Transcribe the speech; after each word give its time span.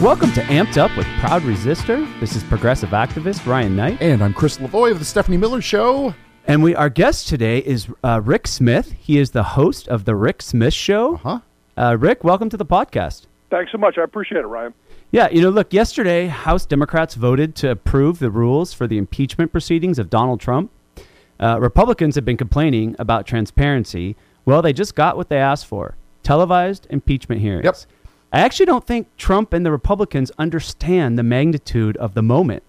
Welcome 0.00 0.32
to 0.32 0.40
Amped 0.44 0.78
Up 0.78 0.96
with 0.96 1.06
Proud 1.18 1.42
Resister. 1.42 2.06
This 2.20 2.34
is 2.34 2.42
progressive 2.44 2.88
activist 2.88 3.46
Ryan 3.46 3.76
Knight. 3.76 4.00
And 4.00 4.24
I'm 4.24 4.32
Chris 4.32 4.56
Lavoie 4.56 4.92
of 4.92 4.98
the 4.98 5.04
Stephanie 5.04 5.36
Miller 5.36 5.60
Show. 5.60 6.14
And 6.46 6.62
we, 6.62 6.74
our 6.74 6.88
guest 6.88 7.28
today 7.28 7.58
is 7.58 7.86
uh, 8.02 8.22
Rick 8.24 8.46
Smith. 8.46 8.92
He 8.98 9.18
is 9.18 9.32
the 9.32 9.42
host 9.42 9.88
of 9.88 10.06
The 10.06 10.16
Rick 10.16 10.40
Smith 10.40 10.72
Show. 10.72 11.16
Huh? 11.16 11.40
Uh, 11.76 11.98
Rick, 11.98 12.24
welcome 12.24 12.48
to 12.48 12.56
the 12.56 12.64
podcast. 12.64 13.26
Thanks 13.50 13.72
so 13.72 13.76
much. 13.76 13.98
I 13.98 14.02
appreciate 14.02 14.38
it, 14.38 14.46
Ryan. 14.46 14.72
Yeah, 15.10 15.28
you 15.28 15.42
know, 15.42 15.50
look, 15.50 15.74
yesterday, 15.74 16.28
House 16.28 16.64
Democrats 16.64 17.14
voted 17.14 17.54
to 17.56 17.70
approve 17.70 18.20
the 18.20 18.30
rules 18.30 18.72
for 18.72 18.86
the 18.86 18.96
impeachment 18.96 19.52
proceedings 19.52 19.98
of 19.98 20.08
Donald 20.08 20.40
Trump. 20.40 20.70
Uh, 21.38 21.58
Republicans 21.60 22.14
have 22.14 22.24
been 22.24 22.38
complaining 22.38 22.96
about 22.98 23.26
transparency. 23.26 24.16
Well, 24.46 24.62
they 24.62 24.72
just 24.72 24.94
got 24.94 25.18
what 25.18 25.28
they 25.28 25.38
asked 25.38 25.66
for 25.66 25.96
televised 26.22 26.86
impeachment 26.90 27.40
hearings. 27.40 27.64
Yep. 27.64 27.76
I 28.32 28.40
actually 28.40 28.66
don't 28.66 28.86
think 28.86 29.08
Trump 29.16 29.52
and 29.52 29.66
the 29.66 29.72
Republicans 29.72 30.30
understand 30.38 31.18
the 31.18 31.22
magnitude 31.22 31.96
of 31.96 32.14
the 32.14 32.22
moment. 32.22 32.62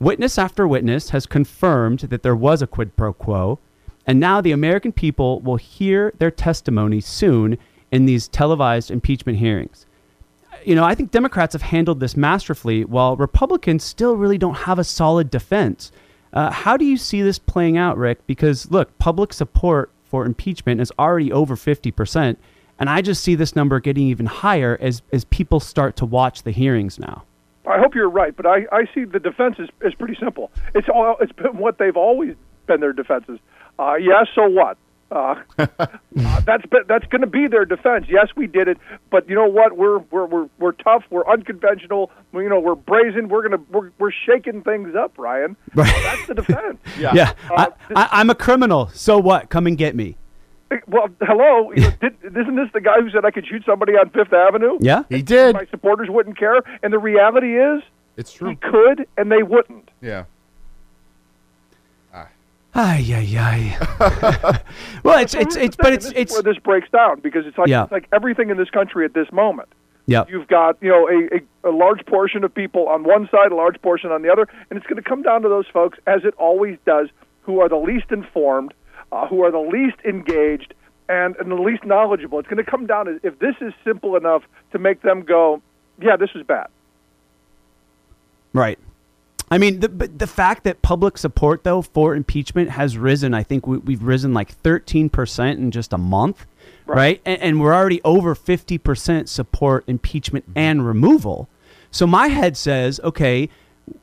Witness 0.00 0.38
after 0.38 0.66
witness 0.66 1.10
has 1.10 1.24
confirmed 1.24 2.00
that 2.00 2.22
there 2.22 2.34
was 2.34 2.62
a 2.62 2.66
quid 2.66 2.96
pro 2.96 3.12
quo, 3.12 3.60
and 4.06 4.18
now 4.18 4.40
the 4.40 4.52
American 4.52 4.92
people 4.92 5.40
will 5.40 5.56
hear 5.56 6.12
their 6.18 6.32
testimony 6.32 7.00
soon 7.00 7.58
in 7.92 8.06
these 8.06 8.26
televised 8.26 8.90
impeachment 8.90 9.38
hearings. 9.38 9.86
You 10.64 10.74
know, 10.74 10.84
I 10.84 10.96
think 10.96 11.12
Democrats 11.12 11.52
have 11.52 11.62
handled 11.62 12.00
this 12.00 12.16
masterfully, 12.16 12.84
while 12.84 13.16
Republicans 13.16 13.84
still 13.84 14.16
really 14.16 14.38
don't 14.38 14.54
have 14.54 14.78
a 14.78 14.84
solid 14.84 15.30
defense. 15.30 15.92
Uh, 16.32 16.50
how 16.50 16.76
do 16.76 16.84
you 16.84 16.96
see 16.96 17.22
this 17.22 17.38
playing 17.38 17.76
out, 17.76 17.96
Rick? 17.96 18.26
Because 18.26 18.70
look, 18.70 18.96
public 18.98 19.32
support 19.32 19.90
for 20.02 20.26
impeachment 20.26 20.80
is 20.80 20.92
already 20.98 21.30
over 21.30 21.54
50%. 21.54 22.36
And 22.78 22.90
I 22.90 23.02
just 23.02 23.22
see 23.22 23.34
this 23.34 23.54
number 23.54 23.78
getting 23.80 24.08
even 24.08 24.26
higher 24.26 24.76
as, 24.80 25.02
as 25.12 25.24
people 25.26 25.60
start 25.60 25.96
to 25.96 26.04
watch 26.06 26.42
the 26.42 26.50
hearings 26.50 26.98
now. 26.98 27.24
I 27.66 27.78
hope 27.78 27.94
you're 27.94 28.10
right, 28.10 28.36
but 28.36 28.46
I, 28.46 28.66
I 28.72 28.84
see 28.94 29.04
the 29.04 29.20
defense 29.20 29.56
is, 29.58 29.68
is 29.80 29.94
pretty 29.94 30.16
simple. 30.20 30.50
It's 30.74 30.88
all 30.88 31.16
it's 31.20 31.32
been 31.32 31.56
what 31.56 31.78
they've 31.78 31.96
always 31.96 32.34
been 32.66 32.80
their 32.80 32.92
defenses. 32.92 33.38
Uh, 33.78 33.94
yes, 33.94 34.26
so 34.34 34.48
what? 34.48 34.76
Uh, 35.10 35.36
uh, 35.58 35.86
that's 36.40 36.64
that's 36.88 37.06
going 37.06 37.20
to 37.20 37.26
be 37.26 37.46
their 37.46 37.64
defense. 37.64 38.06
Yes, 38.08 38.28
we 38.36 38.46
did 38.46 38.68
it, 38.68 38.78
but 39.10 39.28
you 39.28 39.34
know 39.34 39.46
what? 39.46 39.76
We're 39.76 39.98
we're 39.98 40.26
we're, 40.26 40.48
we're 40.58 40.72
tough. 40.72 41.04
We're 41.08 41.26
unconventional. 41.26 42.10
We, 42.32 42.42
you 42.42 42.48
know, 42.48 42.60
we're 42.60 42.74
brazen. 42.74 43.28
We're 43.28 43.48
gonna 43.48 43.62
we're, 43.70 43.90
we're 43.98 44.10
shaking 44.10 44.62
things 44.62 44.94
up, 44.94 45.16
Ryan. 45.16 45.56
Right. 45.74 45.94
That's 46.02 46.26
the 46.26 46.34
defense. 46.34 46.78
Yeah. 46.98 47.12
Yeah, 47.14 47.32
Uh, 47.50 47.70
I, 47.94 48.02
I, 48.02 48.08
I'm 48.20 48.28
a 48.30 48.34
criminal. 48.34 48.88
So 48.92 49.18
what? 49.18 49.48
Come 49.50 49.66
and 49.66 49.78
get 49.78 49.94
me. 49.96 50.16
Well, 50.88 51.08
hello. 51.20 51.72
Did, 52.00 52.16
isn't 52.24 52.56
this 52.56 52.68
the 52.72 52.80
guy 52.80 53.00
who 53.00 53.10
said 53.10 53.24
I 53.24 53.30
could 53.30 53.46
shoot 53.46 53.62
somebody 53.64 53.92
on 53.92 54.10
Fifth 54.10 54.32
Avenue? 54.32 54.78
Yeah. 54.80 55.04
He 55.08 55.22
did. 55.22 55.54
My 55.54 55.66
supporters 55.66 56.08
wouldn't 56.10 56.36
care, 56.38 56.60
and 56.82 56.92
the 56.92 56.98
reality 56.98 57.56
is 57.58 57.82
It's 58.16 58.32
true. 58.32 58.50
he 58.50 58.56
could, 58.56 59.06
and 59.16 59.30
they 59.30 59.42
wouldn't. 59.42 59.90
Yeah. 60.00 60.24
Ay 62.76 63.04
ay 63.08 63.38
ay. 63.38 64.60
well, 65.04 65.20
it's 65.20 65.32
it's 65.34 65.54
it's 65.54 65.76
but 65.76 65.92
it's 65.92 66.10
it's 66.10 66.32
where 66.32 66.42
this 66.42 66.58
breaks 66.58 66.90
down 66.90 67.20
because 67.20 67.46
it's 67.46 67.56
like 67.56 67.68
Yeah. 67.68 67.84
it's 67.84 67.92
like 67.92 68.08
everything 68.12 68.50
in 68.50 68.56
this 68.56 68.68
country 68.70 69.04
at 69.04 69.14
this 69.14 69.30
moment. 69.30 69.68
yeah. 70.06 70.24
You've 70.28 70.48
got 70.48 70.76
you 70.80 70.88
know 70.90 71.08
a, 71.08 71.36
a, 71.36 71.70
a 71.70 71.72
large 71.72 72.04
portion 72.06 72.42
of 72.42 72.52
people 72.52 72.88
on 72.88 73.04
one 73.04 73.28
side, 73.30 73.52
a 73.52 73.54
large 73.54 73.80
portion 73.80 74.10
on 74.10 74.22
the 74.22 74.28
other, 74.32 74.48
and 74.70 74.76
it's 74.76 74.86
going 74.88 75.00
to 75.00 75.08
come 75.08 75.22
down 75.22 75.42
to 75.42 75.48
those 75.48 75.66
folks, 75.72 76.00
as 76.08 76.24
it 76.24 76.34
always 76.36 76.76
does, 76.84 77.10
who 77.42 77.60
are 77.60 77.68
the 77.68 77.76
least 77.76 78.10
informed, 78.10 78.74
uh, 79.14 79.26
who 79.28 79.42
are 79.44 79.50
the 79.50 79.58
least 79.76 79.98
engaged, 80.04 80.74
and, 81.08 81.36
and 81.36 81.50
the 81.50 81.62
least 81.68 81.84
knowledgeable. 81.84 82.38
It's 82.40 82.48
going 82.48 82.64
to 82.64 82.70
come 82.70 82.86
down 82.86 83.06
to 83.06 83.20
if 83.22 83.38
this 83.38 83.54
is 83.60 83.72
simple 83.84 84.16
enough 84.16 84.42
to 84.72 84.78
make 84.78 85.02
them 85.02 85.22
go, 85.22 85.62
yeah, 86.00 86.16
this 86.16 86.30
is 86.34 86.42
bad. 86.44 86.66
Right. 88.52 88.78
I 89.50 89.58
mean, 89.58 89.80
the 89.80 89.88
but 89.88 90.18
the 90.18 90.26
fact 90.26 90.64
that 90.64 90.80
public 90.82 91.18
support 91.18 91.64
though 91.64 91.82
for 91.82 92.16
impeachment 92.16 92.70
has 92.70 92.96
risen. 92.96 93.34
I 93.34 93.42
think 93.42 93.66
we, 93.66 93.76
we've 93.78 94.02
risen 94.02 94.32
like 94.32 94.50
thirteen 94.50 95.08
percent 95.10 95.60
in 95.60 95.70
just 95.70 95.92
a 95.92 95.98
month, 95.98 96.46
right? 96.86 97.20
And, 97.24 97.40
and 97.42 97.60
we're 97.60 97.74
already 97.74 98.00
over 98.04 98.34
fifty 98.34 98.78
percent 98.78 99.28
support 99.28 99.84
impeachment 99.86 100.44
and 100.56 100.86
removal. 100.86 101.48
So 101.90 102.06
my 102.06 102.28
head 102.28 102.56
says, 102.56 102.98
okay, 103.04 103.50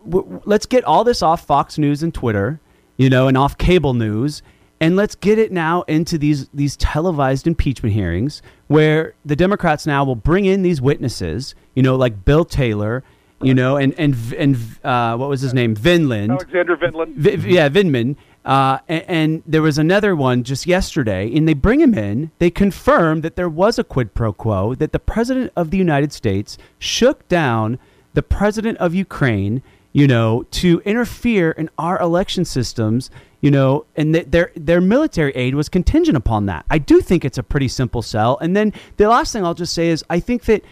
w- 0.06 0.24
w- 0.24 0.42
let's 0.46 0.68
get 0.68 0.84
all 0.86 1.04
this 1.04 1.22
off 1.22 1.46
Fox 1.46 1.78
News 1.78 2.04
and 2.04 2.14
Twitter, 2.14 2.60
you 2.98 3.10
know, 3.10 3.28
and 3.28 3.36
off 3.36 3.58
cable 3.58 3.94
news, 3.94 4.44
and 4.82 4.96
let's 4.96 5.14
get 5.14 5.38
it 5.38 5.52
now 5.52 5.84
into 5.84 6.18
these 6.18 6.50
these 6.50 6.76
televised 6.76 7.46
impeachment 7.46 7.94
hearings 7.94 8.42
where 8.68 9.14
the 9.24 9.36
Democrats 9.36 9.86
now 9.86 10.04
will 10.04 10.16
bring 10.16 10.46
in 10.46 10.64
these 10.64 10.82
witnesses, 10.82 11.56
you 11.76 11.84
know, 11.84 11.96
like 11.96 12.26
Bill 12.26 12.44
Taylor, 12.44 13.04
you 13.42 13.54
know, 13.54 13.78
and 13.78 13.94
and 14.00 14.16
and 14.38 14.58
uh, 14.84 15.16
what 15.16 15.30
was 15.30 15.42
his 15.42 15.54
name, 15.54 15.76
Vinland, 15.76 16.32
Alexander 16.32 16.76
Vinland. 16.76 17.16
Vi- 17.16 17.54
yeah, 17.54 17.70
Vindman. 17.70 18.18
Uh, 18.44 18.80
and, 18.88 19.04
and 19.08 19.44
there 19.46 19.62
was 19.62 19.78
another 19.78 20.16
one 20.16 20.44
just 20.44 20.66
yesterday, 20.66 21.32
and 21.36 21.48
they 21.48 21.54
bring 21.54 21.80
him 21.80 21.94
in. 21.94 22.32
They 22.40 22.50
confirm 22.50 23.22
that 23.22 23.36
there 23.36 23.48
was 23.48 23.78
a 23.78 23.84
quid 23.84 24.16
pro 24.16 24.34
quo, 24.34 24.74
that 24.74 24.94
the 24.94 25.00
president 25.00 25.54
of 25.56 25.70
the 25.70 25.78
United 25.78 26.12
States 26.12 26.58
shook 26.80 27.28
down 27.28 27.78
the 28.16 28.24
president 28.24 28.80
of 28.80 28.96
Ukraine, 28.96 29.62
you 29.94 30.08
know, 30.08 30.48
to 30.50 30.82
interfere 30.86 31.52
in 31.52 31.70
our 31.78 32.02
election 32.02 32.44
systems, 32.46 33.12
you 33.42 33.52
know, 33.52 33.86
and 33.96 34.16
that 34.16 34.32
their 34.32 34.52
their 34.56 34.80
military 34.80 35.32
aid 35.34 35.56
was 35.56 35.68
contingent 35.68 36.16
upon 36.16 36.46
that. 36.46 36.66
I 36.70 36.78
do 36.78 37.02
think 37.02 37.26
it's 37.26 37.40
a 37.40 37.44
pretty 37.44 37.68
simple 37.68 38.02
sell. 38.02 38.38
And 38.38 38.56
then 38.56 38.72
the 38.98 39.10
last 39.10 39.34
thing 39.34 39.44
I'll 39.44 39.56
just 39.56 39.74
say 39.74 39.90
is 39.90 40.06
I 40.10 40.20
think 40.20 40.46
that 40.46 40.64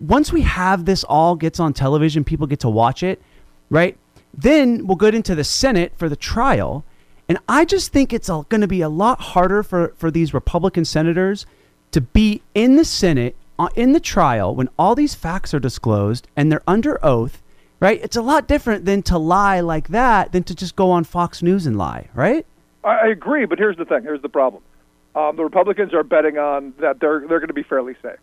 once 0.00 0.32
we 0.32 0.42
have 0.42 0.84
this 0.84 1.04
all 1.04 1.36
gets 1.36 1.58
on 1.58 1.72
television, 1.72 2.24
people 2.24 2.46
get 2.46 2.60
to 2.60 2.68
watch 2.68 3.02
it, 3.02 3.22
right? 3.70 3.96
Then 4.34 4.86
we'll 4.86 4.96
get 4.96 5.14
into 5.14 5.34
the 5.34 5.44
Senate 5.44 5.92
for 5.96 6.08
the 6.08 6.16
trial. 6.16 6.84
And 7.28 7.38
I 7.48 7.64
just 7.64 7.92
think 7.92 8.12
it's 8.12 8.28
going 8.28 8.60
to 8.60 8.68
be 8.68 8.80
a 8.80 8.88
lot 8.88 9.20
harder 9.20 9.62
for, 9.62 9.94
for 9.96 10.10
these 10.10 10.32
Republican 10.32 10.84
senators 10.84 11.46
to 11.90 12.00
be 12.00 12.42
in 12.54 12.76
the 12.76 12.84
Senate, 12.84 13.36
uh, 13.58 13.68
in 13.74 13.92
the 13.92 14.00
trial, 14.00 14.54
when 14.54 14.68
all 14.78 14.94
these 14.94 15.14
facts 15.14 15.52
are 15.52 15.60
disclosed 15.60 16.26
and 16.36 16.50
they're 16.50 16.62
under 16.66 17.04
oath, 17.04 17.42
right? 17.80 18.00
It's 18.02 18.16
a 18.16 18.22
lot 18.22 18.48
different 18.48 18.84
than 18.84 19.02
to 19.04 19.18
lie 19.18 19.60
like 19.60 19.88
that 19.88 20.32
than 20.32 20.42
to 20.44 20.54
just 20.54 20.76
go 20.76 20.90
on 20.90 21.04
Fox 21.04 21.42
News 21.42 21.66
and 21.66 21.76
lie, 21.78 22.08
right? 22.14 22.46
I, 22.84 22.88
I 22.88 23.06
agree, 23.08 23.44
but 23.46 23.58
here's 23.58 23.76
the 23.76 23.84
thing. 23.84 24.02
Here's 24.02 24.22
the 24.22 24.28
problem. 24.28 24.62
Um, 25.14 25.36
the 25.36 25.44
Republicans 25.44 25.94
are 25.94 26.02
betting 26.04 26.38
on 26.38 26.74
that 26.80 27.00
they're 27.00 27.20
they're 27.20 27.40
going 27.40 27.48
to 27.48 27.54
be 27.54 27.62
fairly 27.62 27.94
safe. 28.02 28.18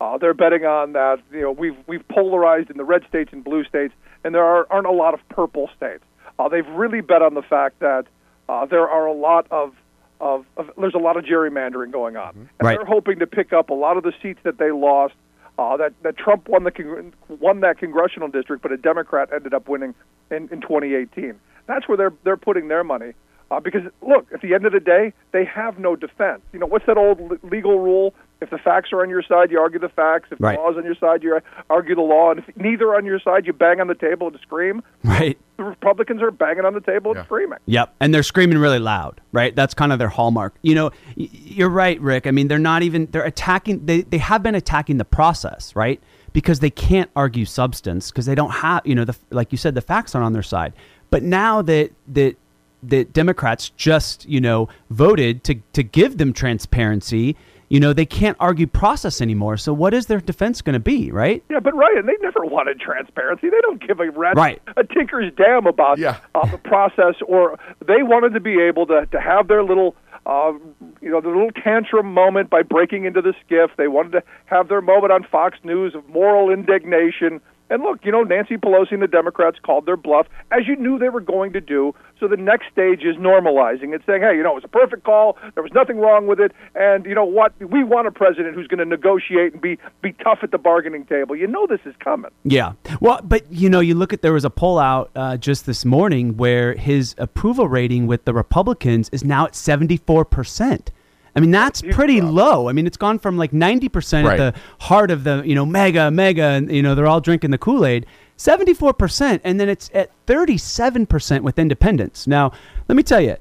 Uh, 0.00 0.16
they're 0.18 0.34
betting 0.34 0.64
on 0.64 0.92
that 0.92 1.18
you 1.32 1.40
know 1.40 1.52
we've 1.52 1.76
we've 1.86 2.06
polarized 2.08 2.70
in 2.70 2.76
the 2.76 2.84
red 2.84 3.02
states 3.08 3.30
and 3.32 3.42
blue 3.42 3.64
states, 3.64 3.92
and 4.24 4.34
there 4.34 4.44
are, 4.44 4.66
aren't 4.70 4.86
a 4.86 4.92
lot 4.92 5.14
of 5.14 5.20
purple 5.28 5.68
states. 5.76 6.04
Uh, 6.38 6.48
they've 6.48 6.68
really 6.68 7.00
bet 7.00 7.20
on 7.22 7.34
the 7.34 7.42
fact 7.42 7.80
that 7.80 8.06
uh, 8.48 8.64
there 8.66 8.88
are 8.88 9.06
a 9.06 9.12
lot 9.12 9.46
of, 9.50 9.74
of, 10.20 10.46
of 10.56 10.70
there's 10.78 10.94
a 10.94 10.98
lot 10.98 11.16
of 11.16 11.24
gerrymandering 11.24 11.90
going 11.90 12.16
on, 12.16 12.30
and 12.34 12.48
Right. 12.62 12.76
they're 12.78 12.86
hoping 12.86 13.18
to 13.18 13.26
pick 13.26 13.52
up 13.52 13.68
a 13.70 13.74
lot 13.74 13.96
of 13.96 14.02
the 14.04 14.12
seats 14.22 14.40
that 14.44 14.56
they 14.58 14.70
lost. 14.70 15.14
Uh, 15.60 15.76
that 15.76 15.92
that 16.02 16.16
Trump 16.16 16.48
won 16.48 16.64
the 16.64 16.70
con- 16.70 17.12
won 17.28 17.60
that 17.60 17.76
congressional 17.76 18.28
district, 18.28 18.62
but 18.62 18.72
a 18.72 18.78
Democrat 18.78 19.28
ended 19.30 19.52
up 19.52 19.68
winning 19.68 19.94
in, 20.30 20.48
in 20.50 20.62
2018. 20.62 21.38
That's 21.66 21.86
where 21.86 21.98
they're 21.98 22.14
they're 22.24 22.38
putting 22.38 22.68
their 22.68 22.82
money. 22.82 23.12
Uh, 23.50 23.60
because 23.60 23.82
look, 24.00 24.26
at 24.32 24.40
the 24.40 24.54
end 24.54 24.64
of 24.64 24.72
the 24.72 24.80
day, 24.80 25.12
they 25.32 25.44
have 25.44 25.78
no 25.78 25.96
defense. 25.96 26.40
You 26.54 26.60
know 26.60 26.66
what's 26.66 26.86
that 26.86 26.96
old 26.96 27.20
le- 27.20 27.38
legal 27.42 27.78
rule? 27.78 28.14
If 28.40 28.48
the 28.50 28.58
facts 28.58 28.90
are 28.92 29.02
on 29.02 29.10
your 29.10 29.22
side, 29.22 29.50
you 29.50 29.60
argue 29.60 29.78
the 29.78 29.88
facts. 29.90 30.28
If 30.30 30.40
Right. 30.40 30.58
the 30.58 30.66
is 30.70 30.76
on 30.78 30.84
your 30.84 30.94
side, 30.94 31.22
you 31.22 31.40
argue 31.68 31.94
the 31.94 32.00
law. 32.00 32.30
And 32.30 32.38
if 32.40 32.56
neither 32.56 32.88
are 32.88 32.96
on 32.96 33.04
your 33.04 33.20
side, 33.20 33.46
you 33.46 33.52
bang 33.52 33.80
on 33.80 33.86
the 33.86 33.94
table 33.94 34.28
and 34.28 34.38
scream. 34.40 34.82
Right. 35.04 35.36
The 35.58 35.64
Republicans 35.64 36.22
are 36.22 36.30
banging 36.30 36.64
on 36.64 36.72
the 36.72 36.80
table 36.80 37.12
Yeah. 37.12 37.18
and 37.20 37.26
screaming. 37.26 37.58
Yep, 37.66 37.94
and 38.00 38.14
they're 38.14 38.22
screaming 38.22 38.56
really 38.58 38.78
loud, 38.78 39.20
right? 39.32 39.54
That's 39.54 39.74
kind 39.74 39.92
of 39.92 39.98
their 39.98 40.08
hallmark. 40.08 40.54
You 40.62 40.74
know, 40.74 40.90
you're 41.16 41.68
right, 41.68 42.00
Rick. 42.00 42.26
I 42.26 42.30
mean, 42.30 42.48
they're 42.48 42.58
not 42.58 42.82
even 42.82 43.08
they're 43.10 43.24
attacking. 43.24 43.84
They 43.84 44.02
they 44.02 44.18
have 44.18 44.42
been 44.42 44.54
attacking 44.54 44.96
the 44.96 45.04
process, 45.04 45.76
right? 45.76 46.00
Because 46.32 46.60
they 46.60 46.70
can't 46.70 47.10
argue 47.14 47.44
substance 47.44 48.10
because 48.10 48.24
they 48.24 48.34
don't 48.34 48.52
have, 48.52 48.80
you 48.86 48.94
know, 48.94 49.04
the 49.04 49.16
like 49.30 49.52
you 49.52 49.58
said, 49.58 49.74
the 49.74 49.80
facts 49.82 50.14
aren't 50.14 50.24
on 50.24 50.32
their 50.32 50.42
side. 50.42 50.72
But 51.10 51.22
now 51.22 51.60
that 51.62 51.90
that 52.08 52.36
that 52.82 53.12
Democrats 53.12 53.68
just 53.76 54.26
you 54.26 54.40
know 54.40 54.66
voted 54.88 55.44
to 55.44 55.56
to 55.74 55.82
give 55.82 56.16
them 56.16 56.32
transparency, 56.32 57.36
you 57.70 57.80
know, 57.80 57.92
they 57.94 58.04
can't 58.04 58.36
argue 58.40 58.66
process 58.66 59.20
anymore. 59.22 59.56
So 59.56 59.72
what 59.72 59.94
is 59.94 60.06
their 60.06 60.20
defense 60.20 60.60
going 60.60 60.74
to 60.74 60.80
be, 60.80 61.10
right? 61.12 61.42
Yeah, 61.48 61.60
but 61.60 61.74
Ryan, 61.74 62.04
they 62.04 62.16
never 62.20 62.44
wanted 62.44 62.80
transparency. 62.80 63.48
They 63.48 63.60
don't 63.62 63.80
give 63.86 64.00
a 64.00 64.10
rat 64.10 64.36
Right. 64.36 64.60
a 64.76 64.84
tinker's 64.84 65.32
damn 65.36 65.66
about 65.66 65.98
Yeah. 65.98 66.16
uh, 66.34 66.46
the 66.50 66.58
process, 66.58 67.14
or 67.26 67.58
they 67.86 68.02
wanted 68.02 68.34
to 68.34 68.40
be 68.40 68.60
able 68.60 68.86
to 68.88 69.06
to 69.06 69.20
have 69.20 69.48
their 69.48 69.62
little. 69.62 69.96
Uh, 70.26 70.52
you 71.00 71.10
know, 71.10 71.18
the 71.22 71.28
little 71.28 71.50
tantrum 71.50 72.12
moment 72.12 72.50
by 72.50 72.60
breaking 72.62 73.06
into 73.06 73.22
the 73.22 73.32
SCIF. 73.48 73.70
They 73.78 73.88
wanted 73.88 74.12
to 74.12 74.22
have 74.44 74.68
their 74.68 74.82
moment 74.82 75.12
on 75.14 75.22
Fox 75.24 75.56
News 75.64 75.94
of 75.94 76.06
moral 76.10 76.50
indignation. 76.50 77.40
And 77.70 77.82
look, 77.84 78.04
you 78.04 78.10
know, 78.10 78.22
Nancy 78.24 78.56
Pelosi 78.56 78.92
and 78.92 79.02
the 79.02 79.06
Democrats 79.06 79.58
called 79.62 79.86
their 79.86 79.96
bluff, 79.96 80.26
as 80.50 80.66
you 80.66 80.76
knew 80.76 80.98
they 80.98 81.08
were 81.08 81.20
going 81.20 81.52
to 81.52 81.60
do. 81.60 81.94
So 82.18 82.28
the 82.28 82.36
next 82.36 82.66
stage 82.70 83.02
is 83.04 83.16
normalizing 83.16 83.94
and 83.94 84.02
saying, 84.04 84.22
hey, 84.22 84.36
you 84.36 84.42
know, 84.42 84.50
it 84.50 84.56
was 84.56 84.64
a 84.64 84.68
perfect 84.68 85.04
call. 85.04 85.38
There 85.54 85.62
was 85.62 85.72
nothing 85.72 85.98
wrong 85.98 86.26
with 86.26 86.40
it. 86.40 86.52
And 86.74 87.06
you 87.06 87.14
know 87.14 87.24
what? 87.24 87.54
We 87.60 87.84
want 87.84 88.08
a 88.08 88.10
president 88.10 88.56
who's 88.56 88.66
going 88.66 88.78
to 88.78 88.84
negotiate 88.84 89.52
and 89.52 89.62
be, 89.62 89.78
be 90.02 90.12
tough 90.12 90.40
at 90.42 90.50
the 90.50 90.58
bargaining 90.58 91.06
table. 91.06 91.36
You 91.36 91.46
know 91.46 91.66
this 91.66 91.80
is 91.86 91.94
coming. 92.00 92.30
Yeah. 92.44 92.72
Well, 93.00 93.20
but, 93.22 93.50
you 93.50 93.70
know, 93.70 93.80
you 93.80 93.94
look 93.94 94.12
at 94.12 94.20
there 94.20 94.32
was 94.32 94.44
a 94.44 94.50
poll 94.50 94.78
out 94.78 95.10
uh, 95.14 95.36
just 95.36 95.64
this 95.64 95.84
morning 95.84 96.36
where 96.36 96.74
his 96.74 97.14
approval 97.18 97.68
rating 97.68 98.06
with 98.06 98.24
the 98.24 98.34
Republicans 98.34 99.08
is 99.10 99.24
now 99.24 99.46
at 99.46 99.52
74%. 99.52 100.88
I 101.36 101.40
mean, 101.40 101.50
that's 101.50 101.80
pretty 101.82 102.20
low. 102.20 102.68
I 102.68 102.72
mean, 102.72 102.86
it's 102.86 102.96
gone 102.96 103.18
from 103.18 103.36
like 103.36 103.52
90% 103.52 104.24
Right. 104.26 104.40
at 104.40 104.54
the 104.54 104.60
heart 104.84 105.10
of 105.10 105.24
the, 105.24 105.42
you 105.44 105.54
know, 105.54 105.64
MAGA, 105.64 106.10
MAGA, 106.10 106.42
and, 106.42 106.72
you 106.72 106.82
know, 106.82 106.94
they're 106.94 107.06
all 107.06 107.20
drinking 107.20 107.50
the 107.52 107.58
Kool 107.58 107.86
Aid, 107.86 108.04
74%. 108.36 109.40
And 109.44 109.60
then 109.60 109.68
it's 109.68 109.90
at 109.94 110.10
37% 110.26 111.42
with 111.42 111.58
independents. 111.58 112.26
Now, 112.26 112.52
let 112.88 112.96
me 112.96 113.02
tell 113.02 113.20
you, 113.20 113.36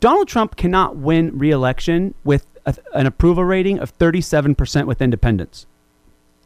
Donald 0.00 0.28
Trump 0.28 0.56
cannot 0.56 0.96
win 0.96 1.36
re 1.38 1.50
election 1.50 2.14
with 2.24 2.46
a, 2.66 2.74
an 2.94 3.06
approval 3.06 3.44
rating 3.44 3.78
of 3.78 3.96
37% 3.98 4.86
with 4.86 5.00
independents. 5.00 5.66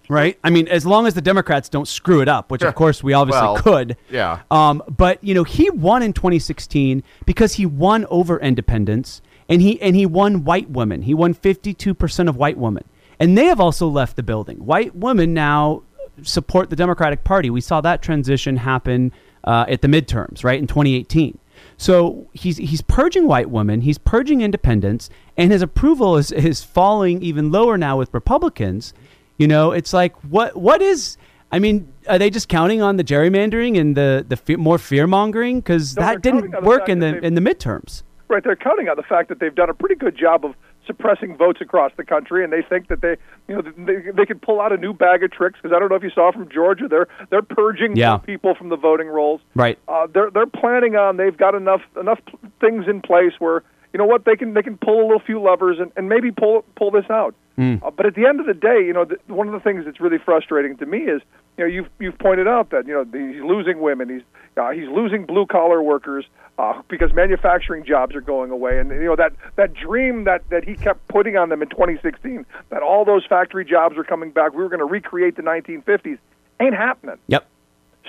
Right? 0.08 0.38
I 0.44 0.50
mean, 0.50 0.68
as 0.68 0.84
long 0.84 1.06
as 1.06 1.14
the 1.14 1.22
Democrats 1.22 1.68
don't 1.70 1.88
screw 1.88 2.20
it 2.20 2.28
up, 2.28 2.50
which 2.50 2.62
of 2.62 2.74
course 2.82 3.02
we 3.02 3.14
obviously 3.14 3.40
Well, 3.42 3.56
could. 3.56 3.96
yeah. 4.10 4.40
Um, 4.50 4.82
but 4.88 5.22
you 5.24 5.34
know, 5.34 5.44
he 5.44 5.70
won 5.70 6.02
in 6.02 6.12
2016 6.12 7.02
because 7.24 7.54
he 7.54 7.64
won 7.64 8.04
over 8.10 8.38
independents, 8.38 9.22
and 9.48 9.62
he 9.62 9.80
and 9.80 9.96
he 9.96 10.06
won 10.06 10.44
white 10.44 10.70
women. 10.70 11.02
He 11.02 11.14
won 11.14 11.34
52 11.34 11.94
percent 11.94 12.28
of 12.28 12.36
white 12.36 12.58
women, 12.58 12.84
and 13.18 13.36
they 13.36 13.46
have 13.46 13.60
also 13.60 13.88
left 13.88 14.16
the 14.16 14.22
building. 14.22 14.64
White 14.64 14.94
women 14.94 15.34
now 15.34 15.82
support 16.22 16.70
the 16.70 16.76
Democratic 16.76 17.24
Party. 17.24 17.50
We 17.50 17.60
saw 17.60 17.80
that 17.80 18.02
transition 18.02 18.58
happen 18.58 19.12
uh, 19.44 19.66
at 19.68 19.82
the 19.82 19.88
midterms, 19.88 20.44
right 20.44 20.58
in 20.58 20.66
2018. 20.66 21.38
So 21.76 22.26
he's 22.32 22.56
he's 22.56 22.82
purging 22.82 23.26
white 23.26 23.50
women, 23.50 23.80
he's 23.82 23.98
purging 23.98 24.40
independents, 24.40 25.10
and 25.36 25.52
his 25.52 25.62
approval 25.62 26.16
is 26.16 26.30
is 26.32 26.62
falling 26.62 27.22
even 27.22 27.50
lower 27.50 27.76
now 27.76 27.98
with 27.98 28.12
Republicans. 28.12 28.94
You 29.38 29.48
know, 29.48 29.72
it's 29.72 29.92
like 29.92 30.14
what 30.24 30.56
what 30.56 30.80
is 30.80 31.16
I 31.50 31.58
mean, 31.58 31.92
are 32.08 32.18
they 32.18 32.30
just 32.30 32.48
counting 32.48 32.82
on 32.82 32.96
the 32.96 33.04
gerrymandering 33.04 33.78
and 33.78 33.96
the 33.96 34.24
the 34.28 34.36
fe- 34.36 34.56
more 34.56 34.78
fear 34.78 35.06
mongering 35.06 35.60
because 35.60 35.96
No, 35.96 36.02
that 36.02 36.22
didn't 36.22 36.40
counting 36.40 36.54
on 36.56 36.62
the 36.64 36.68
work 36.68 36.88
in 36.88 36.98
the 37.00 37.24
in 37.24 37.34
the 37.34 37.40
midterms? 37.40 38.02
Right, 38.34 38.42
they're 38.42 38.56
counting 38.56 38.88
on 38.88 38.96
the 38.96 39.04
fact 39.04 39.28
that 39.28 39.38
they've 39.38 39.54
done 39.54 39.70
a 39.70 39.74
pretty 39.74 39.94
good 39.94 40.18
job 40.18 40.44
of 40.44 40.56
suppressing 40.88 41.36
votes 41.36 41.60
across 41.60 41.92
the 41.96 42.04
country, 42.04 42.42
and 42.42 42.52
they 42.52 42.62
think 42.62 42.88
that 42.88 43.00
they, 43.00 43.16
you 43.46 43.54
know, 43.54 43.62
they, 43.62 44.10
they 44.10 44.26
could 44.26 44.42
pull 44.42 44.60
out 44.60 44.72
a 44.72 44.76
new 44.76 44.92
bag 44.92 45.22
of 45.22 45.30
tricks. 45.30 45.56
Because 45.62 45.72
I 45.72 45.78
don't 45.78 45.88
know 45.88 45.94
if 45.94 46.02
you 46.02 46.10
saw 46.10 46.32
from 46.32 46.48
Georgia, 46.48 46.88
they're 46.88 47.06
they're 47.30 47.42
purging 47.42 47.96
Yeah. 47.96 48.16
people 48.16 48.56
from 48.56 48.70
the 48.70 48.76
voting 48.76 49.06
rolls. 49.06 49.40
Right. 49.54 49.78
Uh, 49.86 50.08
they're 50.12 50.32
they're 50.32 50.46
planning 50.48 50.96
on 50.96 51.16
they've 51.16 51.36
got 51.36 51.54
enough 51.54 51.82
enough 51.98 52.18
things 52.60 52.86
in 52.88 53.02
place 53.02 53.34
where 53.38 53.62
you 53.92 53.98
know 53.98 54.04
what 54.04 54.24
they 54.24 54.34
can 54.34 54.52
they 54.54 54.62
can 54.62 54.78
pull 54.78 55.00
a 55.02 55.04
little 55.06 55.22
few 55.24 55.40
levers 55.40 55.78
and, 55.78 55.92
and 55.96 56.08
maybe 56.08 56.32
pull 56.32 56.64
pull 56.74 56.90
this 56.90 57.08
out. 57.10 57.36
Uh, 57.82 57.90
but 57.90 58.06
at 58.06 58.14
the 58.14 58.26
end 58.26 58.40
of 58.40 58.46
the 58.46 58.54
day, 58.54 58.84
you 58.84 58.92
know, 58.92 59.04
the, 59.04 59.18
one 59.32 59.46
of 59.46 59.52
the 59.52 59.60
things 59.60 59.84
that's 59.84 60.00
really 60.00 60.18
frustrating 60.18 60.76
to 60.78 60.86
me 60.86 60.98
is 60.98 61.22
you 61.56 61.64
know 61.64 61.66
you've 61.66 61.88
you've 61.98 62.18
pointed 62.18 62.48
out 62.48 62.70
that 62.70 62.86
you 62.86 62.94
know 62.94 63.04
the, 63.04 63.18
he's 63.18 63.42
losing 63.42 63.80
women, 63.80 64.08
he's 64.08 64.22
uh, 64.56 64.70
he's 64.70 64.88
losing 64.88 65.24
blue 65.24 65.46
collar 65.46 65.82
workers 65.82 66.24
uh, 66.58 66.80
because 66.88 67.12
manufacturing 67.12 67.84
jobs 67.84 68.14
are 68.14 68.20
going 68.20 68.50
away, 68.50 68.78
and 68.78 68.90
you 68.90 69.04
know 69.04 69.16
that 69.16 69.32
that 69.56 69.72
dream 69.74 70.24
that 70.24 70.48
that 70.50 70.64
he 70.64 70.74
kept 70.74 71.06
putting 71.08 71.36
on 71.36 71.48
them 71.48 71.62
in 71.62 71.68
2016 71.68 72.44
that 72.70 72.82
all 72.82 73.04
those 73.04 73.24
factory 73.26 73.64
jobs 73.64 73.96
were 73.96 74.04
coming 74.04 74.30
back, 74.30 74.52
we 74.52 74.62
were 74.62 74.68
going 74.68 74.78
to 74.78 74.84
recreate 74.84 75.36
the 75.36 75.42
1950s, 75.42 76.18
ain't 76.60 76.74
happening. 76.74 77.18
Yep. 77.28 77.46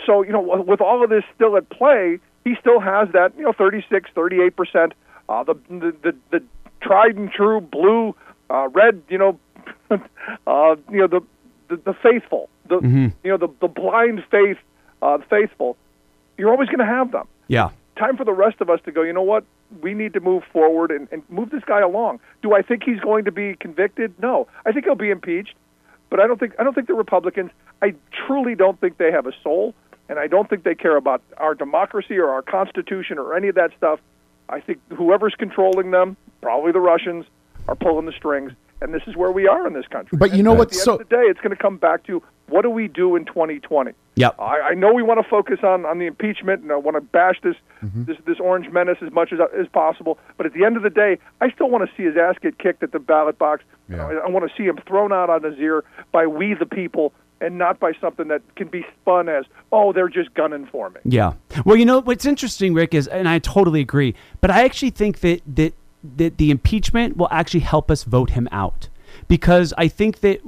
So, 0.06 0.24
you 0.24 0.32
know, 0.32 0.42
with 0.42 0.82
all 0.82 1.04
of 1.04 1.10
this 1.10 1.24
still 1.36 1.56
at 1.58 1.70
play, 1.70 2.20
he 2.44 2.56
still 2.60 2.80
has 2.80 3.10
that, 3.14 3.34
you 3.38 3.44
know, 3.44 3.54
36, 3.54 4.10
38%, 4.16 4.92
uh, 5.28 5.44
the, 5.44 5.54
the, 5.70 5.96
the, 6.04 6.16
the 6.32 6.44
tried 6.82 7.16
and 7.16 7.32
true 7.32 7.62
blue, 7.62 8.16
uh, 8.50 8.68
red, 8.70 9.02
you 9.10 9.18
know, 9.18 9.40
uh, 9.90 10.76
you 10.90 11.00
know, 11.00 11.08
the, 11.08 11.22
the, 11.70 11.78
the 11.78 11.94
faithful, 11.94 12.50
the, 12.68 12.80
you 13.24 13.32
know, 13.32 13.38
the, 13.38 13.50
the 13.62 13.68
blind 13.68 14.24
faith, 14.30 14.58
uh, 15.02 15.18
faithful. 15.30 15.78
You're 16.38 16.52
always 16.52 16.68
going 16.68 16.80
to 16.80 16.86
have 16.86 17.12
them. 17.12 17.28
Yeah. 17.48 17.70
Time 17.98 18.18
for 18.18 18.26
the 18.26 18.34
rest 18.34 18.60
of 18.60 18.70
us 18.70 18.80
to 18.86 18.92
go, 18.92 19.04
you 19.04 19.14
know 19.14 19.22
what? 19.22 19.46
We 19.82 19.94
need 19.94 20.14
to 20.14 20.20
move 20.20 20.44
forward 20.52 20.92
and, 20.92 21.08
and 21.12 21.24
move 21.30 21.50
this 21.50 21.64
guy 21.66 21.82
along. 21.82 22.20
Do 22.42 22.54
I 22.54 22.62
think 22.62 22.84
he's 22.84 23.00
going 23.00 23.26
to 23.26 23.32
be 23.32 23.56
convicted? 23.56 24.14
No. 24.22 24.48
I 24.66 24.72
think 24.72 24.86
he'll 24.86 24.96
be 24.96 25.10
impeached. 25.10 25.56
But 26.10 26.20
I 26.20 26.28
don't 26.28 26.40
think 26.40 26.54
I 26.60 26.64
don't 26.64 26.74
think 26.74 26.88
the 26.88 26.94
Republicans. 26.94 27.52
I 27.82 27.96
truly 28.26 28.56
don't 28.56 28.80
think 28.80 28.98
they 28.98 29.12
have 29.12 29.26
a 29.26 29.34
soul, 29.44 29.74
and 30.08 30.20
I 30.20 30.28
don't 30.28 30.50
think 30.50 30.64
they 30.64 30.76
care 30.76 30.96
about 30.96 31.22
our 31.38 31.56
democracy 31.56 32.18
or 32.18 32.30
our 32.30 32.42
constitution 32.42 33.18
or 33.18 33.36
any 33.36 33.48
of 33.48 33.56
that 33.56 33.72
stuff. 33.76 34.00
I 34.48 34.60
think 34.60 34.80
whoever's 34.96 35.36
controlling 35.36 35.92
them, 35.92 36.16
probably 36.42 36.72
the 36.72 36.80
Russians, 36.80 37.26
are 37.68 37.76
pulling 37.76 38.06
the 38.06 38.12
strings, 38.12 38.52
and 38.82 38.94
this 38.94 39.04
is 39.08 39.16
where 39.16 39.32
we 39.32 39.48
are 39.48 39.66
in 39.68 39.74
this 39.74 39.88
country. 39.88 40.18
But 40.18 40.34
you 40.36 40.44
know 40.44 40.54
at 40.54 40.58
what's 40.60 40.76
the 40.76 40.82
end 40.82 40.86
so- 40.86 40.94
of 40.94 41.10
the 41.10 41.16
day, 41.16 41.24
it's 41.24 41.40
going 41.40 41.56
to 41.56 41.62
come 41.62 41.78
back 41.78 42.06
to 42.06 42.22
what 42.48 42.62
do 42.62 42.70
we 42.70 42.88
do 42.88 43.16
in 43.16 43.26
2020. 43.26 43.92
Yep. 44.18 44.40
I, 44.40 44.62
I 44.62 44.74
know 44.76 44.94
we 44.94 45.04
want 45.04 45.20
to 45.22 45.28
focus 45.30 45.60
on, 45.64 45.86
on 45.86 46.00
the 46.00 46.06
impeachment, 46.06 46.62
and 46.62 46.72
I 46.72 46.76
want 46.76 46.96
to 46.96 47.02
bash 47.02 47.36
this, 47.42 47.56
mm-hmm. 47.84 48.06
this 48.06 48.18
this 48.26 48.40
orange 48.40 48.72
menace 48.72 48.98
as 49.02 49.12
much 49.12 49.34
as 49.34 49.40
as 49.58 49.68
possible. 49.68 50.18
But 50.38 50.46
at 50.46 50.54
the 50.54 50.64
end 50.64 50.78
of 50.78 50.84
the 50.84 50.90
day, 50.90 51.18
I 51.42 51.50
still 51.52 51.70
want 51.70 51.90
to 51.90 51.96
see 51.98 52.04
his 52.04 52.16
ass 52.16 52.36
get 52.42 52.58
kicked 52.60 52.84
at 52.84 52.92
the 52.92 53.00
ballot 53.00 53.38
box. 53.38 53.64
Yeah. 53.90 54.08
I, 54.08 54.14
I 54.14 54.30
want 54.30 54.50
to 54.50 54.56
see 54.56 54.64
him 54.64 54.78
thrown 54.88 55.12
out 55.12 55.30
on 55.30 55.44
his 55.44 55.58
ear 55.60 55.84
by 56.12 56.28
we 56.28 56.54
the 56.54 56.66
people, 56.66 57.14
and 57.42 57.58
not 57.58 57.80
by 57.80 57.94
something 58.00 58.28
that 58.30 58.42
can 58.56 58.68
be 58.68 58.86
spun 59.02 59.28
as, 59.28 59.46
oh, 59.72 59.92
they're 59.92 60.10
just 60.10 60.34
gunning 60.34 60.68
for 60.68 60.90
me. 60.92 61.00
Yeah. 61.04 61.34
Well, 61.66 61.76
you 61.76 61.86
know 61.86 62.00
what's 62.00 62.26
interesting, 62.26 62.74
Rick, 62.74 62.94
is, 62.94 63.08
and 63.08 63.28
I 63.28 63.40
totally 63.40 63.82
agree, 63.82 64.16
but 64.40 64.52
I 64.52 64.64
actually 64.64 64.92
think 64.92 65.20
that 65.20 65.42
that 65.56 65.74
that 66.18 66.38
the 66.38 66.52
impeachment 66.52 67.18
will 67.18 67.30
actually 67.32 67.62
help 67.62 67.92
us 67.92 68.04
vote 68.04 68.32
him 68.32 68.48
out 68.52 68.90
because 69.28 69.74
I 69.78 69.88
think 69.88 70.22
that 70.22 70.42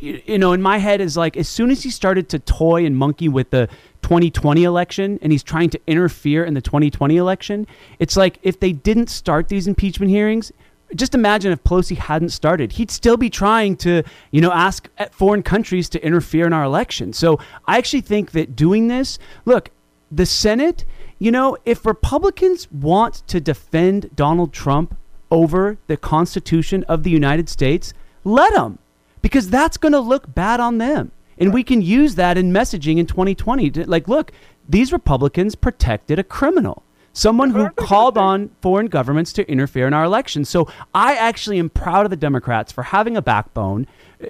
you 0.00 0.38
know 0.38 0.52
in 0.52 0.60
my 0.60 0.78
head 0.78 1.00
is 1.00 1.16
like 1.16 1.36
as 1.36 1.48
soon 1.48 1.70
as 1.70 1.82
he 1.82 1.90
started 1.90 2.28
to 2.30 2.38
toy 2.38 2.84
and 2.84 2.96
monkey 2.96 3.28
with 3.28 3.50
the 3.50 3.68
2020 4.02 4.62
election 4.62 5.18
and 5.22 5.32
he's 5.32 5.42
trying 5.42 5.70
to 5.70 5.80
interfere 5.86 6.44
in 6.44 6.54
the 6.54 6.60
2020 6.60 7.16
election 7.16 7.66
it's 7.98 8.16
like 8.16 8.38
if 8.42 8.60
they 8.60 8.72
didn't 8.72 9.08
start 9.08 9.48
these 9.48 9.66
impeachment 9.66 10.10
hearings 10.10 10.52
just 10.94 11.14
imagine 11.14 11.52
if 11.52 11.62
Pelosi 11.64 11.96
hadn't 11.96 12.28
started. 12.28 12.72
He'd 12.72 12.90
still 12.90 13.16
be 13.16 13.28
trying 13.28 13.76
to, 13.78 14.02
you 14.30 14.40
know, 14.40 14.52
ask 14.52 14.88
foreign 15.10 15.42
countries 15.42 15.88
to 15.90 16.04
interfere 16.04 16.46
in 16.46 16.52
our 16.52 16.62
election. 16.62 17.12
So 17.12 17.40
I 17.66 17.78
actually 17.78 18.02
think 18.02 18.32
that 18.32 18.54
doing 18.54 18.86
this, 18.88 19.18
look, 19.44 19.70
the 20.10 20.26
Senate, 20.26 20.84
you 21.18 21.30
know, 21.30 21.56
if 21.64 21.86
Republicans 21.86 22.70
want 22.70 23.26
to 23.28 23.40
defend 23.40 24.14
Donald 24.14 24.52
Trump 24.52 24.96
over 25.30 25.78
the 25.86 25.96
Constitution 25.96 26.84
of 26.84 27.02
the 27.02 27.10
United 27.10 27.48
States, 27.48 27.92
let 28.24 28.52
them, 28.54 28.78
because 29.22 29.50
that's 29.50 29.76
going 29.76 29.92
to 29.92 30.00
look 30.00 30.34
bad 30.34 30.60
on 30.60 30.78
them. 30.78 31.12
And 31.38 31.52
we 31.52 31.62
can 31.62 31.82
use 31.82 32.14
that 32.14 32.38
in 32.38 32.52
messaging 32.52 32.96
in 32.98 33.06
2020. 33.06 33.70
To, 33.72 33.88
like, 33.88 34.08
look, 34.08 34.32
these 34.68 34.92
Republicans 34.92 35.54
protected 35.54 36.18
a 36.18 36.24
criminal 36.24 36.82
someone 37.16 37.50
who 37.50 37.70
called 37.70 38.18
on 38.18 38.50
foreign 38.60 38.86
governments 38.86 39.32
to 39.32 39.50
interfere 39.50 39.86
in 39.86 39.94
our 39.94 40.04
elections. 40.04 40.50
So 40.50 40.68
I 40.94 41.14
actually 41.14 41.58
am 41.58 41.70
proud 41.70 42.04
of 42.04 42.10
the 42.10 42.16
Democrats 42.16 42.70
for 42.70 42.82
having 42.82 43.16
a 43.16 43.22
backbone, 43.22 43.86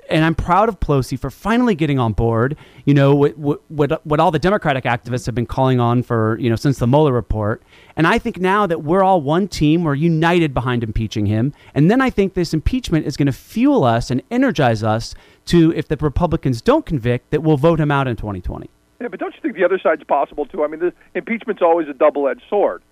and 0.09 0.25
I'm 0.25 0.35
proud 0.35 0.69
of 0.69 0.81
Pelosi 0.81 1.19
for 1.19 1.31
finally 1.31 1.75
getting 1.75 1.99
on 1.99 2.12
board. 2.12 2.57
You 2.85 2.95
know 2.95 3.14
what 3.14 3.38
what 3.38 4.07
what, 4.07 4.21
all 4.21 4.31
the 4.31 4.38
Democratic 4.38 4.85
activists 4.85 5.26
have 5.26 5.35
been 5.35 5.47
calling 5.47 5.81
on 5.81 6.02
for 6.02 6.38
you 6.38 6.50
know 6.50 6.57
since 6.57 6.78
the 6.78 6.87
Mueller 6.87 7.12
report. 7.12 7.62
And 7.97 8.07
I 8.07 8.19
think 8.19 8.38
now 8.38 8.66
that 8.66 8.83
we're 8.83 9.02
all 9.02 9.21
one 9.21 9.49
team, 9.49 9.85
we're 9.85 9.95
united 9.95 10.52
behind 10.52 10.83
impeaching 10.83 11.26
him. 11.26 11.52
And 11.75 11.90
then 11.90 12.00
I 12.00 12.11
think 12.11 12.35
this 12.35 12.52
impeachment 12.52 13.07
is 13.07 13.16
going 13.16 13.26
to 13.26 13.33
fuel 13.33 13.85
us 13.85 14.11
and 14.11 14.23
energize 14.31 14.83
us 14.83 15.14
to, 15.47 15.73
if 15.73 15.88
the 15.88 15.97
Republicans 15.97 16.61
don't 16.61 16.85
convict, 16.85 17.31
that 17.31 17.43
we'll 17.43 17.57
vote 17.57 17.81
him 17.81 17.90
out 17.90 18.07
in 18.07 18.16
2020. 18.16 18.69
Yeah, 19.00 19.09
but 19.09 19.21
don't 19.21 19.35
you 19.35 19.40
think 19.40 19.55
the 19.55 19.64
other 19.64 19.78
side's 19.78 20.05
possible 20.05 20.47
too? 20.47 20.64
I 20.64 20.69
mean, 20.69 20.81
the 20.81 20.93
impeachment's 21.14 21.62
always 21.62 21.88
a 21.88 21.95
double-edged 21.95 22.43
sword. 22.49 22.83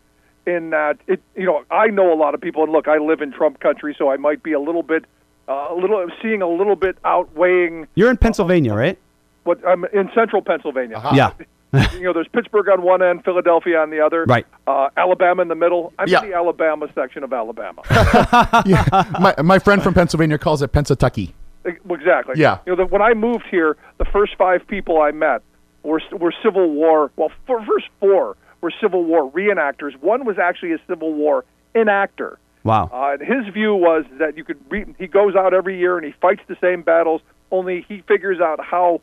In 0.47 0.71
that, 0.71 0.99
it 1.07 1.23
you 1.35 1.47
know, 1.47 1.65
I 1.71 1.87
know 1.89 2.13
a 2.13 2.17
lot 2.17 2.35
of 2.35 2.41
people, 2.41 2.63
and 2.63 2.73
look, 2.73 2.87
I 2.87 2.99
live 2.99 3.23
in 3.23 3.33
Trump 3.33 3.61
country, 3.61 3.95
so 3.99 4.11
I 4.11 4.19
might 4.19 4.43
be 4.43 4.53
a 4.53 4.61
little 4.61 4.83
bit, 4.83 5.07
uh, 5.49 5.69
a 5.71 5.75
little 5.75 6.07
seeing 6.23 6.43
a 6.43 6.49
little 6.49 6.77
bit 6.77 6.97
outweighing 7.05 7.87
You're 7.95 8.11
in 8.11 8.17
Pennsylvania, 8.17 8.75
right? 8.75 8.99
what 9.45 9.67
I'm 9.67 9.85
in 9.87 10.11
central 10.15 10.43
Pennsylvania. 10.43 11.01
Yeah. 11.15 11.33
you 11.95 12.03
know, 12.03 12.13
there's 12.13 12.29
Pittsburgh 12.29 12.69
on 12.69 12.83
one 12.83 13.03
end, 13.03 13.25
Philadelphia 13.25 13.81
on 13.81 13.91
the 13.91 14.01
other, 14.01 14.25
Right. 14.25 14.47
Uh, 14.67 14.89
Alabama 14.97 15.43
in 15.43 15.49
the 15.49 15.55
middle. 15.55 15.93
I'm 15.99 16.09
Yeah. 16.09 16.23
in 16.23 16.31
the 16.31 16.37
Alabama 16.37 16.87
section 16.95 17.25
of 17.25 17.33
Alabama. 17.33 17.83
yeah. 18.65 18.85
my, 19.21 19.35
my 19.43 19.59
friend 19.59 19.83
from 19.83 19.93
Pennsylvania 19.95 20.39
calls 20.39 20.63
it 20.63 20.73
Pennsyltucky. 20.73 21.33
exactly. 21.65 22.35
Yeah. 22.37 22.59
You 22.65 22.73
know, 22.73 22.77
the, 22.77 22.87
when 22.87 23.03
I 23.03 23.15
moved 23.15 23.45
here, 23.51 23.77
the 23.99 24.05
first 24.07 24.37
five 24.37 24.67
people 24.67 25.01
I 25.01 25.11
met 25.11 25.43
were 25.83 26.01
were 26.13 26.33
Civil 26.43 26.71
War. 26.71 27.11
Well, 27.17 27.31
for 27.47 27.63
first 27.67 27.87
four 28.01 28.37
were 28.61 28.73
Civil 28.81 29.05
War 29.05 29.31
reenactors. 29.31 29.93
One 30.01 30.25
was 30.25 30.39
actually 30.39 30.73
a 30.73 30.79
Civil 30.87 31.13
War 31.13 31.45
enactor. 31.75 32.37
Wow. 32.65 32.91
Uh, 32.93 33.17
and 33.19 33.21
his 33.21 33.53
view 33.53 33.75
was 33.75 34.05
that 34.19 34.37
you 34.37 34.45
could. 34.45 34.59
Re- 34.71 34.95
he 34.99 35.07
goes 35.07 35.37
out 35.37 35.53
every 35.55 35.79
year 35.79 35.97
and 35.99 36.05
he 36.07 36.13
fights 36.21 36.41
the 36.49 36.57
same 36.61 36.83
battles. 36.83 37.21
Only 37.51 37.85
he 37.89 38.01
figures 38.09 38.41
out 38.41 38.59
how 38.65 39.01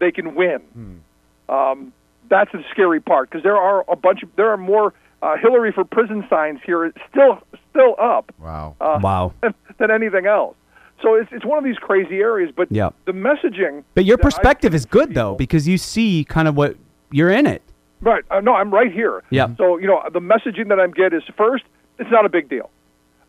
they 0.00 0.10
can 0.10 0.34
win. 0.34 1.02
Um, 1.48 1.92
that's 2.28 2.50
the 2.52 2.64
scary 2.70 3.00
part 3.00 3.28
because 3.30 3.42
there 3.42 3.56
are 3.56 3.84
a 3.90 3.96
bunch 3.96 4.22
of 4.22 4.34
there 4.36 4.50
are 4.50 4.56
more 4.56 4.94
uh, 5.20 5.36
Hillary 5.36 5.72
for 5.72 5.84
prison 5.84 6.24
signs 6.30 6.60
here 6.64 6.92
still 7.10 7.38
still 7.70 7.94
up. 8.00 8.32
Wow. 8.38 8.76
Uh, 8.80 8.98
Wow. 9.02 9.34
Than 9.78 9.90
anything 9.90 10.26
else. 10.26 10.56
So 11.02 11.14
it's 11.14 11.30
it's 11.32 11.44
one 11.44 11.58
of 11.58 11.64
these 11.64 11.76
crazy 11.78 12.20
areas. 12.20 12.50
But 12.56 12.72
Yep. 12.72 12.94
the 13.04 13.12
messaging. 13.12 13.84
But 13.94 14.04
your 14.04 14.18
perspective 14.18 14.74
is 14.74 14.86
good 14.86 15.08
to 15.10 15.14
though 15.14 15.34
because 15.34 15.68
you 15.68 15.76
see 15.76 16.24
kind 16.24 16.48
of 16.48 16.56
what 16.56 16.76
you're 17.10 17.30
in 17.30 17.46
it. 17.46 17.62
Right. 18.00 18.24
Uh, 18.30 18.40
no, 18.40 18.54
I'm 18.54 18.72
right 18.72 18.90
here. 18.92 19.22
Yeah. 19.30 19.54
So, 19.56 19.76
you 19.78 19.86
know, 19.86 20.02
the 20.12 20.20
messaging 20.20 20.68
that 20.70 20.80
I'm 20.80 20.90
getting 20.90 21.18
is 21.20 21.24
first, 21.36 21.62
it's 21.98 22.10
not 22.10 22.24
a 22.24 22.28
big 22.28 22.48
deal. 22.48 22.68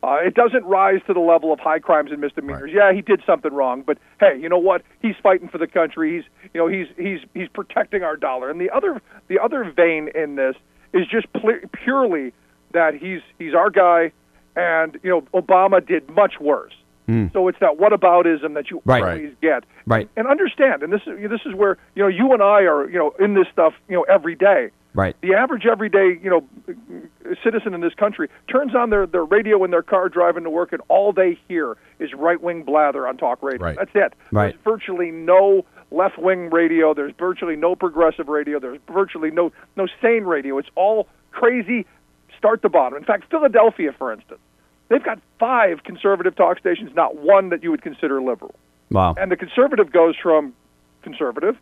Uh, 0.03 0.17
it 0.17 0.33
doesn't 0.33 0.65
rise 0.65 0.99
to 1.07 1.13
the 1.13 1.19
level 1.21 1.53
of 1.53 1.61
high 1.61 1.79
crimes 1.79 2.11
and 2.11 2.19
misdemeanors. 2.19 2.71
Yeah, 2.73 2.91
he 2.91 3.01
did 3.01 3.21
something 3.25 3.53
wrong, 3.53 3.83
but 3.83 3.97
hey, 4.19 4.37
you 4.37 4.49
know 4.49 4.57
what? 4.57 4.81
He's 5.01 5.15
fighting 5.23 5.47
for 5.47 5.57
the 5.57 5.67
country. 5.67 6.17
He's, 6.17 6.25
you 6.53 6.59
know, 6.59 6.67
he's 6.67 6.87
he's 6.97 7.19
he's 7.33 7.47
protecting 7.47 8.03
our 8.03 8.17
dollar. 8.17 8.49
And 8.49 8.59
the 8.59 8.69
other 8.69 9.01
the 9.29 9.39
other 9.39 9.63
vein 9.63 10.09
in 10.13 10.35
this 10.35 10.57
is 10.93 11.07
just 11.07 11.31
pl- 11.31 11.61
purely 11.71 12.33
that 12.73 12.95
he's 12.95 13.21
he's 13.39 13.53
our 13.53 13.69
guy, 13.69 14.11
and 14.57 14.99
you 15.03 15.09
know, 15.09 15.21
Obama 15.33 15.85
did 15.85 16.09
much 16.09 16.33
worse. 16.39 16.73
So 17.33 17.47
it's 17.47 17.59
that 17.59 17.77
whataboutism 17.77 18.53
that 18.55 18.71
you. 18.71 18.81
Right. 18.85 19.03
always 19.03 19.33
get. 19.41 19.63
Right. 19.85 20.09
And 20.15 20.27
understand, 20.27 20.83
and 20.83 20.91
this 20.91 21.01
is 21.05 21.29
this 21.29 21.41
is 21.45 21.53
where 21.53 21.77
you 21.95 22.03
know 22.03 22.09
you 22.09 22.33
and 22.33 22.41
I 22.41 22.63
are 22.63 22.89
you 22.89 22.97
know 22.97 23.13
in 23.19 23.35
this 23.35 23.47
stuff 23.51 23.73
you 23.87 23.95
know 23.95 24.03
every 24.03 24.35
day. 24.35 24.71
Right. 24.95 25.15
The 25.21 25.33
average 25.33 25.65
everyday 25.65 26.19
you 26.21 26.29
know 26.29 26.47
citizen 27.43 27.73
in 27.73 27.81
this 27.81 27.93
country 27.95 28.29
turns 28.47 28.75
on 28.75 28.89
their 28.91 29.07
their 29.07 29.25
radio 29.25 29.63
in 29.63 29.71
their 29.71 29.81
car 29.81 30.07
driving 30.07 30.43
to 30.43 30.49
work, 30.49 30.71
and 30.71 30.81
all 30.87 31.11
they 31.11 31.39
hear 31.47 31.77
is 31.99 32.13
right 32.13 32.39
wing 32.39 32.63
blather 32.63 33.07
on 33.07 33.17
talk 33.17 33.41
radio. 33.41 33.65
Right. 33.65 33.77
That's 33.77 33.91
it. 33.95 34.13
Right. 34.31 34.53
There's 34.53 34.63
virtually 34.63 35.09
no 35.09 35.65
left 35.89 36.17
wing 36.17 36.49
radio. 36.49 36.93
There's 36.93 37.13
virtually 37.17 37.55
no 37.55 37.75
progressive 37.75 38.27
radio. 38.27 38.59
There's 38.59 38.79
virtually 38.91 39.31
no 39.31 39.51
no 39.75 39.87
sane 40.01 40.23
radio. 40.23 40.59
It's 40.59 40.69
all 40.75 41.07
crazy, 41.31 41.85
start 42.37 42.61
to 42.61 42.69
bottom. 42.69 42.97
In 42.97 43.03
fact, 43.03 43.29
Philadelphia, 43.31 43.93
for 43.97 44.13
instance, 44.13 44.39
they've 44.89 45.03
got 45.03 45.19
five 45.39 45.83
conservative 45.83 46.35
talk 46.35 46.59
stations, 46.59 46.91
not 46.95 47.17
one 47.17 47.49
that 47.49 47.63
you 47.63 47.71
would 47.71 47.81
consider 47.81 48.21
liberal. 48.21 48.53
Wow. 48.91 49.15
And 49.17 49.31
the 49.31 49.37
conservative 49.37 49.91
goes 49.91 50.15
from 50.21 50.53
conservative 51.01 51.57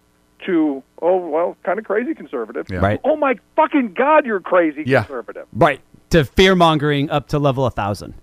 to 0.45 0.83
oh 1.01 1.17
well, 1.29 1.57
kind 1.63 1.79
of 1.79 1.85
crazy 1.85 2.13
conservative. 2.13 2.67
Yeah. 2.69 2.79
Right. 2.79 2.99
Oh 3.03 3.15
my 3.15 3.35
fucking 3.55 3.93
god, 3.93 4.25
you're 4.25 4.39
crazy 4.39 4.83
Yeah. 4.85 5.03
conservative. 5.03 5.47
Right. 5.53 5.81
To 6.11 6.25
fear 6.25 6.55
mongering 6.55 7.09
up 7.09 7.27
to 7.29 7.39
level 7.39 7.65
a 7.65 7.71
thousand. 7.71 8.13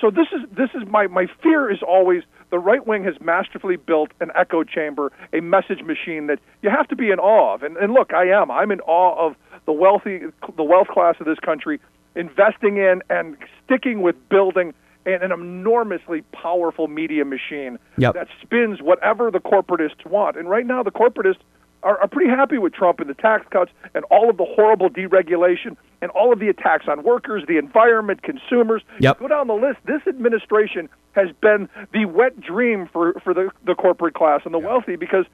So 0.00 0.10
this 0.10 0.26
is 0.32 0.40
this 0.56 0.70
is 0.74 0.86
my 0.88 1.06
my 1.08 1.26
fear 1.42 1.70
is 1.70 1.78
always 1.86 2.22
the 2.50 2.58
right 2.58 2.86
wing 2.86 3.04
has 3.04 3.14
masterfully 3.20 3.76
built 3.76 4.10
an 4.20 4.30
echo 4.34 4.64
chamber, 4.64 5.12
a 5.32 5.40
message 5.40 5.82
machine 5.82 6.28
that 6.28 6.38
you 6.62 6.70
have 6.70 6.88
to 6.88 6.96
be 6.96 7.10
in 7.10 7.18
awe 7.18 7.54
of. 7.54 7.62
And, 7.62 7.76
and 7.76 7.92
look, 7.92 8.14
I 8.14 8.24
am. 8.30 8.50
I'm 8.50 8.70
in 8.70 8.80
awe 8.80 9.26
of 9.26 9.36
the 9.66 9.72
wealthy, 9.72 10.20
the 10.56 10.64
wealth 10.64 10.88
class 10.88 11.16
of 11.20 11.26
this 11.26 11.38
country, 11.40 11.78
investing 12.16 12.78
in 12.78 13.02
and 13.10 13.36
sticking 13.64 14.00
with 14.00 14.16
building 14.30 14.72
an, 15.04 15.22
an 15.22 15.30
enormously 15.30 16.22
powerful 16.32 16.88
media 16.88 17.24
machine 17.26 17.78
Yep. 17.98 18.14
that 18.14 18.28
spins 18.40 18.80
whatever 18.80 19.30
the 19.30 19.40
corporatists 19.40 20.06
want. 20.06 20.36
And 20.36 20.48
right 20.48 20.64
now, 20.64 20.82
the 20.82 20.90
corporatists 20.90 21.42
are, 21.82 22.00
are 22.00 22.08
pretty 22.08 22.30
happy 22.30 22.58
with 22.58 22.72
Trump 22.72 23.00
and 23.00 23.08
the 23.08 23.14
tax 23.14 23.46
cuts 23.50 23.70
and 23.94 24.04
all 24.04 24.30
of 24.30 24.36
the 24.36 24.44
horrible 24.44 24.90
deregulation 24.90 25.76
and 26.00 26.10
all 26.12 26.32
of 26.32 26.38
the 26.38 26.48
attacks 26.48 26.86
on 26.88 27.02
workers, 27.02 27.44
the 27.46 27.58
environment, 27.58 28.22
consumers. 28.22 28.82
Yep. 29.00 29.18
Go 29.20 29.28
down 29.28 29.46
the 29.48 29.54
list. 29.54 29.78
This 29.84 30.02
administration 30.06 30.88
has 31.12 31.28
been 31.40 31.68
the 31.92 32.04
wet 32.04 32.40
dream 32.40 32.88
for, 32.92 33.14
for 33.24 33.34
the, 33.34 33.50
the 33.64 33.74
corporate 33.74 34.14
class 34.14 34.42
and 34.44 34.54
the 34.54 34.58
wealthy 34.58 34.96
because 34.96 35.26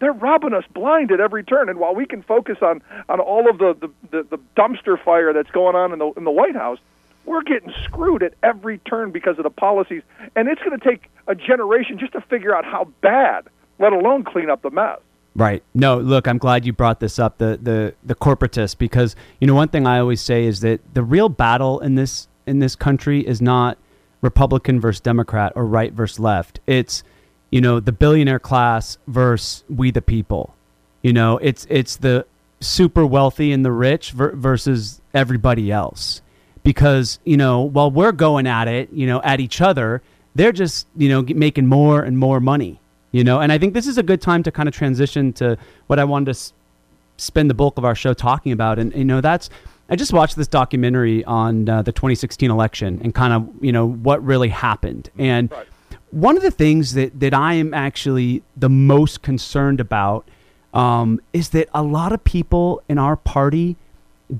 they're 0.00 0.12
robbing 0.12 0.54
us 0.54 0.64
blind 0.72 1.12
at 1.12 1.20
every 1.20 1.44
turn. 1.44 1.68
And 1.68 1.78
while 1.78 1.94
we 1.94 2.06
can 2.06 2.22
focus 2.22 2.58
on, 2.62 2.82
on 3.08 3.20
all 3.20 3.48
of 3.48 3.58
the, 3.58 3.76
the, 3.80 3.90
the, 4.10 4.36
the 4.36 4.38
dumpster 4.56 5.02
fire 5.02 5.32
that's 5.32 5.50
going 5.50 5.76
on 5.76 5.92
in 5.92 5.98
the, 5.98 6.10
in 6.16 6.24
the 6.24 6.30
White 6.30 6.56
House, 6.56 6.78
we're 7.26 7.42
getting 7.42 7.72
screwed 7.84 8.22
at 8.22 8.34
every 8.42 8.78
turn 8.78 9.10
because 9.10 9.38
of 9.38 9.44
the 9.44 9.50
policies. 9.50 10.02
And 10.34 10.48
it's 10.48 10.62
going 10.62 10.78
to 10.78 10.84
take 10.84 11.10
a 11.28 11.34
generation 11.34 11.98
just 11.98 12.12
to 12.12 12.20
figure 12.22 12.54
out 12.56 12.64
how 12.64 12.88
bad, 13.02 13.46
let 13.78 13.92
alone 13.92 14.24
clean 14.24 14.50
up 14.50 14.62
the 14.62 14.70
mess. 14.70 14.98
Right. 15.36 15.62
No, 15.74 15.98
look, 15.98 16.26
I'm 16.26 16.38
glad 16.38 16.66
you 16.66 16.72
brought 16.72 17.00
this 17.00 17.18
up, 17.18 17.38
the 17.38 17.58
the 17.62 17.94
the 18.04 18.14
corporatists, 18.14 18.76
because 18.76 19.14
you 19.40 19.46
know 19.46 19.54
one 19.54 19.68
thing 19.68 19.86
I 19.86 20.00
always 20.00 20.20
say 20.20 20.44
is 20.44 20.60
that 20.60 20.80
the 20.94 21.04
real 21.04 21.28
battle 21.28 21.78
in 21.80 21.94
this 21.94 22.26
in 22.46 22.58
this 22.58 22.74
country 22.74 23.26
is 23.26 23.40
not 23.40 23.78
Republican 24.22 24.80
versus 24.80 25.00
Democrat 25.00 25.52
or 25.54 25.64
right 25.64 25.92
versus 25.92 26.18
left. 26.18 26.60
It's 26.66 27.04
you 27.50 27.60
know 27.60 27.78
the 27.78 27.92
billionaire 27.92 28.40
class 28.40 28.98
versus 29.06 29.64
we 29.68 29.90
the 29.90 30.02
people. 30.02 30.54
You 31.02 31.12
know, 31.12 31.38
it's 31.38 31.66
it's 31.70 31.96
the 31.96 32.26
super 32.60 33.06
wealthy 33.06 33.52
and 33.52 33.64
the 33.64 33.72
rich 33.72 34.10
ver- 34.10 34.34
versus 34.34 35.00
everybody 35.14 35.70
else. 35.72 36.22
Because 36.62 37.20
you 37.24 37.36
know, 37.36 37.62
while 37.62 37.90
we're 37.90 38.12
going 38.12 38.46
at 38.46 38.68
it, 38.68 38.92
you 38.92 39.06
know, 39.06 39.22
at 39.22 39.40
each 39.40 39.60
other, 39.60 40.02
they're 40.34 40.52
just 40.52 40.86
you 40.96 41.08
know 41.08 41.22
making 41.22 41.66
more 41.66 42.02
and 42.02 42.18
more 42.18 42.40
money. 42.40 42.80
You 43.12 43.24
know, 43.24 43.40
and 43.40 43.50
I 43.50 43.58
think 43.58 43.74
this 43.74 43.86
is 43.86 43.98
a 43.98 44.02
good 44.02 44.20
time 44.20 44.42
to 44.44 44.52
kind 44.52 44.68
of 44.68 44.74
transition 44.74 45.32
to 45.34 45.58
what 45.88 45.98
I 45.98 46.04
wanted 46.04 46.26
to 46.26 46.30
s- 46.30 46.52
spend 47.16 47.50
the 47.50 47.54
bulk 47.54 47.76
of 47.76 47.84
our 47.84 47.94
show 47.94 48.14
talking 48.14 48.52
about. 48.52 48.78
And 48.78 48.94
you 48.94 49.04
know, 49.04 49.20
that's 49.20 49.50
I 49.88 49.96
just 49.96 50.12
watched 50.12 50.36
this 50.36 50.46
documentary 50.46 51.24
on 51.24 51.68
uh, 51.68 51.82
the 51.82 51.90
2016 51.92 52.50
election 52.50 53.00
and 53.02 53.12
kind 53.14 53.32
of 53.32 53.48
you 53.60 53.72
know 53.72 53.86
what 53.88 54.24
really 54.24 54.48
happened. 54.50 55.10
And 55.18 55.50
Right. 55.50 55.66
one 56.12 56.36
of 56.36 56.42
the 56.44 56.52
things 56.52 56.94
that 56.94 57.18
that 57.18 57.34
I 57.34 57.54
am 57.54 57.74
actually 57.74 58.42
the 58.56 58.68
most 58.68 59.22
concerned 59.22 59.80
about 59.80 60.28
um, 60.72 61.20
is 61.32 61.48
that 61.48 61.68
a 61.74 61.82
lot 61.82 62.12
of 62.12 62.22
people 62.22 62.80
in 62.88 62.96
our 62.98 63.16
party 63.16 63.76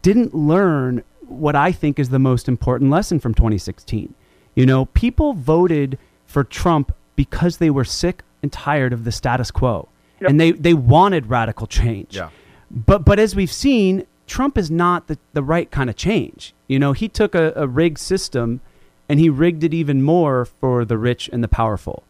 didn't 0.00 0.32
learn 0.32 1.02
what 1.26 1.56
I 1.56 1.72
think 1.72 1.98
is 1.98 2.10
the 2.10 2.20
most 2.20 2.48
important 2.48 2.90
lesson 2.90 3.18
from 3.18 3.34
2016. 3.34 4.14
You 4.54 4.64
know, 4.66 4.84
people 4.86 5.32
voted 5.34 5.98
for 6.26 6.44
Trump 6.44 6.94
because 7.16 7.56
they 7.58 7.70
were 7.70 7.84
sick 7.84 8.22
and 8.42 8.52
tired 8.52 8.92
of 8.92 9.04
the 9.04 9.12
status 9.12 9.50
quo. 9.50 9.88
Yep. 10.20 10.30
And 10.30 10.40
they, 10.40 10.52
they 10.52 10.74
wanted 10.74 11.26
radical 11.26 11.66
change. 11.66 12.16
Yeah. 12.16 12.30
But 12.70 13.04
but 13.04 13.18
as 13.18 13.34
we've 13.34 13.52
seen, 13.52 14.06
Trump 14.26 14.56
is 14.56 14.70
not 14.70 15.08
the, 15.08 15.18
the 15.32 15.42
right 15.42 15.70
kind 15.70 15.90
of 15.90 15.96
change. 15.96 16.54
You 16.68 16.78
know, 16.78 16.92
he 16.92 17.08
took 17.08 17.34
a, 17.34 17.52
a 17.56 17.66
rigged 17.66 17.98
system 17.98 18.60
and 19.08 19.18
he 19.18 19.28
rigged 19.28 19.64
it 19.64 19.74
even 19.74 20.02
more 20.02 20.44
for 20.44 20.84
the 20.84 20.96
rich 20.96 21.28
and 21.32 21.42
the 21.42 21.48
powerful. 21.48 22.04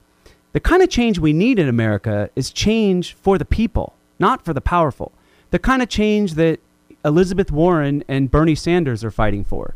The 0.53 0.61
kind 0.61 0.83
of 0.83 0.91
change 0.91 1.19
we 1.19 1.33
need 1.33 1.59
in 1.59 1.69
America 1.69 2.29
is 2.37 2.51
change 2.51 3.15
for 3.15 3.39
the 3.39 3.45
people, 3.45 3.95
not 4.19 4.45
for 4.45 4.53
the 4.53 4.61
powerful. 4.61 5.13
The 5.51 5.59
kind 5.59 5.81
of 5.81 5.89
change 5.89 6.35
that 6.35 6.61
Elizabeth 7.05 7.51
Warren 7.51 8.05
and 8.07 8.31
Bernie 8.31 8.55
Sanders 8.55 9.03
are 9.03 9.11
fighting 9.11 9.45
for. 9.45 9.75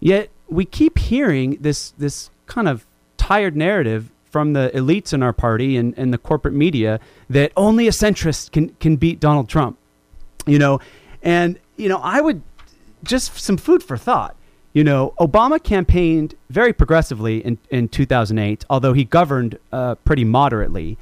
Yet 0.00 0.30
we 0.48 0.64
keep 0.64 0.98
hearing 0.98 1.58
this 1.60 1.92
this 1.98 2.30
kind 2.46 2.68
of 2.68 2.84
tired 3.16 3.56
narrative 3.56 4.10
from 4.36 4.52
the 4.52 4.70
elites 4.74 5.14
in 5.14 5.22
our 5.22 5.32
party 5.32 5.78
and, 5.78 5.94
and 5.96 6.12
the 6.12 6.18
corporate 6.18 6.52
media 6.52 7.00
that 7.30 7.50
only 7.56 7.88
a 7.88 7.90
centrist 7.90 8.52
can, 8.52 8.68
can 8.80 8.96
beat 8.96 9.18
Donald 9.18 9.48
Trump. 9.48 9.78
You 10.46 10.58
know, 10.58 10.78
and 11.22 11.58
you 11.78 11.88
know, 11.88 11.96
I 12.02 12.20
would 12.20 12.42
just 13.02 13.34
some 13.38 13.56
food 13.56 13.82
for 13.82 13.96
thought. 13.96 14.36
You 14.74 14.84
know, 14.84 15.14
Obama 15.18 15.62
campaigned 15.62 16.34
very 16.50 16.74
progressively 16.74 17.38
in, 17.38 17.56
in 17.70 17.88
2008, 17.88 18.66
although 18.68 18.92
he 18.92 19.04
governed 19.04 19.58
uh, 19.72 19.94
pretty 20.04 20.24
moderately. 20.24 20.98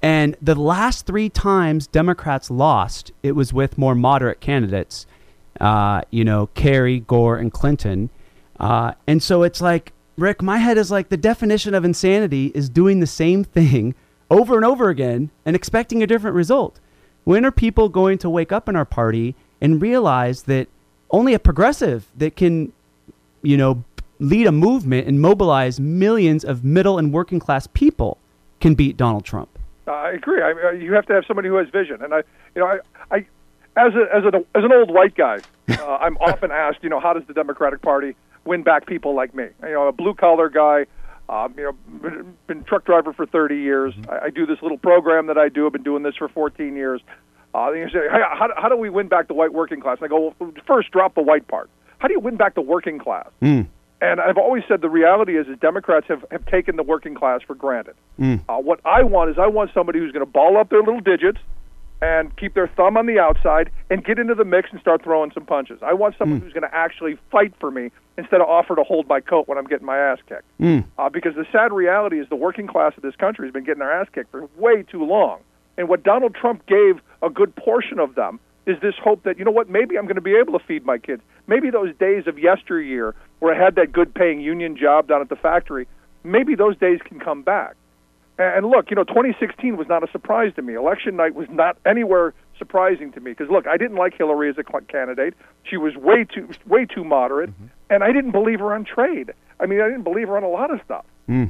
And 0.00 0.34
the 0.40 0.54
last 0.54 1.04
three 1.04 1.28
times 1.28 1.86
Democrats 1.86 2.50
lost, 2.50 3.12
it 3.22 3.32
was 3.32 3.52
with 3.52 3.76
more 3.76 3.94
moderate 3.94 4.40
candidates, 4.40 5.06
uh, 5.60 6.00
you 6.10 6.24
know, 6.24 6.46
Kerry, 6.54 7.00
Gore, 7.00 7.36
and 7.36 7.52
Clinton. 7.52 8.08
Uh, 8.58 8.94
and 9.06 9.22
so 9.22 9.42
it's 9.42 9.60
like, 9.60 9.92
Rick, 10.18 10.42
my 10.42 10.58
head 10.58 10.76
is 10.78 10.90
like 10.90 11.10
the 11.10 11.16
definition 11.16 11.74
of 11.74 11.84
insanity 11.84 12.50
is 12.52 12.68
doing 12.68 12.98
the 12.98 13.06
same 13.06 13.44
thing 13.44 13.94
over 14.30 14.56
and 14.56 14.64
over 14.64 14.88
again 14.88 15.30
and 15.46 15.54
expecting 15.54 16.02
a 16.02 16.06
different 16.06 16.34
result. 16.34 16.80
When 17.22 17.44
are 17.44 17.52
people 17.52 17.88
going 17.88 18.18
to 18.18 18.28
wake 18.28 18.50
up 18.50 18.68
in 18.68 18.74
our 18.74 18.84
party 18.84 19.36
and 19.60 19.80
realize 19.80 20.42
that 20.44 20.66
only 21.10 21.34
a 21.34 21.38
progressive 21.38 22.06
that 22.16 22.34
can, 22.34 22.72
you 23.42 23.56
know, 23.56 23.84
lead 24.18 24.48
a 24.48 24.52
movement 24.52 25.06
and 25.06 25.20
mobilize 25.20 25.78
millions 25.78 26.44
of 26.44 26.64
middle 26.64 26.98
and 26.98 27.12
working 27.12 27.38
class 27.38 27.68
people 27.68 28.18
can 28.60 28.74
beat 28.74 28.96
Donald 28.96 29.24
Trump? 29.24 29.56
I 29.86 30.10
agree. 30.10 30.42
I, 30.42 30.50
uh, 30.50 30.70
you 30.72 30.94
have 30.94 31.06
to 31.06 31.12
have 31.12 31.24
somebody 31.26 31.48
who 31.48 31.54
has 31.56 31.68
vision, 31.68 32.02
and 32.02 32.12
I, 32.12 32.18
you 32.54 32.60
know, 32.60 32.66
I, 32.66 32.78
I 33.10 33.16
as 33.76 33.94
a, 33.94 34.14
as 34.14 34.24
an 34.24 34.34
as 34.54 34.64
an 34.64 34.72
old 34.72 34.90
white 34.90 35.14
guy, 35.14 35.38
uh, 35.68 35.96
I'm 35.96 36.16
often 36.18 36.50
asked, 36.50 36.82
you 36.82 36.88
know, 36.88 37.00
how 37.00 37.14
does 37.14 37.24
the 37.26 37.32
Democratic 37.32 37.80
Party 37.80 38.14
win 38.44 38.62
back 38.62 38.86
people 38.86 39.14
like 39.14 39.34
me? 39.34 39.46
You 39.62 39.72
know, 39.72 39.88
a 39.88 39.92
blue 39.92 40.14
collar 40.14 40.48
guy. 40.48 40.86
Um, 41.28 41.54
you 41.58 41.64
know, 41.64 41.72
been, 42.00 42.36
been 42.46 42.64
truck 42.64 42.86
driver 42.86 43.12
for 43.12 43.26
30 43.26 43.56
years. 43.56 43.92
I, 44.08 44.26
I 44.26 44.30
do 44.30 44.46
this 44.46 44.62
little 44.62 44.78
program 44.78 45.26
that 45.26 45.36
I 45.36 45.50
do. 45.50 45.66
I've 45.66 45.72
been 45.72 45.82
doing 45.82 46.02
this 46.02 46.16
for 46.16 46.28
14 46.28 46.74
years. 46.74 47.02
Uh, 47.54 47.70
and 47.70 47.78
you 47.80 47.88
say, 47.88 48.06
hey, 48.10 48.20
how, 48.32 48.48
how 48.56 48.68
do 48.68 48.76
we 48.76 48.88
win 48.88 49.08
back 49.08 49.28
the 49.28 49.34
white 49.34 49.52
working 49.52 49.80
class? 49.80 49.98
And 50.00 50.06
I 50.06 50.08
go, 50.08 50.32
well, 50.38 50.52
first, 50.66 50.90
drop 50.90 51.14
the 51.14 51.22
white 51.22 51.46
part. 51.46 51.68
How 51.98 52.08
do 52.08 52.14
you 52.14 52.20
win 52.20 52.36
back 52.36 52.54
the 52.54 52.62
working 52.62 52.98
class? 52.98 53.28
And 54.00 54.20
I've 54.20 54.38
always 54.38 54.62
said 54.68 54.80
the 54.80 54.88
reality 54.88 55.36
is, 55.36 55.48
is 55.48 55.58
Democrats 55.58 56.06
have, 56.08 56.24
have 56.30 56.46
taken 56.46 56.76
the 56.76 56.82
working 56.84 57.14
class 57.14 57.40
for 57.46 57.54
granted. 57.54 57.96
Uh, 58.48 58.58
what 58.58 58.80
I 58.84 59.02
want 59.02 59.30
is 59.30 59.36
I 59.38 59.48
want 59.48 59.72
somebody 59.74 59.98
who's 59.98 60.12
going 60.12 60.24
to 60.24 60.30
ball 60.30 60.56
up 60.56 60.70
their 60.70 60.80
little 60.82 61.00
digits, 61.00 61.38
and 62.00 62.36
keep 62.36 62.54
their 62.54 62.68
thumb 62.68 62.96
on 62.96 63.06
the 63.06 63.18
outside 63.18 63.70
and 63.90 64.04
get 64.04 64.18
into 64.18 64.34
the 64.34 64.44
mix 64.44 64.70
and 64.70 64.80
start 64.80 65.02
throwing 65.02 65.32
some 65.32 65.44
punches. 65.44 65.80
I 65.82 65.94
want 65.94 66.16
someone 66.16 66.40
who's 66.40 66.52
going 66.52 66.68
to 66.68 66.74
actually 66.74 67.18
fight 67.30 67.52
for 67.58 67.70
me 67.70 67.90
instead 68.16 68.40
of 68.40 68.48
offer 68.48 68.76
to 68.76 68.84
hold 68.84 69.08
my 69.08 69.20
coat 69.20 69.48
when 69.48 69.58
I'm 69.58 69.66
getting 69.66 69.86
my 69.86 69.98
ass 69.98 70.18
kicked. 70.28 70.44
Uh, 70.98 71.08
because 71.08 71.34
the 71.34 71.46
sad 71.50 71.72
reality 71.72 72.20
is 72.20 72.28
the 72.28 72.36
working 72.36 72.66
class 72.66 72.92
of 72.96 73.02
this 73.02 73.16
country 73.16 73.46
has 73.46 73.52
been 73.52 73.64
getting 73.64 73.80
their 73.80 73.92
ass 73.92 74.06
kicked 74.12 74.30
for 74.30 74.48
way 74.56 74.82
too 74.82 75.04
long. 75.04 75.40
And 75.76 75.88
what 75.88 76.02
Donald 76.02 76.34
Trump 76.34 76.66
gave 76.66 77.00
a 77.22 77.30
good 77.30 77.54
portion 77.56 77.98
of 77.98 78.14
them 78.14 78.40
is 78.66 78.76
this 78.80 78.94
hope 79.02 79.22
that, 79.24 79.38
you 79.38 79.44
know 79.44 79.50
what, 79.50 79.68
maybe 79.68 79.96
I'm 79.96 80.04
going 80.04 80.16
to 80.16 80.20
be 80.20 80.36
able 80.36 80.58
to 80.58 80.64
feed 80.64 80.84
my 80.84 80.98
kids. 80.98 81.22
Maybe 81.46 81.70
those 81.70 81.96
days 81.96 82.26
of 82.26 82.38
yesteryear 82.38 83.14
where 83.38 83.54
I 83.54 83.64
had 83.64 83.76
that 83.76 83.92
good 83.92 84.14
paying 84.14 84.40
union 84.40 84.76
job 84.76 85.08
down 85.08 85.20
at 85.20 85.28
the 85.30 85.36
factory, 85.36 85.88
maybe 86.22 86.54
those 86.54 86.76
days 86.76 87.00
can 87.04 87.18
come 87.18 87.42
back. 87.42 87.76
And 88.38 88.66
look, 88.66 88.90
you 88.90 88.96
know, 88.96 89.04
2016 89.04 89.76
was 89.76 89.88
not 89.88 90.08
a 90.08 90.10
surprise 90.12 90.52
to 90.54 90.62
me. 90.62 90.74
Election 90.74 91.16
night 91.16 91.34
was 91.34 91.48
not 91.50 91.76
anywhere 91.84 92.34
surprising 92.56 93.12
to 93.12 93.20
me 93.20 93.32
because 93.32 93.50
look, 93.50 93.66
I 93.66 93.76
didn't 93.76 93.96
like 93.96 94.16
Hillary 94.16 94.48
as 94.48 94.56
a 94.58 94.64
candidate. 94.82 95.34
She 95.64 95.76
was 95.76 95.96
way 95.96 96.24
too 96.24 96.48
way 96.66 96.84
too 96.84 97.04
moderate, 97.04 97.50
mm-hmm. 97.50 97.66
and 97.90 98.04
I 98.04 98.12
didn't 98.12 98.30
believe 98.30 98.60
her 98.60 98.72
on 98.72 98.84
trade. 98.84 99.32
I 99.60 99.66
mean, 99.66 99.80
I 99.80 99.88
didn't 99.88 100.04
believe 100.04 100.28
her 100.28 100.36
on 100.36 100.44
a 100.44 100.48
lot 100.48 100.72
of 100.72 100.80
stuff. 100.84 101.04
Hmm. 101.26 101.46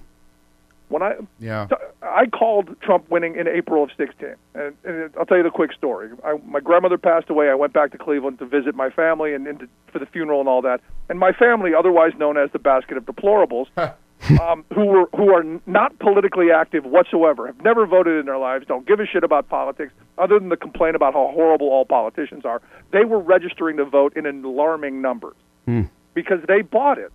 When 0.89 1.03
I 1.03 1.17
Yeah. 1.39 1.69
I 2.01 2.27
called 2.27 2.81
Trump 2.81 3.11
winning 3.11 3.37
in 3.37 3.47
April 3.47 3.85
of 3.85 3.91
16, 3.99 4.35
and, 4.55 4.75
and 4.85 5.11
I'll 5.19 5.27
tell 5.27 5.37
you 5.37 5.43
the 5.43 5.51
quick 5.51 5.75
story. 5.75 6.09
I, 6.25 6.39
my 6.47 6.61
grandmother 6.61 6.97
passed 6.97 7.29
away. 7.29 7.51
I 7.51 7.55
went 7.55 7.75
back 7.75 7.93
to 7.93 7.99
Cleveland 7.99 8.39
to 8.39 8.47
visit 8.47 8.75
my 8.75 8.89
family 8.89 9.35
and, 9.35 9.47
and 9.47 9.59
to, 9.61 9.69
for 9.93 9.99
the 9.99 10.07
funeral 10.07 10.41
and 10.41 10.49
all 10.49 10.63
that. 10.63 10.81
And 11.11 11.19
my 11.19 11.33
family, 11.33 11.75
otherwise 11.75 12.13
known 12.17 12.39
as 12.39 12.51
the 12.53 12.59
basket 12.59 12.97
of 12.97 13.05
deplorables, 13.05 13.67
um, 14.41 14.65
who 14.75 14.87
were 14.87 15.07
who 15.17 15.33
are 15.35 15.45
not 15.67 15.99
politically 15.99 16.51
active 16.51 16.85
whatsoever, 16.85 17.47
have 17.47 17.63
never 17.63 17.87
voted 17.87 18.19
in 18.19 18.27
their 18.27 18.39
lives, 18.39 18.67
don't 18.67 18.87
give 18.87 19.01
a 19.01 19.07
shit 19.07 19.25
about 19.25 19.49
politics, 19.49 19.93
other 20.17 20.39
than 20.39 20.51
to 20.51 20.57
complain 20.57 20.95
about 20.95 21.15
how 21.15 21.31
horrible 21.33 21.69
all 21.69 21.85
politicians 21.85 22.45
are. 22.45 22.61
They 22.93 23.05
were 23.05 23.19
registering 23.19 23.77
to 23.79 23.85
vote 23.85 24.17
in 24.17 24.27
alarming 24.27 25.01
numbers 25.03 25.37
because 26.15 26.41
they 26.47 26.63
bought 26.63 26.99
it. 26.99 27.13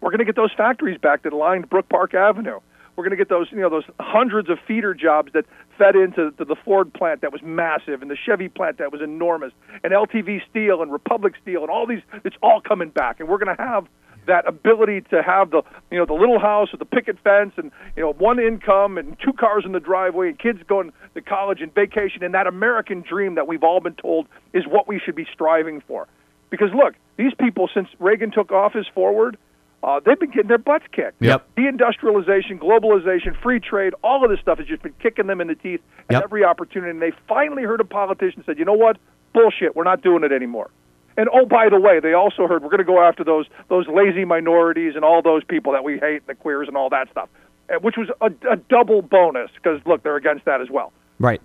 We're 0.00 0.10
going 0.10 0.18
to 0.18 0.24
get 0.24 0.36
those 0.36 0.52
factories 0.56 0.98
back 0.98 1.22
that 1.22 1.32
lined 1.32 1.68
Brook 1.68 1.88
Park 1.88 2.14
Avenue. 2.14 2.60
We're 2.96 3.04
going 3.04 3.10
to 3.10 3.16
get 3.16 3.28
those, 3.28 3.48
you 3.50 3.60
know, 3.60 3.68
those 3.68 3.84
hundreds 4.00 4.48
of 4.48 4.58
feeder 4.66 4.94
jobs 4.94 5.32
that 5.34 5.44
fed 5.76 5.96
into 5.96 6.30
to 6.32 6.44
the 6.44 6.56
Ford 6.56 6.92
plant 6.94 7.20
that 7.20 7.30
was 7.30 7.42
massive, 7.42 8.00
and 8.00 8.10
the 8.10 8.16
Chevy 8.16 8.48
plant 8.48 8.78
that 8.78 8.90
was 8.90 9.02
enormous, 9.02 9.52
and 9.84 9.92
LTV 9.92 10.40
Steel 10.48 10.80
and 10.80 10.90
Republic 10.90 11.34
Steel, 11.42 11.60
and 11.60 11.70
all 11.70 11.86
these. 11.86 12.00
It's 12.24 12.36
all 12.42 12.60
coming 12.60 12.88
back, 12.88 13.20
and 13.20 13.28
we're 13.28 13.38
going 13.38 13.54
to 13.54 13.62
have 13.62 13.86
that 14.26 14.46
ability 14.46 15.02
to 15.10 15.22
have 15.22 15.50
the, 15.50 15.62
you 15.90 15.98
know, 15.98 16.06
the 16.06 16.14
little 16.14 16.38
house 16.38 16.70
with 16.72 16.78
the 16.78 16.84
picket 16.86 17.18
fence, 17.24 17.52
and 17.56 17.70
you 17.96 18.02
know, 18.02 18.12
one 18.12 18.38
income 18.38 18.98
and 18.98 19.16
two 19.24 19.32
cars 19.32 19.64
in 19.64 19.72
the 19.72 19.80
driveway, 19.80 20.28
and 20.28 20.38
kids 20.38 20.60
going 20.66 20.92
to 21.14 21.20
college 21.20 21.60
and 21.60 21.74
vacation, 21.74 22.22
and 22.22 22.34
that 22.34 22.46
American 22.46 23.02
dream 23.02 23.34
that 23.36 23.46
we've 23.46 23.62
all 23.62 23.80
been 23.80 23.94
told 23.94 24.26
is 24.52 24.66
what 24.66 24.86
we 24.86 24.98
should 24.98 25.14
be 25.14 25.26
striving 25.32 25.80
for. 25.80 26.06
Because 26.50 26.70
look, 26.74 26.94
these 27.16 27.32
people 27.34 27.68
since 27.72 27.88
Reagan 27.98 28.30
took 28.30 28.52
office 28.52 28.86
forward, 28.94 29.36
uh, 29.82 30.00
they've 30.04 30.18
been 30.18 30.30
getting 30.30 30.48
their 30.48 30.58
butts 30.58 30.84
kicked. 30.92 31.20
Yep. 31.20 31.46
Deindustrialization, 31.56 32.58
globalization, 32.58 33.40
free 33.40 33.60
trade, 33.60 33.94
all 34.02 34.24
of 34.24 34.30
this 34.30 34.40
stuff 34.40 34.58
has 34.58 34.66
just 34.66 34.82
been 34.82 34.94
kicking 35.00 35.26
them 35.26 35.40
in 35.40 35.48
the 35.48 35.54
teeth 35.54 35.80
at 36.08 36.14
Yep. 36.14 36.22
every 36.24 36.44
opportunity. 36.44 36.90
And 36.90 37.02
they 37.02 37.12
finally 37.28 37.62
heard 37.62 37.80
a 37.80 37.84
politician 37.84 38.42
said, 38.44 38.58
"You 38.58 38.64
know 38.64 38.72
what? 38.72 38.96
Bullshit. 39.32 39.76
We're 39.76 39.84
not 39.84 40.02
doing 40.02 40.24
it 40.24 40.32
anymore." 40.32 40.70
And 41.16 41.28
oh, 41.32 41.46
by 41.46 41.68
the 41.70 41.80
way, 41.80 41.98
they 42.00 42.12
also 42.12 42.46
heard 42.46 42.62
we're 42.62 42.68
going 42.68 42.78
to 42.78 42.84
go 42.84 43.00
after 43.02 43.24
those 43.24 43.46
those 43.68 43.86
lazy 43.88 44.24
minorities 44.24 44.94
and 44.96 45.04
all 45.04 45.22
those 45.22 45.42
people 45.44 45.72
that 45.72 45.82
we 45.84 45.98
hate, 45.98 46.16
and 46.18 46.26
the 46.26 46.34
queers 46.34 46.68
and 46.68 46.76
all 46.76 46.90
that 46.90 47.10
stuff, 47.10 47.28
uh, 47.70 47.78
which 47.80 47.96
was 47.96 48.08
a, 48.20 48.30
a 48.52 48.56
double 48.56 49.00
bonus 49.02 49.50
because 49.54 49.80
look, 49.86 50.02
they're 50.02 50.16
against 50.16 50.44
that 50.44 50.60
as 50.60 50.68
well. 50.70 50.92
Right. 51.18 51.40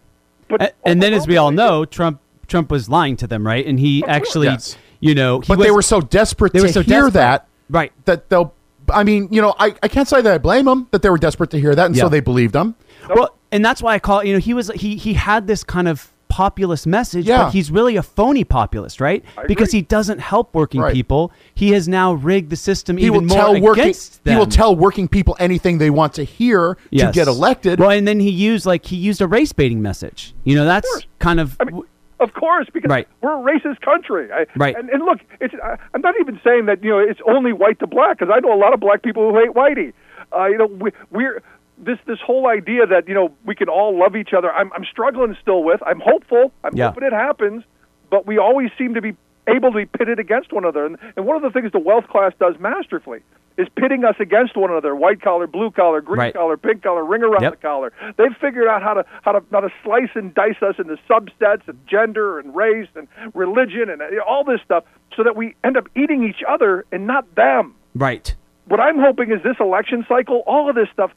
But 0.49 0.61
A- 0.61 0.73
and 0.85 1.01
then, 1.01 1.13
as 1.13 1.27
we 1.27 1.37
all 1.37 1.51
know, 1.51 1.85
Trump 1.85 2.19
Trump 2.47 2.69
was 2.69 2.89
lying 2.89 3.15
to 3.17 3.27
them, 3.27 3.47
right? 3.47 3.65
And 3.65 3.79
he 3.79 4.03
actually, 4.05 4.47
Yes. 4.47 4.77
you 4.99 5.15
know, 5.15 5.39
he 5.39 5.47
But 5.47 5.57
was, 5.59 5.67
they 5.67 5.71
were 5.71 5.81
so 5.81 6.01
desperate 6.01 6.51
they 6.51 6.59
to 6.59 6.65
were 6.65 6.71
so 6.73 6.81
hear 6.81 7.03
desperate. 7.03 7.13
that 7.13 7.47
right. 7.69 7.91
that 8.05 8.29
they'll. 8.29 8.53
I 8.93 9.05
mean, 9.05 9.29
you 9.31 9.41
know, 9.41 9.55
I, 9.57 9.73
I 9.81 9.87
can't 9.87 10.07
say 10.07 10.21
that 10.21 10.33
I 10.33 10.37
blame 10.37 10.65
them 10.65 10.87
that 10.91 11.01
they 11.01 11.09
were 11.09 11.17
desperate 11.17 11.49
to 11.51 11.59
hear 11.59 11.73
that, 11.75 11.85
and 11.85 11.95
Yeah. 11.95 12.01
so 12.03 12.09
they 12.09 12.19
believed 12.19 12.51
them. 12.53 12.75
Well, 13.07 13.37
and 13.53 13.63
that's 13.63 13.81
why 13.81 13.93
I 13.93 13.99
call. 13.99 14.21
You 14.23 14.33
know, 14.33 14.39
he 14.39 14.53
was 14.53 14.69
he 14.75 14.97
he 14.97 15.13
had 15.13 15.47
this 15.47 15.63
kind 15.63 15.87
of 15.87 16.11
populist 16.31 16.87
message, 16.87 17.25
Yeah. 17.27 17.43
but 17.43 17.53
he's 17.53 17.69
really 17.71 17.97
a 17.97 18.01
phony 18.03 18.43
populist, 18.45 19.01
right? 19.01 19.23
Because 19.47 19.71
he 19.73 19.81
doesn't 19.81 20.19
help 20.19 20.55
working 20.55 20.79
Right. 20.81 20.93
people. 20.93 21.31
He 21.53 21.71
has 21.73 21.89
now 21.89 22.13
rigged 22.13 22.49
the 22.49 22.55
system 22.55 22.95
He 22.97 23.05
even 23.07 23.21
will 23.21 23.27
more 23.27 23.37
tell 23.37 23.61
working. 23.61 23.83
against 23.83 24.23
them. 24.23 24.33
He 24.33 24.39
will 24.39 24.45
tell 24.45 24.73
working 24.75 25.07
people 25.09 25.35
anything 25.39 25.77
they 25.77 25.89
want 25.89 26.13
to 26.13 26.23
hear 26.23 26.77
Yes. 26.89 27.13
to 27.13 27.19
get 27.19 27.27
elected. 27.27 27.79
Well, 27.79 27.89
and 27.89 28.07
then 28.07 28.19
he 28.21 28.29
used 28.29 28.65
like 28.65 28.85
he 28.85 28.95
used 28.95 29.21
a 29.21 29.27
race 29.27 29.51
baiting 29.51 29.81
message. 29.81 30.33
You 30.45 30.55
know, 30.55 30.65
that's 30.65 30.89
course. 30.89 31.05
kind 31.19 31.39
of 31.41 31.57
I 31.59 31.65
mean, 31.65 31.83
of 32.21 32.33
course, 32.33 32.67
because 32.73 32.89
Right. 32.89 33.07
we're 33.21 33.33
a 33.33 33.41
racist 33.43 33.81
country. 33.81 34.29
I, 34.31 34.45
Right. 34.55 34.75
And, 34.77 34.89
and 34.89 35.03
look, 35.03 35.19
it's 35.41 35.53
I, 35.63 35.75
I'm 35.93 36.01
not 36.01 36.15
even 36.21 36.39
saying 36.43 36.65
that 36.67 36.83
you 36.83 36.91
know 36.91 36.99
it's 36.99 37.19
only 37.27 37.51
white 37.51 37.79
to 37.79 37.87
black 37.87 38.19
because 38.19 38.33
I 38.33 38.39
know 38.39 38.53
a 38.53 38.61
lot 38.65 38.73
of 38.73 38.79
black 38.79 39.01
people 39.03 39.31
who 39.31 39.37
hate 39.39 39.49
whitey. 39.53 39.91
Uh, 40.33 40.45
you 40.45 40.57
know, 40.57 40.67
we, 40.67 40.91
we're 41.11 41.41
this 41.81 41.97
this 42.05 42.19
whole 42.25 42.47
idea 42.47 42.85
that 42.87 43.07
you 43.07 43.13
know 43.13 43.31
we 43.45 43.55
can 43.55 43.69
all 43.69 43.97
love 43.97 44.15
each 44.15 44.33
other. 44.33 44.51
I'm 44.51 44.71
I'm 44.73 44.85
struggling 44.85 45.35
still 45.41 45.63
with. 45.63 45.81
I'm 45.85 45.99
hopeful. 45.99 46.51
I'm 46.63 46.75
Yeah. 46.75 46.87
hoping 46.89 47.03
it 47.03 47.13
happens, 47.13 47.63
but 48.09 48.25
we 48.25 48.37
always 48.37 48.69
seem 48.77 48.93
to 48.93 49.01
be 49.01 49.15
able 49.47 49.71
to 49.71 49.77
be 49.77 49.85
pitted 49.85 50.19
against 50.19 50.53
one 50.53 50.63
another. 50.63 50.85
And, 50.85 50.97
and 51.17 51.25
one 51.25 51.35
of 51.35 51.41
the 51.41 51.49
things 51.49 51.71
the 51.71 51.79
wealth 51.79 52.07
class 52.07 52.31
does 52.39 52.55
masterfully 52.59 53.21
is 53.57 53.67
pitting 53.75 54.05
us 54.05 54.15
against 54.19 54.55
one 54.55 54.69
another: 54.69 54.95
white 54.95 55.21
collar, 55.21 55.47
blue 55.47 55.71
collar, 55.71 55.99
green 56.01 56.19
Right. 56.19 56.33
collar, 56.33 56.55
pink 56.57 56.83
collar, 56.83 57.03
ring 57.03 57.23
around 57.23 57.41
Yep. 57.41 57.51
the 57.53 57.57
collar. 57.57 57.91
They've 58.17 58.35
figured 58.39 58.67
out 58.67 58.81
how 58.83 58.93
to 58.93 59.05
how 59.23 59.31
to 59.33 59.43
how 59.51 59.59
to 59.61 59.69
slice 59.83 60.09
and 60.15 60.33
dice 60.33 60.61
us 60.61 60.75
into 60.77 60.97
subsets 61.09 61.67
of 61.67 61.85
gender 61.87 62.39
and 62.39 62.55
race 62.55 62.87
and 62.95 63.07
religion 63.33 63.89
and 63.89 64.01
uh, 64.01 64.05
all 64.27 64.43
this 64.43 64.61
stuff, 64.63 64.83
so 65.15 65.23
that 65.23 65.35
we 65.35 65.55
end 65.63 65.75
up 65.77 65.87
eating 65.95 66.23
each 66.23 66.43
other 66.47 66.85
and 66.91 67.07
not 67.07 67.33
them. 67.35 67.75
right. 67.95 68.35
What 68.67 68.79
I'm 68.79 68.99
hoping 68.99 69.31
is 69.31 69.41
this 69.43 69.57
election 69.59 70.05
cycle, 70.07 70.43
all 70.45 70.69
of 70.69 70.75
this 70.75 70.87
stuff. 70.93 71.11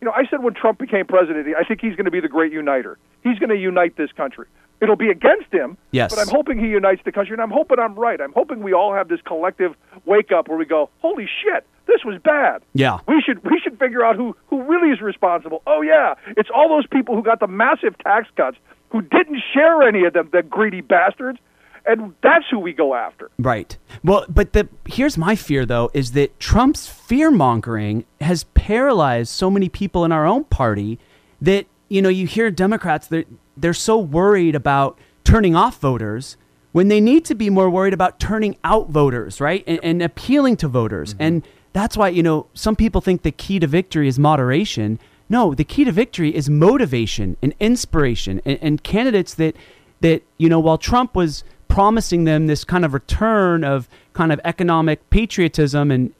You 0.00 0.06
know, 0.06 0.12
I 0.14 0.26
said 0.30 0.42
when 0.42 0.54
Trump 0.54 0.78
became 0.78 1.06
president, 1.06 1.46
I 1.58 1.64
think 1.64 1.80
he's 1.80 1.96
going 1.96 2.04
to 2.04 2.10
be 2.10 2.20
the 2.20 2.28
great 2.28 2.52
uniter. 2.52 2.98
He's 3.24 3.38
going 3.38 3.50
to 3.50 3.56
unite 3.56 3.96
this 3.96 4.12
country. 4.12 4.46
It'll 4.80 4.94
be 4.96 5.08
against 5.08 5.52
him, 5.52 5.76
Yes. 5.90 6.14
but 6.14 6.20
I'm 6.20 6.28
hoping 6.28 6.58
he 6.60 6.68
unites 6.68 7.02
the 7.04 7.10
country, 7.10 7.32
and 7.32 7.42
I'm 7.42 7.50
hoping 7.50 7.80
I'm 7.80 7.96
right. 7.96 8.20
I'm 8.20 8.32
hoping 8.32 8.62
we 8.62 8.72
all 8.72 8.94
have 8.94 9.08
this 9.08 9.20
collective 9.22 9.74
wake 10.04 10.30
up 10.30 10.46
where 10.48 10.56
we 10.56 10.66
go, 10.66 10.88
"Holy 11.00 11.26
shit, 11.42 11.66
this 11.86 12.04
was 12.04 12.20
bad." 12.22 12.62
Yeah. 12.74 12.98
We 13.08 13.20
should 13.20 13.42
we 13.42 13.58
should 13.58 13.76
figure 13.80 14.04
out 14.04 14.14
who 14.14 14.36
who 14.46 14.62
really 14.62 14.90
is 14.90 15.00
responsible. 15.00 15.62
Oh 15.66 15.82
yeah, 15.82 16.14
it's 16.36 16.48
all 16.54 16.68
those 16.68 16.86
people 16.86 17.16
who 17.16 17.24
got 17.24 17.40
the 17.40 17.48
massive 17.48 17.98
tax 17.98 18.28
cuts 18.36 18.56
who 18.90 19.02
didn't 19.02 19.40
share 19.52 19.82
any 19.82 20.04
of 20.04 20.12
them, 20.12 20.28
the 20.32 20.44
greedy 20.44 20.80
bastards, 20.80 21.40
and 21.88 22.14
that's 22.22 22.44
who 22.50 22.58
we 22.58 22.72
go 22.72 22.94
after. 22.94 23.30
Right. 23.38 23.76
Well, 24.04 24.26
but 24.28 24.52
the 24.52 24.68
here's 24.86 25.16
my 25.16 25.34
fear 25.34 25.64
though 25.64 25.90
is 25.94 26.12
that 26.12 26.38
Trump's 26.38 26.86
fear 26.86 27.30
mongering 27.30 28.04
has 28.20 28.44
paralyzed 28.54 29.30
so 29.30 29.50
many 29.50 29.68
people 29.68 30.04
in 30.04 30.12
our 30.12 30.26
own 30.26 30.44
party 30.44 30.98
that 31.40 31.66
you 31.88 32.02
know 32.02 32.10
you 32.10 32.26
hear 32.26 32.50
Democrats 32.50 33.06
they're 33.06 33.24
they're 33.56 33.74
so 33.74 33.98
worried 33.98 34.54
about 34.54 34.98
turning 35.24 35.56
off 35.56 35.80
voters 35.80 36.36
when 36.72 36.88
they 36.88 37.00
need 37.00 37.24
to 37.24 37.34
be 37.34 37.48
more 37.50 37.70
worried 37.70 37.94
about 37.94 38.20
turning 38.20 38.56
out 38.62 38.90
voters, 38.90 39.40
right? 39.40 39.64
And, 39.66 39.80
and 39.82 40.02
appealing 40.02 40.58
to 40.58 40.68
voters. 40.68 41.14
Mm-hmm. 41.14 41.22
And 41.22 41.48
that's 41.72 41.96
why 41.96 42.10
you 42.10 42.22
know 42.22 42.46
some 42.52 42.76
people 42.76 43.00
think 43.00 43.22
the 43.22 43.32
key 43.32 43.58
to 43.58 43.66
victory 43.66 44.08
is 44.08 44.18
moderation. 44.18 45.00
No, 45.30 45.54
the 45.54 45.64
key 45.64 45.84
to 45.84 45.92
victory 45.92 46.34
is 46.34 46.48
motivation 46.50 47.36
and 47.42 47.54
inspiration 47.60 48.42
and, 48.44 48.58
and 48.60 48.82
candidates 48.82 49.32
that 49.34 49.56
that 50.00 50.22
you 50.36 50.50
know 50.50 50.60
while 50.60 50.78
Trump 50.78 51.16
was 51.16 51.44
promising 51.78 52.24
them 52.24 52.48
this 52.48 52.64
kind 52.64 52.84
of 52.84 52.92
return 52.92 53.62
of 53.62 53.88
kind 54.12 54.32
of 54.32 54.40
economic 54.44 54.98
patriotism 55.10 55.92
and 55.92 56.12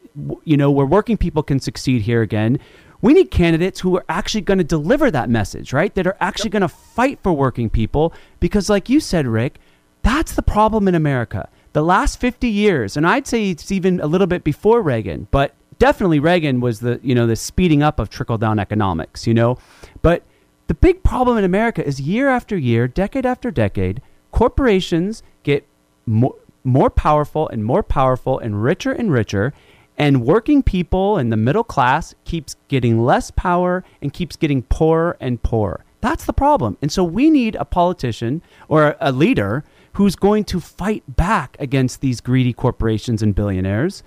you 0.44 0.56
know 0.56 0.70
where 0.70 0.86
working 0.86 1.16
people 1.16 1.42
can 1.42 1.58
succeed 1.58 2.02
here 2.02 2.22
again 2.22 2.60
we 3.00 3.12
need 3.12 3.28
candidates 3.32 3.80
who 3.80 3.96
are 3.96 4.04
actually 4.08 4.40
going 4.40 4.58
to 4.58 4.62
deliver 4.62 5.10
that 5.10 5.28
message 5.28 5.72
right? 5.72 5.92
That 5.96 6.06
are 6.06 6.16
actually 6.20 6.50
going 6.50 6.62
to 6.62 6.68
fight 6.68 7.18
for 7.24 7.32
working 7.32 7.68
people 7.70 8.14
because 8.38 8.70
like 8.70 8.88
you 8.88 9.00
said 9.00 9.26
rick 9.26 9.58
that's 10.02 10.32
the 10.36 10.42
problem 10.42 10.86
in 10.86 10.94
america. 10.94 11.48
The 11.72 11.82
last 11.82 12.20
50 12.20 12.46
years 12.48 12.96
and 12.96 13.04
i'd 13.04 13.26
say 13.26 13.50
it's 13.50 13.72
even 13.72 13.98
a 13.98 14.06
little 14.06 14.28
bit 14.28 14.44
before 14.44 14.80
reagan 14.80 15.26
but 15.32 15.56
definitely 15.80 16.20
reagan 16.20 16.60
was 16.60 16.78
the 16.78 17.00
you 17.02 17.16
know 17.16 17.26
the 17.26 17.34
speeding 17.34 17.82
up 17.82 17.98
of 17.98 18.10
trickle 18.10 18.38
down 18.38 18.60
economics 18.60 19.26
you 19.26 19.34
know? 19.34 19.58
But 20.02 20.22
the 20.68 20.74
big 20.74 21.02
problem 21.02 21.36
in 21.36 21.42
America 21.42 21.84
is 21.84 22.00
year 22.00 22.28
after 22.28 22.56
year, 22.56 22.86
decade 22.86 23.26
after 23.26 23.50
decade, 23.50 24.02
corporations 24.30 25.22
get 25.42 25.66
more, 26.06 26.34
more 26.64 26.90
powerful 26.90 27.48
and 27.48 27.64
more 27.64 27.82
powerful 27.82 28.38
and 28.38 28.62
richer 28.62 28.92
and 28.92 29.12
richer, 29.12 29.52
and 29.96 30.24
working 30.24 30.62
people 30.62 31.16
and 31.16 31.32
the 31.32 31.36
middle 31.36 31.64
class 31.64 32.14
keeps 32.24 32.56
getting 32.68 33.02
less 33.02 33.30
power 33.32 33.84
and 34.00 34.12
keeps 34.12 34.36
getting 34.36 34.62
poorer 34.62 35.16
and 35.20 35.42
poorer. 35.42 35.84
That's 36.00 36.24
the 36.24 36.32
problem. 36.32 36.76
And 36.80 36.92
so 36.92 37.02
we 37.02 37.30
need 37.30 37.56
a 37.56 37.64
politician 37.64 38.42
or 38.68 38.96
a 39.00 39.10
leader 39.10 39.64
who's 39.94 40.14
going 40.14 40.44
to 40.44 40.60
fight 40.60 41.02
back 41.08 41.56
against 41.58 42.00
these 42.00 42.20
greedy 42.20 42.52
corporations 42.52 43.22
and 43.22 43.34
billionaires. 43.34 44.04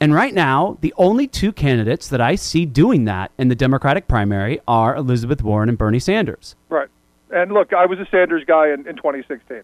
And 0.00 0.12
right 0.12 0.34
now, 0.34 0.78
the 0.80 0.92
only 0.96 1.28
two 1.28 1.52
candidates 1.52 2.08
that 2.08 2.20
I 2.20 2.34
see 2.34 2.66
doing 2.66 3.04
that 3.04 3.30
in 3.38 3.48
the 3.48 3.54
Democratic 3.54 4.08
primary 4.08 4.60
are 4.66 4.96
Elizabeth 4.96 5.42
Warren 5.42 5.68
and 5.68 5.78
Bernie 5.78 6.00
Sanders. 6.00 6.56
Right. 6.68 6.88
And 7.30 7.52
look, 7.52 7.72
I 7.72 7.86
was 7.86 8.00
a 8.00 8.06
Sanders 8.10 8.44
guy 8.44 8.68
in, 8.68 8.86
in 8.88 8.96
2016. 8.96 9.62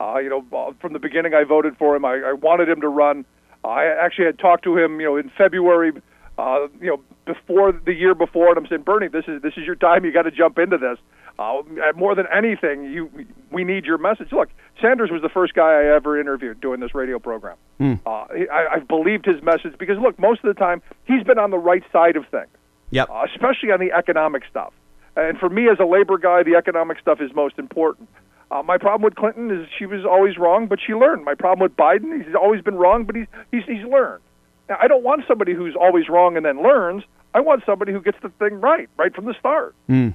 Uh, 0.00 0.18
you 0.18 0.28
know, 0.28 0.44
uh, 0.56 0.72
from 0.80 0.92
the 0.92 0.98
beginning, 0.98 1.34
I 1.34 1.44
voted 1.44 1.76
for 1.76 1.96
him. 1.96 2.04
I, 2.04 2.16
I 2.16 2.32
wanted 2.32 2.68
him 2.68 2.80
to 2.82 2.88
run. 2.88 3.24
I 3.64 3.86
actually 3.86 4.26
had 4.26 4.38
talked 4.38 4.64
to 4.64 4.76
him, 4.76 5.00
you 5.00 5.06
know, 5.06 5.16
in 5.16 5.30
February, 5.36 5.92
uh, 6.38 6.68
you 6.80 6.88
know, 6.88 7.00
before 7.24 7.72
the 7.72 7.94
year 7.94 8.14
before, 8.14 8.50
and 8.50 8.58
I'm 8.58 8.66
saying, 8.66 8.82
Bernie, 8.82 9.08
this 9.08 9.24
is 9.26 9.42
this 9.42 9.54
is 9.56 9.64
your 9.64 9.74
time. 9.74 10.04
You 10.04 10.12
got 10.12 10.22
to 10.22 10.30
jump 10.30 10.58
into 10.58 10.78
this. 10.78 10.98
Uh, 11.38 11.62
more 11.94 12.14
than 12.14 12.26
anything, 12.34 12.84
you 12.84 13.10
we 13.50 13.64
need 13.64 13.84
your 13.84 13.98
message. 13.98 14.32
Look, 14.32 14.48
Sanders 14.80 15.10
was 15.10 15.22
the 15.22 15.28
first 15.28 15.54
guy 15.54 15.82
I 15.82 15.94
ever 15.94 16.18
interviewed 16.18 16.60
doing 16.60 16.80
this 16.80 16.94
radio 16.94 17.18
program. 17.18 17.56
Mm. 17.80 18.00
Uh, 18.06 18.26
I, 18.52 18.76
I 18.76 18.78
believed 18.78 19.26
his 19.26 19.42
message 19.42 19.76
because 19.78 19.98
look, 19.98 20.18
most 20.18 20.44
of 20.44 20.54
the 20.54 20.58
time 20.58 20.82
he's 21.04 21.24
been 21.24 21.38
on 21.38 21.50
the 21.50 21.58
right 21.58 21.82
side 21.92 22.16
of 22.16 22.26
things. 22.28 22.48
Yep. 22.90 23.10
Uh, 23.10 23.24
especially 23.34 23.72
on 23.72 23.80
the 23.80 23.92
economic 23.92 24.44
stuff. 24.48 24.72
And 25.16 25.38
for 25.38 25.48
me 25.48 25.68
as 25.68 25.78
a 25.80 25.84
labor 25.84 26.18
guy, 26.18 26.42
the 26.42 26.54
economic 26.56 27.00
stuff 27.00 27.20
is 27.20 27.34
most 27.34 27.58
important. 27.58 28.08
Uh, 28.50 28.62
my 28.62 28.78
problem 28.78 29.02
with 29.02 29.16
Clinton 29.16 29.50
is 29.50 29.66
she 29.76 29.86
was 29.86 30.04
always 30.04 30.38
wrong, 30.38 30.66
but 30.66 30.78
she 30.84 30.94
learned. 30.94 31.24
My 31.24 31.34
problem 31.34 31.64
with 31.64 31.76
Biden, 31.76 32.24
he's 32.24 32.34
always 32.34 32.62
been 32.62 32.76
wrong, 32.76 33.04
but 33.04 33.16
he's 33.16 33.26
he's, 33.50 33.64
he's 33.64 33.84
learned. 33.84 34.22
Now, 34.68 34.78
I 34.80 34.88
don't 34.88 35.02
want 35.02 35.22
somebody 35.26 35.54
who's 35.54 35.74
always 35.74 36.08
wrong 36.08 36.36
and 36.36 36.46
then 36.46 36.62
learns. 36.62 37.04
I 37.34 37.40
want 37.40 37.64
somebody 37.66 37.92
who 37.92 38.00
gets 38.00 38.18
the 38.22 38.30
thing 38.30 38.60
right, 38.60 38.88
right 38.96 39.14
from 39.14 39.26
the 39.26 39.34
start. 39.38 39.74
Mm. 39.88 40.14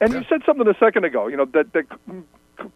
And 0.00 0.12
yeah. 0.12 0.18
you 0.18 0.24
said 0.28 0.42
something 0.46 0.66
a 0.66 0.76
second 0.78 1.04
ago, 1.04 1.28
you 1.28 1.36
know, 1.36 1.44
that 1.46 1.72
that 1.72 1.86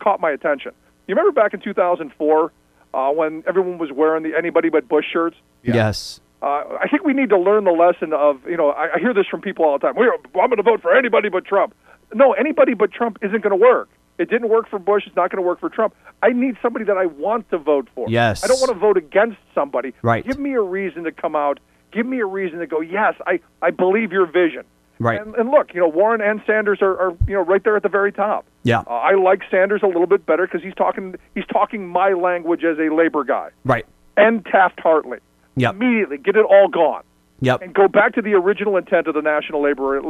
caught 0.01 0.21
my 0.21 0.31
attention. 0.31 0.73
You 1.07 1.15
remember 1.15 1.33
back 1.33 1.55
in 1.55 1.61
2004 1.61 2.53
uh, 2.95 3.11
when 3.11 3.45
everyone 3.47 3.79
was 3.79 3.91
wearing 3.93 4.23
the 4.23 4.37
anybody 4.37 4.69
but 4.69 4.89
Bush 4.89 5.07
shirts? 5.13 5.37
Yeah. 5.63 5.75
Yes. 5.75 6.21
Uh, 6.43 6.79
I 6.81 6.89
think 6.91 7.05
we 7.05 7.15
need 7.15 7.31
to 7.31 7.39
learn 7.39 7.65
the 7.65 7.73
lesson 7.73 8.13
of, 8.13 8.47
you 8.47 8.57
know, 8.57 8.71
I, 8.71 8.97
I 8.97 8.99
hear 8.99 9.15
this 9.15 9.27
from 9.27 9.41
people 9.41 9.65
all 9.65 9.79
the 9.79 9.87
time. 9.87 9.97
We're, 9.97 10.13
I'm 10.13 10.21
going 10.33 10.57
to 10.57 10.63
vote 10.63 10.83
for 10.83 10.95
anybody 10.95 11.29
but 11.29 11.47
Trump. 11.47 11.75
No, 12.15 12.35
anybody 12.35 12.75
but 12.75 12.93
Trump 12.93 13.19
isn't 13.23 13.43
going 13.43 13.59
to 13.59 13.63
work. 13.63 13.89
It 14.19 14.31
didn't 14.31 14.49
work 14.49 14.69
for 14.69 14.79
Bush. 14.79 15.05
It's 15.07 15.17
not 15.17 15.31
going 15.31 15.43
to 15.43 15.47
work 15.47 15.61
for 15.61 15.69
Trump. 15.69 15.95
I 16.23 16.31
need 16.31 16.57
somebody 16.63 16.85
that 16.87 16.97
I 16.97 17.07
want 17.07 17.51
to 17.51 17.59
vote 17.59 17.89
for. 17.95 18.09
Yes. 18.09 18.43
I 18.43 18.47
don't 18.47 18.61
want 18.61 18.73
to 18.73 18.79
vote 18.79 18.97
against 18.97 19.39
somebody. 19.55 19.93
Right. 20.03 20.27
Give 20.27 20.39
me 20.39 20.55
a 20.55 20.63
reason 20.63 21.05
to 21.05 21.13
come 21.13 21.37
out. 21.37 21.61
Give 21.93 22.07
me 22.07 22.21
a 22.21 22.27
reason 22.27 22.59
to 22.61 22.67
go, 22.67 22.81
yes, 22.81 23.15
I, 23.27 23.41
I 23.63 23.71
believe 23.71 24.13
your 24.13 24.27
vision. 24.27 24.65
Right. 24.99 25.21
And, 25.21 25.35
and 25.35 25.51
look, 25.51 25.75
you 25.75 25.81
know, 25.81 25.89
Warren 25.89 26.21
and 26.21 26.41
Sanders 26.47 26.79
are, 26.81 26.99
are 26.99 27.17
you 27.29 27.35
know 27.35 27.43
right 27.43 27.63
there 27.63 27.77
at 27.77 27.83
the 27.83 27.89
very 27.89 28.13
top. 28.13 28.47
Yeah. 28.63 28.81
Uh, 28.81 28.91
I 28.91 29.15
like 29.15 29.43
Sanders 29.51 29.83
a 29.83 29.87
little 29.87 30.07
bit 30.07 30.25
better 30.25 30.47
because 30.47 30.63
he's 30.63 30.75
talking 30.75 31.17
he's 31.35 31.45
talking 31.47 31.87
my 31.87 32.13
language 32.13 32.65
as 32.65 32.79
a 32.79 32.95
labor 32.95 33.25
guy. 33.25 33.51
Right. 33.65 33.85
And 34.17 34.45
Taft 34.47 34.81
Hartley. 34.81 35.19
Yep. 35.57 35.75
Immediately 35.75 36.19
get 36.19 36.37
it 36.37 36.45
all 36.45 36.69
gone. 36.69 37.03
Yep. 37.41 37.63
And 37.63 37.75
go 37.75 37.89
back 37.89 38.15
to 38.15 38.23
the 38.23 38.33
original 38.35 38.77
intent 38.77 39.07
of 39.07 39.15
the 39.15 39.21
National 39.21 39.63
Labor 39.63 40.01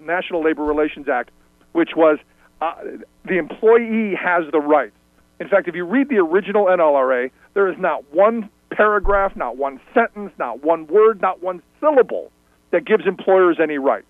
National 0.00 0.44
Labor 0.44 0.62
Relations 0.64 1.08
Act, 1.08 1.30
which 1.72 1.90
was 1.96 2.18
uh, 2.60 2.74
the 3.24 3.38
employee 3.38 4.14
has 4.14 4.44
the 4.52 4.60
rights. 4.60 4.94
In 5.40 5.48
fact, 5.48 5.68
if 5.68 5.74
you 5.74 5.84
read 5.84 6.08
the 6.08 6.18
original 6.18 6.66
NLRA, 6.66 7.30
there 7.54 7.68
is 7.68 7.78
not 7.78 8.04
one 8.12 8.48
paragraph, 8.70 9.36
not 9.36 9.56
one 9.56 9.80
sentence, 9.92 10.32
not 10.38 10.62
one 10.62 10.86
word, 10.86 11.20
not 11.20 11.42
one 11.42 11.62
syllable 11.80 12.30
that 12.70 12.84
gives 12.84 13.06
employers 13.06 13.58
any 13.60 13.78
rights 13.78 14.06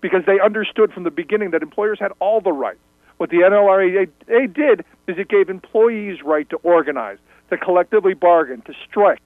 because 0.00 0.22
they 0.26 0.40
understood 0.40 0.92
from 0.92 1.04
the 1.04 1.10
beginning 1.10 1.50
that 1.52 1.62
employers 1.62 1.98
had 1.98 2.12
all 2.18 2.40
the 2.40 2.52
rights. 2.52 2.80
What 3.18 3.30
the 3.30 3.38
NLRA 3.38 4.08
did 4.52 4.80
is 5.06 5.16
it 5.18 5.28
gave 5.28 5.48
employees 5.48 6.22
right 6.24 6.48
to 6.50 6.56
organize, 6.56 7.18
to 7.50 7.56
collectively 7.56 8.14
bargain, 8.14 8.62
to 8.62 8.74
strike, 8.88 9.20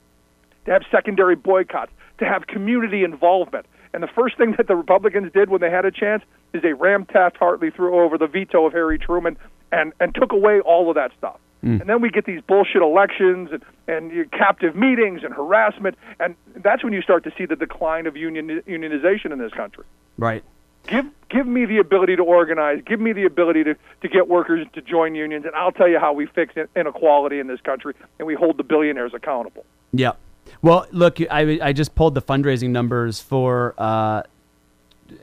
to 0.65 0.71
have 0.71 0.83
secondary 0.91 1.35
boycotts, 1.35 1.91
to 2.19 2.25
have 2.25 2.47
community 2.47 3.03
involvement. 3.03 3.65
And 3.93 4.03
the 4.03 4.07
first 4.07 4.37
thing 4.37 4.51
that 4.57 4.67
the 4.67 4.75
Republicans 4.75 5.31
did 5.33 5.49
when 5.49 5.61
they 5.61 5.71
had 5.71 5.85
a 5.85 5.91
chance 5.91 6.23
is 6.53 6.61
they 6.61 6.73
rammed 6.73 7.09
Taft 7.09 7.37
Hartley 7.37 7.71
through 7.71 7.99
over 7.99 8.17
the 8.17 8.27
veto 8.27 8.65
of 8.65 8.73
Harry 8.73 8.97
Truman 8.97 9.37
and, 9.71 9.93
and 9.99 10.13
took 10.15 10.31
away 10.31 10.59
all 10.59 10.89
of 10.89 10.95
that 10.95 11.11
stuff. 11.17 11.39
Mm. 11.63 11.81
And 11.81 11.89
then 11.89 12.01
we 12.01 12.09
get 12.09 12.25
these 12.25 12.41
bullshit 12.41 12.81
elections 12.81 13.49
and, 13.51 13.63
and 13.87 14.31
captive 14.31 14.75
meetings 14.75 15.23
and 15.23 15.33
harassment, 15.33 15.97
and 16.19 16.35
that's 16.55 16.83
when 16.83 16.93
you 16.93 17.01
start 17.01 17.23
to 17.23 17.31
see 17.37 17.45
the 17.45 17.55
decline 17.55 18.05
of 18.05 18.15
union 18.15 18.61
unionization 18.67 19.31
in 19.31 19.39
this 19.39 19.51
country. 19.53 19.83
Right. 20.17 20.43
Give 20.87 21.05
give 21.29 21.47
me 21.47 21.65
the 21.65 21.79
ability 21.79 22.15
to 22.15 22.23
organize. 22.23 22.81
Give 22.85 22.99
me 23.01 23.11
the 23.11 23.25
ability 23.25 23.63
to, 23.65 23.75
to 24.01 24.07
get 24.07 24.29
workers 24.29 24.67
to 24.73 24.81
join 24.81 25.15
unions, 25.15 25.45
and 25.45 25.55
I'll 25.55 25.71
tell 25.71 25.89
you 25.89 25.99
how 25.99 26.13
we 26.13 26.27
fix 26.27 26.53
inequality 26.75 27.39
in 27.39 27.47
this 27.47 27.59
country, 27.61 27.95
and 28.19 28.27
we 28.27 28.35
hold 28.35 28.57
the 28.57 28.63
billionaires 28.63 29.13
accountable. 29.13 29.65
Yeah. 29.91 30.13
Well, 30.61 30.87
look, 30.91 31.19
I, 31.19 31.59
I 31.61 31.73
just 31.73 31.95
pulled 31.95 32.13
the 32.15 32.21
fundraising 32.21 32.69
numbers 32.69 33.19
for 33.19 33.73
uh, 33.77 34.23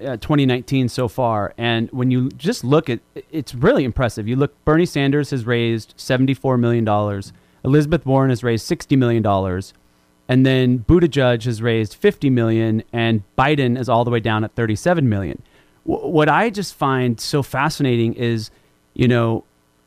uh, 0.01 0.17
2019 0.17 0.89
so 0.89 1.09
far, 1.09 1.55
and 1.57 1.91
when 1.91 2.11
you 2.11 2.29
just 2.31 2.65
look 2.65 2.89
at, 2.91 3.01
it's 3.31 3.55
really 3.55 3.85
impressive. 3.85 4.27
You 4.29 4.37
look, 4.37 4.53
Bernie 4.65 4.87
Sanders 4.87 5.31
has 5.31 5.45
raised 5.47 5.95
74 5.97 6.59
million 6.59 6.85
dollars. 6.85 7.33
Elizabeth 7.65 8.05
Warren 8.05 8.31
has 8.31 8.43
raised 8.43 8.67
60 8.67 8.97
million 8.97 9.23
dollars, 9.23 9.73
and 10.29 10.45
then 10.45 10.81
Buttigieg 10.81 11.45
has 11.45 11.63
raised 11.63 11.95
50 11.95 12.31
million, 12.31 12.83
and 12.93 13.23
Biden 13.39 13.79
is 13.79 13.89
all 13.89 14.05
the 14.05 14.11
way 14.11 14.21
down 14.21 14.45
at 14.45 14.55
37 14.55 15.09
million. 15.09 15.43
W- 15.87 16.09
what 16.09 16.29
I 16.29 16.51
just 16.51 16.75
find 16.75 17.21
so 17.21 17.43
fascinating 17.43 18.15
is, 18.15 18.51
you 18.95 19.09
know, 19.09 19.45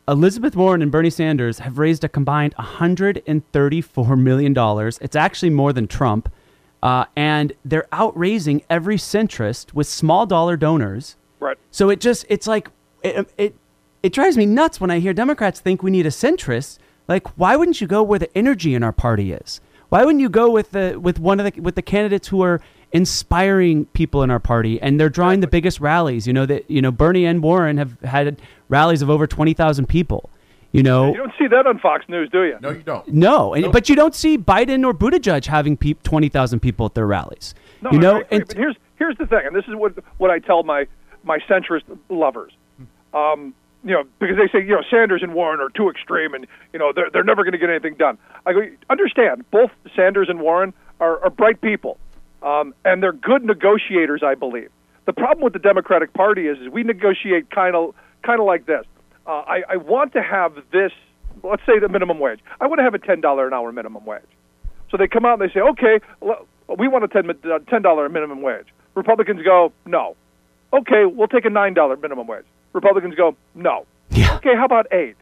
Elizabeth 0.08 0.56
Warren 0.56 0.82
and 0.82 0.90
Bernie 0.92 1.10
Sanders 1.10 1.60
have 1.60 1.78
raised 1.78 2.04
a 2.04 2.10
combined 2.10 2.56
$134 2.56 4.20
million. 4.20 4.56
It's 5.02 5.16
actually 5.16 5.50
more 5.50 5.74
than 5.74 5.86
Trump. 5.88 6.32
Uh, 6.84 7.06
and 7.16 7.54
they're 7.66 7.88
outraising 7.92 8.64
every 8.70 8.98
centrist 8.98 9.74
with 9.74 9.88
small 9.88 10.26
dollar 10.26 10.56
donors. 10.58 11.16
Right. 11.40 11.58
So 11.72 11.90
it 11.90 12.00
just, 12.00 12.26
it's 12.30 12.48
like, 12.48 12.70
it, 13.04 13.32
it, 13.38 13.56
it 14.04 14.14
drives 14.14 14.38
me 14.38 14.46
nuts 14.46 14.80
when 14.80 14.92
I 14.92 15.00
hear 15.00 15.14
Democrats 15.14 15.60
think 15.60 15.82
we 15.82 15.92
need 15.92 16.06
a 16.06 16.10
centrist. 16.10 16.78
Like, 17.08 17.28
why 17.38 17.56
wouldn't 17.56 17.82
you 17.82 17.88
go 17.88 18.04
where 18.04 18.20
the 18.20 18.36
energy 18.38 18.76
in 18.76 18.84
our 18.84 18.92
party 18.92 19.32
is? 19.32 19.60
Why 19.90 20.04
wouldn't 20.04 20.22
you 20.22 20.30
go 20.30 20.52
with 20.52 20.72
the 20.72 21.00
with 21.00 21.20
one 21.20 21.40
of 21.40 21.52
the 21.52 21.62
with 21.62 21.76
the 21.76 21.82
candidates 21.82 22.28
who 22.28 22.42
are 22.42 22.60
inspiring 22.92 23.86
people 23.88 24.22
in 24.22 24.30
our 24.30 24.40
party 24.40 24.82
and 24.82 25.00
they're 25.00 25.10
drawing 25.10 25.40
the 25.40 25.48
biggest 25.48 25.80
rallies? 25.80 26.28
You 26.28 26.34
know 26.34 26.46
that 26.46 26.70
you 26.70 26.82
know 26.82 26.92
Bernie 26.92 27.26
and 27.26 27.42
Warren 27.42 27.78
have 27.78 28.00
had 28.02 28.42
rallies 28.68 29.02
of 29.02 29.10
over 29.10 29.26
twenty 29.26 29.54
thousand 29.54 29.88
people. 29.88 30.30
You 30.72 30.84
know, 30.84 31.12
you 31.12 31.18
don't 31.18 31.34
see 31.40 31.48
that 31.48 31.66
on 31.66 31.80
Fox 31.80 32.08
News, 32.10 32.30
do 32.30 32.44
you? 32.44 32.58
No, 32.62 32.70
you 32.70 32.84
don't. 32.84 33.08
No, 33.08 33.54
and, 33.54 33.72
but 33.72 33.88
you 33.90 33.96
don't 33.96 34.14
see 34.14 34.38
Biden 34.38 34.86
or 34.86 34.94
Buttigieg 34.94 35.46
having 35.46 35.78
pe- 35.78 35.94
twenty 36.04 36.30
thousand 36.30 36.60
people 36.60 36.86
at 36.86 36.94
their 36.94 37.08
rallies. 37.08 37.56
No, 37.82 37.92
you 37.92 38.00
know, 38.00 38.24
and, 38.30 38.46
but 38.46 38.58
here's 38.58 38.76
here's 38.98 39.18
the 39.18 39.26
thing, 39.26 39.42
and 39.46 39.56
this 39.56 39.66
is 39.68 39.76
what 39.76 39.94
what 40.18 40.30
I 40.30 40.40
tell 40.40 40.64
my 40.64 40.88
my 41.24 41.40
centrist 41.50 41.84
lovers. 42.10 42.52
Um, 43.14 43.54
you 43.84 43.94
know, 43.94 44.04
because 44.20 44.36
they 44.36 44.48
say, 44.48 44.66
you 44.66 44.76
know, 44.76 44.84
Sanders 44.90 45.24
and 45.24 45.34
Warren 45.34 45.62
are 45.62 45.70
too 45.70 45.90
extreme, 45.90 46.34
and 46.34 46.46
you 46.74 46.80
know, 46.80 46.92
they're 46.94 47.10
they're 47.10 47.24
never 47.24 47.44
going 47.44 47.54
to 47.54 47.58
get 47.58 47.70
anything 47.70 47.96
done. 47.96 48.18
I 48.46 48.54
go, 48.54 48.68
understand, 48.90 49.50
both 49.52 49.72
Sanders 49.96 50.28
and 50.30 50.42
Warren 50.42 50.74
are, 51.00 51.24
are 51.24 51.30
bright 51.30 51.62
people, 51.62 51.98
um, 52.44 52.74
and 52.84 53.02
they're 53.02 53.14
good 53.14 53.46
negotiators, 53.46 54.24
I 54.24 54.36
believe. 54.36 54.70
The 55.06 55.14
problem 55.14 55.44
with 55.44 55.54
the 55.54 55.60
Democratic 55.60 56.12
Party 56.14 56.48
is, 56.48 56.58
is 56.60 56.68
we 56.70 56.84
negotiate 56.84 57.50
kind 57.50 57.76
of 57.76 57.96
kind 58.24 58.42
of 58.42 58.46
like 58.46 58.66
this. 58.66 58.86
Uh, 59.28 59.44
I, 59.46 59.64
I 59.70 59.78
want 59.78 60.14
to 60.14 60.24
have 60.24 60.56
this. 60.72 60.92
Let's 61.44 61.62
say 61.66 61.80
the 61.80 61.90
minimum 61.90 62.20
wage. 62.20 62.40
I 62.60 62.68
want 62.68 62.80
to 62.80 62.84
have 62.84 62.94
a 62.94 63.00
ten 63.00 63.22
dollar 63.22 63.48
an 63.48 63.54
hour 63.54 63.72
minimum 63.72 64.06
wage. 64.06 64.22
So 64.90 64.98
they 64.98 65.08
come 65.08 65.26
out 65.26 65.40
and 65.40 65.50
they 65.50 65.54
say, 65.54 65.60
okay, 65.60 66.00
we 66.78 66.88
want 66.88 67.04
a 67.04 67.08
ten 67.08 67.30
uh, 67.30 67.60
ten 67.70 67.82
dollar 67.82 68.08
minimum 68.10 68.42
wage. 68.42 68.68
Republicans 68.96 69.44
go, 69.44 69.72
no. 69.86 70.16
Okay, 70.74 71.06
we'll 71.06 71.28
take 71.28 71.46
a 71.46 71.50
nine 71.50 71.74
dollar 71.74 71.98
minimum 71.98 72.28
wage. 72.28 72.46
Republicans 72.74 73.16
go, 73.16 73.36
no. 73.54 73.86
Yeah. 74.12 74.36
Okay, 74.38 74.56
how 74.56 74.66
about 74.66 74.88
eight? 74.92 75.16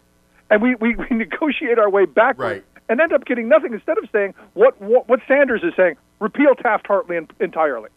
And 0.50 0.62
we, 0.62 0.76
we, 0.76 0.96
we 0.96 1.08
negotiate 1.12 1.80
our 1.80 1.90
way 1.90 2.06
backwards 2.06 2.64
right. 2.64 2.82
and 2.90 3.02
end 3.02 3.12
up 3.14 3.26
getting 3.26 3.50
nothing 3.50 3.74
instead 3.74 3.98
of 3.98 4.08
saying 4.12 4.34
what, 4.54 4.80
what, 4.82 5.10
what 5.10 5.20
Sanders 5.28 5.62
is 5.64 5.74
saying 5.76 5.96
repeal 6.20 6.56
Taft 6.56 6.88
Hartley 6.88 7.18
entirely. 7.40 7.90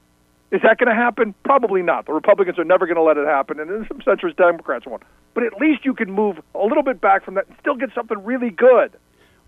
Is 0.50 0.62
that 0.62 0.78
going 0.78 0.88
to 0.88 0.94
happen? 0.94 1.34
Probably 1.44 1.82
not. 1.82 2.06
The 2.06 2.14
Republicans 2.14 2.58
are 2.58 2.64
never 2.64 2.86
going 2.86 2.96
to 2.96 3.02
let 3.02 3.18
it 3.18 3.26
happen, 3.26 3.60
and 3.60 3.70
then 3.70 3.86
some 3.86 3.98
centrist 4.00 4.36
Democrats 4.36 4.86
won't. 4.86 5.02
But 5.34 5.44
at 5.44 5.60
least 5.60 5.84
you 5.84 5.94
can 5.94 6.10
move 6.10 6.38
a 6.54 6.64
little 6.64 6.82
bit 6.82 7.00
back 7.00 7.24
from 7.24 7.34
that 7.34 7.46
and 7.48 7.56
still 7.60 7.74
get 7.74 7.90
something 7.94 8.24
really 8.24 8.50
good. 8.50 8.92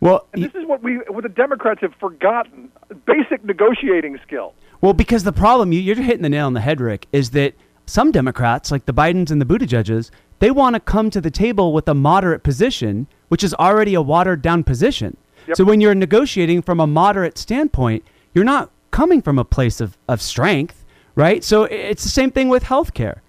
Well, 0.00 0.26
and 0.32 0.42
this 0.42 0.54
is 0.54 0.66
what 0.66 0.82
we, 0.82 0.96
what 1.08 1.22
the 1.22 1.28
Democrats 1.30 1.80
have 1.80 1.94
forgotten: 1.94 2.70
basic 3.06 3.44
negotiating 3.44 4.18
skill. 4.26 4.54
Well, 4.80 4.92
because 4.94 5.24
the 5.24 5.32
problem 5.32 5.72
you're 5.72 5.96
hitting 5.96 6.22
the 6.22 6.28
nail 6.28 6.46
on 6.46 6.54
the 6.54 6.60
head, 6.60 6.80
Rick, 6.80 7.06
is 7.12 7.30
that 7.30 7.54
some 7.86 8.10
Democrats, 8.12 8.70
like 8.70 8.86
the 8.86 8.94
Bidens 8.94 9.30
and 9.30 9.40
the 9.40 9.46
Buttigiegs, 9.46 10.10
they 10.38 10.50
want 10.50 10.74
to 10.74 10.80
come 10.80 11.10
to 11.10 11.20
the 11.20 11.30
table 11.30 11.72
with 11.72 11.88
a 11.88 11.94
moderate 11.94 12.42
position, 12.42 13.06
which 13.28 13.44
is 13.44 13.52
already 13.54 13.94
a 13.94 14.00
watered 14.00 14.40
down 14.42 14.64
position. 14.64 15.16
Yep. 15.48 15.56
So 15.56 15.64
when 15.64 15.80
you're 15.80 15.94
negotiating 15.94 16.62
from 16.62 16.80
a 16.80 16.86
moderate 16.86 17.36
standpoint, 17.36 18.04
you're 18.32 18.44
not 18.44 18.70
coming 18.90 19.20
from 19.20 19.38
a 19.38 19.44
place 19.44 19.80
of, 19.80 19.98
of 20.08 20.22
strength, 20.22 20.79
right? 21.20 21.44
So 21.44 21.64
it's 21.64 22.02
the 22.02 22.08
same 22.08 22.30
thing 22.30 22.48
with 22.48 22.64
healthcare. 22.64 23.20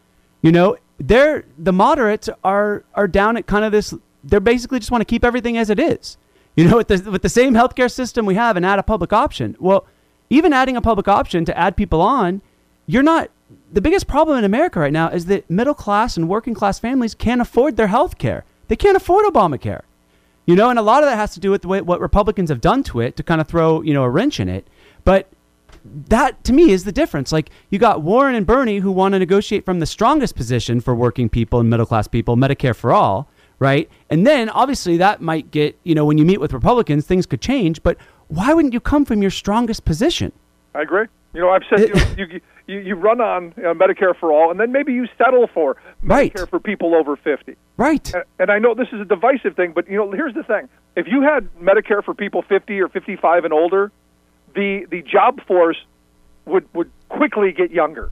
You 0.41 0.51
know, 0.51 0.77
they're 0.97 1.43
the 1.57 1.73
moderates 1.73 2.29
are 2.43 2.83
are 2.95 3.07
down 3.07 3.37
at 3.37 3.47
kind 3.47 3.65
of 3.65 3.71
this 3.71 3.93
they're 4.23 4.39
basically 4.39 4.79
just 4.79 4.91
want 4.91 5.01
to 5.01 5.05
keep 5.05 5.25
everything 5.25 5.57
as 5.57 5.69
it 5.69 5.79
is. 5.79 6.17
You 6.55 6.67
know, 6.67 6.77
with 6.77 6.87
the 6.87 7.11
with 7.11 7.21
the 7.21 7.29
same 7.29 7.53
healthcare 7.53 7.91
system 7.91 8.25
we 8.25 8.35
have 8.35 8.55
and 8.57 8.65
add 8.65 8.79
a 8.79 8.83
public 8.83 9.13
option. 9.13 9.55
Well, 9.59 9.85
even 10.29 10.53
adding 10.53 10.77
a 10.77 10.81
public 10.81 11.07
option 11.07 11.43
to 11.45 11.57
add 11.57 11.75
people 11.75 12.01
on, 12.01 12.41
you're 12.87 13.03
not 13.03 13.29
the 13.71 13.81
biggest 13.81 14.07
problem 14.07 14.37
in 14.37 14.43
America 14.45 14.79
right 14.79 14.93
now 14.93 15.09
is 15.09 15.25
that 15.25 15.49
middle 15.49 15.73
class 15.73 16.15
and 16.15 16.29
working 16.29 16.53
class 16.53 16.79
families 16.79 17.13
can't 17.13 17.41
afford 17.41 17.77
their 17.77 17.87
health 17.87 18.17
care. 18.17 18.45
They 18.69 18.75
can't 18.77 18.95
afford 18.95 19.25
Obamacare. 19.25 19.81
You 20.45 20.55
know, 20.55 20.69
and 20.69 20.79
a 20.79 20.81
lot 20.81 21.03
of 21.03 21.09
that 21.09 21.17
has 21.17 21.33
to 21.35 21.39
do 21.39 21.51
with 21.51 21.61
the 21.61 21.67
way, 21.67 21.81
what 21.81 21.99
Republicans 21.99 22.49
have 22.49 22.61
done 22.61 22.83
to 22.83 22.99
it 22.99 23.15
to 23.17 23.23
kind 23.23 23.39
of 23.39 23.47
throw, 23.47 23.81
you 23.81 23.93
know, 23.93 24.03
a 24.03 24.09
wrench 24.09 24.39
in 24.39 24.49
it. 24.49 24.65
But 25.03 25.27
that 25.83 26.43
to 26.45 26.53
me 26.53 26.71
is 26.71 26.83
the 26.83 26.91
difference. 26.91 27.31
Like 27.31 27.49
you 27.69 27.79
got 27.79 28.01
Warren 28.01 28.35
and 28.35 28.45
Bernie 28.45 28.79
who 28.79 28.91
want 28.91 29.13
to 29.13 29.19
negotiate 29.19 29.65
from 29.65 29.79
the 29.79 29.85
strongest 29.85 30.35
position 30.35 30.81
for 30.81 30.95
working 30.95 31.29
people 31.29 31.59
and 31.59 31.69
middle 31.69 31.85
class 31.85 32.07
people, 32.07 32.35
Medicare 32.37 32.75
for 32.75 32.91
all, 32.91 33.29
right? 33.59 33.89
And 34.09 34.25
then 34.25 34.49
obviously 34.49 34.97
that 34.97 35.21
might 35.21 35.51
get, 35.51 35.79
you 35.83 35.95
know, 35.95 36.05
when 36.05 36.17
you 36.17 36.25
meet 36.25 36.39
with 36.39 36.53
Republicans, 36.53 37.05
things 37.05 37.25
could 37.25 37.41
change, 37.41 37.81
but 37.83 37.97
why 38.27 38.53
wouldn't 38.53 38.73
you 38.73 38.79
come 38.79 39.05
from 39.05 39.21
your 39.21 39.31
strongest 39.31 39.85
position? 39.85 40.31
I 40.73 40.81
agree. 40.81 41.05
You 41.33 41.41
know, 41.41 41.49
I've 41.49 41.63
said 41.69 41.89
you, 41.89 41.95
you, 42.17 42.41
you, 42.67 42.79
you 42.79 42.95
run 42.95 43.21
on 43.21 43.53
uh, 43.57 43.73
Medicare 43.73 44.17
for 44.19 44.31
all, 44.31 44.51
and 44.51 44.59
then 44.59 44.71
maybe 44.71 44.93
you 44.93 45.07
settle 45.17 45.47
for 45.53 45.77
Right. 46.03 46.33
Medicare 46.33 46.49
for 46.49 46.59
people 46.59 46.95
over 46.95 47.15
50. 47.15 47.55
Right. 47.77 48.13
And, 48.13 48.23
and 48.39 48.51
I 48.51 48.59
know 48.59 48.73
this 48.73 48.87
is 48.91 48.99
a 49.01 49.05
divisive 49.05 49.55
thing, 49.55 49.71
but 49.73 49.87
you 49.89 49.97
know, 49.97 50.11
here's 50.11 50.33
the 50.33 50.43
thing: 50.43 50.67
if 50.95 51.07
you 51.07 51.21
had 51.21 51.49
Medicare 51.61 52.03
for 52.03 52.13
people 52.13 52.41
50 52.41 52.81
or 52.81 52.89
55 52.89 53.45
and 53.45 53.53
older, 53.53 53.91
the 54.53 54.85
the 54.89 55.01
job 55.01 55.41
force 55.45 55.77
would 56.45 56.67
would 56.73 56.91
quickly 57.09 57.51
get 57.51 57.71
younger. 57.71 58.11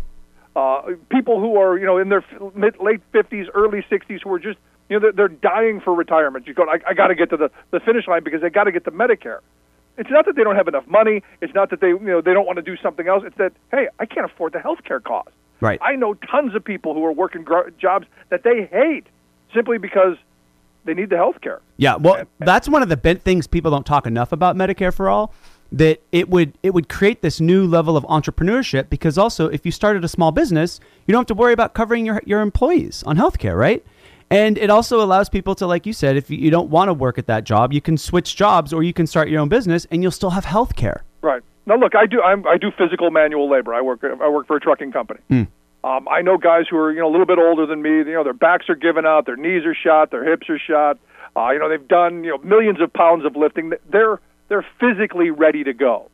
Uh, 0.55 0.93
people 1.09 1.39
who 1.39 1.57
are 1.57 1.77
you 1.77 1.85
know 1.85 1.97
in 1.97 2.09
their 2.09 2.23
mid 2.55 2.75
late 2.79 3.01
50s, 3.13 3.47
early 3.53 3.85
60s, 3.89 4.21
who 4.23 4.33
are 4.33 4.39
just 4.39 4.57
you 4.89 4.99
know 4.99 4.99
they're, 4.99 5.11
they're 5.11 5.37
dying 5.37 5.79
for 5.79 5.93
retirement. 5.93 6.47
You 6.47 6.53
go, 6.53 6.63
I, 6.63 6.79
I 6.89 6.93
got 6.93 7.07
to 7.07 7.15
get 7.15 7.29
to 7.29 7.37
the 7.37 7.51
the 7.71 7.79
finish 7.79 8.07
line 8.07 8.23
because 8.23 8.41
they 8.41 8.49
got 8.49 8.65
to 8.65 8.71
get 8.71 8.83
to 8.85 8.91
Medicare. 8.91 9.39
It's 9.97 10.09
not 10.09 10.25
that 10.25 10.35
they 10.35 10.43
don't 10.43 10.55
have 10.55 10.67
enough 10.67 10.87
money. 10.87 11.23
It's 11.41 11.53
not 11.53 11.69
that 11.71 11.81
they 11.81 11.89
you 11.89 11.99
know 11.99 12.21
they 12.21 12.33
don't 12.33 12.45
want 12.45 12.57
to 12.57 12.63
do 12.63 12.77
something 12.77 13.07
else. 13.07 13.23
It's 13.25 13.37
that 13.37 13.53
hey, 13.71 13.87
I 13.99 14.05
can't 14.05 14.25
afford 14.25 14.53
the 14.53 14.59
health 14.59 14.83
care 14.83 14.99
cost. 14.99 15.29
Right. 15.61 15.79
I 15.81 15.95
know 15.95 16.13
tons 16.13 16.55
of 16.55 16.63
people 16.63 16.93
who 16.93 17.03
are 17.05 17.11
working 17.11 17.43
gr- 17.43 17.69
jobs 17.77 18.07
that 18.29 18.43
they 18.43 18.65
hate 18.71 19.07
simply 19.53 19.77
because 19.77 20.15
they 20.85 20.93
need 20.93 21.09
the 21.09 21.17
health 21.17 21.41
care. 21.41 21.61
Yeah, 21.77 21.95
well, 21.95 22.23
that's 22.39 22.69
one 22.69 22.81
of 22.81 22.89
the 22.89 22.97
bent 22.97 23.21
things 23.21 23.45
people 23.45 23.69
don't 23.69 23.85
talk 23.85 24.07
enough 24.07 24.31
about 24.31 24.55
Medicare 24.55 24.93
for 24.93 25.09
all. 25.09 25.33
That 25.71 26.01
it 26.11 26.29
would 26.29 26.57
it 26.63 26.73
would 26.73 26.89
create 26.89 27.21
this 27.21 27.39
new 27.39 27.67
level 27.67 27.95
of 27.95 28.03
entrepreneurship 28.05 28.89
because 28.89 29.17
also 29.17 29.47
if 29.49 29.65
you 29.65 29.71
started 29.71 30.03
a 30.03 30.07
small 30.07 30.31
business, 30.31 30.79
you 31.05 31.11
don't 31.11 31.19
have 31.19 31.27
to 31.27 31.35
worry 31.35 31.53
about 31.53 31.73
covering 31.73 32.05
your 32.05 32.21
your 32.25 32.41
employees 32.41 33.03
on 33.03 33.17
healthcare, 33.17 33.55
right? 33.55 33.85
And 34.31 34.57
it 34.57 34.69
also 34.69 35.01
allows 35.01 35.27
people 35.27 35.55
to, 35.55 35.65
like 35.65 35.85
you 35.85 35.93
said, 35.93 36.15
if 36.15 36.29
you 36.29 36.51
don't 36.51 36.69
want 36.69 36.89
to 36.89 36.93
work 36.93 37.17
at 37.17 37.25
that 37.27 37.45
job, 37.45 37.73
you 37.73 37.81
can 37.81 37.97
switch 37.97 38.35
jobs 38.35 38.71
or 38.71 38.83
you 38.83 38.93
can 38.93 39.07
start 39.07 39.27
your 39.29 39.41
own 39.41 39.49
business 39.49 39.87
and 39.89 40.03
you'll 40.03 40.11
still 40.11 40.29
have 40.29 40.45
health 40.45 40.75
care. 40.75 41.03
Right. 41.21 41.41
Now, 41.65 41.77
look, 41.77 41.95
I 41.95 42.05
do 42.05 42.21
I'm, 42.21 42.47
I 42.47 42.57
do 42.57 42.71
physical 42.75 43.11
manual 43.11 43.49
labor. 43.49 43.73
I 43.73 43.81
work 43.81 44.03
I 44.03 44.29
work 44.29 44.47
for 44.47 44.55
a 44.55 44.59
trucking 44.59 44.91
company. 44.91 45.19
Um, 45.83 46.07
I 46.09 46.21
know 46.21 46.37
guys 46.37 46.65
who 46.69 46.77
are 46.77 46.91
you 46.91 46.99
know 46.99 47.07
a 47.07 47.11
little 47.11 47.25
bit 47.25 47.37
older 47.37 47.65
than 47.65 47.81
me. 47.81 47.89
You 47.89 48.13
know, 48.13 48.23
their 48.23 48.33
backs 48.33 48.69
are 48.69 48.75
giving 48.75 49.05
out, 49.05 49.25
their 49.25 49.37
knees 49.37 49.65
are 49.65 49.75
shot, 49.75 50.11
their 50.11 50.29
hips 50.29 50.49
are 50.49 50.59
shot. 50.59 50.97
Uh, 51.37 51.51
you 51.51 51.59
know, 51.59 51.69
they've 51.69 51.87
done 51.87 52.23
you 52.23 52.31
know 52.31 52.37
millions 52.39 52.81
of 52.81 52.91
pounds 52.91 53.25
of 53.25 53.35
lifting. 53.35 53.71
They're 53.89 54.19
they're 54.49 54.65
physically 54.79 55.31
ready 55.31 55.63
to 55.63 55.73
go, 55.73 56.11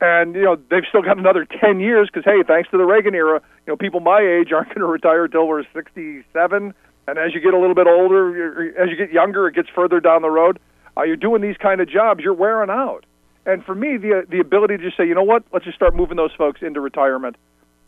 and 0.00 0.34
you 0.34 0.42
know 0.42 0.56
they've 0.70 0.84
still 0.88 1.02
got 1.02 1.18
another 1.18 1.44
ten 1.44 1.80
years 1.80 2.08
because 2.12 2.24
hey, 2.24 2.42
thanks 2.46 2.70
to 2.70 2.78
the 2.78 2.84
Reagan 2.84 3.14
era, 3.14 3.42
you 3.66 3.72
know 3.72 3.76
people 3.76 4.00
my 4.00 4.20
age 4.20 4.52
aren't 4.52 4.68
going 4.68 4.80
to 4.80 4.86
retire 4.86 5.24
until 5.24 5.48
we're 5.48 5.64
sixty-seven. 5.74 6.72
And 7.06 7.18
as 7.18 7.34
you 7.34 7.40
get 7.40 7.52
a 7.52 7.58
little 7.58 7.74
bit 7.74 7.86
older, 7.86 8.72
as 8.80 8.88
you 8.88 8.96
get 8.96 9.12
younger, 9.12 9.46
it 9.46 9.54
gets 9.54 9.68
further 9.68 10.00
down 10.00 10.22
the 10.22 10.30
road. 10.30 10.58
Uh, 10.96 11.02
you're 11.02 11.16
doing 11.16 11.42
these 11.42 11.56
kind 11.58 11.82
of 11.82 11.88
jobs, 11.88 12.22
you're 12.22 12.32
wearing 12.32 12.70
out. 12.70 13.04
And 13.46 13.62
for 13.64 13.74
me, 13.74 13.98
the 13.98 14.24
the 14.28 14.40
ability 14.40 14.78
to 14.78 14.82
just 14.82 14.96
say, 14.96 15.06
you 15.06 15.14
know 15.14 15.22
what, 15.22 15.44
let's 15.52 15.64
just 15.64 15.76
start 15.76 15.94
moving 15.94 16.16
those 16.16 16.32
folks 16.32 16.62
into 16.62 16.80
retirement, 16.80 17.36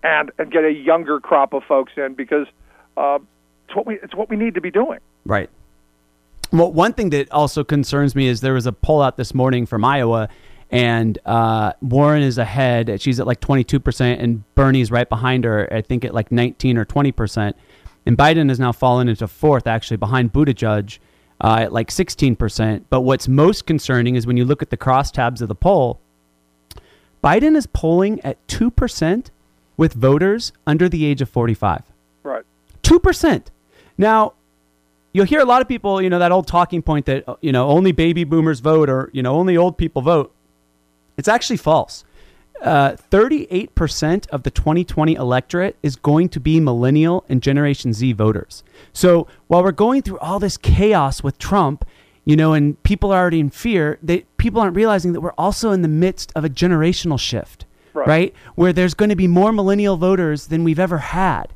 and 0.03 0.31
and 0.39 0.51
get 0.53 0.65
a 0.65 0.73
younger 0.73 1.21
crop 1.21 1.55
of 1.55 1.63
folks 1.65 1.93
in 1.97 2.15
because 2.15 2.47
uh, 2.97 3.19
it's 3.67 3.75
what 3.75 3.87
we 3.87 3.99
it's 4.03 4.15
what 4.15 4.29
we 4.29 4.37
need 4.37 4.55
to 4.55 4.61
be 4.61 4.71
doing. 4.71 4.99
Right. 5.25 5.49
Well, 6.57 6.73
one 6.73 6.93
thing 6.95 7.11
that 7.11 7.31
also 7.33 7.65
concerns 7.65 8.15
me 8.15 8.29
is 8.29 8.41
there 8.41 8.55
was 8.55 8.67
a 8.67 8.73
poll 8.73 9.03
out 9.03 9.17
this 9.17 9.35
morning 9.35 9.67
from 9.67 9.85
Iowa, 9.85 10.29
and 10.71 11.19
uh, 11.27 11.73
Warren 11.83 12.23
is 12.23 12.39
ahead. 12.39 13.01
She's 13.01 13.21
at 13.21 13.27
like 13.27 13.41
22%, 13.41 14.23
and 14.23 14.43
Bernie's 14.55 14.91
right 14.91 15.09
behind 15.09 15.45
her, 15.45 15.73
I 15.73 15.83
think 15.83 16.05
at 16.05 16.15
like 16.15 16.33
19 16.33 16.79
or 16.79 16.85
20%. 16.85 17.55
And 18.07 18.17
Biden 18.17 18.49
has 18.49 18.59
now 18.59 18.73
fallen 18.73 19.09
into 19.09 19.29
fourth, 19.29 19.67
actually, 19.67 19.99
behind 19.99 20.33
Buttigieg 20.33 20.99
uh, 21.41 21.59
at 21.63 21.73
like 21.73 21.89
16%. 21.91 22.85
But 22.89 23.03
what's 23.03 23.29
most 23.29 23.67
concerning 23.67 24.17
is 24.17 24.27
when 24.27 24.37
you 24.37 24.45
look 24.45 24.63
at 24.63 24.71
the 24.71 24.77
crosstabs 24.77 25.43
of 25.43 25.49
the 25.49 25.55
poll, 25.55 26.01
Biden 27.23 27.57
is 27.57 27.67
polling 27.67 28.21
at 28.25 28.45
2% 28.47 29.31
with 29.77 29.93
voters 29.93 30.53
under 30.67 30.89
the 30.89 31.05
age 31.05 31.21
of 31.21 31.29
45. 31.29 31.83
Right. 32.23 32.45
Two 32.83 33.01
percent. 33.01 33.51
Now, 33.99 34.35
you'll 35.17 35.25
hear 35.27 35.41
a 35.41 35.45
lot 35.45 35.63
of 35.63 35.69
people, 35.69 36.01
you 36.03 36.11
know, 36.11 36.19
that 36.19 36.31
old 36.31 36.47
talking 36.47 36.83
point 36.83 37.07
that 37.07 37.25
uh, 37.29 37.37
you 37.41 37.51
know 37.53 37.69
only 37.69 37.93
baby 37.93 38.25
boomers 38.25 38.61
vote 38.61 38.89
or 38.91 39.11
you 39.13 39.23
know 39.23 39.35
only 39.35 39.57
old 39.57 39.77
people 39.79 40.03
vote. 40.03 40.33
It's 41.17 41.29
actually 41.29 41.57
false. 41.57 42.05
Uh, 42.61 42.97
Thirty-eight 42.97 43.75
percent 43.75 44.27
of 44.29 44.43
the 44.43 44.51
2020 44.51 45.15
electorate 45.15 45.77
is 45.83 45.97
going 45.97 46.29
to 46.31 46.41
be 46.41 46.61
millennial 46.61 47.25
and 47.29 47.43
Generation 47.43 47.93
Z 47.93 48.13
voters. 48.13 48.63
So 48.93 49.27
while 49.49 49.63
we're 49.63 49.73
going 49.73 50.03
through 50.03 50.19
all 50.19 50.39
this 50.39 50.57
chaos 50.57 51.23
with 51.23 51.39
Trump, 51.39 51.85
you 52.25 52.37
know, 52.37 52.53
and 52.55 52.83
people 52.83 53.13
are 53.13 53.21
already 53.21 53.41
in 53.41 53.51
fear, 53.51 53.99
they 54.03 54.21
people 54.37 54.61
aren't 54.61 54.77
realizing 54.77 55.13
that 55.13 55.21
we're 55.23 55.33
also 55.39 55.71
in 55.73 55.83
the 55.83 55.89
midst 55.89 56.33
of 56.35 56.45
a 56.45 56.49
generational 56.49 57.19
shift 57.19 57.65
Right. 57.93 58.09
right? 58.09 58.35
Where 58.57 58.73
there's 58.75 58.93
going 58.95 59.09
to 59.11 59.17
be 59.17 59.27
more 59.27 59.53
millennial 59.53 59.97
voters 59.97 60.49
than 60.49 60.65
we've 60.65 60.79
ever 60.79 60.99
had. 60.99 61.47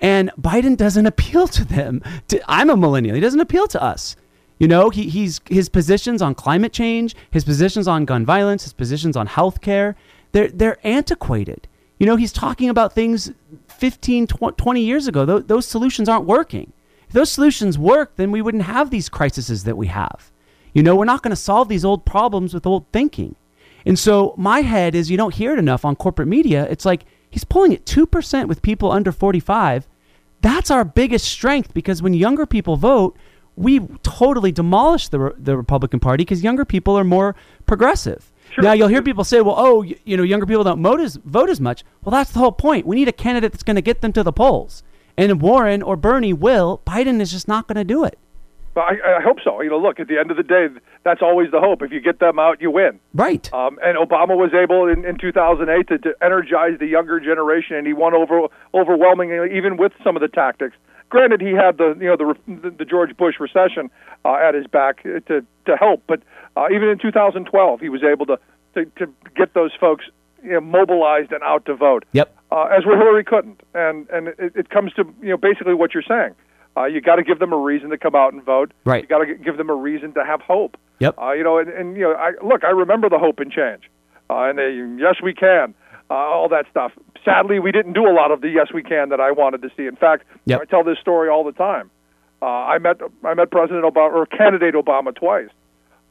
And 0.00 0.30
Biden 0.40 0.76
doesn't 0.76 1.06
appeal 1.06 1.48
to 1.48 1.64
them. 1.64 2.02
I'm 2.46 2.70
a 2.70 2.76
millennial. 2.76 3.14
He 3.14 3.20
doesn't 3.20 3.40
appeal 3.40 3.66
to 3.68 3.82
us. 3.82 4.16
You 4.58 4.66
know, 4.66 4.90
he, 4.90 5.08
he's 5.08 5.40
his 5.48 5.68
positions 5.68 6.20
on 6.20 6.34
climate 6.34 6.72
change, 6.72 7.14
his 7.30 7.44
positions 7.44 7.86
on 7.86 8.04
gun 8.04 8.26
violence, 8.26 8.64
his 8.64 8.72
positions 8.72 9.16
on 9.16 9.26
health 9.26 9.60
care, 9.60 9.96
they're, 10.32 10.48
they're 10.48 10.78
antiquated. 10.84 11.68
You 11.98 12.06
know, 12.06 12.16
he's 12.16 12.32
talking 12.32 12.68
about 12.68 12.92
things 12.92 13.32
15, 13.68 14.26
20 14.26 14.80
years 14.80 15.06
ago. 15.06 15.24
Those, 15.24 15.44
those 15.44 15.66
solutions 15.66 16.08
aren't 16.08 16.26
working. 16.26 16.72
If 17.08 17.14
those 17.14 17.30
solutions 17.30 17.78
work, 17.78 18.16
then 18.16 18.30
we 18.30 18.42
wouldn't 18.42 18.64
have 18.64 18.90
these 18.90 19.08
crises 19.08 19.64
that 19.64 19.76
we 19.76 19.86
have. 19.86 20.30
You 20.74 20.82
know, 20.82 20.94
we're 20.94 21.06
not 21.06 21.22
going 21.22 21.30
to 21.30 21.36
solve 21.36 21.68
these 21.68 21.84
old 21.84 22.04
problems 22.04 22.52
with 22.52 22.66
old 22.66 22.86
thinking. 22.92 23.34
And 23.86 23.98
so 23.98 24.34
my 24.36 24.60
head 24.60 24.94
is 24.94 25.10
you 25.10 25.16
don't 25.16 25.34
hear 25.34 25.52
it 25.52 25.58
enough 25.58 25.84
on 25.84 25.96
corporate 25.96 26.28
media. 26.28 26.66
It's 26.70 26.84
like 26.84 27.04
he's 27.30 27.44
pulling 27.44 27.74
at 27.74 27.84
2% 27.84 28.48
with 28.48 28.62
people 28.62 28.90
under 28.90 29.12
45. 29.12 29.86
That's 30.40 30.70
our 30.70 30.84
biggest 30.84 31.26
strength 31.26 31.74
because 31.74 32.02
when 32.02 32.14
younger 32.14 32.46
people 32.46 32.76
vote, 32.76 33.16
we 33.56 33.80
totally 34.02 34.52
demolish 34.52 35.08
the, 35.08 35.34
the 35.36 35.56
Republican 35.56 35.98
Party 35.98 36.22
because 36.22 36.44
younger 36.44 36.64
people 36.64 36.96
are 36.96 37.04
more 37.04 37.34
progressive. 37.66 38.32
Sure. 38.52 38.64
Now 38.64 38.72
you'll 38.72 38.88
hear 38.88 39.02
people 39.02 39.24
say, 39.24 39.40
"Well, 39.40 39.56
oh, 39.58 39.82
y- 39.82 39.96
you 40.04 40.16
know, 40.16 40.22
younger 40.22 40.46
people 40.46 40.64
don't 40.64 40.82
vote 40.82 41.00
as 41.00 41.16
vote 41.16 41.50
as 41.50 41.60
much." 41.60 41.84
Well, 42.02 42.12
that's 42.12 42.30
the 42.30 42.38
whole 42.38 42.52
point. 42.52 42.86
We 42.86 42.96
need 42.96 43.08
a 43.08 43.12
candidate 43.12 43.52
that's 43.52 43.64
going 43.64 43.76
to 43.76 43.82
get 43.82 44.00
them 44.00 44.12
to 44.12 44.22
the 44.22 44.32
polls. 44.32 44.82
And 45.16 45.42
Warren 45.42 45.82
or 45.82 45.96
Bernie 45.96 46.32
will. 46.32 46.80
Biden 46.86 47.20
is 47.20 47.32
just 47.32 47.48
not 47.48 47.66
going 47.66 47.76
to 47.76 47.84
do 47.84 48.04
it. 48.04 48.18
But 48.74 48.82
I, 48.82 49.18
I 49.18 49.22
hope 49.22 49.38
so. 49.42 49.60
You 49.60 49.70
know, 49.70 49.78
look, 49.78 49.98
at 49.98 50.08
the 50.08 50.18
end 50.18 50.30
of 50.30 50.36
the 50.36 50.42
day, 50.42 50.68
that's 51.04 51.22
always 51.22 51.50
the 51.50 51.60
hope. 51.60 51.82
If 51.82 51.90
you 51.90 52.00
get 52.00 52.20
them 52.20 52.38
out, 52.38 52.60
you 52.60 52.70
win. 52.70 53.00
Right. 53.14 53.52
Um, 53.52 53.78
and 53.82 53.96
Obama 53.98 54.36
was 54.36 54.52
able 54.54 54.86
in, 54.88 55.04
in 55.04 55.18
2008 55.18 55.88
to, 55.88 55.98
to 55.98 56.14
energize 56.22 56.78
the 56.78 56.86
younger 56.86 57.18
generation, 57.20 57.76
and 57.76 57.86
he 57.86 57.92
won 57.92 58.14
over 58.14 58.48
overwhelmingly, 58.74 59.56
even 59.56 59.76
with 59.76 59.92
some 60.04 60.16
of 60.16 60.22
the 60.22 60.28
tactics. 60.28 60.76
Granted, 61.10 61.40
he 61.40 61.52
had 61.52 61.78
the 61.78 61.96
you 61.98 62.06
know 62.06 62.16
the 62.16 62.34
the, 62.46 62.70
the 62.70 62.84
George 62.84 63.16
Bush 63.16 63.36
recession 63.40 63.90
uh, 64.24 64.34
at 64.34 64.54
his 64.54 64.66
back 64.66 65.02
to 65.02 65.44
to 65.66 65.76
help, 65.76 66.02
but 66.06 66.22
uh, 66.56 66.66
even 66.70 66.88
in 66.88 66.98
2012, 66.98 67.80
he 67.80 67.88
was 67.88 68.02
able 68.02 68.26
to 68.26 68.38
to, 68.74 68.84
to 68.96 69.12
get 69.34 69.54
those 69.54 69.70
folks 69.80 70.04
you 70.42 70.52
know, 70.52 70.60
mobilized 70.60 71.32
and 71.32 71.42
out 71.42 71.64
to 71.66 71.74
vote. 71.74 72.04
Yep. 72.12 72.34
Uh, 72.50 72.64
as 72.64 72.84
where 72.86 72.96
Hillary 72.96 73.24
couldn't, 73.24 73.60
and 73.74 74.08
and 74.10 74.28
it, 74.28 74.52
it 74.54 74.70
comes 74.70 74.92
to 74.94 75.04
you 75.22 75.30
know 75.30 75.36
basically 75.36 75.74
what 75.74 75.94
you're 75.94 76.02
saying. 76.02 76.34
Uh, 76.78 76.84
you 76.84 77.00
got 77.00 77.16
to 77.16 77.24
give 77.24 77.38
them 77.40 77.52
a 77.52 77.56
reason 77.56 77.90
to 77.90 77.98
come 77.98 78.14
out 78.14 78.32
and 78.32 78.42
vote. 78.44 78.72
Right. 78.84 79.02
You 79.02 79.08
got 79.08 79.24
to 79.24 79.34
give 79.34 79.56
them 79.56 79.68
a 79.68 79.74
reason 79.74 80.14
to 80.14 80.24
have 80.24 80.40
hope. 80.40 80.76
Yep. 81.00 81.18
Uh, 81.18 81.32
you 81.32 81.42
know, 81.42 81.58
and, 81.58 81.68
and 81.68 81.96
you 81.96 82.02
know, 82.04 82.12
I, 82.12 82.32
look, 82.44 82.62
I 82.64 82.70
remember 82.70 83.08
the 83.08 83.18
hope 83.18 83.40
and 83.40 83.50
change, 83.50 83.90
uh, 84.30 84.44
and 84.44 84.58
they, 84.58 84.70
yes, 85.02 85.16
we 85.22 85.34
can, 85.34 85.74
uh, 86.10 86.14
all 86.14 86.48
that 86.50 86.66
stuff. 86.70 86.92
Sadly, 87.24 87.58
we 87.58 87.72
didn't 87.72 87.92
do 87.94 88.08
a 88.08 88.14
lot 88.14 88.30
of 88.30 88.40
the 88.40 88.48
yes, 88.48 88.68
we 88.72 88.82
can 88.82 89.08
that 89.08 89.20
I 89.20 89.32
wanted 89.32 89.62
to 89.62 89.70
see. 89.76 89.86
In 89.86 89.96
fact, 89.96 90.24
Yep. 90.46 90.60
I 90.60 90.64
tell 90.64 90.84
this 90.84 90.98
story 90.98 91.28
all 91.28 91.44
the 91.44 91.52
time. 91.52 91.90
Uh, 92.40 92.46
I 92.46 92.78
met 92.78 93.00
I 93.24 93.34
met 93.34 93.50
President 93.50 93.84
Obama 93.84 94.12
or 94.14 94.26
candidate 94.26 94.74
Obama 94.74 95.12
twice, 95.14 95.50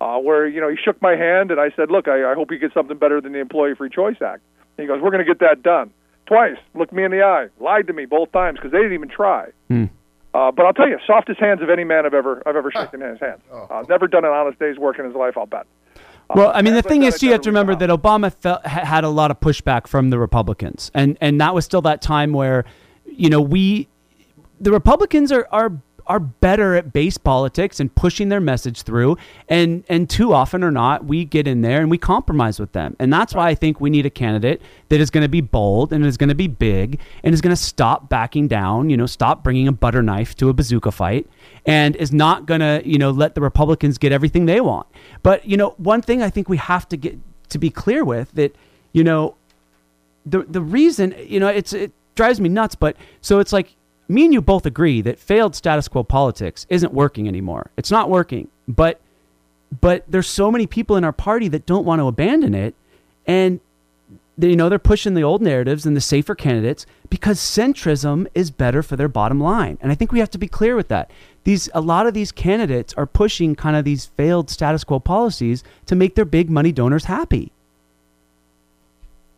uh, 0.02 0.18
where 0.18 0.46
you 0.48 0.60
know 0.60 0.70
he 0.70 0.76
shook 0.76 1.02
my 1.02 1.16
hand 1.16 1.52
and 1.52 1.60
I 1.60 1.72
said, 1.76 1.90
look, 1.90 2.10
I, 2.10 2.32
I 2.32 2.34
hope 2.36 2.52
you 2.52 2.60
get 2.60 2.74
something 2.74 2.98
better 2.98 3.22
than 3.22 3.32
the 3.32 3.40
Employee 3.40 3.76
Free 3.76 3.90
Choice 3.90 4.22
Act. 4.22 4.42
And 4.78 4.84
he 4.84 4.88
goes, 4.88 5.02
we're 5.02 5.12
going 5.12 5.26
to 5.26 5.32
get 5.34 5.40
that 5.40 5.64
done. 5.64 5.92
Twice, 6.26 6.58
looked 6.76 6.92
me 6.92 7.06
in 7.06 7.12
the 7.12 7.24
eye, 7.24 7.48
lied 7.62 7.88
to 7.88 7.94
me 7.94 8.06
both 8.06 8.32
times 8.34 8.58
because 8.60 8.74
they 8.74 8.80
didn't 8.80 8.94
even 8.94 9.10
try. 9.10 9.48
Uh, 10.34 10.52
but 10.52 10.66
I'll 10.66 10.74
tell 10.74 10.88
you, 10.88 11.00
softest 11.08 11.40
hands 11.40 11.62
of 11.62 11.70
any 11.70 11.84
man 11.84 12.06
I've 12.06 12.14
ever 12.14 12.44
I've 12.46 12.56
ever 12.56 12.72
shaken 12.72 13.02
his 13.02 13.20
hands. 13.20 13.42
Uh, 13.52 13.84
never 13.90 14.08
done 14.08 14.26
an 14.26 14.32
honest 14.32 14.60
day's 14.60 14.78
work 14.78 15.00
in 15.00 15.06
his 15.06 15.16
life. 15.16 15.38
I'll 15.38 15.46
bet. 15.46 15.66
Well, 16.36 16.52
I 16.54 16.62
mean, 16.62 16.74
the 16.74 16.82
thing 16.82 17.04
is, 17.04 17.24
you 17.24 17.32
have 17.32 17.42
to 17.42 17.50
remember 17.50 17.74
that 17.76 17.90
Obama 17.90 18.34
felt, 18.34 18.66
had 18.66 19.04
a 19.04 19.10
lot 19.10 19.32
of 19.32 19.40
pushback 19.40 19.88
from 19.88 20.10
the 20.10 20.20
Republicans, 20.20 20.92
and 20.94 21.18
and 21.22 21.40
that 21.40 21.56
was 21.56 21.64
still 21.66 21.82
that 21.84 22.02
time 22.02 22.34
where, 22.34 22.66
you 23.06 23.30
know, 23.30 23.40
we, 23.40 23.88
the 24.60 24.72
Republicans 24.72 25.32
are 25.32 25.48
are 25.52 25.72
are 26.08 26.20
better 26.20 26.76
at 26.76 26.94
base 26.94 27.18
politics 27.18 27.80
and 27.80 27.94
pushing 27.94 28.30
their 28.30 28.40
message 28.40 28.82
through, 28.82 29.18
and 29.48 29.84
and 29.90 30.10
too 30.10 30.34
often 30.34 30.64
or 30.64 30.72
not, 30.72 31.06
we 31.06 31.26
get 31.26 31.48
in 31.48 31.62
there 31.62 31.82
and 31.82 31.90
we 31.90 31.98
compromise 31.98 32.60
with 32.60 32.72
them, 32.72 32.96
and 33.00 33.12
that's 33.12 33.34
why 33.34 33.50
I 33.50 33.56
think 33.56 33.80
we 33.80 33.90
need 33.90 34.06
a 34.06 34.10
candidate 34.10 34.62
that 34.90 35.00
is 35.00 35.10
going 35.10 35.24
to 35.24 35.30
be 35.30 35.42
bold 35.42 35.94
and 35.94 36.06
is 36.06 36.18
going 36.18 36.30
to 36.30 36.36
be 36.36 36.48
big 36.48 37.00
and 37.24 37.34
is 37.34 37.42
going 37.42 37.56
to 37.56 37.62
stop 37.62 38.10
backing 38.10 38.48
down, 38.48 38.90
you 38.90 38.98
know, 38.98 39.06
stop 39.06 39.44
bringing 39.44 39.68
a 39.68 39.72
butter 39.72 40.02
knife 40.02 40.36
to 40.36 40.50
a 40.50 40.54
bazooka 40.54 40.92
fight, 40.92 41.28
and 41.66 41.96
is 41.98 42.12
not 42.12 42.46
going 42.46 42.62
to 42.62 42.82
you 42.86 42.98
know 42.98 43.12
let 43.12 43.36
the 43.36 43.42
Republicans 43.42 43.98
get 43.98 44.12
everything 44.12 44.46
they 44.46 44.62
want. 44.62 44.88
But 45.24 45.46
you 45.46 45.58
know, 45.58 45.76
one 45.78 46.02
thing 46.02 46.22
I 46.22 46.30
think 46.30 46.50
we 46.50 46.58
have 46.58 46.88
to 46.90 46.98
get 46.98 47.18
to 47.50 47.58
be 47.58 47.70
clear 47.70 48.04
with 48.04 48.32
that, 48.34 48.56
you 48.94 49.04
know, 49.04 49.36
the 50.26 50.44
the 50.44 50.62
reason 50.62 51.16
you 51.26 51.40
know 51.40 51.48
it's 51.48 51.74
it 51.74 51.92
drives 52.16 52.42
me 52.42 52.50
nuts. 52.50 52.76
But 52.76 52.98
so 53.22 53.40
it's 53.40 53.54
like 53.54 53.76
me 54.08 54.26
and 54.26 54.34
you 54.34 54.42
both 54.42 54.66
agree 54.66 55.02
that 55.02 55.20
failed 55.20 55.56
status 55.56 55.88
quo 55.88 56.04
politics 56.04 56.66
isn't 56.70 56.94
working 56.94 57.28
anymore. 57.28 57.72
It's 57.78 57.92
not 57.92 58.10
working. 58.10 58.48
But 58.68 59.02
but 59.82 60.06
there's 60.08 60.28
so 60.28 60.50
many 60.50 60.66
people 60.66 60.96
in 60.96 61.04
our 61.04 61.12
party 61.12 61.50
that 61.50 61.66
don't 61.66 61.86
want 61.86 62.00
to 62.00 62.08
abandon 62.08 62.56
it, 62.56 62.74
and 63.26 63.60
they, 64.38 64.50
you 64.50 64.56
know 64.56 64.70
they're 64.70 64.80
pushing 64.80 65.14
the 65.14 65.24
old 65.24 65.42
narratives 65.42 65.86
and 65.86 65.96
the 65.96 66.02
safer 66.02 66.36
candidates 66.36 66.86
because 67.10 67.40
centrism 67.40 68.28
is 68.34 68.52
better 68.52 68.82
for 68.82 68.96
their 68.96 69.10
bottom 69.10 69.40
line. 69.40 69.78
And 69.82 69.92
I 69.92 69.96
think 69.96 70.12
we 70.12 70.20
have 70.20 70.32
to 70.32 70.38
be 70.38 70.48
clear 70.48 70.76
with 70.76 70.88
that. 70.88 71.12
These 71.44 71.70
a 71.74 71.82
lot 71.82 72.08
of 72.08 72.14
these 72.14 72.32
candidates 72.32 72.94
are 72.94 73.06
pushing 73.06 73.56
kind 73.56 73.76
of 73.76 73.84
these 73.84 74.06
failed 74.06 74.50
status 74.50 74.84
quo 74.84 75.00
policies 75.00 75.64
to 75.86 75.96
make 75.96 76.16
their 76.16 76.26
big 76.26 76.50
money 76.50 76.72
donors 76.72 77.06
happy. 77.06 77.52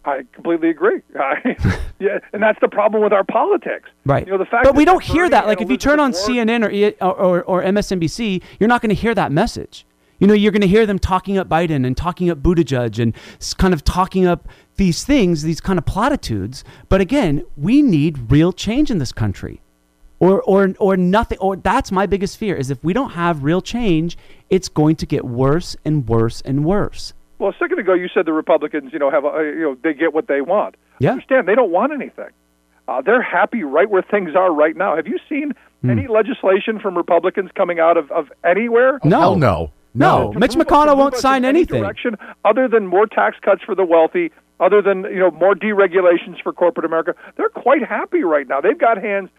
I 0.10 0.24
completely 0.34 0.70
agree. 0.70 1.02
Yeah, 2.02 2.20
and 2.32 2.42
that's 2.42 2.58
the 2.62 2.70
problem 2.70 3.04
with 3.04 3.12
our 3.12 3.26
politics. 3.26 3.90
Right. 4.06 4.26
You 4.26 4.32
know, 4.32 4.38
the 4.38 4.46
fact 4.46 4.64
but 4.64 4.74
we 4.74 4.86
don't 4.86 5.04
hear 5.04 5.30
that. 5.30 5.48
Like 5.48 5.60
if 5.60 5.70
you 5.70 5.76
turn 5.76 6.00
on 6.00 6.14
Warren- 6.14 6.48
CNN 6.48 6.96
or, 7.02 7.06
or, 7.06 7.14
or, 7.14 7.44
or 7.44 7.64
MSNBC, 7.64 8.42
you're 8.58 8.70
not 8.70 8.82
going 8.82 8.90
to 8.90 8.96
hear 8.96 9.14
that 9.16 9.34
message. 9.34 9.86
You 10.20 10.28
know, 10.28 10.34
you're 10.34 10.54
going 10.54 10.62
to 10.62 10.68
hear 10.68 10.86
them 10.86 10.98
talking 10.98 11.38
up 11.38 11.50
Biden 11.50 11.86
and 11.86 11.98
talking 11.98 12.30
up 12.30 12.40
Buttigieg 12.40 13.00
and 13.00 13.14
kind 13.58 13.74
of 13.74 13.84
talking 13.84 14.26
up 14.26 14.48
these 14.78 15.04
things, 15.04 15.44
these 15.44 15.60
kind 15.60 15.78
of 15.78 15.86
platitudes. 15.86 16.64
But 16.88 17.02
again, 17.02 17.44
we 17.58 17.82
need 17.82 18.32
real 18.32 18.54
change 18.54 18.90
in 18.92 19.00
this 19.00 19.12
country. 19.12 19.62
Or, 20.22 20.42
or, 20.44 20.74
or 20.80 20.98
nothing. 20.98 21.38
Or 21.40 21.56
that's 21.56 21.92
my 21.92 22.06
biggest 22.06 22.38
fear 22.38 22.56
is 22.56 22.70
if 22.70 22.84
we 22.84 22.92
don't 22.92 23.12
have 23.12 23.44
real 23.44 23.62
change, 23.62 24.18
it's 24.50 24.68
going 24.68 24.98
to 24.98 25.06
get 25.06 25.24
worse 25.24 25.78
and 25.86 26.08
worse 26.08 26.42
and 26.42 26.66
worse. 26.66 27.14
Well, 27.40 27.50
a 27.52 27.58
second 27.58 27.80
ago 27.80 27.94
you 27.94 28.08
said 28.14 28.26
the 28.26 28.34
Republicans, 28.34 28.92
you 28.94 29.00
know, 29.00 29.10
have 29.10 29.24
a, 29.26 29.30
you 29.44 29.62
know, 29.62 29.78
they 29.84 29.94
get 29.94 30.14
what 30.14 30.28
they 30.28 30.42
want. 30.42 30.76
Yeah. 31.00 31.12
Understand? 31.12 31.48
They 31.48 31.56
don't 31.56 31.72
want 31.72 31.94
anything. 31.94 32.30
Uh, 32.88 33.02
they're 33.02 33.22
happy 33.22 33.64
right 33.64 33.90
where 33.90 34.02
things 34.02 34.36
are 34.36 34.52
right 34.54 34.76
now. 34.76 34.96
Have 34.96 35.08
you 35.08 35.18
seen 35.28 35.54
Hmm. 35.82 35.92
any 35.92 36.08
legislation 36.08 36.78
from 36.80 36.98
Republicans 36.98 37.52
coming 37.56 37.80
out 37.80 37.96
of, 37.96 38.12
of 38.12 38.30
anywhere? 38.44 39.00
No. 39.06 39.20
Hell 39.22 39.36
no. 39.38 39.72
No. 39.96 40.34
To 40.34 40.40
Mitch 40.40 40.58
move 40.58 40.68
McConnell 40.68 40.98
won't 40.98 41.16
sign 41.16 41.44
in 41.46 41.50
any 41.50 41.60
anything. 41.60 41.82
Direction 41.82 42.18
other 42.44 42.68
than 42.68 42.86
more 42.88 43.06
tax 43.08 43.38
cuts 43.42 43.64
for 43.64 43.76
the 43.76 43.86
wealthy, 43.86 44.32
other 44.60 44.82
than 44.82 45.04
you 45.06 45.20
know 45.20 45.32
more 45.32 45.56
deregulations 45.56 46.42
for 46.44 46.52
corporate 46.52 46.86
America. 46.86 47.16
They're 47.38 47.48
quite 47.50 47.84
happy 47.88 48.24
right 48.24 48.46
now. 48.48 48.60
They've 48.60 48.78
got 48.78 49.02
hands 49.02 49.30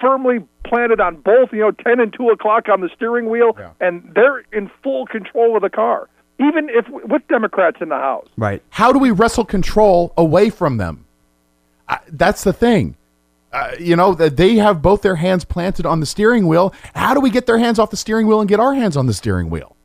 firmly 0.00 0.38
planted 0.64 1.00
on 1.00 1.16
both, 1.16 1.52
you 1.52 1.60
know, 1.60 1.70
ten 1.72 2.00
and 2.00 2.12
two 2.12 2.30
o'clock 2.30 2.68
on 2.70 2.80
the 2.80 2.88
steering 2.96 3.28
wheel, 3.28 3.54
Yeah. 3.58 3.70
and 3.80 4.10
they're 4.14 4.42
in 4.52 4.70
full 4.82 5.06
control 5.06 5.54
of 5.56 5.62
the 5.62 5.70
car. 5.70 6.08
Even 6.42 6.68
if 6.70 6.88
with 6.88 7.26
Democrats 7.28 7.78
in 7.80 7.88
the 7.88 7.96
House. 7.96 8.26
Right. 8.36 8.62
How 8.70 8.92
do 8.92 8.98
we 8.98 9.10
wrestle 9.10 9.44
control 9.44 10.12
away 10.16 10.50
from 10.50 10.76
them? 10.78 11.04
Uh, 11.88 11.98
that's 12.08 12.44
the 12.44 12.52
thing. 12.52 12.96
Uh, 13.52 13.72
you 13.78 13.94
know, 13.96 14.14
that 14.14 14.36
they 14.38 14.56
have 14.56 14.80
both 14.80 15.02
their 15.02 15.16
hands 15.16 15.44
planted 15.44 15.84
on 15.84 16.00
the 16.00 16.06
steering 16.06 16.46
wheel. 16.48 16.72
How 16.94 17.12
do 17.12 17.20
we 17.20 17.28
get 17.30 17.44
their 17.46 17.58
hands 17.58 17.78
off 17.78 17.90
the 17.90 17.98
steering 17.98 18.26
wheel 18.26 18.40
and 18.40 18.48
get 18.48 18.60
our 18.60 18.72
hands 18.74 18.96
on 18.96 19.06
the 19.06 19.12
steering 19.14 19.50
wheel? 19.50 19.76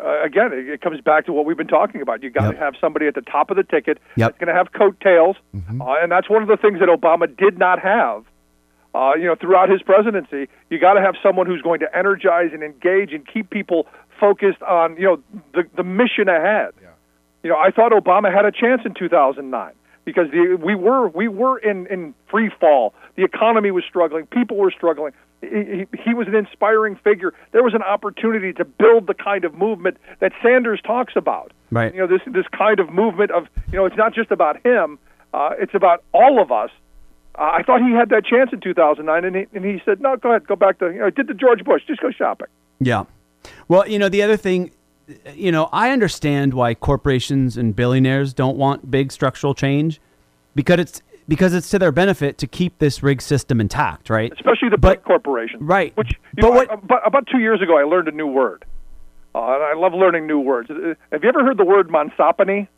uh, 0.00 0.20
again, 0.24 0.52
it, 0.52 0.68
it 0.68 0.80
comes 0.80 1.00
back 1.00 1.24
to 1.26 1.32
what 1.32 1.44
we've 1.46 1.56
been 1.56 1.68
talking 1.68 2.02
about. 2.02 2.20
You 2.24 2.30
got 2.30 2.48
to 2.50 2.54
Yep. 2.54 2.58
have 2.58 2.74
somebody 2.80 3.06
at 3.06 3.14
the 3.14 3.20
top 3.22 3.50
of 3.52 3.56
the 3.56 3.62
ticket 3.62 3.98
Yep. 4.16 4.30
that's 4.32 4.38
going 4.44 4.48
to 4.48 4.54
have 4.54 4.72
coattails, 4.72 5.36
Mm-hmm. 5.54 5.80
uh, 5.80 5.94
and 6.02 6.10
that's 6.10 6.28
one 6.28 6.42
of 6.42 6.48
the 6.48 6.56
things 6.56 6.80
that 6.80 6.88
Obama 6.88 7.28
did 7.36 7.56
not 7.56 7.78
have. 7.78 8.24
Uh, 8.94 9.12
you 9.16 9.24
know, 9.26 9.36
throughout 9.36 9.70
his 9.70 9.80
presidency, 9.82 10.48
you 10.68 10.78
got 10.80 10.94
to 10.94 11.00
have 11.00 11.14
someone 11.22 11.46
who's 11.46 11.62
going 11.62 11.78
to 11.80 11.96
energize 11.96 12.50
and 12.52 12.62
engage 12.64 13.12
and 13.14 13.24
keep 13.26 13.48
people 13.48 13.86
focused 14.18 14.62
on 14.62 14.96
you 14.96 15.04
know 15.04 15.22
the 15.54 15.64
the 15.76 15.84
mission 15.84 16.28
ahead. 16.28 16.72
You 17.42 17.50
know, 17.50 17.56
I 17.56 17.70
thought 17.70 17.92
Obama 17.92 18.32
had 18.32 18.44
a 18.44 18.52
chance 18.52 18.82
in 18.84 18.94
2009 18.94 19.72
because 20.04 20.30
the, 20.30 20.56
we 20.62 20.74
were 20.74 21.08
we 21.08 21.28
were 21.28 21.58
in 21.58 21.86
in 21.86 22.14
free 22.30 22.50
fall. 22.60 22.94
The 23.16 23.24
economy 23.24 23.70
was 23.70 23.84
struggling, 23.88 24.26
people 24.26 24.56
were 24.56 24.70
struggling. 24.70 25.12
He, 25.40 25.48
he, 25.48 25.86
he 26.04 26.14
was 26.14 26.28
an 26.28 26.36
inspiring 26.36 26.94
figure. 27.02 27.34
There 27.50 27.64
was 27.64 27.74
an 27.74 27.82
opportunity 27.82 28.52
to 28.52 28.64
build 28.64 29.08
the 29.08 29.14
kind 29.14 29.44
of 29.44 29.54
movement 29.54 29.96
that 30.20 30.30
Sanders 30.40 30.80
talks 30.86 31.14
about. 31.16 31.52
Right. 31.72 31.92
You 31.92 32.00
know, 32.00 32.06
this 32.06 32.20
this 32.26 32.46
kind 32.56 32.78
of 32.78 32.90
movement 32.90 33.32
of 33.32 33.48
you 33.72 33.78
know, 33.78 33.86
it's 33.86 33.96
not 33.96 34.14
just 34.14 34.30
about 34.30 34.64
him. 34.64 34.98
Uh, 35.34 35.50
it's 35.58 35.74
about 35.74 36.04
all 36.12 36.40
of 36.40 36.52
us. 36.52 36.70
Uh, 37.34 37.50
I 37.54 37.62
thought 37.62 37.80
he 37.80 37.92
had 37.92 38.10
that 38.10 38.26
chance 38.26 38.50
in 38.52 38.60
2009, 38.60 39.24
and 39.24 39.34
he, 39.34 39.46
and 39.54 39.64
he 39.64 39.80
said, 39.84 40.00
"No, 40.00 40.16
go 40.16 40.30
ahead, 40.30 40.46
go 40.46 40.54
back 40.54 40.78
to 40.80 40.92
you 40.92 40.98
know, 40.98 41.10
did 41.10 41.26
the 41.26 41.34
George 41.34 41.64
Bush, 41.64 41.82
just 41.86 42.00
go 42.00 42.10
shopping." 42.10 42.48
Yeah. 42.78 43.04
Well, 43.72 43.88
you 43.88 43.98
know, 43.98 44.10
the 44.10 44.20
other 44.20 44.36
thing, 44.36 44.70
you 45.34 45.50
know, 45.50 45.70
I 45.72 45.92
understand 45.92 46.52
why 46.52 46.74
corporations 46.74 47.56
and 47.56 47.74
billionaires 47.74 48.34
don't 48.34 48.58
want 48.58 48.90
big 48.90 49.10
structural 49.10 49.54
change 49.54 49.98
because 50.54 50.78
it's 50.78 51.02
because 51.26 51.54
it's 51.54 51.70
to 51.70 51.78
their 51.78 51.90
benefit 51.90 52.36
to 52.36 52.46
keep 52.46 52.76
this 52.80 53.02
rig 53.02 53.22
system 53.22 53.62
intact, 53.62 54.10
right? 54.10 54.30
especially 54.30 54.68
the 54.68 54.76
But- 54.76 54.98
big 54.98 55.04
corporations. 55.04 55.62
right. 55.62 55.96
Which 55.96 56.12
But 56.34 56.42
know, 56.42 56.50
what- 56.50 56.70
I- 56.70 56.74
about, 56.74 57.06
about 57.06 57.26
two 57.28 57.38
years 57.38 57.62
ago, 57.62 57.78
I 57.78 57.84
learned 57.84 58.08
a 58.08 58.12
new 58.12 58.26
word, 58.26 58.66
uh, 59.34 59.38
and 59.38 59.62
I 59.62 59.72
love 59.72 59.94
learning 59.94 60.26
new 60.26 60.38
words. 60.40 60.68
Uh, 60.70 60.92
Have 61.10 61.22
you 61.22 61.30
ever 61.30 61.42
heard 61.42 61.56
the 61.56 61.64
word 61.64 61.88
monopsony? 61.88 62.68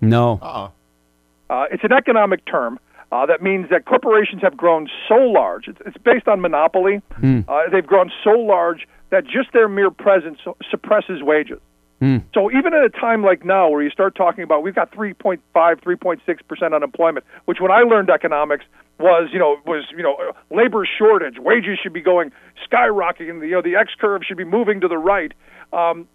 No. 0.00 0.38
Uh-uh. 0.40 0.68
Uh, 1.52 1.64
it's 1.72 1.82
an 1.82 1.90
economic 1.92 2.44
term 2.44 2.78
uh, 3.10 3.26
that 3.26 3.42
means 3.42 3.68
that 3.70 3.86
corporations 3.86 4.40
have 4.42 4.56
grown 4.56 4.88
so 5.08 5.16
large. 5.16 5.66
It's, 5.66 5.80
it's 5.84 5.96
based 5.98 6.28
on 6.28 6.40
monopoly. 6.40 7.02
Uh, 7.20 7.62
they've 7.72 7.86
grown 7.86 8.12
so 8.22 8.30
large 8.38 8.86
that 9.12 9.24
just 9.24 9.52
their 9.52 9.68
mere 9.68 9.90
presence 9.90 10.38
suppresses 10.70 11.22
wages. 11.22 11.60
So 12.34 12.50
even 12.50 12.74
at 12.74 12.82
a 12.82 12.88
time 12.88 13.22
like 13.22 13.44
now, 13.44 13.68
where 13.68 13.80
you 13.80 13.90
start 13.90 14.16
talking 14.16 14.42
about 14.42 14.64
we've 14.64 14.74
got 14.74 14.90
3.5, 14.90 15.38
3.6 15.54 16.48
percent 16.48 16.74
unemployment, 16.74 17.24
which 17.44 17.58
when 17.60 17.70
I 17.70 17.82
learned 17.82 18.10
economics 18.10 18.64
was 18.98 19.28
you 19.32 19.38
know 19.38 19.58
was 19.64 19.84
you 19.96 20.02
know 20.02 20.16
uh, 20.16 20.32
labor 20.50 20.84
shortage, 20.98 21.36
wages 21.38 21.78
should 21.80 21.92
be 21.92 22.00
going 22.00 22.32
skyrocketing, 22.68 23.46
you 23.46 23.52
know 23.52 23.62
the 23.62 23.76
X 23.76 23.92
curve 24.00 24.22
should 24.26 24.38
be 24.38 24.44
moving 24.44 24.80
to 24.80 24.88
the 24.88 24.98
right. 24.98 25.32
Um, 25.72 26.08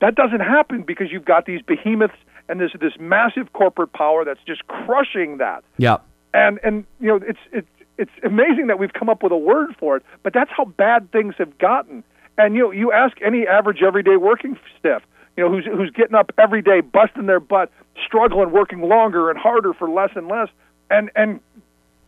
that 0.00 0.14
doesn't 0.14 0.40
happen 0.40 0.82
because 0.82 1.10
you've 1.10 1.24
got 1.24 1.46
these 1.46 1.62
behemoths 1.62 2.14
and 2.48 2.60
this 2.60 2.70
this 2.80 2.92
massive 3.00 3.52
corporate 3.54 3.92
power 3.92 4.24
that's 4.24 4.44
just 4.46 4.66
crushing 4.68 5.38
that. 5.38 5.64
Yeah. 5.78 5.96
And 6.32 6.60
and 6.62 6.84
you 7.00 7.08
know 7.08 7.16
it's 7.16 7.40
it's 7.50 7.68
it's 7.98 8.10
amazing 8.24 8.66
that 8.68 8.78
we've 8.78 8.92
come 8.92 9.08
up 9.08 9.22
with 9.22 9.32
a 9.32 9.36
word 9.36 9.74
for 9.78 9.96
it, 9.96 10.02
but 10.22 10.32
that's 10.32 10.50
how 10.54 10.64
bad 10.64 11.10
things 11.12 11.34
have 11.38 11.56
gotten. 11.58 12.04
And 12.38 12.54
you 12.54 12.62
know, 12.62 12.70
you 12.70 12.92
ask 12.92 13.16
any 13.24 13.46
average 13.46 13.82
everyday 13.82 14.16
working 14.16 14.58
stiff, 14.78 15.02
you 15.36 15.44
know, 15.44 15.50
who's 15.50 15.64
who's 15.64 15.90
getting 15.90 16.14
up 16.14 16.32
every 16.38 16.62
day, 16.62 16.80
busting 16.80 17.26
their 17.26 17.40
butt, 17.40 17.70
struggling, 18.06 18.52
working 18.52 18.82
longer 18.82 19.30
and 19.30 19.38
harder 19.38 19.72
for 19.72 19.88
less 19.88 20.10
and 20.14 20.28
less, 20.28 20.48
and 20.90 21.10
and 21.16 21.40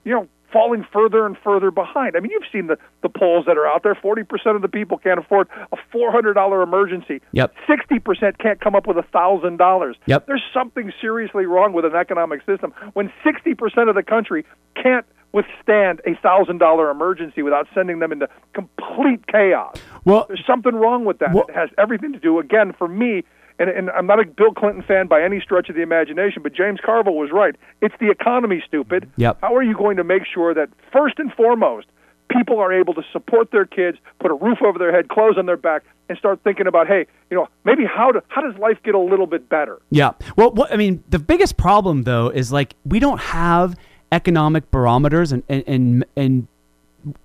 you 0.04 0.12
know, 0.12 0.28
falling 0.52 0.86
further 0.92 1.26
and 1.26 1.36
further 1.38 1.70
behind. 1.70 2.16
I 2.16 2.20
mean, 2.20 2.30
you've 2.30 2.50
seen 2.52 2.66
the 2.66 2.78
the 3.02 3.08
polls 3.08 3.46
that 3.46 3.56
are 3.56 3.66
out 3.66 3.82
there. 3.82 3.94
Forty 3.94 4.22
percent 4.22 4.56
of 4.56 4.62
the 4.62 4.68
people 4.68 4.98
can't 4.98 5.18
afford 5.18 5.48
a 5.72 5.76
four 5.90 6.10
hundred 6.12 6.34
dollar 6.34 6.62
emergency. 6.62 7.20
Yep. 7.32 7.54
Sixty 7.66 7.98
percent 7.98 8.38
can't 8.38 8.60
come 8.60 8.74
up 8.74 8.86
with 8.86 8.98
a 8.98 9.02
thousand 9.02 9.56
dollars. 9.56 9.96
Yep. 10.06 10.26
There's 10.26 10.44
something 10.52 10.92
seriously 11.00 11.46
wrong 11.46 11.72
with 11.72 11.84
an 11.84 11.94
economic 11.94 12.44
system 12.44 12.72
when 12.92 13.12
sixty 13.24 13.54
percent 13.54 13.88
of 13.88 13.94
the 13.94 14.02
country 14.02 14.44
can't 14.74 15.06
withstand 15.32 16.00
a 16.06 16.14
thousand 16.22 16.58
dollar 16.58 16.90
emergency 16.90 17.42
without 17.42 17.66
sending 17.74 17.98
them 17.98 18.12
into 18.12 18.28
complete 18.54 19.26
chaos. 19.26 19.76
Well, 20.04 20.26
There's 20.28 20.44
something 20.46 20.74
wrong 20.74 21.04
with 21.04 21.18
that. 21.18 21.32
Well- 21.32 21.46
it 21.48 21.54
has 21.54 21.70
everything 21.78 22.12
to 22.12 22.18
do, 22.18 22.38
again, 22.38 22.74
for 22.78 22.88
me, 22.88 23.24
and, 23.58 23.68
and 23.68 23.90
I'm 23.90 24.06
not 24.06 24.20
a 24.20 24.24
Bill 24.24 24.52
Clinton 24.52 24.82
fan 24.82 25.08
by 25.08 25.22
any 25.22 25.40
stretch 25.40 25.68
of 25.68 25.74
the 25.74 25.82
imagination, 25.82 26.42
but 26.42 26.54
James 26.54 26.78
Carville 26.84 27.16
was 27.16 27.30
right. 27.32 27.56
It's 27.82 27.94
the 28.00 28.10
economy, 28.10 28.62
stupid. 28.66 29.10
Yep. 29.16 29.38
How 29.40 29.54
are 29.56 29.62
you 29.62 29.76
going 29.76 29.96
to 29.96 30.04
make 30.04 30.22
sure 30.32 30.54
that, 30.54 30.68
first 30.92 31.18
and 31.18 31.32
foremost, 31.32 31.88
people 32.28 32.60
are 32.60 32.72
able 32.72 32.94
to 32.94 33.02
support 33.12 33.50
their 33.50 33.64
kids, 33.64 33.98
put 34.20 34.30
a 34.30 34.34
roof 34.34 34.58
over 34.64 34.78
their 34.78 34.92
head, 34.92 35.08
clothes 35.08 35.36
on 35.38 35.46
their 35.46 35.56
back, 35.56 35.82
and 36.08 36.16
start 36.16 36.40
thinking 36.44 36.66
about, 36.66 36.86
hey, 36.86 37.06
you 37.30 37.36
know, 37.36 37.48
maybe 37.64 37.84
how, 37.84 38.12
do, 38.12 38.20
how 38.28 38.40
does 38.40 38.56
life 38.58 38.78
get 38.84 38.94
a 38.94 38.98
little 38.98 39.26
bit 39.26 39.48
better? 39.48 39.80
Yeah. 39.90 40.12
Well, 40.36 40.52
what, 40.52 40.72
I 40.72 40.76
mean, 40.76 41.02
the 41.08 41.18
biggest 41.18 41.56
problem 41.56 42.04
though 42.04 42.28
is 42.28 42.52
like 42.52 42.74
we 42.84 42.98
don't 42.98 43.20
have 43.20 43.76
economic 44.12 44.70
barometers 44.70 45.32
and 45.32 45.42
and 45.48 45.64
and, 45.66 46.04
and 46.16 46.48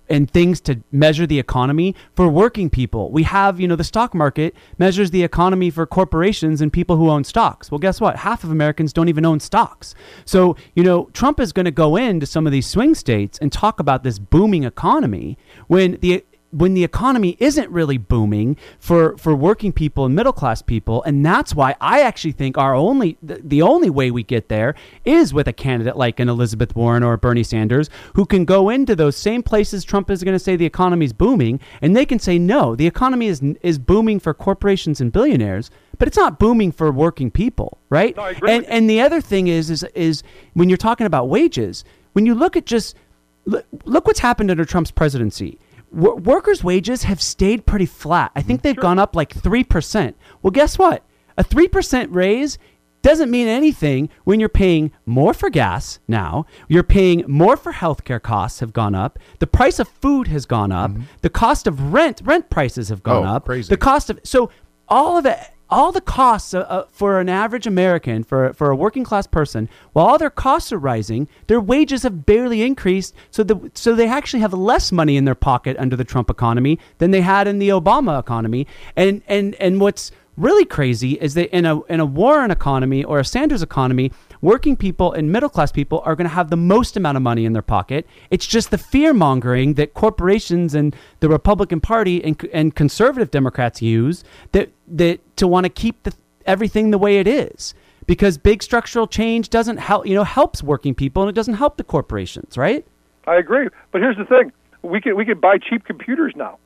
and 0.08 0.30
things 0.30 0.60
to 0.60 0.80
measure 0.92 1.26
the 1.26 1.38
economy 1.38 1.94
for 2.14 2.28
working 2.28 2.70
people. 2.70 3.10
We 3.10 3.24
have, 3.24 3.60
you 3.60 3.66
know, 3.66 3.76
the 3.76 3.84
stock 3.84 4.14
market 4.14 4.54
measures 4.78 5.10
the 5.10 5.24
economy 5.24 5.70
for 5.70 5.86
corporations 5.86 6.60
and 6.60 6.72
people 6.72 6.96
who 6.96 7.10
own 7.10 7.24
stocks. 7.24 7.70
Well, 7.70 7.78
guess 7.78 8.00
what? 8.00 8.16
Half 8.16 8.44
of 8.44 8.50
Americans 8.50 8.92
don't 8.92 9.08
even 9.08 9.24
own 9.24 9.40
stocks. 9.40 9.94
So, 10.24 10.56
you 10.74 10.84
know, 10.84 11.10
Trump 11.12 11.40
is 11.40 11.52
going 11.52 11.64
to 11.64 11.72
go 11.72 11.96
into 11.96 12.26
some 12.26 12.46
of 12.46 12.52
these 12.52 12.66
swing 12.66 12.94
states 12.94 13.38
and 13.38 13.52
talk 13.52 13.80
about 13.80 14.04
this 14.04 14.18
booming 14.18 14.64
economy 14.64 15.36
when 15.66 15.98
the 16.00 16.24
when 16.54 16.74
the 16.74 16.84
economy 16.84 17.36
isn't 17.40 17.68
really 17.68 17.98
booming 17.98 18.56
for, 18.78 19.18
for 19.18 19.34
working 19.34 19.72
people 19.72 20.04
and 20.04 20.14
middle 20.14 20.32
class 20.32 20.62
people. 20.62 21.02
And 21.02 21.26
that's 21.26 21.52
why 21.52 21.74
I 21.80 22.02
actually 22.02 22.32
think 22.32 22.56
our 22.56 22.74
only 22.74 23.18
the, 23.22 23.60
only 23.60 23.90
way 23.90 24.10
we 24.10 24.22
get 24.22 24.48
there 24.48 24.74
is 25.04 25.34
with 25.34 25.48
a 25.48 25.52
candidate 25.52 25.96
like 25.96 26.20
an 26.20 26.28
Elizabeth 26.28 26.76
Warren 26.76 27.02
or 27.02 27.16
Bernie 27.16 27.42
Sanders 27.42 27.90
who 28.14 28.24
can 28.24 28.44
go 28.44 28.68
into 28.68 28.94
those 28.94 29.16
same 29.16 29.42
places 29.42 29.84
Trump 29.84 30.10
is 30.10 30.22
going 30.22 30.34
to 30.34 30.38
say 30.38 30.54
the 30.54 30.64
economy 30.64 31.06
is 31.06 31.12
booming 31.12 31.58
and 31.82 31.96
they 31.96 32.06
can 32.06 32.20
say 32.20 32.38
no, 32.38 32.76
the 32.76 32.86
economy 32.86 33.26
is 33.26 33.42
is 33.62 33.78
booming 33.78 34.20
for 34.20 34.32
corporations 34.32 35.00
and 35.00 35.10
billionaires, 35.10 35.70
but 35.98 36.06
it's 36.06 36.16
not 36.16 36.38
booming 36.38 36.70
for 36.70 36.92
working 36.92 37.30
people, 37.30 37.78
right? 37.90 38.16
No, 38.16 38.32
and 38.46 38.64
and 38.66 38.88
the 38.88 39.00
other 39.00 39.20
thing 39.20 39.48
is 39.48 39.70
is 39.70 39.82
is 39.94 40.22
when 40.52 40.68
you're 40.68 40.78
talking 40.78 41.06
about 41.06 41.28
wages, 41.28 41.84
when 42.12 42.26
you 42.26 42.34
look 42.34 42.56
at 42.56 42.64
just 42.64 42.96
look, 43.44 43.66
look 43.84 44.06
what's 44.06 44.20
happened 44.20 44.50
under 44.50 44.64
Trump's 44.64 44.90
presidency. 44.90 45.58
Wo- 45.94 46.16
workers' 46.16 46.64
wages 46.64 47.04
have 47.04 47.20
stayed 47.22 47.66
pretty 47.66 47.86
flat. 47.86 48.32
I 48.34 48.42
think 48.42 48.60
mm, 48.60 48.62
they've 48.64 48.76
gone 48.76 48.98
up 48.98 49.14
like 49.16 49.34
3%. 49.34 50.14
Well, 50.42 50.50
guess 50.50 50.78
what? 50.78 51.04
A 51.38 51.44
3% 51.44 52.08
raise 52.10 52.58
doesn't 53.02 53.30
mean 53.30 53.46
anything 53.48 54.08
when 54.24 54.40
you're 54.40 54.48
paying 54.48 54.90
more 55.04 55.34
for 55.34 55.50
gas 55.50 55.98
now. 56.08 56.46
You're 56.68 56.82
paying 56.82 57.22
more 57.28 57.56
for 57.56 57.72
healthcare 57.72 58.22
costs 58.22 58.60
have 58.60 58.72
gone 58.72 58.94
up. 58.94 59.18
The 59.40 59.46
price 59.46 59.78
of 59.78 59.88
food 59.88 60.28
has 60.28 60.46
gone 60.46 60.72
up. 60.72 60.90
Mm-hmm. 60.90 61.02
The 61.20 61.30
cost 61.30 61.66
of 61.66 61.92
rent, 61.92 62.22
rent 62.24 62.48
prices 62.48 62.88
have 62.88 63.02
gone 63.02 63.26
Oh, 63.26 63.36
up. 63.36 63.44
crazy. 63.44 63.68
The 63.68 63.76
cost 63.76 64.08
of 64.10 64.20
so 64.24 64.50
all 64.88 65.18
of 65.18 65.26
it 65.26 65.38
all 65.70 65.92
the 65.92 66.00
costs 66.00 66.54
uh, 66.54 66.60
uh, 66.60 66.84
for 66.90 67.18
an 67.20 67.28
average 67.28 67.66
American, 67.66 68.22
for 68.22 68.52
for 68.52 68.70
a 68.70 68.76
working 68.76 69.04
class 69.04 69.26
person, 69.26 69.68
while 69.92 70.06
all 70.06 70.18
their 70.18 70.30
costs 70.30 70.72
are 70.72 70.78
rising, 70.78 71.28
their 71.46 71.60
wages 71.60 72.02
have 72.02 72.26
barely 72.26 72.62
increased. 72.62 73.14
So 73.30 73.42
the 73.42 73.70
so 73.74 73.94
they 73.94 74.08
actually 74.08 74.40
have 74.40 74.52
less 74.52 74.92
money 74.92 75.16
in 75.16 75.24
their 75.24 75.34
pocket 75.34 75.76
under 75.78 75.96
the 75.96 76.04
Trump 76.04 76.30
economy 76.30 76.78
than 76.98 77.10
they 77.10 77.22
had 77.22 77.48
in 77.48 77.58
the 77.58 77.70
Obama 77.70 78.18
economy. 78.18 78.66
And 78.96 79.22
and 79.26 79.54
and 79.56 79.80
what's 79.80 80.12
really 80.36 80.64
crazy 80.64 81.12
is 81.12 81.34
that 81.34 81.54
in 81.54 81.64
a 81.64 81.82
in 81.84 82.00
a 82.00 82.06
Warren 82.06 82.50
economy 82.50 83.04
or 83.04 83.18
a 83.18 83.24
Sanders 83.24 83.62
economy, 83.62 84.12
working 84.44 84.76
people 84.76 85.10
and 85.14 85.32
middle 85.32 85.48
class 85.48 85.72
people 85.72 86.02
are 86.04 86.14
going 86.14 86.28
to 86.28 86.34
have 86.34 86.50
the 86.50 86.56
most 86.56 86.96
amount 86.98 87.16
of 87.16 87.22
money 87.22 87.46
in 87.46 87.54
their 87.54 87.62
pocket. 87.62 88.06
It's 88.30 88.46
just 88.46 88.70
the 88.70 88.78
fear 88.78 89.14
mongering 89.14 89.74
that 89.74 89.94
corporations 89.94 90.74
and 90.74 90.94
the 91.20 91.30
Republican 91.30 91.80
Party 91.80 92.22
and, 92.22 92.40
and 92.52 92.74
conservative 92.74 93.30
Democrats 93.30 93.80
use 93.80 94.22
that 94.52 94.70
that 94.86 95.18
to 95.38 95.48
want 95.48 95.64
to 95.64 95.70
keep 95.70 96.02
the, 96.02 96.12
everything 96.44 96.90
the 96.90 96.98
way 96.98 97.18
it 97.18 97.26
is. 97.26 97.74
Because 98.06 98.36
big 98.36 98.62
structural 98.62 99.06
change 99.06 99.48
doesn't 99.48 99.78
help, 99.78 100.06
you 100.06 100.14
know, 100.14 100.24
helps 100.24 100.62
working 100.62 100.94
people 100.94 101.22
and 101.22 101.30
it 101.30 101.34
doesn't 101.34 101.54
help 101.54 101.78
the 101.78 101.84
corporations, 101.84 102.58
right? 102.58 102.86
I 103.26 103.36
agree, 103.36 103.68
but 103.90 104.02
here's 104.02 104.18
the 104.18 104.26
thing: 104.26 104.52
we 104.82 105.00
can 105.00 105.16
we 105.16 105.24
can 105.24 105.40
buy 105.40 105.56
cheap 105.56 105.86
computers 105.86 106.34
now, 106.36 106.58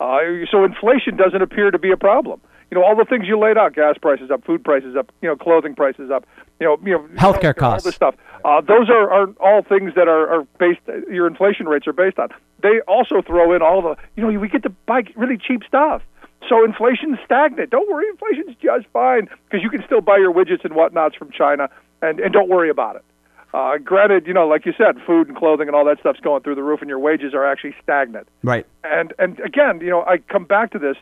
uh, 0.00 0.20
so 0.50 0.64
inflation 0.64 1.16
doesn't 1.16 1.40
appear 1.40 1.70
to 1.70 1.78
be 1.78 1.90
a 1.90 1.96
problem. 1.96 2.42
You 2.72 2.78
know, 2.78 2.84
all 2.86 2.96
the 2.96 3.04
things 3.04 3.28
you 3.28 3.38
laid 3.38 3.58
out: 3.58 3.74
gas 3.74 3.98
prices 3.98 4.30
up, 4.30 4.46
food 4.46 4.64
prices 4.64 4.96
up, 4.96 5.12
you 5.20 5.28
know, 5.28 5.36
clothing 5.36 5.74
prices 5.74 6.10
up, 6.10 6.24
you 6.58 6.64
know, 6.64 6.78
you 6.82 6.92
know, 6.92 7.06
Healthcare 7.20 7.54
costs. 7.54 7.84
All 7.84 7.90
this 7.90 7.94
stuff. 7.94 8.14
Uh, 8.46 8.62
those 8.62 8.88
are, 8.88 9.12
are 9.12 9.26
all 9.40 9.62
things 9.62 9.92
that 9.94 10.08
are, 10.08 10.26
are 10.26 10.44
based. 10.58 10.80
Your 11.10 11.26
inflation 11.26 11.68
rates 11.68 11.86
are 11.86 11.92
based 11.92 12.18
on. 12.18 12.30
They 12.62 12.80
also 12.88 13.20
throw 13.20 13.54
in 13.54 13.60
all 13.60 13.82
the. 13.82 13.96
You 14.16 14.22
know, 14.22 14.40
we 14.40 14.48
get 14.48 14.62
to 14.62 14.70
buy 14.86 15.02
really 15.16 15.36
cheap 15.36 15.64
stuff. 15.68 16.00
So 16.48 16.64
inflation's 16.64 17.18
stagnant. 17.26 17.68
Don't 17.68 17.90
worry, 17.90 18.06
inflation's 18.08 18.56
just 18.62 18.86
fine 18.90 19.28
because 19.44 19.62
you 19.62 19.68
can 19.68 19.84
still 19.84 20.00
buy 20.00 20.16
your 20.16 20.32
widgets 20.32 20.64
and 20.64 20.72
whatnots 20.72 21.14
from 21.14 21.30
China, 21.30 21.68
and 22.00 22.20
and 22.20 22.32
don't 22.32 22.48
worry 22.48 22.70
about 22.70 22.96
it. 22.96 23.04
Uh, 23.52 23.76
granted, 23.76 24.26
you 24.26 24.32
know, 24.32 24.48
like 24.48 24.64
you 24.64 24.72
said, 24.78 24.96
food 25.06 25.28
and 25.28 25.36
clothing 25.36 25.68
and 25.68 25.76
all 25.76 25.84
that 25.84 26.00
stuff's 26.00 26.20
going 26.20 26.42
through 26.42 26.54
the 26.54 26.62
roof, 26.62 26.80
and 26.80 26.88
your 26.88 26.98
wages 26.98 27.34
are 27.34 27.44
actually 27.44 27.74
stagnant. 27.82 28.26
Right. 28.42 28.66
And 28.82 29.12
and 29.18 29.38
again, 29.40 29.82
you 29.82 29.90
know, 29.90 30.04
I 30.04 30.16
come 30.16 30.46
back 30.46 30.70
to 30.72 30.78
this 30.78 30.96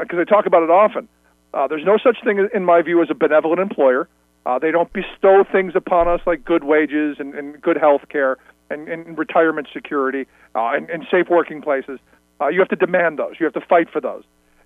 because 0.00 0.18
I 0.18 0.24
talk 0.24 0.46
about 0.46 0.62
it 0.62 0.70
often. 0.70 1.08
Uh, 1.54 1.66
there's 1.66 1.84
no 1.84 1.98
such 2.02 2.18
thing, 2.24 2.48
in 2.54 2.64
my 2.64 2.82
view, 2.82 3.02
as 3.02 3.08
a 3.10 3.14
benevolent 3.14 3.60
employer. 3.60 4.08
Uh, 4.44 4.58
they 4.58 4.70
don't 4.70 4.92
bestow 4.92 5.44
things 5.50 5.74
upon 5.74 6.08
us 6.08 6.20
like 6.26 6.44
good 6.44 6.64
wages 6.64 7.16
and, 7.18 7.34
and 7.34 7.60
good 7.60 7.76
health 7.76 8.02
care 8.08 8.36
and, 8.70 8.88
and 8.88 9.18
retirement 9.18 9.68
security 9.72 10.26
uh, 10.54 10.70
and, 10.72 10.88
and 10.90 11.06
safe 11.10 11.28
working 11.28 11.62
places. 11.62 11.98
Uh, 12.40 12.48
you 12.48 12.58
have 12.60 12.68
to 12.68 12.76
demand 12.76 13.18
those. 13.18 13.34
You 13.38 13.44
have 13.44 13.54
to 13.54 13.66
fight 13.66 13.88
for 13.90 14.00
those. 14.00 14.22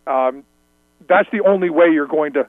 Um, 0.06 0.44
that's 1.08 1.28
the 1.32 1.40
only 1.40 1.70
way 1.70 1.86
you're 1.92 2.06
going 2.06 2.32
to 2.34 2.46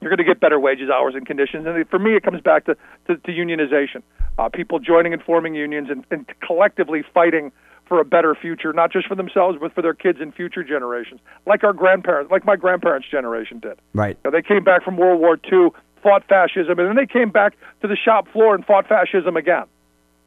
you're 0.00 0.08
going 0.08 0.18
to 0.18 0.24
get 0.24 0.40
better 0.40 0.58
wages, 0.58 0.88
hours, 0.88 1.14
and 1.14 1.26
conditions. 1.26 1.66
And 1.66 1.86
for 1.90 1.98
me, 1.98 2.16
it 2.16 2.22
comes 2.22 2.40
back 2.40 2.64
to, 2.64 2.76
to, 3.06 3.16
to 3.18 3.32
unionization. 3.32 4.02
Uh, 4.38 4.48
people 4.48 4.78
joining 4.78 5.12
and 5.12 5.22
forming 5.22 5.54
unions 5.54 5.88
and, 5.90 6.06
and 6.10 6.26
collectively 6.40 7.04
fighting 7.12 7.52
for 7.90 8.00
a 8.00 8.04
better 8.04 8.36
future, 8.36 8.72
not 8.72 8.92
just 8.92 9.08
for 9.08 9.16
themselves, 9.16 9.58
but 9.60 9.74
for 9.74 9.82
their 9.82 9.94
kids 9.94 10.20
and 10.20 10.32
future 10.32 10.62
generations, 10.62 11.18
like 11.44 11.64
our 11.64 11.72
grandparents, 11.72 12.30
like 12.30 12.44
my 12.44 12.54
grandparents' 12.54 13.08
generation 13.10 13.58
did. 13.58 13.76
Right. 13.94 14.16
You 14.24 14.30
know, 14.30 14.38
they 14.38 14.46
came 14.46 14.62
back 14.62 14.84
from 14.84 14.96
World 14.96 15.20
War 15.20 15.36
II, 15.52 15.70
fought 16.00 16.22
fascism, 16.28 16.78
and 16.78 16.88
then 16.88 16.94
they 16.94 17.04
came 17.12 17.30
back 17.30 17.54
to 17.82 17.88
the 17.88 17.96
shop 17.96 18.28
floor 18.28 18.54
and 18.54 18.64
fought 18.64 18.86
fascism 18.86 19.36
again, 19.36 19.64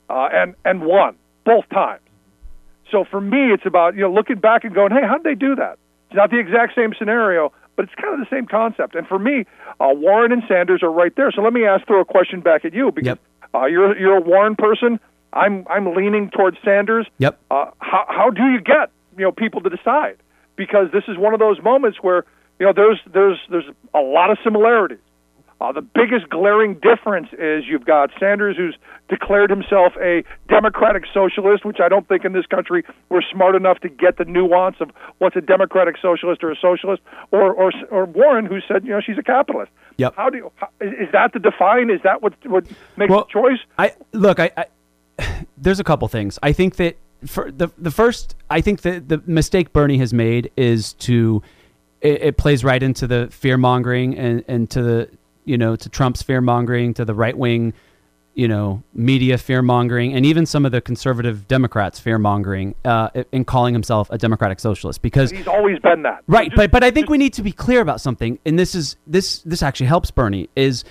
uh, 0.09 0.27
and 0.33 0.55
and 0.65 0.81
won 0.83 1.15
both 1.45 1.63
times. 1.69 2.01
So 2.91 3.05
for 3.09 3.21
me, 3.21 3.53
it's 3.53 3.65
about 3.65 3.95
you 3.95 4.01
know 4.01 4.11
looking 4.11 4.39
back 4.39 4.65
and 4.65 4.75
going, 4.75 4.91
hey, 4.91 5.07
how 5.07 5.17
did 5.17 5.23
they 5.23 5.35
do 5.39 5.55
that? 5.55 5.79
It's 6.09 6.17
not 6.17 6.31
the 6.31 6.39
exact 6.39 6.75
same 6.75 6.93
scenario, 6.99 7.53
but 7.77 7.85
it's 7.85 7.95
kind 7.95 8.13
of 8.13 8.19
the 8.19 8.35
same 8.35 8.45
concept. 8.45 8.93
And 8.93 9.07
for 9.07 9.17
me, 9.17 9.45
uh, 9.79 9.87
Warren 9.93 10.33
and 10.33 10.43
Sanders 10.49 10.83
are 10.83 10.91
right 10.91 11.15
there. 11.15 11.31
So 11.31 11.41
let 11.41 11.53
me 11.53 11.65
ask 11.65 11.87
throw 11.87 12.01
a 12.01 12.05
question 12.05 12.41
back 12.41 12.65
at 12.65 12.73
you 12.73 12.91
because 12.91 13.07
Yep. 13.07 13.19
uh, 13.55 13.65
you're 13.67 13.97
you're 13.97 14.17
a 14.17 14.21
Warren 14.21 14.57
person. 14.57 14.99
I'm 15.33 15.65
I'm 15.69 15.95
leaning 15.95 16.29
towards 16.29 16.57
Sanders. 16.63 17.07
Yep. 17.17 17.39
Uh, 17.51 17.71
how 17.79 18.05
how 18.07 18.29
do 18.29 18.43
you 18.43 18.61
get 18.61 18.91
you 19.17 19.25
know 19.25 19.31
people 19.31 19.61
to 19.61 19.69
decide? 19.69 20.17
Because 20.55 20.91
this 20.91 21.03
is 21.07 21.17
one 21.17 21.33
of 21.33 21.39
those 21.39 21.61
moments 21.61 21.97
where 22.01 22.25
you 22.59 22.65
know 22.65 22.73
there's 22.73 22.99
there's 23.11 23.39
there's 23.49 23.65
a 23.93 23.99
lot 23.99 24.31
of 24.31 24.37
similarities. 24.43 24.99
Uh, 25.61 25.71
the 25.71 25.81
biggest 25.81 26.29
glaring 26.29 26.73
difference 26.73 27.29
is 27.39 27.63
you've 27.69 27.85
got 27.85 28.09
Sanders, 28.19 28.57
who's 28.57 28.75
declared 29.07 29.49
himself 29.49 29.93
a 30.01 30.21
democratic 30.49 31.03
socialist, 31.13 31.63
which 31.63 31.77
I 31.81 31.87
don't 31.87 32.05
think 32.05 32.25
in 32.25 32.33
this 32.33 32.45
country 32.47 32.83
we're 33.07 33.21
smart 33.31 33.55
enough 33.55 33.79
to 33.79 33.87
get 33.87 34.17
the 34.17 34.25
nuance 34.25 34.75
of 34.81 34.89
what's 35.19 35.37
a 35.37 35.41
democratic 35.41 35.95
socialist 36.01 36.43
or 36.43 36.51
a 36.51 36.55
socialist, 36.55 37.01
or 37.31 37.53
or, 37.53 37.71
or 37.89 38.05
Warren, 38.05 38.45
who 38.45 38.59
said 38.67 38.83
you 38.83 38.91
know 38.91 38.99
she's 38.99 39.17
a 39.17 39.23
capitalist. 39.23 39.71
Yep. 39.97 40.15
How 40.17 40.29
do 40.29 40.37
you, 40.37 40.51
how, 40.55 40.67
is 40.81 41.09
that 41.13 41.31
the 41.33 41.39
define? 41.39 41.89
Is 41.89 42.01
that 42.03 42.21
what 42.21 42.33
what 42.45 42.65
makes 42.97 43.09
Well, 43.09 43.25
the 43.25 43.31
choice? 43.31 43.59
I 43.79 43.93
look. 44.11 44.39
I, 44.39 44.51
I 44.57 44.65
there's 45.57 45.79
a 45.79 45.83
couple 45.83 46.07
things. 46.07 46.39
I 46.43 46.51
think 46.51 46.75
that 46.77 46.97
for 47.25 47.51
the 47.51 47.69
the 47.77 47.91
first, 47.91 48.35
I 48.49 48.61
think 48.61 48.81
that 48.81 49.09
the 49.09 49.21
mistake 49.25 49.73
Bernie 49.73 49.97
has 49.97 50.13
made 50.13 50.51
is 50.57 50.93
to 50.93 51.41
it, 52.01 52.21
it 52.21 52.37
plays 52.37 52.63
right 52.63 52.81
into 52.81 53.07
the 53.07 53.27
fear 53.31 53.57
mongering 53.57 54.17
and 54.17 54.43
and 54.47 54.69
to 54.71 54.81
the 54.81 55.09
you 55.45 55.57
know 55.57 55.75
to 55.75 55.89
Trump's 55.89 56.21
fear 56.21 56.41
mongering 56.41 56.93
to 56.95 57.05
the 57.05 57.13
right 57.13 57.37
wing. 57.37 57.73
You 58.35 58.47
know, 58.47 58.81
media 58.95 59.37
fear 59.37 59.61
mongering, 59.61 60.15
and 60.15 60.25
even 60.25 60.47
some 60.47 60.65
of 60.65 60.71
the 60.71 60.81
conservative 60.81 61.47
Democrats 61.47 61.99
fear 61.99 62.17
mongering, 62.17 62.73
uh, 62.83 63.09
in 63.31 63.45
calling 63.45 63.75
himself 63.75 64.09
a 64.09 64.17
democratic 64.17 64.59
socialist, 64.59 65.03
because 65.03 65.29
He's 65.29 65.45
always 65.45 65.77
been 65.77 66.01
that. 66.01 66.23
Right, 66.25 66.51
but 66.55 66.71
but 66.71 66.83
I 66.83 66.89
think 66.89 67.11
we 67.11 67.19
need 67.19 67.33
to 67.33 67.43
be 67.43 67.51
clear 67.51 67.79
about 67.79 68.01
something, 68.01 68.39
and 68.43 68.57
this 68.57 68.73
is 68.73 68.95
this 69.05 69.37
this 69.43 69.61
actually 69.61 69.85
helps 69.85 70.09
Bernie 70.09 70.49
is 70.55 70.83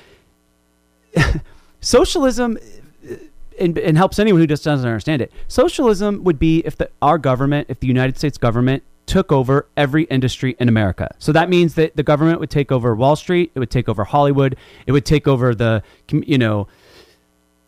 socialism. 1.80 2.58
And, 3.62 3.78
and 3.78 3.96
helps 3.96 4.18
anyone 4.18 4.40
who 4.40 4.46
just 4.46 4.64
doesn't 4.64 4.86
understand 4.86 5.22
it. 5.22 5.32
Socialism 5.48 6.24
would 6.24 6.38
be 6.38 6.60
if 6.60 6.76
the 6.76 6.90
our 7.00 7.16
government, 7.16 7.68
if 7.70 7.80
the 7.80 7.86
United 7.86 8.18
States 8.18 8.36
government 8.36 8.82
took 9.06 9.30
over 9.30 9.66
every 9.76 10.04
industry 10.04 10.56
in 10.58 10.68
America. 10.68 11.14
So 11.18 11.32
that 11.32 11.48
means 11.48 11.74
that 11.74 11.96
the 11.96 12.02
government 12.02 12.40
would 12.40 12.50
take 12.50 12.72
over 12.72 12.94
Wall 12.94 13.16
Street, 13.16 13.52
it 13.54 13.58
would 13.58 13.70
take 13.70 13.88
over 13.88 14.04
Hollywood, 14.04 14.56
it 14.86 14.92
would 14.92 15.04
take 15.04 15.28
over 15.28 15.54
the 15.54 15.82
you 16.10 16.38
know 16.38 16.66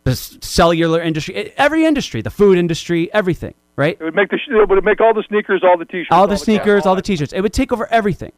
the 0.03 0.15
cellular 0.15 1.01
industry, 1.01 1.51
every 1.57 1.85
industry, 1.85 2.21
the 2.21 2.29
food 2.29 2.57
industry, 2.57 3.11
everything, 3.13 3.53
right? 3.75 3.97
It 3.99 4.03
would 4.03 4.15
make 4.15 4.29
the 4.29 4.37
sh- 4.37 4.49
it 4.49 4.69
would 4.69 4.83
make 4.83 5.01
all 5.01 5.13
the 5.13 5.23
sneakers, 5.27 5.61
all 5.63 5.77
the 5.77 5.85
t-shirts, 5.85 6.09
all 6.11 6.27
the 6.27 6.35
cats, 6.35 6.43
sneakers, 6.43 6.85
all 6.85 6.95
the 6.95 7.01
t-shirts. 7.01 7.33
It 7.33 7.41
would 7.41 7.53
take 7.53 7.71
over 7.71 7.87
everything. 7.91 8.31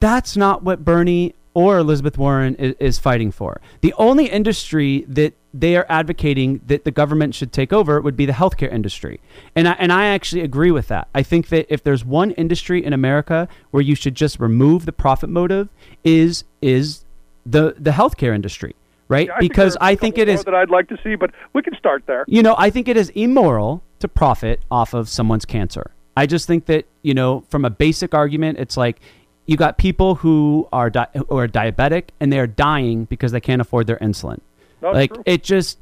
That's 0.00 0.36
not 0.36 0.62
what 0.62 0.84
Bernie 0.84 1.34
or 1.54 1.78
Elizabeth 1.78 2.18
Warren 2.18 2.56
is, 2.56 2.74
is 2.78 2.98
fighting 2.98 3.30
for. 3.30 3.60
The 3.80 3.94
only 3.94 4.26
industry 4.26 5.04
that 5.08 5.34
they 5.54 5.76
are 5.76 5.86
advocating 5.88 6.60
that 6.66 6.84
the 6.84 6.90
government 6.90 7.34
should 7.34 7.52
take 7.52 7.72
over 7.72 8.00
would 8.00 8.16
be 8.16 8.26
the 8.26 8.32
healthcare 8.32 8.70
industry. 8.70 9.20
And 9.54 9.68
I, 9.68 9.72
and 9.78 9.92
I 9.92 10.06
actually 10.06 10.42
agree 10.42 10.72
with 10.72 10.88
that. 10.88 11.08
I 11.14 11.22
think 11.22 11.48
that 11.48 11.72
if 11.72 11.84
there's 11.84 12.04
one 12.04 12.32
industry 12.32 12.84
in 12.84 12.92
America 12.92 13.48
where 13.70 13.82
you 13.82 13.94
should 13.94 14.16
just 14.16 14.40
remove 14.40 14.84
the 14.84 14.92
profit 14.92 15.30
motive 15.30 15.68
is 16.02 16.44
is 16.60 17.04
the 17.46 17.76
the 17.78 17.92
healthcare 17.92 18.34
industry, 18.34 18.74
right? 19.06 19.28
Yeah, 19.28 19.34
I 19.34 19.40
think 19.40 19.52
because 19.52 19.76
a 19.76 19.84
I 19.84 19.94
think 19.94 20.18
it 20.18 20.28
is 20.28 20.42
that 20.44 20.54
I'd 20.54 20.70
like 20.70 20.88
to 20.88 20.98
see, 21.04 21.14
but 21.14 21.30
we 21.52 21.62
can 21.62 21.76
start 21.76 22.04
there. 22.06 22.24
you 22.26 22.42
know, 22.42 22.56
I 22.58 22.70
think 22.70 22.88
it 22.88 22.96
is 22.96 23.10
immoral 23.10 23.84
to 24.00 24.08
profit 24.08 24.60
off 24.70 24.92
of 24.92 25.08
someone's 25.08 25.44
cancer. 25.44 25.92
I 26.16 26.26
just 26.26 26.46
think 26.48 26.66
that 26.66 26.86
you 27.02 27.14
know, 27.14 27.44
from 27.48 27.64
a 27.64 27.70
basic 27.70 28.12
argument, 28.12 28.58
it's 28.58 28.76
like 28.76 29.00
you 29.46 29.56
got 29.56 29.78
people 29.78 30.16
who 30.16 30.68
are 30.72 30.90
di- 30.90 31.08
who 31.28 31.38
are 31.38 31.48
diabetic 31.48 32.08
and 32.20 32.32
they 32.32 32.38
are 32.38 32.46
dying 32.46 33.04
because 33.04 33.32
they 33.32 33.40
can't 33.40 33.60
afford 33.60 33.86
their 33.86 33.98
insulin. 33.98 34.40
That's 34.80 34.94
like 34.94 35.12
true. 35.12 35.22
it 35.26 35.42
just 35.42 35.78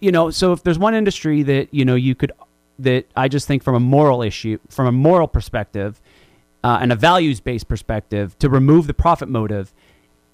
you 0.00 0.10
know, 0.10 0.30
so 0.30 0.52
if 0.52 0.62
there's 0.62 0.78
one 0.78 0.94
industry 0.94 1.42
that 1.42 1.72
you 1.72 1.84
know 1.84 1.94
you 1.94 2.14
could 2.14 2.32
that 2.78 3.06
I 3.16 3.28
just 3.28 3.46
think 3.46 3.62
from 3.62 3.74
a 3.74 3.80
moral 3.80 4.22
issue, 4.22 4.58
from 4.68 4.86
a 4.86 4.92
moral 4.92 5.28
perspective, 5.28 6.00
uh, 6.64 6.78
and 6.80 6.92
a 6.92 6.96
values 6.96 7.40
based 7.40 7.68
perspective, 7.68 8.38
to 8.38 8.48
remove 8.48 8.86
the 8.86 8.94
profit 8.94 9.28
motive, 9.28 9.72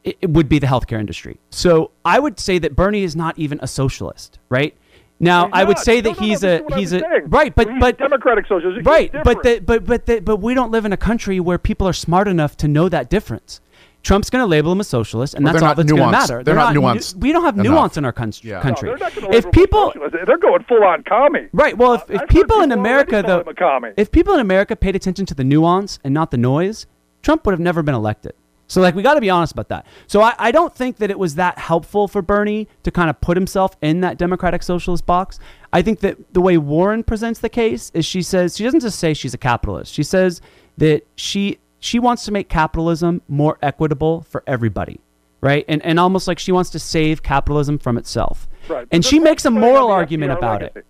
it, 0.05 0.17
it 0.23 0.31
would 0.31 0.49
be 0.49 0.59
the 0.59 0.67
healthcare 0.67 1.01
industry. 1.01 1.39
So 1.51 1.91
I 2.05 2.19
would 2.19 2.39
say 2.39 2.59
that 2.59 2.77
Bernie 2.77 3.03
is 3.03 3.17
not 3.17 3.39
even 3.39 3.59
a 3.63 3.67
socialist, 3.67 4.39
right? 4.49 4.77
Now 5.19 5.47
He's 5.47 5.51
I 5.55 5.65
would 5.65 5.77
not. 5.77 5.85
say 5.85 5.97
No, 5.97 6.01
that 6.03 6.21
no, 6.21 6.21
no, 6.21 6.27
he's 6.27 6.41
this 6.41 6.63
a 6.71 6.77
he's 6.79 6.93
a 6.93 7.01
saying. 7.01 7.23
right, 7.29 7.55
but 7.55 7.71
He's 7.71 7.81
but 7.81 7.99
democratic 7.99 8.47
socialist. 8.47 8.87
Right, 8.87 9.11
but 9.25 9.43
the, 9.43 9.61
but 9.65 9.87
but 9.87 10.07
the, 10.07 10.21
but 10.21 10.37
we 10.37 10.53
don't 10.55 10.71
live 10.71 10.85
in 10.85 10.93
a 10.93 10.97
country 10.99 11.41
where 11.41 11.59
people 11.59 11.89
are 11.89 11.93
smart 11.95 12.29
enough 12.29 12.57
to 12.59 12.69
know 12.69 12.89
that 12.91 13.09
difference. 13.09 13.61
Trump's 14.03 14.31
going 14.31 14.43
to 14.43 14.47
label 14.47 14.71
him 14.71 14.79
a 14.79 14.85
socialist, 14.85 15.35
and 15.35 15.45
Well, 15.45 15.53
that's 15.55 15.63
all 15.63 15.71
not 15.71 15.77
that's 15.79 15.91
going 15.91 16.01
to 16.03 16.11
matter. 16.13 16.45
They're 16.45 16.55
not 16.55 16.75
nu- 16.75 16.81
nuanced 16.83 17.17
we 17.17 17.33
don't 17.33 17.43
have 17.43 17.55
enough. 17.59 17.67
nuance 17.67 17.97
in 17.97 18.05
our 18.05 18.13
con- 18.13 18.31
Yeah. 18.41 18.53
No, 18.53 18.57
No, 18.59 18.63
country. 18.63 18.89
they're 18.91 18.99
not 18.99 19.13
if 19.17 19.23
label 19.23 19.33
him 19.35 19.49
a 19.49 19.51
people, 19.53 19.87
socialist. 19.87 20.17
they're 20.27 20.39
going 20.39 20.63
full 20.69 20.85
on 20.85 21.03
commie. 21.03 21.49
right? 21.53 21.77
Well, 21.77 21.95
if, 21.95 22.03
if 22.11 22.21
heard 22.21 22.29
people 22.29 22.61
in 22.61 22.71
America 22.71 23.25
though, 23.27 23.41
him 23.41 23.49
a 23.49 23.55
commie. 23.55 23.91
if 23.97 24.13
people 24.13 24.35
in 24.35 24.41
America 24.41 24.77
paid 24.77 24.95
attention 24.95 25.27
to 25.27 25.35
the 25.35 25.43
nuance 25.43 25.99
and 26.05 26.15
not 26.15 26.31
the 26.31 26.37
noise, 26.39 26.87
Trump 27.23 27.45
would 27.47 27.53
have 27.53 27.59
never 27.61 27.83
been 27.83 27.97
elected. 27.97 28.35
So, 28.69 28.81
like, 28.81 28.95
we 28.95 29.03
got 29.03 29.15
to 29.15 29.21
be 29.21 29.31
honest 29.31 29.53
about 29.53 29.69
that. 29.69 29.87
So, 30.07 30.23
I, 30.23 30.35
I 30.39 30.51
don't 30.51 30.75
think 30.75 30.97
that 30.97 31.11
it 31.11 31.19
was 31.19 31.37
that 31.37 31.59
helpful 31.59 32.09
for 32.09 32.21
Bernie 32.21 32.69
to 32.83 32.91
kind 32.91 33.09
of 33.09 33.21
put 33.21 33.37
himself 33.37 33.77
in 33.81 34.01
that 34.01 34.19
Democratic 34.19 34.63
Socialist 34.63 35.07
box. 35.07 35.39
I 35.73 35.83
think 35.83 36.01
that 36.01 36.33
the 36.33 36.41
way 36.41 36.57
Warren 36.59 37.05
presents 37.05 37.41
the 37.41 37.49
case 37.49 37.91
is 37.95 38.05
she 38.05 38.23
says 38.23 38.57
she 38.57 38.65
doesn't 38.65 38.81
just 38.81 38.99
say 38.99 39.15
she's 39.15 39.35
a 39.35 39.39
capitalist. 39.39 39.93
She 39.93 40.03
says 40.03 40.41
that 40.79 41.07
she 41.15 41.59
she 41.79 41.99
wants 41.99 42.25
to 42.25 42.33
make 42.33 42.49
capitalism 42.49 43.23
more 43.29 43.59
equitable 43.63 44.23
for 44.23 44.43
everybody, 44.47 45.01
right? 45.41 45.65
And 45.69 45.85
and 45.85 46.01
almost 46.01 46.27
like 46.27 46.39
she 46.39 46.51
wants 46.51 46.71
to 46.71 46.79
save 46.79 47.23
capitalism 47.23 47.79
from 47.79 47.99
itself. 47.99 48.49
Right. 48.69 48.89
And 48.91 49.05
she 49.05 49.21
makes 49.21 49.45
a 49.45 49.51
moral 49.51 49.91
argument 49.91 50.33
about 50.33 50.63
it. 50.63 50.85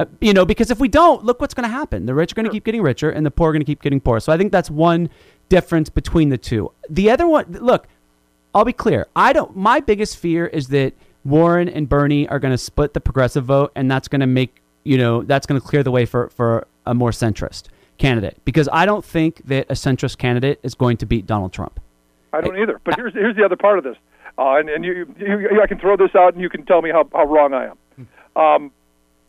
Uh, 0.00 0.06
you 0.22 0.32
know, 0.32 0.46
because 0.46 0.70
if 0.70 0.80
we 0.80 0.88
don't, 0.88 1.26
look 1.26 1.42
what's 1.42 1.52
going 1.52 1.68
to 1.68 1.72
happen. 1.72 2.06
The 2.06 2.14
rich 2.14 2.32
are 2.32 2.34
going 2.34 2.46
to 2.46 2.50
keep 2.50 2.64
getting 2.64 2.80
richer, 2.80 3.10
and 3.10 3.26
the 3.26 3.30
poor 3.30 3.50
are 3.50 3.52
going 3.52 3.60
to 3.60 3.66
keep 3.66 3.82
getting 3.82 4.00
poorer. 4.00 4.18
So 4.18 4.32
I 4.32 4.38
think 4.38 4.50
that's 4.50 4.70
one 4.70 5.10
difference 5.50 5.90
between 5.90 6.30
the 6.30 6.38
two. 6.38 6.72
The 6.88 7.10
other 7.10 7.26
one, 7.26 7.44
look, 7.60 7.86
I'll 8.54 8.64
be 8.64 8.72
clear. 8.72 9.08
I 9.14 9.34
don't. 9.34 9.54
My 9.54 9.78
biggest 9.80 10.16
fear 10.16 10.46
is 10.46 10.68
that 10.68 10.94
Warren 11.22 11.68
and 11.68 11.86
Bernie 11.86 12.26
are 12.28 12.38
going 12.38 12.52
to 12.52 12.58
split 12.58 12.94
the 12.94 13.00
progressive 13.00 13.44
vote, 13.44 13.72
and 13.74 13.90
that's 13.90 14.08
going 14.08 14.22
to 14.22 14.26
make 14.26 14.62
you 14.84 14.96
know 14.96 15.22
that's 15.22 15.46
going 15.46 15.60
to 15.60 15.66
clear 15.66 15.82
the 15.82 15.90
way 15.90 16.06
for 16.06 16.30
for 16.30 16.66
a 16.86 16.94
more 16.94 17.10
centrist 17.10 17.64
candidate. 17.98 18.38
Because 18.46 18.70
I 18.72 18.86
don't 18.86 19.04
think 19.04 19.44
that 19.48 19.66
a 19.68 19.74
centrist 19.74 20.16
candidate 20.16 20.60
is 20.62 20.74
going 20.74 20.96
to 20.96 21.04
beat 21.04 21.26
Donald 21.26 21.52
Trump. 21.52 21.78
I 22.32 22.40
don't 22.40 22.58
either. 22.58 22.80
But 22.84 22.96
here's 22.96 23.12
here's 23.12 23.36
the 23.36 23.44
other 23.44 23.56
part 23.56 23.76
of 23.76 23.84
this, 23.84 23.96
uh, 24.38 24.54
and, 24.54 24.70
and 24.70 24.82
you, 24.82 25.14
you, 25.18 25.60
I 25.62 25.66
can 25.66 25.78
throw 25.78 25.98
this 25.98 26.14
out, 26.14 26.32
and 26.32 26.42
you 26.42 26.48
can 26.48 26.64
tell 26.64 26.80
me 26.80 26.88
how, 26.88 27.06
how 27.12 27.24
wrong 27.26 27.52
I 27.52 27.66
am. 27.66 27.76
Um, 28.34 28.72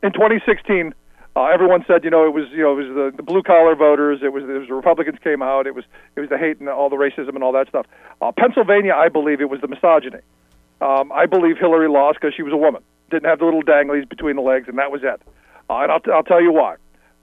in 0.04 0.12
2016, 0.14 0.93
uh, 1.36 1.45
everyone 1.45 1.86
said, 1.88 2.04
you 2.04 2.10
know, 2.10 2.26
it 2.26 2.34
was 2.34 2.45
you 2.52 2.64
know 2.64 2.74
it 2.78 2.88
was 2.88 2.88
the, 2.88 3.18
the 3.18 3.24
blue 3.24 3.41
collar 3.41 3.76
voters, 3.76 4.20
it 4.22 4.34
was, 4.34 4.43
it 4.43 4.60
was 4.60 4.68
the 4.68 4.74
Republicans 4.74 5.18
came 5.24 5.41
out, 5.41 5.66
it 5.66 5.76
was 5.76 5.86
it 6.16 6.20
was 6.20 6.30
the 6.30 6.38
hate 6.38 6.60
and 6.60 6.68
all 6.68 6.89
the 6.89 6.97
racism 6.97 7.36
and 7.36 7.43
all 7.43 7.54
that 7.54 7.70
stuff. 7.70 7.86
Uh, 8.22 8.32
Pennsylvania, 8.38 8.93
I 8.93 9.10
believe 9.10 9.39
it 9.39 9.49
was 9.49 9.62
the 9.62 9.68
misogyny. 9.68 10.20
Um, 10.82 11.12
I 11.12 11.28
believe 11.28 11.58
Hillary 11.58 11.88
lost 11.88 12.20
because 12.20 12.34
she 12.36 12.43
was 12.43 12.52
a 12.52 12.58
woman, 12.58 12.84
didn't 13.10 13.30
have 13.30 13.39
the 13.39 13.45
little 13.45 13.64
danglies 13.64 14.10
between 14.10 14.36
the 14.36 14.41
legs, 14.41 14.68
and 14.68 14.78
that 14.78 14.91
was 14.91 15.02
it. 15.04 15.22
Uh, 15.70 15.84
and 15.84 15.91
I'll, 15.91 15.99
t- 15.99 16.12
I'll 16.12 16.24
tell 16.24 16.41
you 16.41 16.52
why. 16.52 16.76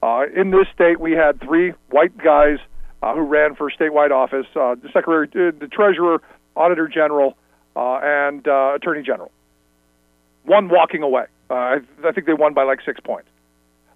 Uh, 0.02 0.26
in 0.34 0.52
this 0.52 0.66
state, 0.72 1.00
we 1.00 1.12
had 1.12 1.40
three 1.40 1.72
white 1.90 2.16
guys 2.16 2.58
uh, 3.02 3.14
who 3.14 3.22
ran 3.22 3.56
for 3.56 3.70
statewide 3.70 4.12
office: 4.12 4.46
uh, 4.54 4.76
the 4.76 4.88
secretary, 4.92 5.28
uh, 5.34 5.52
the 5.58 5.68
treasurer, 5.68 6.22
auditor 6.56 6.88
general, 6.88 7.36
uh, 7.76 7.98
and 8.02 8.46
uh, 8.46 8.74
attorney 8.76 9.02
general. 9.02 9.32
One 10.44 10.68
walking 10.68 11.02
away. 11.02 11.26
Uh, 11.50 11.54
I, 11.54 11.76
I 12.04 12.12
think 12.12 12.26
they 12.26 12.34
won 12.34 12.54
by 12.54 12.64
like 12.64 12.80
six 12.84 13.00
points. 13.00 13.28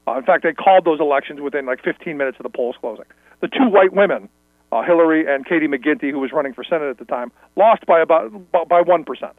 Uh, 0.07 0.17
in 0.19 0.25
fact, 0.25 0.43
they 0.43 0.53
called 0.53 0.85
those 0.85 1.01
elections 1.01 1.41
within 1.41 1.67
like 1.67 1.83
15 1.83 2.17
minutes 2.17 2.39
of 2.41 2.45
the 2.45 2.51
polls 2.51 2.77
closing. 2.81 3.05
The 3.41 3.49
two 3.49 3.69
white 3.69 3.93
women, 3.93 4.29
uh, 4.73 4.83
Hillary 4.83 5.33
and 5.33 5.47
Katie 5.47 5.69
McGinty, 5.69 6.11
who 6.11 6.19
was 6.19 6.33
running 6.33 6.55
for 6.55 6.65
Senate 6.65 6.89
at 6.89 6.99
the 6.99 7.05
time, 7.05 7.31
lost 7.57 7.87
by 7.87 8.01
about 8.01 8.33
by 8.69 8.81
one 8.81 9.05
percent, 9.05 9.33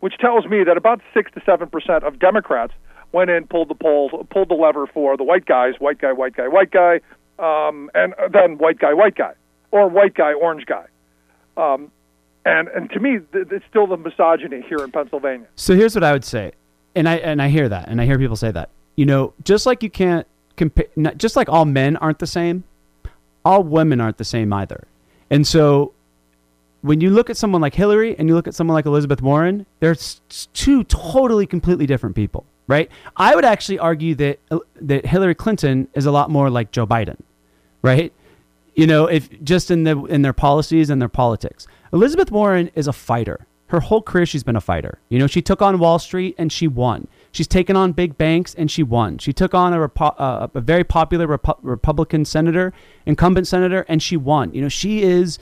which 0.00 0.14
tells 0.18 0.46
me 0.46 0.64
that 0.64 0.76
about 0.76 1.00
six 1.14 1.30
to 1.32 1.42
seven 1.46 1.68
percent 1.68 2.04
of 2.04 2.18
Democrats 2.18 2.72
went 3.12 3.30
in, 3.30 3.46
pulled 3.46 3.68
the 3.68 3.74
poll, 3.74 4.26
pulled 4.30 4.48
the 4.48 4.54
lever 4.54 4.86
for 4.86 5.16
the 5.16 5.24
white 5.24 5.44
guys, 5.46 5.74
white 5.78 5.98
guy, 5.98 6.12
white 6.12 6.34
guy, 6.34 6.48
white 6.48 6.70
guy, 6.70 7.00
um, 7.38 7.90
and 7.94 8.14
then 8.32 8.58
white 8.58 8.78
guy, 8.78 8.92
white 8.92 9.14
guy, 9.14 9.34
or 9.70 9.88
white 9.88 10.14
guy, 10.14 10.32
orange 10.32 10.66
guy. 10.66 10.86
Um, 11.56 11.92
and 12.44 12.68
and 12.68 12.90
to 12.90 13.00
me, 13.00 13.18
th- 13.32 13.48
it's 13.50 13.64
still 13.68 13.86
the 13.86 13.96
misogyny 13.96 14.62
here 14.68 14.78
in 14.78 14.90
Pennsylvania. 14.90 15.46
So 15.56 15.74
here's 15.74 15.94
what 15.94 16.04
I 16.04 16.12
would 16.12 16.24
say, 16.24 16.52
and 16.94 17.08
I 17.08 17.16
and 17.16 17.40
I 17.40 17.48
hear 17.48 17.68
that, 17.68 17.88
and 17.88 18.00
I 18.00 18.06
hear 18.06 18.18
people 18.18 18.36
say 18.36 18.50
that. 18.50 18.70
You 18.96 19.06
know, 19.06 19.32
just 19.44 19.66
like 19.66 19.82
you 19.82 19.90
can't 19.90 20.26
compare, 20.56 20.86
just 21.16 21.36
like 21.36 21.48
all 21.48 21.64
men 21.64 21.96
aren't 21.96 22.18
the 22.18 22.26
same, 22.26 22.64
all 23.44 23.62
women 23.62 24.00
aren't 24.00 24.18
the 24.18 24.24
same 24.24 24.52
either. 24.52 24.86
And 25.30 25.46
so, 25.46 25.92
when 26.82 27.00
you 27.00 27.10
look 27.10 27.30
at 27.30 27.36
someone 27.36 27.62
like 27.62 27.74
Hillary 27.74 28.16
and 28.18 28.28
you 28.28 28.34
look 28.34 28.46
at 28.46 28.54
someone 28.54 28.74
like 28.74 28.86
Elizabeth 28.86 29.22
Warren, 29.22 29.66
they're 29.80 29.96
two 30.52 30.84
totally, 30.84 31.46
completely 31.46 31.86
different 31.86 32.14
people, 32.14 32.44
right? 32.66 32.90
I 33.16 33.34
would 33.34 33.44
actually 33.44 33.78
argue 33.78 34.14
that 34.16 34.38
uh, 34.50 34.58
that 34.76 35.06
Hillary 35.06 35.34
Clinton 35.34 35.88
is 35.94 36.06
a 36.06 36.12
lot 36.12 36.30
more 36.30 36.50
like 36.50 36.70
Joe 36.70 36.86
Biden, 36.86 37.20
right? 37.80 38.12
You 38.74 38.86
know, 38.86 39.06
if 39.06 39.42
just 39.42 39.70
in 39.70 39.84
the 39.84 40.04
in 40.04 40.22
their 40.22 40.32
policies 40.32 40.90
and 40.90 41.00
their 41.00 41.08
politics. 41.08 41.66
Elizabeth 41.92 42.30
Warren 42.30 42.70
is 42.74 42.88
a 42.88 42.92
fighter. 42.92 43.46
Her 43.72 43.80
whole 43.80 44.02
career 44.02 44.26
she's 44.26 44.44
been 44.44 44.54
a 44.54 44.60
fighter. 44.60 44.98
You 45.08 45.18
know, 45.18 45.26
she 45.26 45.40
took 45.40 45.62
on 45.62 45.78
Wall 45.78 45.98
Street 45.98 46.34
and 46.36 46.52
she 46.52 46.68
won. 46.68 47.08
She's 47.30 47.48
taken 47.48 47.74
on 47.74 47.92
big 47.92 48.18
banks 48.18 48.54
and 48.54 48.70
she 48.70 48.82
won. 48.82 49.16
She 49.16 49.32
took 49.32 49.54
on 49.54 49.72
a, 49.72 49.88
repo- 49.88 50.14
uh, 50.18 50.48
a 50.52 50.60
very 50.60 50.84
popular 50.84 51.26
Repu- 51.26 51.56
Republican 51.62 52.26
senator, 52.26 52.74
incumbent 53.06 53.48
senator, 53.48 53.86
and 53.88 54.02
she 54.02 54.18
won. 54.18 54.52
You 54.52 54.60
know, 54.60 54.68
she 54.68 55.00
is, 55.00 55.38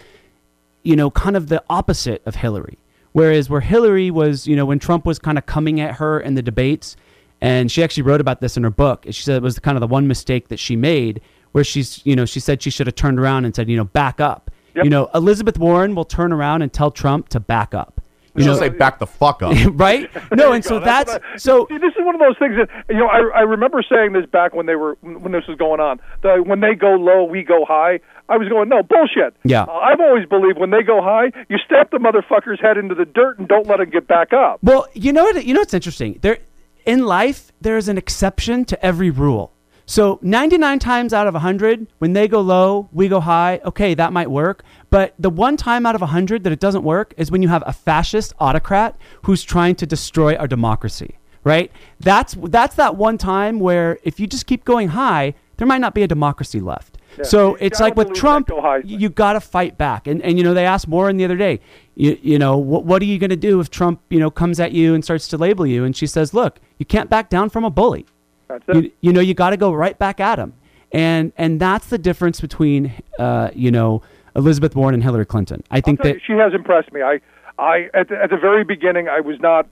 you 0.84 0.94
know, 0.94 1.10
kind 1.10 1.36
of 1.36 1.48
the 1.48 1.60
opposite 1.68 2.22
of 2.24 2.36
Hillary. 2.36 2.78
Whereas 3.10 3.50
where 3.50 3.62
Hillary 3.62 4.12
was, 4.12 4.46
you 4.46 4.54
know, 4.54 4.64
when 4.64 4.78
Trump 4.78 5.04
was 5.06 5.18
kind 5.18 5.36
of 5.36 5.46
coming 5.46 5.80
at 5.80 5.96
her 5.96 6.20
in 6.20 6.34
the 6.36 6.42
debates, 6.42 6.94
and 7.40 7.68
she 7.68 7.82
actually 7.82 8.04
wrote 8.04 8.20
about 8.20 8.40
this 8.40 8.56
in 8.56 8.62
her 8.62 8.70
book. 8.70 9.06
She 9.06 9.24
said 9.24 9.34
it 9.34 9.42
was 9.42 9.58
kind 9.58 9.76
of 9.76 9.80
the 9.80 9.88
one 9.88 10.06
mistake 10.06 10.46
that 10.50 10.60
she 10.60 10.76
made, 10.76 11.20
where 11.50 11.64
she's, 11.64 12.00
you 12.06 12.14
know, 12.14 12.26
she 12.26 12.38
said 12.38 12.62
she 12.62 12.70
should 12.70 12.86
have 12.86 12.94
turned 12.94 13.18
around 13.18 13.44
and 13.44 13.56
said, 13.56 13.68
you 13.68 13.76
know, 13.76 13.86
back 13.86 14.20
up. 14.20 14.52
Yep. 14.76 14.84
You 14.84 14.90
know, 14.90 15.10
Elizabeth 15.16 15.58
Warren 15.58 15.96
will 15.96 16.04
turn 16.04 16.32
around 16.32 16.62
and 16.62 16.72
tell 16.72 16.92
Trump 16.92 17.28
to 17.30 17.40
back 17.40 17.74
up. 17.74 18.00
You 18.40 18.46
You 18.46 18.52
know, 18.52 18.58
say 18.58 18.68
back 18.68 18.98
the 18.98 19.06
fuck 19.06 19.42
up. 19.42 19.54
right? 19.74 20.10
No, 20.32 20.52
and 20.52 20.64
so 20.64 20.78
go. 20.78 20.84
that's 20.84 21.12
what 21.12 21.22
I- 21.24 21.36
so. 21.36 21.66
See, 21.68 21.78
this 21.78 21.92
is 21.98 22.04
one 22.04 22.14
of 22.14 22.20
those 22.20 22.38
things 22.38 22.54
that 22.56 22.68
you 22.88 22.96
know. 22.98 23.06
I, 23.06 23.40
I 23.40 23.40
remember 23.42 23.82
saying 23.88 24.12
this 24.12 24.26
back 24.26 24.54
when 24.54 24.66
they 24.66 24.76
were 24.76 24.96
when 25.02 25.32
this 25.32 25.46
was 25.48 25.56
going 25.58 25.80
on. 25.80 26.00
The, 26.22 26.42
when 26.44 26.60
they 26.60 26.74
go 26.74 26.94
low, 26.94 27.24
we 27.24 27.42
go 27.42 27.64
high. 27.64 28.00
I 28.28 28.36
was 28.36 28.48
going, 28.48 28.68
no 28.68 28.82
bullshit. 28.84 29.34
Yeah. 29.42 29.62
Uh, 29.64 29.72
I've 29.72 29.98
always 30.00 30.24
believed 30.28 30.56
when 30.58 30.70
they 30.70 30.84
go 30.84 31.02
high, 31.02 31.32
you 31.48 31.58
stamp 31.66 31.90
the 31.90 31.98
motherfucker's 31.98 32.60
head 32.60 32.76
into 32.78 32.94
the 32.94 33.04
dirt 33.04 33.40
and 33.40 33.48
don't 33.48 33.66
let 33.66 33.80
him 33.80 33.90
get 33.90 34.06
back 34.06 34.32
up. 34.32 34.60
Well, 34.62 34.86
you 34.94 35.12
know 35.12 35.24
what? 35.24 35.44
You 35.44 35.52
know 35.52 35.60
what's 35.62 35.74
interesting? 35.74 36.18
There, 36.22 36.38
in 36.86 37.04
life, 37.06 37.50
there 37.60 37.76
is 37.76 37.88
an 37.88 37.98
exception 37.98 38.64
to 38.66 38.86
every 38.86 39.10
rule. 39.10 39.52
So 39.84 40.20
99 40.22 40.78
times 40.78 41.12
out 41.12 41.26
of 41.26 41.34
100, 41.34 41.88
when 41.98 42.12
they 42.12 42.28
go 42.28 42.40
low, 42.40 42.88
we 42.92 43.08
go 43.08 43.18
high. 43.18 43.60
Okay, 43.64 43.94
that 43.94 44.12
might 44.12 44.30
work. 44.30 44.62
But 44.90 45.14
the 45.18 45.30
one 45.30 45.56
time 45.56 45.86
out 45.86 45.94
of 45.94 46.00
100 46.00 46.44
that 46.44 46.52
it 46.52 46.60
doesn't 46.60 46.82
work 46.82 47.14
is 47.16 47.30
when 47.30 47.42
you 47.42 47.48
have 47.48 47.62
a 47.66 47.72
fascist 47.72 48.34
autocrat 48.40 48.96
who's 49.22 49.42
trying 49.42 49.76
to 49.76 49.86
destroy 49.86 50.34
our 50.34 50.48
democracy. 50.48 51.16
Right? 51.42 51.72
That's 52.00 52.36
that's 52.38 52.74
that 52.74 52.96
one 52.96 53.16
time 53.16 53.60
where 53.60 53.98
if 54.02 54.20
you 54.20 54.26
just 54.26 54.46
keep 54.46 54.64
going 54.64 54.88
high, 54.88 55.34
there 55.56 55.66
might 55.66 55.80
not 55.80 55.94
be 55.94 56.02
a 56.02 56.06
democracy 56.06 56.60
left. 56.60 56.98
so 57.22 57.50
you 57.50 57.58
it's 57.60 57.80
like 57.80 57.96
with 57.96 58.12
Trump, 58.12 58.48
go 58.48 58.76
you 58.84 59.08
got 59.08 59.32
to 59.34 59.40
fight 59.40 59.78
back. 59.78 60.06
And 60.06 60.20
and 60.20 60.36
you 60.36 60.44
know 60.44 60.52
they 60.52 60.66
asked 60.66 60.86
Warren 60.86 61.16
the 61.16 61.24
other 61.24 61.38
day, 61.38 61.60
you 61.94 62.18
you 62.20 62.38
know 62.38 62.58
what 62.58 62.84
what 62.84 63.00
are 63.00 63.06
you 63.06 63.18
going 63.18 63.30
to 63.30 63.36
do 63.36 63.58
if 63.58 63.70
Trump 63.70 64.02
you 64.10 64.18
know 64.18 64.30
comes 64.30 64.60
at 64.60 64.72
you 64.72 64.94
and 64.94 65.02
starts 65.02 65.28
to 65.28 65.38
label 65.38 65.66
you? 65.66 65.84
And 65.84 65.96
she 65.96 66.06
says, 66.06 66.34
look, 66.34 66.60
you 66.76 66.84
can't 66.84 67.08
back 67.08 67.30
down 67.30 67.48
from 67.48 67.64
a 67.64 67.70
bully. 67.70 68.04
That's 68.48 68.64
it. 68.68 68.76
You, 68.76 68.90
you 69.00 69.12
know 69.14 69.20
you 69.20 69.32
got 69.32 69.50
to 69.50 69.56
go 69.56 69.72
right 69.72 69.98
back 69.98 70.20
at 70.20 70.38
him. 70.38 70.52
And 70.92 71.32
and 71.38 71.58
that's 71.58 71.86
the 71.86 71.98
difference 71.98 72.40
between 72.40 72.92
uh, 73.18 73.50
you 73.54 73.70
know 73.70 74.02
Elizabeth 74.36 74.74
Warren 74.74 74.94
and 74.94 75.02
Hillary 75.02 75.26
Clinton. 75.26 75.62
I 75.70 75.80
think 75.80 76.02
that 76.02 76.14
you, 76.14 76.20
she 76.26 76.32
has 76.34 76.54
impressed 76.54 76.92
me. 76.92 77.02
I, 77.02 77.20
I 77.58 77.90
at 77.94 78.08
the, 78.08 78.22
at 78.22 78.30
the 78.30 78.36
very 78.36 78.64
beginning, 78.64 79.08
I 79.08 79.20
was 79.20 79.38
not, 79.40 79.66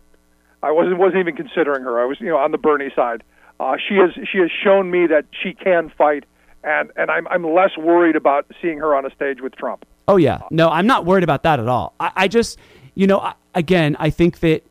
I 0.62 0.70
wasn't 0.70 0.98
wasn't 0.98 1.20
even 1.20 1.36
considering 1.36 1.82
her. 1.84 2.00
I 2.00 2.04
was 2.04 2.20
you 2.20 2.28
know 2.28 2.38
on 2.38 2.52
the 2.52 2.58
Bernie 2.58 2.90
side. 2.94 3.22
Uh, 3.60 3.76
she 3.76 3.94
has 3.96 4.10
she 4.30 4.38
has 4.38 4.50
shown 4.50 4.90
me 4.90 5.06
that 5.06 5.24
she 5.42 5.52
can 5.54 5.90
fight, 5.96 6.24
and 6.64 6.90
and 6.96 7.10
I'm 7.10 7.26
I'm 7.28 7.44
less 7.44 7.76
worried 7.76 8.16
about 8.16 8.46
seeing 8.60 8.78
her 8.78 8.94
on 8.94 9.06
a 9.06 9.10
stage 9.10 9.40
with 9.40 9.56
Trump. 9.56 9.84
Oh 10.06 10.16
yeah, 10.16 10.40
no, 10.50 10.70
I'm 10.70 10.86
not 10.86 11.04
worried 11.04 11.24
about 11.24 11.42
that 11.42 11.60
at 11.60 11.68
all. 11.68 11.94
I, 12.00 12.12
I 12.16 12.28
just, 12.28 12.58
you 12.94 13.06
know, 13.06 13.20
I, 13.20 13.34
again, 13.54 13.96
I 13.98 14.10
think 14.10 14.40
that 14.40 14.64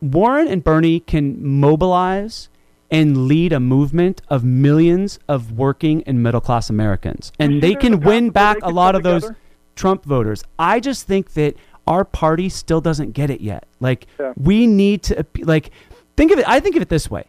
Warren 0.00 0.46
and 0.46 0.62
Bernie 0.62 1.00
can 1.00 1.44
mobilize 1.44 2.48
and 2.90 3.26
lead 3.26 3.52
a 3.52 3.60
movement 3.60 4.22
of 4.28 4.44
millions 4.44 5.18
of 5.28 5.52
working 5.52 6.02
and 6.04 6.22
middle 6.22 6.40
class 6.40 6.70
Americans. 6.70 7.32
And 7.38 7.62
they 7.62 7.74
can 7.74 8.00
win 8.00 8.30
back 8.30 8.58
a 8.62 8.70
lot 8.70 8.94
of 8.94 9.02
those 9.02 9.22
together? 9.22 9.38
Trump 9.74 10.04
voters. 10.04 10.44
I 10.58 10.80
just 10.80 11.06
think 11.06 11.34
that 11.34 11.56
our 11.86 12.04
party 12.04 12.48
still 12.48 12.80
doesn't 12.80 13.12
get 13.12 13.30
it 13.30 13.40
yet. 13.40 13.66
Like 13.80 14.06
Yeah. 14.18 14.32
we 14.36 14.66
need 14.66 15.02
to 15.04 15.24
like 15.40 15.70
think 16.16 16.32
of 16.32 16.38
it 16.38 16.48
I 16.48 16.60
think 16.60 16.76
of 16.76 16.82
it 16.82 16.88
this 16.88 17.10
way. 17.10 17.24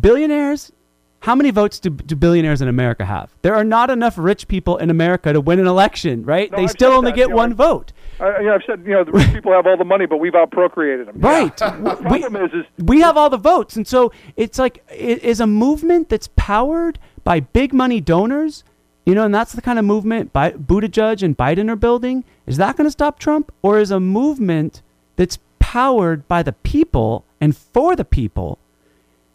Billionaires 0.00 0.72
how 1.20 1.34
many 1.34 1.50
votes 1.50 1.80
do, 1.80 1.88
do 1.88 2.14
billionaires 2.16 2.60
in 2.60 2.68
America 2.68 3.02
have? 3.06 3.30
There 3.40 3.54
are 3.54 3.64
not 3.64 3.88
enough 3.88 4.18
rich 4.18 4.46
people 4.46 4.76
in 4.76 4.90
America 4.90 5.32
to 5.32 5.40
win 5.40 5.58
an 5.58 5.66
election, 5.66 6.22
right? 6.22 6.50
No, 6.50 6.58
they 6.58 6.64
I've 6.64 6.70
still 6.70 6.92
only 6.92 7.12
that, 7.12 7.16
get 7.16 7.30
one 7.30 7.54
vote. 7.54 7.93
I, 8.20 8.40
you 8.40 8.46
know, 8.46 8.54
I've 8.54 8.62
said, 8.66 8.82
you 8.86 8.92
know, 8.92 9.04
the 9.04 9.12
rich 9.12 9.32
people 9.32 9.52
have 9.52 9.66
all 9.66 9.76
the 9.76 9.84
money, 9.84 10.06
but 10.06 10.18
we've 10.18 10.32
outprocreated 10.32 11.06
them. 11.06 11.20
Right. 11.20 11.56
The 11.56 11.98
we, 12.10 12.20
problem 12.20 12.36
is, 12.44 12.52
is 12.52 12.64
we 12.84 13.00
have 13.00 13.16
all 13.16 13.30
the 13.30 13.36
votes. 13.36 13.76
And 13.76 13.86
so 13.86 14.12
it's 14.36 14.58
like, 14.58 14.84
it 14.90 15.22
is 15.22 15.40
a 15.40 15.46
movement 15.46 16.08
that's 16.08 16.28
powered 16.36 16.98
by 17.24 17.40
big 17.40 17.72
money 17.72 18.00
donors, 18.00 18.64
you 19.04 19.14
know, 19.14 19.24
and 19.24 19.34
that's 19.34 19.52
the 19.52 19.62
kind 19.62 19.78
of 19.78 19.84
movement 19.84 20.32
Bi- 20.32 20.52
Buttigieg 20.52 21.22
and 21.22 21.36
Biden 21.36 21.68
are 21.70 21.76
building. 21.76 22.24
Is 22.46 22.56
that 22.56 22.76
going 22.76 22.86
to 22.86 22.92
stop 22.92 23.18
Trump? 23.18 23.52
Or 23.62 23.78
is 23.78 23.90
a 23.90 24.00
movement 24.00 24.82
that's 25.16 25.38
powered 25.58 26.26
by 26.28 26.42
the 26.42 26.52
people 26.52 27.24
and 27.40 27.56
for 27.56 27.96
the 27.96 28.04
people? 28.04 28.58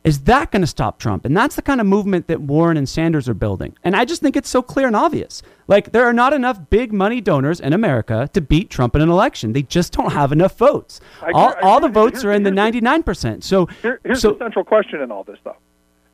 Is 0.09 0.21
that 0.21 0.49
going 0.49 0.63
to 0.63 0.67
stop 0.67 0.97
Trump? 0.97 1.23
And 1.23 1.37
that's 1.37 1.55
the 1.55 1.61
kind 1.61 1.79
of 1.79 1.85
movement 1.85 2.25
that 2.29 2.41
Warren 2.41 2.77
and 2.77 2.89
Sanders 2.89 3.29
are 3.29 3.35
building. 3.35 3.75
And 3.83 3.95
I 3.95 4.05
just 4.05 4.23
think 4.23 4.35
it's 4.35 4.49
so 4.49 4.63
clear 4.63 4.87
and 4.87 4.95
obvious. 4.95 5.43
Like, 5.67 5.91
there 5.91 6.03
are 6.03 6.13
not 6.13 6.33
enough 6.33 6.71
big 6.71 6.91
money 6.91 7.21
donors 7.21 7.59
in 7.59 7.73
America 7.73 8.27
to 8.33 8.41
beat 8.41 8.71
Trump 8.71 8.95
in 8.95 9.03
an 9.03 9.09
election. 9.09 9.53
They 9.53 9.61
just 9.61 9.93
don't 9.93 10.11
have 10.11 10.31
enough 10.31 10.57
votes. 10.57 10.99
I 11.21 11.29
all 11.31 11.53
I 11.55 11.59
all 11.61 11.79
the 11.79 11.89
votes 11.89 12.25
are 12.25 12.31
in 12.31 12.41
the 12.41 12.49
99%. 12.49 13.43
So, 13.43 13.67
Here, 13.83 13.99
here's 14.03 14.19
so 14.19 14.31
the 14.31 14.39
central 14.39 14.65
question 14.65 14.99
in 14.99 15.11
all 15.11 15.23
this, 15.23 15.37
though, 15.43 15.57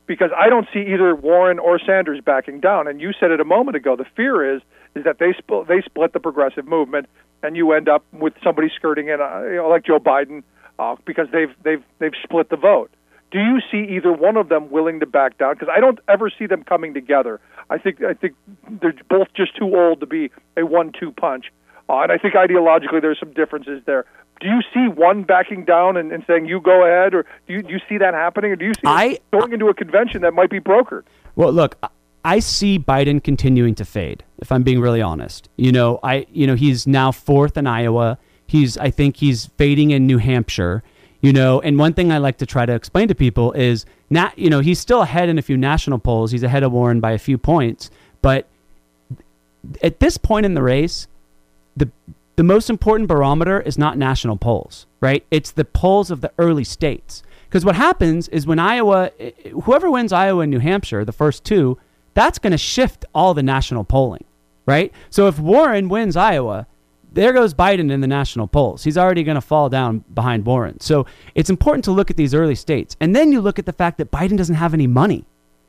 because 0.04 0.30
I 0.36 0.50
don't 0.50 0.68
see 0.74 0.80
either 0.80 1.14
Warren 1.14 1.58
or 1.58 1.78
Sanders 1.78 2.20
backing 2.20 2.60
down. 2.60 2.88
And 2.88 3.00
you 3.00 3.14
said 3.18 3.30
it 3.30 3.40
a 3.40 3.46
moment 3.46 3.78
ago. 3.78 3.96
The 3.96 4.04
fear 4.14 4.56
is 4.56 4.60
is 4.94 5.04
that 5.04 5.18
they 5.18 5.32
split 5.38 5.68
they 5.68 5.80
split 5.80 6.12
the 6.12 6.20
progressive 6.20 6.66
movement, 6.66 7.08
and 7.42 7.56
you 7.56 7.72
end 7.72 7.88
up 7.88 8.04
with 8.12 8.34
somebody 8.44 8.70
skirting 8.76 9.08
in, 9.08 9.22
uh, 9.22 9.40
you 9.48 9.56
know, 9.56 9.70
like 9.70 9.86
Joe 9.86 9.98
Biden, 9.98 10.42
uh, 10.78 10.96
because 11.06 11.28
they've 11.32 11.54
they've 11.62 11.82
they've 11.98 12.12
split 12.22 12.50
the 12.50 12.56
vote. 12.56 12.90
Do 13.30 13.38
you 13.40 13.60
see 13.70 13.92
either 13.94 14.12
one 14.12 14.36
of 14.36 14.48
them 14.48 14.70
willing 14.70 15.00
to 15.00 15.06
back 15.06 15.36
down? 15.38 15.54
Because 15.54 15.68
I 15.74 15.80
don't 15.80 15.98
ever 16.08 16.30
see 16.30 16.46
them 16.46 16.62
coming 16.62 16.94
together. 16.94 17.40
I 17.70 17.78
think 17.78 18.02
I 18.02 18.14
think 18.14 18.34
they're 18.80 18.94
both 19.08 19.28
just 19.34 19.56
too 19.56 19.76
old 19.76 20.00
to 20.00 20.06
be 20.06 20.30
a 20.56 20.64
one-two 20.64 21.10
punch, 21.12 21.46
uh, 21.88 21.98
and 22.00 22.12
I 22.12 22.18
think 22.18 22.34
ideologically 22.34 23.00
there's 23.02 23.18
some 23.18 23.32
differences 23.32 23.82
there. 23.86 24.04
Do 24.40 24.48
you 24.48 24.60
see 24.72 24.86
one 24.88 25.22
backing 25.24 25.64
down 25.64 25.96
and, 25.96 26.12
and 26.12 26.22
saying 26.26 26.46
you 26.46 26.60
go 26.60 26.84
ahead, 26.84 27.14
or 27.14 27.24
do 27.48 27.54
you, 27.54 27.62
do 27.62 27.70
you 27.72 27.80
see 27.88 27.98
that 27.98 28.14
happening, 28.14 28.52
or 28.52 28.56
do 28.56 28.66
you 28.66 28.74
see 28.74 28.80
I- 28.84 29.18
going 29.32 29.52
into 29.52 29.68
a 29.68 29.74
convention 29.74 30.22
that 30.22 30.34
might 30.34 30.50
be 30.50 30.60
brokered? 30.60 31.02
Well, 31.34 31.52
look, 31.52 31.76
I- 31.82 31.88
I 32.24 32.38
see 32.40 32.78
Biden 32.78 33.22
continuing 33.22 33.74
to 33.76 33.84
fade. 33.84 34.24
If 34.38 34.50
I'm 34.52 34.62
being 34.64 34.80
really 34.80 35.00
honest, 35.00 35.48
you 35.56 35.70
know, 35.72 36.00
I, 36.02 36.26
you 36.32 36.46
know, 36.46 36.54
he's 36.56 36.84
now 36.86 37.12
fourth 37.12 37.56
in 37.56 37.66
Iowa. 37.68 38.18
He's, 38.48 38.76
I 38.76 38.90
think, 38.90 39.16
he's 39.16 39.46
fading 39.56 39.90
in 39.92 40.06
New 40.08 40.18
Hampshire. 40.18 40.82
You 41.26 41.32
know, 41.32 41.60
and 41.60 41.76
one 41.76 41.92
thing 41.92 42.12
I 42.12 42.18
like 42.18 42.38
to 42.38 42.46
try 42.46 42.66
to 42.66 42.72
explain 42.72 43.08
to 43.08 43.14
people 43.16 43.50
is, 43.50 43.84
not, 44.10 44.38
you 44.38 44.48
know, 44.48 44.60
he's 44.60 44.78
still 44.78 45.02
ahead 45.02 45.28
in 45.28 45.40
a 45.40 45.42
few 45.42 45.56
national 45.56 45.98
polls. 45.98 46.30
He's 46.30 46.44
ahead 46.44 46.62
of 46.62 46.70
Warren 46.70 47.00
by 47.00 47.10
a 47.10 47.18
few 47.18 47.36
points, 47.36 47.90
but 48.22 48.46
at 49.82 49.98
this 49.98 50.18
point 50.18 50.46
in 50.46 50.54
the 50.54 50.62
race, 50.62 51.08
the 51.76 51.90
the 52.36 52.44
most 52.44 52.70
important 52.70 53.08
barometer 53.08 53.60
is 53.60 53.76
not 53.76 53.98
national 53.98 54.36
polls, 54.36 54.86
right? 55.00 55.26
It's 55.32 55.50
the 55.50 55.64
polls 55.64 56.12
of 56.12 56.20
the 56.20 56.30
early 56.38 56.62
states. 56.62 57.24
Because 57.48 57.64
what 57.64 57.74
happens 57.74 58.28
is 58.28 58.46
when 58.46 58.60
Iowa, 58.60 59.10
eh, 59.18 59.32
eh, 59.44 59.48
whoever 59.64 59.90
wins 59.90 60.12
Iowa 60.12 60.42
and 60.42 60.50
New 60.52 60.60
Hampshire, 60.60 61.04
the 61.04 61.10
first 61.10 61.42
two, 61.42 61.76
that's 62.14 62.38
going 62.38 62.52
to 62.52 62.56
shift 62.56 63.04
all 63.12 63.34
the 63.34 63.42
national 63.42 63.82
polling, 63.82 64.26
right? 64.64 64.92
So 65.10 65.26
if 65.26 65.40
Warren 65.40 65.88
wins 65.88 66.16
Iowa, 66.16 66.68
there 67.16 67.32
goes 67.32 67.54
Biden 67.54 67.90
in 67.90 68.00
the 68.00 68.06
national 68.06 68.46
polls. 68.46 68.84
He's 68.84 68.98
already 68.98 69.24
going 69.24 69.36
to 69.36 69.40
fall 69.40 69.68
down 69.68 70.04
behind 70.12 70.44
Warren. 70.44 70.78
So 70.80 71.06
it's 71.34 71.50
important 71.50 71.84
to 71.86 71.90
look 71.90 72.10
at 72.10 72.16
these 72.16 72.34
early 72.34 72.54
states. 72.54 72.96
And 73.00 73.16
then 73.16 73.32
you 73.32 73.40
look 73.40 73.58
at 73.58 73.66
the 73.66 73.72
fact 73.72 73.98
that 73.98 74.10
Biden 74.10 74.36
doesn't 74.36 74.54
have 74.54 74.74
any 74.74 74.86
money. 74.86 75.24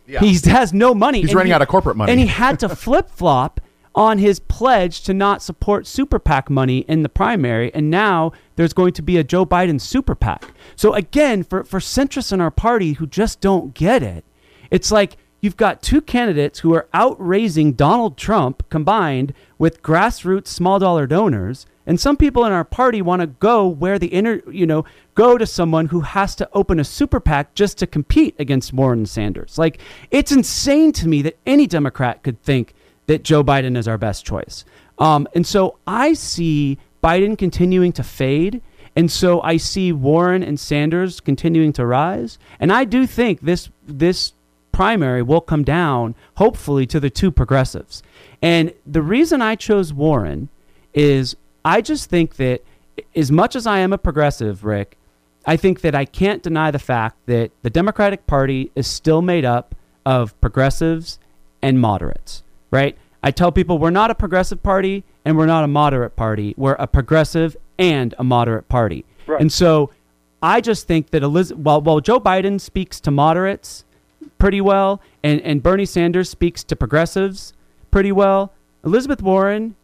Yeah. 0.05 0.19
He 0.19 0.37
has 0.49 0.73
no 0.73 0.93
money. 0.93 1.21
He's 1.21 1.33
running 1.33 1.47
he- 1.47 1.53
out 1.53 1.61
of 1.61 1.67
corporate 1.67 1.97
money. 1.97 2.11
And 2.11 2.19
he 2.19 2.27
had 2.27 2.59
to 2.59 2.69
flip 2.75 3.09
flop 3.09 3.61
on 3.95 4.19
his 4.19 4.39
pledge 4.39 5.01
to 5.01 5.13
not 5.13 5.41
support 5.41 5.87
super 5.87 6.19
PAC 6.19 6.49
money 6.49 6.79
in 6.87 7.01
the 7.01 7.09
primary. 7.09 7.73
And 7.73 7.89
now 7.89 8.31
there's 8.55 8.73
going 8.73 8.93
to 8.93 9.01
be 9.01 9.17
a 9.17 9.23
Joe 9.23 9.45
Biden 9.45 9.81
super 9.81 10.13
PAC. 10.13 10.53
So 10.75 10.93
again, 10.93 11.43
for, 11.43 11.63
for 11.63 11.79
centrists 11.79 12.31
in 12.31 12.39
our 12.39 12.51
party 12.51 12.93
who 12.93 13.07
just 13.07 13.41
don't 13.41 13.73
get 13.73 14.03
it, 14.03 14.23
it's 14.69 14.91
like 14.91 15.17
you've 15.41 15.57
got 15.57 15.81
two 15.81 16.01
candidates 16.01 16.59
who 16.59 16.73
are 16.75 16.87
outraising 16.93 17.73
Donald 17.73 18.17
Trump 18.17 18.69
combined 18.69 19.33
with 19.57 19.81
grassroots 19.81 20.47
small 20.47 20.79
dollar 20.79 21.07
donors. 21.07 21.65
And 21.85 21.99
some 21.99 22.17
people 22.17 22.45
in 22.45 22.51
our 22.51 22.65
party 22.65 23.01
want 23.01 23.21
to 23.21 23.27
go 23.27 23.65
where 23.65 23.97
the 23.97 24.07
inner, 24.07 24.41
you 24.51 24.65
know, 24.65 24.83
go 25.15 25.37
to 25.37 25.45
someone 25.45 25.85
who 25.85 26.01
has 26.01 26.35
to 26.35 26.49
open 26.53 26.79
a 26.79 26.83
super 26.83 27.19
PAC 27.21 27.53
just 27.55 27.77
to 27.77 27.87
compete 27.87 28.35
against 28.39 28.73
Warren 28.73 29.05
Sanders. 29.05 29.57
Like, 29.57 29.79
it's 30.11 30.33
insane 30.33 30.91
to 30.93 31.07
me 31.07 31.21
that 31.21 31.37
any 31.45 31.65
Democrat 31.65 32.23
could 32.23 32.41
think 32.43 32.73
that 33.05 33.23
Joe 33.23 33.43
Biden 33.43 33.77
is 33.77 33.87
our 33.87 33.97
best 33.97 34.25
choice. 34.25 34.65
Um, 34.99 35.27
and 35.33 35.47
so 35.47 35.77
I 35.87 36.13
see 36.13 36.77
Biden 37.01 37.37
continuing 37.37 37.93
to 37.93 38.03
fade. 38.03 38.61
And 38.97 39.11
so 39.11 39.41
I 39.41 39.57
see 39.57 39.93
Warren 39.93 40.43
and 40.43 40.59
Sanders 40.59 41.19
continuing 41.19 41.71
to 41.73 41.85
rise. 41.85 42.37
And 42.59 42.73
I 42.73 42.83
do 42.83 43.05
think 43.05 43.41
this 43.41 43.69
this 43.85 44.33
primary 44.77 45.23
will 45.23 45.41
come 45.41 45.63
down, 45.63 46.13
hopefully, 46.35 46.85
to 46.85 46.99
the 46.99 47.09
two 47.09 47.31
progressives. 47.31 48.03
And 48.43 48.71
the 48.85 49.01
reason 49.01 49.41
I 49.41 49.55
chose 49.55 49.91
Warren 49.91 50.49
is 50.93 51.35
I 51.65 51.81
just 51.81 52.11
think 52.11 52.35
that 52.35 52.63
as 53.15 53.31
much 53.31 53.55
as 53.55 53.65
I 53.65 53.79
am 53.79 53.91
a 53.91 53.97
progressive, 53.97 54.63
Rick, 54.63 54.95
I 55.47 55.57
think 55.57 55.81
that 55.81 55.95
I 55.95 56.05
can't 56.05 56.43
deny 56.43 56.69
the 56.69 56.77
fact 56.77 57.17
that 57.25 57.49
the 57.63 57.71
Democratic 57.71 58.27
Party 58.27 58.69
is 58.75 58.85
still 58.85 59.23
made 59.23 59.45
up 59.45 59.73
of 60.05 60.39
progressives 60.41 61.17
and 61.63 61.79
moderates, 61.81 62.43
right? 62.69 62.95
I 63.23 63.31
tell 63.31 63.51
people 63.51 63.79
we're 63.79 63.89
not 63.89 64.11
a 64.11 64.15
progressive 64.15 64.61
party 64.61 65.03
and 65.25 65.35
we're 65.35 65.47
not 65.47 65.63
a 65.63 65.67
moderate 65.67 66.15
party. 66.15 66.53
We're 66.55 66.73
a 66.73 66.85
progressive 66.85 67.57
and 67.79 68.13
a 68.19 68.23
moderate 68.23 68.69
party. 68.69 69.05
Right. 69.25 69.41
And 69.41 69.51
so 69.51 69.89
I 70.43 70.61
just 70.61 70.85
think 70.85 71.09
that 71.09 71.23
Eliz- 71.23 71.55
while, 71.55 71.81
while 71.81 71.99
Joe 71.99 72.19
Biden 72.19 72.61
speaks 72.61 72.99
to 72.99 73.09
moderates 73.09 73.85
pretty 74.37 74.61
well 74.61 75.01
and, 75.23 75.41
and 75.41 75.63
Bernie 75.63 75.85
Sanders 75.85 76.29
speaks 76.29 76.63
to 76.65 76.75
progressives 76.75 77.53
pretty 77.91 78.11
well, 78.11 78.53
Elizabeth 78.83 79.21
Warren 79.21 79.75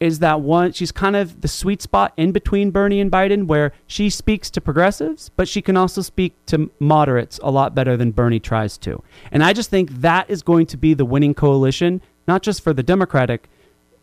is 0.00 0.18
that 0.18 0.40
one 0.40 0.72
she's 0.72 0.92
kind 0.92 1.16
of 1.16 1.40
the 1.40 1.48
sweet 1.48 1.80
spot 1.80 2.12
in 2.16 2.32
between 2.32 2.70
Bernie 2.70 3.00
and 3.00 3.10
Biden 3.10 3.46
where 3.46 3.72
she 3.86 4.10
speaks 4.10 4.50
to 4.50 4.60
progressives 4.60 5.30
but 5.36 5.48
she 5.48 5.62
can 5.62 5.76
also 5.76 6.02
speak 6.02 6.34
to 6.46 6.70
moderates 6.80 7.38
a 7.42 7.50
lot 7.50 7.74
better 7.74 7.96
than 7.96 8.10
Bernie 8.10 8.40
tries 8.40 8.76
to. 8.78 9.02
And 9.30 9.42
I 9.42 9.52
just 9.52 9.70
think 9.70 9.90
that 10.00 10.28
is 10.28 10.42
going 10.42 10.66
to 10.66 10.76
be 10.76 10.94
the 10.94 11.04
winning 11.04 11.34
coalition 11.34 12.02
not 12.26 12.42
just 12.42 12.62
for 12.62 12.72
the 12.72 12.82
Democratic 12.82 13.48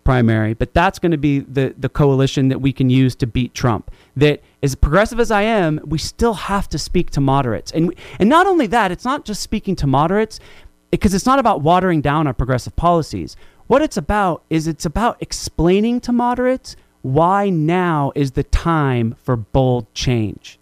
primary, 0.04 0.54
but 0.54 0.74
that's 0.74 1.00
going 1.00 1.12
to 1.12 1.18
be 1.18 1.40
the 1.40 1.74
the 1.78 1.90
coalition 1.90 2.50
that 2.50 2.60
we 2.60 2.74
can 2.74 2.90
use 2.90 3.16
to 3.16 3.28
beat 3.28 3.54
Trump. 3.54 3.92
That 4.16 4.42
as 4.64 4.76
progressive 4.76 5.20
as 5.20 5.32
I 5.32 5.42
am, 5.42 5.80
we 5.86 5.98
still 5.98 6.34
have 6.34 6.70
to 6.70 6.78
speak 6.78 7.10
to 7.12 7.22
moderates. 7.22 7.72
And 7.72 7.94
and 8.20 8.30
not 8.30 8.48
only 8.48 8.68
that, 8.68 8.92
it's 8.92 9.06
not 9.06 9.26
just 9.26 9.42
speaking 9.42 9.76
to 9.78 9.88
moderates 9.88 10.40
because 10.92 11.14
it's 11.14 11.26
not 11.26 11.40
about 11.40 11.62
watering 11.62 12.02
down 12.02 12.28
our 12.28 12.34
progressive 12.34 12.76
policies. 12.76 13.36
What 13.68 13.82
it's 13.82 13.98
about 13.98 14.44
is 14.50 14.68
it's 14.68 14.86
about 14.86 15.18
explaining 15.22 16.02
to 16.02 16.12
moderates 16.12 16.76
why 17.02 17.50
now 17.50 18.12
is 18.16 18.32
the 18.32 18.44
time 18.44 19.16
for 19.24 19.36
bold 19.36 19.92
change. 19.94 20.60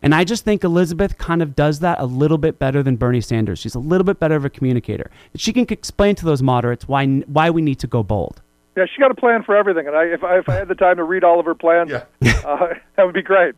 And 0.00 0.14
I 0.14 0.24
just 0.24 0.44
think 0.44 0.64
Elizabeth 0.64 1.18
kind 1.18 1.42
of 1.42 1.54
does 1.54 1.80
that 1.80 2.00
a 2.00 2.06
little 2.06 2.38
bit 2.38 2.58
better 2.58 2.82
than 2.82 2.96
Bernie 2.96 3.20
Sanders. 3.20 3.58
She's 3.58 3.74
a 3.74 3.80
little 3.80 4.04
bit 4.04 4.18
better 4.18 4.34
of 4.34 4.44
a 4.44 4.50
communicator. 4.50 5.10
She 5.36 5.52
can 5.52 5.66
explain 5.68 6.14
to 6.16 6.24
those 6.24 6.42
moderates 6.42 6.88
why 6.88 7.06
why 7.06 7.50
we 7.50 7.62
need 7.62 7.78
to 7.80 7.86
go 7.86 8.02
bold. 8.02 8.40
Yeah, 8.76 8.86
she 8.86 9.00
got 9.00 9.10
a 9.10 9.14
plan 9.14 9.42
for 9.42 9.54
everything, 9.56 9.86
and 9.86 9.94
I, 9.94 10.04
if 10.04 10.24
I 10.24 10.38
if 10.38 10.48
I 10.48 10.54
had 10.54 10.68
the 10.68 10.74
time 10.74 10.96
to 10.96 11.04
read 11.04 11.24
all 11.24 11.38
of 11.38 11.44
her 11.46 11.54
plans, 11.54 11.90
Yeah. 11.90 12.04
uh, 12.46 12.68
that 12.96 13.04
would 13.04 13.14
be 13.14 13.22
great. 13.22 13.54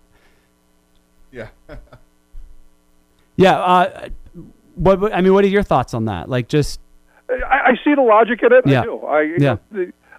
Yeah. 1.33 1.49
Yeah. 3.37 3.59
Uh, 3.59 4.09
what 4.77 5.01
what- 5.01 5.13
I 5.15 5.21
mean, 5.21 5.35
what 5.35 5.45
are 5.45 5.49
your 5.49 5.63
thoughts 5.65 5.95
on 5.95 6.05
that? 6.07 6.29
Like, 6.29 6.49
just 6.49 6.81
I, 7.29 7.73
I 7.73 7.75
see 7.85 7.95
the 7.95 8.03
logic 8.03 8.41
in 8.43 8.53
it. 8.53 8.67
Yeah. 8.67 8.83
I 8.83 8.85
do. 8.85 8.99
I, 9.01 9.21
Yeah. 9.39 9.57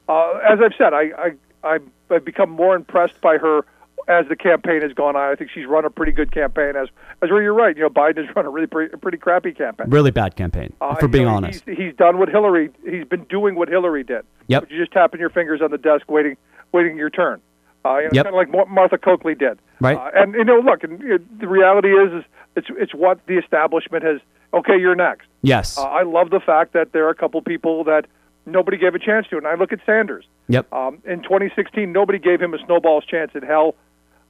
uh, 0.09 0.31
as 0.49 0.59
I've 0.63 0.73
said, 0.77 0.93
I, 0.93 1.11
I, 1.17 1.31
I, 1.63 1.79
I've 2.09 2.25
become 2.25 2.49
more 2.49 2.75
impressed 2.75 3.19
by 3.21 3.37
her 3.37 3.61
as 4.07 4.27
the 4.27 4.35
campaign 4.35 4.81
has 4.81 4.93
gone 4.93 5.15
on. 5.15 5.31
I 5.31 5.35
think 5.35 5.49
she's 5.53 5.65
run 5.65 5.85
a 5.85 5.89
pretty 5.89 6.11
good 6.11 6.31
campaign. 6.31 6.75
As, 6.75 6.89
as 7.21 7.29
where 7.31 7.41
you're 7.41 7.53
right, 7.53 7.75
you 7.75 7.83
know, 7.83 7.89
Biden 7.89 8.25
has 8.25 8.35
run 8.35 8.45
a 8.45 8.49
really 8.49 8.67
pretty, 8.67 8.95
pretty 8.97 9.17
crappy 9.17 9.51
campaign. 9.51 9.89
really 9.89 10.11
bad 10.11 10.35
campaign, 10.35 10.73
Uh, 10.81 10.95
for 10.95 11.05
you 11.05 11.11
being 11.11 11.25
know, 11.25 11.35
honest. 11.35 11.63
he's, 11.65 11.77
he's 11.77 11.95
done 11.95 12.17
what 12.19 12.29
Hillary. 12.29 12.69
He's 12.87 13.05
been 13.05 13.23
doing 13.25 13.55
what 13.55 13.67
Hillary 13.67 14.03
did. 14.03 14.23
Yep. 14.47 14.67
You're 14.69 14.79
just 14.83 14.91
tapping 14.91 15.19
your 15.19 15.29
fingers 15.31 15.61
on 15.61 15.71
the 15.71 15.77
desk, 15.77 16.09
waiting, 16.09 16.37
waiting 16.71 16.97
your 16.97 17.09
turn. 17.09 17.41
Uh, 17.83 17.97
you 17.97 18.03
know, 18.05 18.09
Yep. 18.13 18.25
kind 18.25 18.35
of 18.35 18.53
like 18.55 18.69
Martha 18.69 18.97
Coakley 18.97 19.35
did. 19.35 19.59
Right. 19.81 19.97
Uh, 19.97 20.09
and 20.15 20.33
you 20.33 20.43
know, 20.43 20.59
look, 20.59 20.83
and 20.83 20.99
you 21.01 21.07
know, 21.09 21.17
the 21.39 21.47
reality 21.47 21.89
is, 21.89 22.13
is 22.13 22.23
it's 22.55 22.67
it's 22.71 22.93
what 22.95 23.19
the 23.27 23.37
establishment 23.37 24.03
has. 24.03 24.19
Okay, 24.53 24.77
you're 24.79 24.95
next. 24.95 25.27
Yes. 25.41 25.77
Uh, 25.77 25.83
I 25.83 26.03
love 26.03 26.29
the 26.29 26.39
fact 26.39 26.73
that 26.73 26.93
there 26.93 27.05
are 27.05 27.09
a 27.09 27.15
couple 27.15 27.41
people 27.41 27.83
that 27.83 28.05
nobody 28.45 28.77
gave 28.77 28.95
a 28.95 28.99
chance 28.99 29.27
to, 29.29 29.37
and 29.37 29.45
I 29.45 29.55
look 29.55 29.73
at 29.73 29.79
Sanders. 29.85 30.25
yep. 30.47 30.71
Um, 30.73 30.99
in 31.05 31.21
2016, 31.23 31.91
nobody 31.91 32.17
gave 32.19 32.41
him 32.41 32.53
a 32.53 32.57
snowball's 32.65 33.03
chance 33.05 33.31
in 33.35 33.41
hell. 33.43 33.75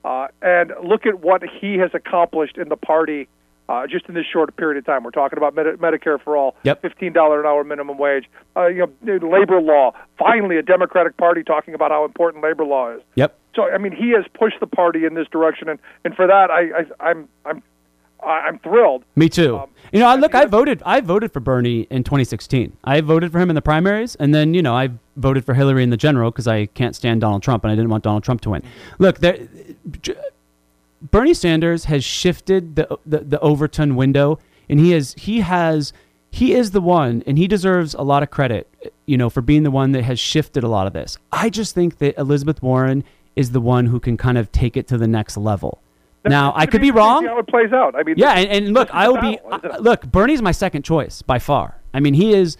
Uh, 0.06 0.28
and 0.43 0.72
look 0.84 1.08
at 1.08 1.22
what 1.22 1.41
he 1.60 1.78
has 1.80 1.89
accomplished 1.95 2.58
in 2.60 2.70
the 2.70 2.76
party 2.78 3.28
uh, 3.68 3.88
just 3.88 4.06
in 4.08 4.14
this 4.14 4.26
short 4.32 4.56
period 4.56 4.78
of 4.78 4.86
time. 4.86 5.03
We're 5.03 5.10
talking 5.10 5.38
about 5.38 5.56
Medi- 5.56 5.78
Medicare 5.78 6.22
for 6.22 6.38
all, 6.38 6.56
Yep. 6.62 6.84
$15 6.84 7.39
an 7.39 7.45
hour 7.47 7.64
minimum 7.64 7.97
wage, 7.97 8.26
uh, 8.56 8.68
you 8.68 8.86
know, 9.01 9.14
labor 9.28 9.60
law. 9.60 9.93
Finally, 10.20 10.58
a 10.58 10.62
Democratic 10.62 11.18
Party 11.18 11.41
talking 11.43 11.74
about 11.74 11.89
how 11.89 12.06
important 12.06 12.43
labor 12.43 12.64
law 12.64 12.91
is. 12.91 13.01
Yep. 13.16 13.36
So, 13.56 13.64
I 13.64 13.80
mean, 13.80 13.93
he 13.93 14.12
has 14.12 14.26
pushed 14.38 14.60
the 14.60 14.68
party 14.68 15.06
in 15.06 15.16
this 15.16 15.28
direction, 15.30 15.70
and, 15.70 15.80
and 16.03 16.14
for 16.14 16.28
that, 16.28 16.51
I, 16.51 16.82
I, 16.82 17.10
I'm, 17.10 17.28
I'm, 17.43 17.64
I'm 18.26 18.59
thrilled. 18.59 19.03
Me 19.15 19.30
too. 19.30 19.57
Um, 19.57 19.69
you 19.91 19.99
know, 19.99 20.07
I 20.07 20.15
look, 20.15 20.36
I 20.36 20.45
voted, 20.45 20.82
I 20.86 21.01
voted 21.01 21.32
for 21.32 21.39
Bernie 21.39 21.88
in 21.89 22.03
2016. 22.03 22.76
I 22.84 23.01
voted 23.01 23.32
for 23.32 23.39
him 23.39 23.49
in 23.49 23.55
the 23.55 23.61
primaries, 23.61 24.15
and 24.15 24.34
then 24.34 24.53
you 24.53 24.61
know, 24.61 24.76
I 24.76 24.89
voted 25.15 25.45
for 25.45 25.53
Hillary 25.53 25.84
in 25.84 25.89
the 25.89 25.97
general 25.97 26.32
because 26.32 26.47
I 26.47 26.65
can't 26.67 26.95
stand 26.95 27.21
Donald 27.21 27.43
Trump, 27.43 27.63
and 27.63 27.71
I 27.71 27.76
didn't 27.76 27.89
want 27.89 28.03
Donald 28.03 28.23
Trump 28.23 28.41
to 28.41 28.49
win. 28.49 28.63
Look, 28.99 29.19
there, 29.19 29.47
Bernie 31.11 31.34
Sanders 31.34 31.86
has 31.86 32.03
shifted 32.03 32.76
the, 32.76 32.97
the 33.05 33.19
the 33.19 33.39
Overton 33.39 33.95
window, 33.95 34.39
and 34.69 34.80
he 34.80 34.91
has 34.91 35.13
he 35.17 35.41
has 35.41 35.93
he 36.32 36.53
is 36.53 36.71
the 36.71 36.82
one, 36.82 37.23
and 37.26 37.38
he 37.38 37.47
deserves 37.47 37.93
a 37.93 38.01
lot 38.01 38.23
of 38.23 38.30
credit, 38.30 38.67
you 39.05 39.17
know, 39.17 39.30
for 39.30 39.41
being 39.41 39.63
the 39.63 39.71
one 39.71 39.93
that 39.93 40.03
has 40.03 40.19
shifted 40.19 40.63
a 40.63 40.67
lot 40.67 40.88
of 40.88 40.91
this. 40.93 41.17
I 41.32 41.49
just 41.49 41.73
think 41.73 41.99
that 41.99 42.17
Elizabeth 42.17 42.61
Warren 42.61 43.05
is 43.36 43.51
the 43.51 43.61
one 43.61 43.86
who 43.86 43.99
can 43.99 44.17
kind 44.17 44.38
of 44.38 44.51
take 44.51 44.76
it 44.76 44.88
to 44.88 44.97
the 44.97 45.07
next 45.07 45.38
level. 45.38 45.80
Now, 46.26 46.53
I 46.55 46.65
could 46.65 46.82
gonna 46.82 46.82
be 46.82 46.91
wrong. 46.91 47.23
See 47.23 47.28
how 47.28 47.39
it 47.39 47.47
plays 47.47 47.71
out. 47.71 47.95
I 47.95 48.03
mean, 48.03 48.15
Yeah, 48.17 48.34
and, 48.34 48.49
and 48.65 48.73
look, 48.73 48.89
I 48.93 49.07
will 49.09 49.21
be. 49.21 49.39
uh, 49.51 49.78
look, 49.80 50.03
Bernie's 50.11 50.41
my 50.41 50.51
second 50.51 50.84
choice 50.84 51.21
by 51.21 51.39
far. 51.39 51.80
I 51.93 51.99
mean, 51.99 52.13
he 52.13 52.34
is. 52.34 52.57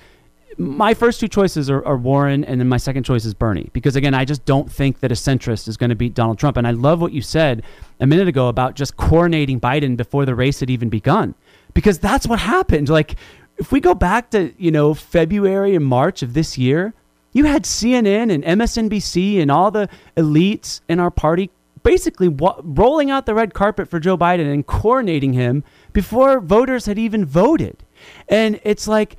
My 0.58 0.94
first 0.94 1.20
two 1.20 1.28
choices 1.28 1.70
are, 1.70 1.86
are 1.86 1.98
Warren, 1.98 2.46
and 2.46 2.62
then 2.62 2.70
my 2.70 2.78
second 2.78 3.04
choice 3.04 3.26
is 3.26 3.34
Bernie. 3.34 3.70
Because 3.74 3.98
again, 3.98 4.14
I 4.14 4.24
just 4.24 4.46
don't 4.46 4.72
think 4.72 5.02
that 5.02 5.12
a 5.12 5.16
centrist 5.16 5.68
is 5.68 5.76
going 5.76 5.90
to 5.90 5.96
beat 5.98 6.14
Donald 6.14 6.40
Trump. 6.40 6.56
And 6.56 6.66
I 6.66 6.72
love 6.72 7.02
what 7.02 7.12
you 7.12 7.22
said 7.22 7.62
a 8.00 8.08
minute 8.08 8.30
ago 8.30 8.48
about 8.48 8.76
just 8.76 8.96
coronating 8.96 9.60
Biden 9.60 9.98
before 9.98 10.24
the 10.26 10.34
race 10.34 10.62
had 10.62 10.70
even 10.70 10.88
begun, 10.88 11.36
because 11.74 12.00
that's 12.00 12.26
what 12.26 12.40
happened. 12.40 12.88
Like, 12.88 13.16
if 13.58 13.74
we 13.74 13.82
go 13.82 13.94
back 13.94 14.30
to 14.30 14.54
you 14.58 14.72
know 14.72 14.94
February 14.94 15.76
and 15.76 15.84
March 15.84 16.22
of 16.24 16.34
this 16.34 16.58
year, 16.58 16.94
you 17.34 17.44
had 17.44 17.64
CNN 17.64 18.32
and 18.34 18.42
MSNBC 18.46 19.42
and 19.42 19.52
all 19.52 19.72
the 19.72 19.90
elites 20.16 20.80
in 20.88 21.02
our 21.02 21.12
party 21.12 21.50
basically 21.86 22.28
wa- 22.28 22.60
rolling 22.64 23.12
out 23.12 23.26
the 23.26 23.36
red 23.36 23.54
carpet 23.54 23.88
for 23.88 24.00
Joe 24.00 24.18
Biden 24.18 24.52
and 24.52 24.66
coronating 24.66 25.34
him 25.34 25.64
before 25.94 26.42
voters 26.42 26.88
had 26.88 26.98
even 26.98 27.24
voted. 27.24 27.86
And 28.28 28.60
it's 28.64 28.88
like 28.88 29.16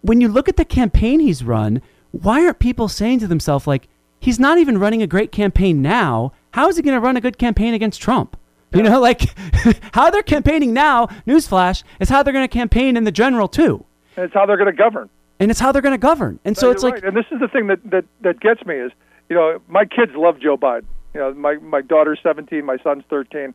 when 0.00 0.20
you 0.20 0.28
look 0.28 0.48
at 0.48 0.56
the 0.56 0.64
campaign 0.64 1.20
he's 1.20 1.42
run, 1.42 1.82
why 2.12 2.44
aren't 2.44 2.60
people 2.60 2.88
saying 2.88 3.18
to 3.18 3.26
themselves 3.26 3.66
like 3.66 3.88
he's 4.20 4.38
not 4.38 4.58
even 4.58 4.78
running 4.78 5.02
a 5.02 5.06
great 5.06 5.32
campaign 5.32 5.82
now? 5.82 6.32
How 6.52 6.68
is 6.68 6.76
he 6.76 6.82
going 6.82 6.94
to 6.94 7.00
run 7.00 7.16
a 7.16 7.20
good 7.20 7.36
campaign 7.36 7.74
against 7.74 8.00
Trump? 8.00 8.36
You 8.72 8.82
know, 8.84 9.00
like 9.10 9.22
how 9.92 10.10
they're 10.10 10.22
campaigning 10.22 10.72
now, 10.72 11.08
newsflash, 11.26 11.82
is 12.00 12.08
how 12.08 12.22
they're 12.22 12.32
going 12.32 12.48
to 12.48 12.52
campaign 12.52 12.96
in 12.96 13.02
the 13.04 13.12
general 13.12 13.48
too. 13.48 13.84
And 14.16 14.24
it's 14.24 14.34
how 14.34 14.46
they're 14.46 14.56
going 14.56 14.70
to 14.70 14.76
govern. 14.76 15.10
And 15.40 15.50
it's 15.50 15.60
how 15.60 15.72
they're 15.72 15.82
going 15.82 15.92
to 15.92 15.98
govern. 15.98 16.38
And 16.44 16.56
so 16.56 16.66
No, 16.68 16.72
it's 16.72 16.82
you're 16.82 16.92
like 16.92 17.02
right. 17.02 17.08
and 17.08 17.16
this 17.16 17.26
is 17.32 17.40
the 17.40 17.48
thing 17.48 17.66
that, 17.66 17.80
that 17.90 18.04
that 18.22 18.40
gets 18.40 18.64
me 18.64 18.76
is, 18.76 18.92
you 19.28 19.34
know, 19.36 19.60
my 19.68 19.84
kids 19.84 20.12
love 20.14 20.38
Joe 20.40 20.56
Biden. 20.56 20.84
You 21.16 21.22
know, 21.22 21.32
my 21.32 21.54
my 21.56 21.80
daughter's 21.80 22.18
17, 22.22 22.62
my 22.62 22.76
son's 22.84 23.02
13. 23.08 23.54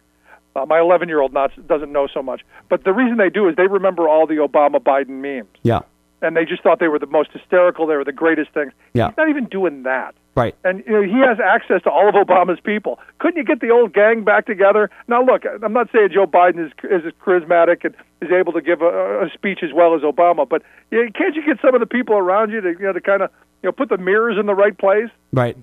Uh, 0.55 0.65
my 0.65 0.79
11 0.79 1.07
year 1.07 1.21
old 1.21 1.31
not 1.31 1.51
doesn't 1.67 1.91
know 1.91 2.07
so 2.11 2.23
much, 2.23 2.41
but 2.69 2.83
the 2.83 2.91
reason 2.91 3.17
they 3.17 3.29
do 3.29 3.47
is 3.47 3.55
they 3.55 3.67
remember 3.67 4.09
all 4.09 4.25
the 4.25 4.35
Obama 4.35 4.79
Biden 4.79 5.21
memes, 5.21 5.47
yeah. 5.61 5.81
and 6.23 6.35
they 6.35 6.43
just 6.43 6.63
thought 6.63 6.79
they 6.79 6.87
were 6.87 6.97
the 6.97 7.05
most 7.05 7.29
hysterical. 7.31 7.85
They 7.85 7.95
were 7.95 8.03
the 8.03 8.11
greatest 8.11 8.51
things. 8.51 8.73
Yeah. 8.93 9.09
He's 9.09 9.17
not 9.17 9.29
even 9.29 9.45
doing 9.45 9.83
that. 9.83 10.15
Right. 10.33 10.55
And 10.63 10.83
you 10.87 10.93
know, 10.93 11.03
he 11.03 11.19
has 11.25 11.37
access 11.39 11.83
to 11.83 11.91
all 11.91 12.09
of 12.09 12.15
Obama's 12.15 12.59
people. 12.59 12.99
Couldn't 13.19 13.37
you 13.37 13.43
get 13.43 13.61
the 13.61 13.69
old 13.69 13.93
gang 13.93 14.23
back 14.23 14.47
together? 14.47 14.89
Now, 15.07 15.23
look, 15.23 15.43
I'm 15.63 15.73
not 15.73 15.89
saying 15.93 16.09
Joe 16.13 16.25
Biden 16.25 16.65
is 16.65 16.71
is 16.83 17.13
charismatic 17.23 17.85
and 17.85 17.95
is 18.21 18.31
able 18.31 18.53
to 18.53 18.61
give 18.61 18.81
a, 18.81 19.25
a 19.25 19.29
speech 19.33 19.59
as 19.61 19.71
well 19.71 19.93
as 19.93 20.01
Obama, 20.01 20.49
but 20.49 20.63
you 20.89 21.05
know, 21.05 21.11
can't 21.13 21.35
you 21.35 21.45
get 21.45 21.61
some 21.61 21.75
of 21.75 21.79
the 21.79 21.85
people 21.85 22.15
around 22.15 22.51
you 22.51 22.59
to 22.61 22.69
you 22.71 22.85
know 22.87 22.93
to 22.93 23.01
kind 23.01 23.21
of 23.21 23.29
you 23.61 23.67
know 23.67 23.71
put 23.71 23.89
the 23.89 23.97
mirrors 23.97 24.37
in 24.39 24.47
the 24.47 24.55
right 24.55 24.77
place? 24.77 25.09
Right. 25.31 25.55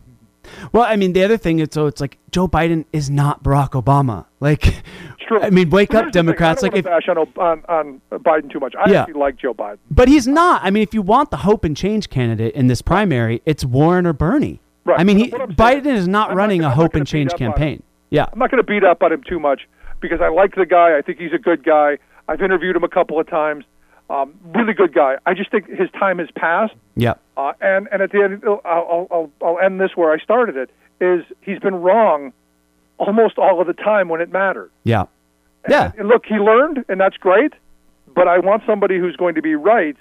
Well, 0.72 0.82
I 0.84 0.96
mean, 0.96 1.12
the 1.12 1.24
other 1.24 1.36
thing 1.36 1.58
is, 1.58 1.68
so 1.72 1.86
it's 1.86 2.00
like 2.00 2.18
Joe 2.30 2.48
Biden 2.48 2.84
is 2.92 3.08
not 3.10 3.42
Barack 3.42 3.70
Obama. 3.70 4.26
Like, 4.40 4.82
true. 5.26 5.40
I 5.40 5.50
mean, 5.50 5.70
wake 5.70 5.90
But 5.90 5.96
up, 5.96 6.02
here's 6.04 6.12
the 6.12 6.18
thing, 6.18 6.26
Democrats. 6.26 6.62
I 6.62 6.66
Like, 6.66 6.72
don't 6.72 6.78
if, 6.78 6.84
wanna 7.08 7.26
bash 7.26 7.38
on, 7.38 7.62
on 7.68 8.00
on 8.12 8.20
Biden 8.20 8.50
too 8.52 8.60
much. 8.60 8.74
I 8.76 8.90
Yeah. 8.90 9.00
actually 9.02 9.20
like 9.20 9.36
Joe 9.36 9.52
Biden. 9.54 9.78
but 9.90 10.08
he's 10.08 10.26
not. 10.28 10.60
I 10.64 10.70
mean, 10.70 10.82
if 10.82 10.94
you 10.94 11.02
want 11.02 11.30
the 11.30 11.38
hope 11.38 11.64
and 11.64 11.76
change 11.76 12.08
candidate 12.10 12.54
in 12.54 12.66
this 12.68 12.82
primary, 12.82 13.42
it's 13.46 13.64
Warren 13.64 14.06
or 14.06 14.12
Bernie. 14.12 14.60
Right. 14.84 14.98
I 15.00 15.04
mean, 15.04 15.18
he, 15.18 15.30
saying 15.30 15.48
Biden 15.48 15.86
is 15.86 16.06
not 16.08 16.30
I'm 16.30 16.36
not 16.36 16.40
running 16.42 16.60
gonna- 16.60 16.72
a 16.72 16.76
not 16.76 16.82
hope 16.82 16.94
and 16.94 17.06
change 17.06 17.30
up 17.32 17.40
on 17.40 17.46
him. 17.46 17.52
campaign. 17.52 17.82
Yeah. 18.10 18.26
I'm 18.32 18.38
not 18.38 18.50
going 18.50 18.62
to 18.62 18.66
beat 18.66 18.84
up 18.84 19.02
on 19.02 19.12
him 19.12 19.22
too 19.28 19.38
much 19.38 19.68
because 20.00 20.20
I 20.22 20.28
like 20.28 20.54
the 20.54 20.64
guy. 20.64 20.96
I 20.96 21.02
think 21.02 21.18
he's 21.18 21.32
a 21.34 21.38
good 21.38 21.62
guy. 21.62 21.98
I've 22.26 22.40
interviewed 22.40 22.74
him 22.76 22.84
a 22.84 22.88
couple 22.88 23.20
of 23.20 23.26
times. 23.28 23.64
Um, 24.10 24.34
really 24.54 24.72
good 24.72 24.94
guy. 24.94 25.16
I 25.26 25.34
just 25.34 25.50
think 25.50 25.68
his 25.68 25.90
time 25.90 26.18
has 26.18 26.30
passed. 26.34 26.74
Yeah. 26.96 27.14
Uh, 27.36 27.52
and 27.60 27.88
and 27.92 28.00
at 28.00 28.10
the 28.10 28.22
end, 28.22 28.42
I'll, 28.46 28.60
I'll 28.64 29.08
I'll 29.10 29.30
I'll 29.42 29.58
end 29.58 29.80
this 29.80 29.90
where 29.96 30.12
I 30.12 30.18
started 30.18 30.56
it. 30.56 30.70
Is 31.00 31.24
he's 31.42 31.58
been 31.58 31.76
wrong 31.76 32.32
almost 32.96 33.38
all 33.38 33.60
of 33.60 33.66
the 33.66 33.74
time 33.74 34.08
when 34.08 34.20
it 34.20 34.32
mattered. 34.32 34.70
Yeah. 34.84 35.04
Yeah. 35.68 35.92
And 35.98 36.08
look, 36.08 36.24
he 36.26 36.36
learned, 36.36 36.84
and 36.88 37.00
that's 37.00 37.16
great. 37.16 37.52
But 38.14 38.26
I 38.26 38.38
want 38.38 38.62
somebody 38.66 38.98
who's 38.98 39.16
going 39.16 39.34
to 39.34 39.42
be 39.42 39.54
right 39.54 39.96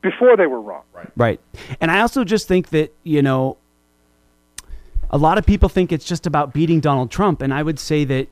before 0.00 0.36
they 0.36 0.46
were 0.46 0.60
wrong. 0.60 0.82
Right. 0.94 1.10
Right. 1.16 1.40
And 1.80 1.90
I 1.90 2.00
also 2.00 2.24
just 2.24 2.48
think 2.48 2.70
that, 2.70 2.94
you 3.04 3.20
know, 3.20 3.58
a 5.10 5.18
lot 5.18 5.38
of 5.38 5.46
people 5.46 5.68
think 5.68 5.92
it's 5.92 6.04
just 6.04 6.26
about 6.26 6.52
beating 6.52 6.80
Donald 6.80 7.10
Trump. 7.10 7.42
And 7.42 7.52
I 7.52 7.62
would 7.62 7.78
say 7.78 8.04
that, 8.04 8.28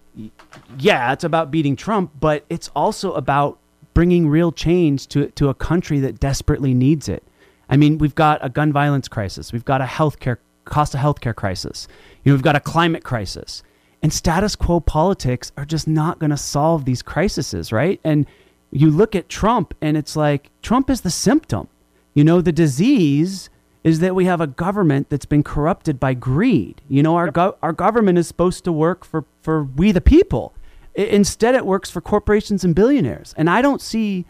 yeah, 0.79 1.13
it's 1.13 1.25
about 1.25 1.51
beating 1.51 1.77
Trump, 1.77 2.13
but 2.19 2.45
it's 2.49 2.71
also 2.75 3.13
about 3.13 3.59
bringing 3.97 4.29
real 4.29 4.53
change 4.53 5.07
to, 5.07 5.31
to 5.31 5.49
a 5.49 5.55
country 5.55 6.01
that 6.01 6.21
desperately 6.21 6.75
needs 6.75 7.09
it. 7.09 7.23
I 7.71 7.79
mean, 7.79 7.97
we've 7.97 8.15
got 8.15 8.45
a 8.45 8.51
gun 8.51 8.71
violence 8.71 9.09
crisis, 9.09 9.55
we've 9.55 9.65
got 9.65 9.81
a 9.81 9.87
healthcare 9.87 10.37
cost 10.67 10.93
of 10.93 11.01
healthcare 11.01 11.35
crisis, 11.35 11.89
you 12.23 12.31
know, 12.31 12.37
we've 12.37 12.43
got 12.43 12.57
a 12.57 12.61
climate 12.61 13.05
crisis. 13.05 13.63
And 14.03 14.13
status 14.13 14.55
quo 14.55 14.81
politics 14.81 15.51
are 15.57 15.65
just 15.65 15.89
not 15.89 16.19
going 16.19 16.29
to 16.29 16.37
solve 16.37 16.85
these 16.85 17.01
crises, 17.01 17.73
right? 17.73 17.99
And 18.05 18.27
you 18.71 18.91
look 18.91 19.15
at 19.15 19.31
Trump 19.31 19.73
and 19.81 19.97
it's 19.97 20.15
like 20.15 20.51
Trump 20.61 20.91
is 20.91 21.01
the 21.01 21.11
symptom. 21.11 21.67
You 22.13 22.23
know, 22.23 22.43
the 22.43 22.53
disease 22.53 23.49
is 23.83 24.01
that 24.01 24.15
we 24.15 24.27
have 24.27 24.43
a 24.43 24.47
government 24.47 25.09
that's 25.09 25.25
been 25.25 25.43
corrupted 25.43 25.99
by 25.99 26.13
greed. 26.13 26.83
You 26.87 27.03
know, 27.03 27.17
our 27.17 27.31
go- 27.31 27.57
our 27.63 27.73
government 27.73 28.19
is 28.19 28.29
supposed 28.29 28.63
to 28.65 28.73
work 28.73 29.07
for 29.07 29.25
for 29.41 29.65
we 29.65 29.91
the 29.91 30.03
people. 30.03 30.53
Instead, 30.97 31.55
it 31.55 31.67
works 31.67 31.91
for 31.91 32.01
corporations 32.01 32.65
and 32.65 32.75
billionaires. 32.75 33.35
And 33.37 33.51
I 33.51 33.61
don't 33.61 33.83
see 33.83 34.25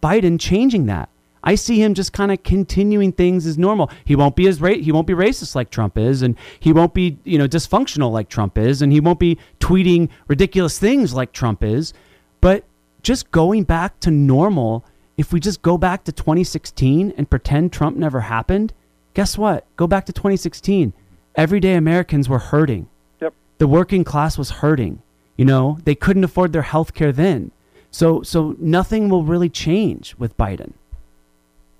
Biden 0.00 0.38
changing 0.38 0.86
that. 0.86 1.08
I 1.44 1.56
see 1.56 1.82
him 1.82 1.94
just 1.94 2.12
kind 2.12 2.30
of 2.30 2.42
continuing 2.44 3.10
things 3.10 3.46
as 3.46 3.58
normal. 3.58 3.90
He 4.04 4.14
won't 4.14 4.36
be 4.36 4.46
as 4.46 4.60
ra- 4.60 4.74
he 4.74 4.92
won't 4.92 5.08
be 5.08 5.14
racist 5.14 5.56
like 5.56 5.70
Trump 5.70 5.98
is, 5.98 6.22
and 6.22 6.36
he 6.60 6.72
won't 6.72 6.94
be 6.94 7.18
you 7.24 7.36
know 7.36 7.48
dysfunctional 7.48 8.12
like 8.12 8.28
Trump 8.28 8.56
is, 8.56 8.80
and 8.80 8.92
he 8.92 9.00
won't 9.00 9.18
be 9.18 9.38
tweeting 9.58 10.08
ridiculous 10.28 10.78
things 10.78 11.14
like 11.14 11.32
Trump 11.32 11.64
is. 11.64 11.92
But 12.40 12.64
just 13.02 13.30
going 13.32 13.64
back 13.64 13.98
to 14.00 14.12
normal, 14.12 14.84
if 15.16 15.32
we 15.32 15.40
just 15.40 15.62
go 15.62 15.76
back 15.76 16.04
to 16.04 16.12
2016 16.12 17.14
and 17.16 17.28
pretend 17.28 17.72
Trump 17.72 17.96
never 17.96 18.20
happened, 18.20 18.72
guess 19.14 19.36
what? 19.36 19.66
Go 19.76 19.88
back 19.88 20.06
to 20.06 20.12
2016. 20.12 20.92
Everyday 21.34 21.74
Americans 21.74 22.28
were 22.28 22.38
hurting. 22.38 22.88
Yep. 23.20 23.34
The 23.58 23.66
working 23.66 24.04
class 24.04 24.38
was 24.38 24.50
hurting. 24.50 25.02
You 25.42 25.46
know, 25.46 25.78
they 25.82 25.96
couldn't 25.96 26.22
afford 26.22 26.52
their 26.52 26.62
health 26.62 26.94
care 26.94 27.10
then. 27.10 27.50
So 27.90 28.22
so 28.22 28.54
nothing 28.60 29.08
will 29.08 29.24
really 29.24 29.48
change 29.48 30.14
with 30.16 30.36
Biden. 30.36 30.72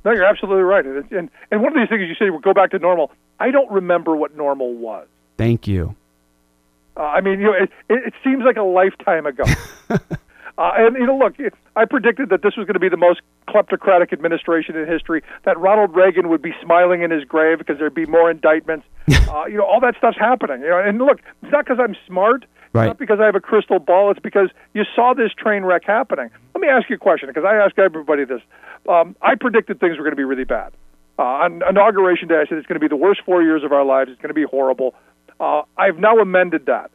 No, 0.04 0.10
you're 0.10 0.24
absolutely 0.24 0.64
right. 0.64 0.84
And 0.84 1.12
and, 1.12 1.30
and 1.52 1.62
one 1.62 1.68
of 1.72 1.80
these 1.80 1.88
things 1.88 2.08
you 2.08 2.16
say, 2.16 2.30
well, 2.30 2.40
go 2.40 2.52
back 2.52 2.72
to 2.72 2.80
normal. 2.80 3.12
I 3.38 3.52
don't 3.52 3.70
remember 3.70 4.16
what 4.16 4.36
normal 4.36 4.74
was. 4.74 5.06
Thank 5.36 5.68
you. 5.68 5.94
Uh, 6.96 7.02
I 7.02 7.20
mean, 7.20 7.38
you 7.38 7.46
know, 7.46 7.52
it, 7.52 7.70
it, 7.88 8.08
it 8.08 8.14
seems 8.24 8.42
like 8.44 8.56
a 8.56 8.64
lifetime 8.64 9.26
ago. 9.26 9.44
uh, 9.90 9.98
and 10.58 10.96
you 10.96 11.06
know, 11.06 11.16
look, 11.16 11.36
I 11.76 11.84
predicted 11.84 12.30
that 12.30 12.42
this 12.42 12.56
was 12.56 12.66
going 12.66 12.74
to 12.74 12.80
be 12.80 12.88
the 12.88 12.96
most 12.96 13.20
kleptocratic 13.46 14.12
administration 14.12 14.74
in 14.74 14.88
history. 14.88 15.22
That 15.44 15.56
Ronald 15.56 15.94
Reagan 15.94 16.28
would 16.30 16.42
be 16.42 16.52
smiling 16.60 17.02
in 17.02 17.12
his 17.12 17.22
grave 17.22 17.58
because 17.58 17.78
there'd 17.78 17.94
be 17.94 18.06
more 18.06 18.28
indictments. 18.28 18.86
uh, 19.08 19.44
you 19.46 19.56
know, 19.56 19.64
all 19.64 19.78
that 19.82 19.94
stuff's 19.98 20.18
happening. 20.18 20.62
You 20.62 20.70
know, 20.70 20.80
and 20.80 20.98
look, 20.98 21.20
it's 21.44 21.52
not 21.52 21.64
because 21.64 21.78
I'm 21.78 21.94
smart. 22.08 22.44
Right. 22.72 22.84
It's 22.84 22.88
not 22.90 22.98
because 22.98 23.20
I 23.20 23.26
have 23.26 23.34
a 23.34 23.40
crystal 23.40 23.78
ball. 23.78 24.10
It's 24.10 24.20
because 24.20 24.48
you 24.72 24.84
saw 24.94 25.14
this 25.14 25.32
train 25.36 25.62
wreck 25.64 25.82
happening. 25.84 26.30
Let 26.54 26.60
me 26.60 26.68
ask 26.68 26.88
you 26.88 26.96
a 26.96 26.98
question 26.98 27.28
because 27.28 27.44
I 27.44 27.56
ask 27.56 27.78
everybody 27.78 28.24
this. 28.24 28.40
Um, 28.88 29.14
I 29.20 29.34
predicted 29.34 29.78
things 29.80 29.98
were 29.98 30.04
going 30.04 30.12
to 30.12 30.16
be 30.16 30.24
really 30.24 30.44
bad. 30.44 30.72
Uh, 31.18 31.22
on 31.22 31.62
inauguration 31.68 32.28
day, 32.28 32.36
I 32.36 32.46
said 32.48 32.56
it's 32.58 32.66
going 32.66 32.80
to 32.80 32.84
be 32.84 32.88
the 32.88 32.96
worst 32.96 33.20
four 33.26 33.42
years 33.42 33.62
of 33.64 33.72
our 33.72 33.84
lives. 33.84 34.10
It's 34.10 34.20
going 34.20 34.30
to 34.30 34.34
be 34.34 34.44
horrible. 34.44 34.94
Uh, 35.38 35.62
I've 35.76 35.98
now 35.98 36.18
amended 36.18 36.66
that. 36.66 36.90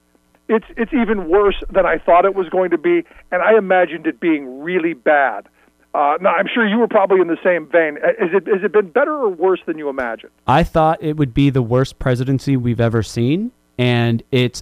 it's 0.50 0.66
it's 0.76 0.94
even 0.94 1.30
worse 1.30 1.62
than 1.72 1.86
I 1.86 1.98
thought 1.98 2.26
it 2.26 2.34
was 2.34 2.50
going 2.50 2.72
to 2.72 2.78
be, 2.78 3.04
and 3.32 3.42
I 3.42 3.58
imagined 3.58 4.08
it 4.08 4.20
being 4.20 4.62
really 4.64 4.94
bad. 4.94 5.48
Uh, 5.94 6.18
now, 6.22 6.32
I'm 6.34 6.48
sure 6.54 6.68
you 6.68 6.78
were 6.78 6.88
probably 6.88 7.22
in 7.22 7.28
the 7.28 7.38
same 7.44 7.68
vein. 7.68 7.98
Uh, 8.04 8.10
Is 8.24 8.32
it 8.34 8.48
has 8.48 8.64
it 8.64 8.72
been 8.72 8.90
better 8.90 9.14
or 9.14 9.30
worse 9.30 9.60
than 9.66 9.78
you 9.78 9.90
imagined? 9.90 10.32
I 10.48 10.64
thought 10.64 11.02
it 11.02 11.18
would 11.18 11.34
be 11.34 11.50
the 11.50 11.62
worst 11.62 12.00
presidency 12.00 12.56
we've 12.58 12.80
ever 12.82 13.04
seen, 13.04 13.52
and 13.78 14.24
it's 14.32 14.62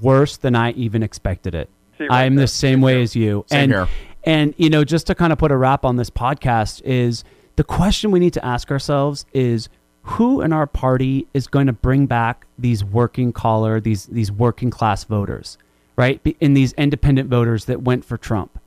worse 0.00 0.36
than 0.36 0.54
I 0.54 0.72
even 0.72 1.02
expected 1.02 1.54
it. 1.54 1.68
Right 1.98 2.10
I'm 2.10 2.34
there. 2.36 2.44
the 2.44 2.48
same 2.48 2.80
way 2.80 3.02
as 3.02 3.14
you. 3.14 3.44
Same 3.48 3.60
and 3.60 3.72
here. 3.72 3.88
and 4.24 4.54
you 4.56 4.70
know, 4.70 4.84
just 4.84 5.06
to 5.08 5.14
kind 5.14 5.32
of 5.32 5.38
put 5.38 5.52
a 5.52 5.56
wrap 5.56 5.84
on 5.84 5.96
this 5.96 6.10
podcast 6.10 6.82
is 6.84 7.22
the 7.56 7.64
question 7.64 8.10
we 8.10 8.18
need 8.18 8.32
to 8.32 8.44
ask 8.44 8.70
ourselves 8.70 9.24
is 9.32 9.68
who 10.02 10.40
in 10.40 10.52
our 10.52 10.66
party 10.66 11.28
is 11.32 11.46
going 11.46 11.68
to 11.68 11.72
bring 11.72 12.06
back 12.06 12.46
these 12.58 12.82
working 12.84 13.32
collar, 13.32 13.78
these 13.80 14.06
these 14.06 14.32
working 14.32 14.68
class 14.70 15.04
voters, 15.04 15.58
right? 15.96 16.20
Be- 16.24 16.36
In 16.40 16.54
these 16.54 16.72
independent 16.72 17.28
voters 17.30 17.66
that 17.66 17.82
went 17.82 18.04
for 18.04 18.16
Trump. 18.16 18.58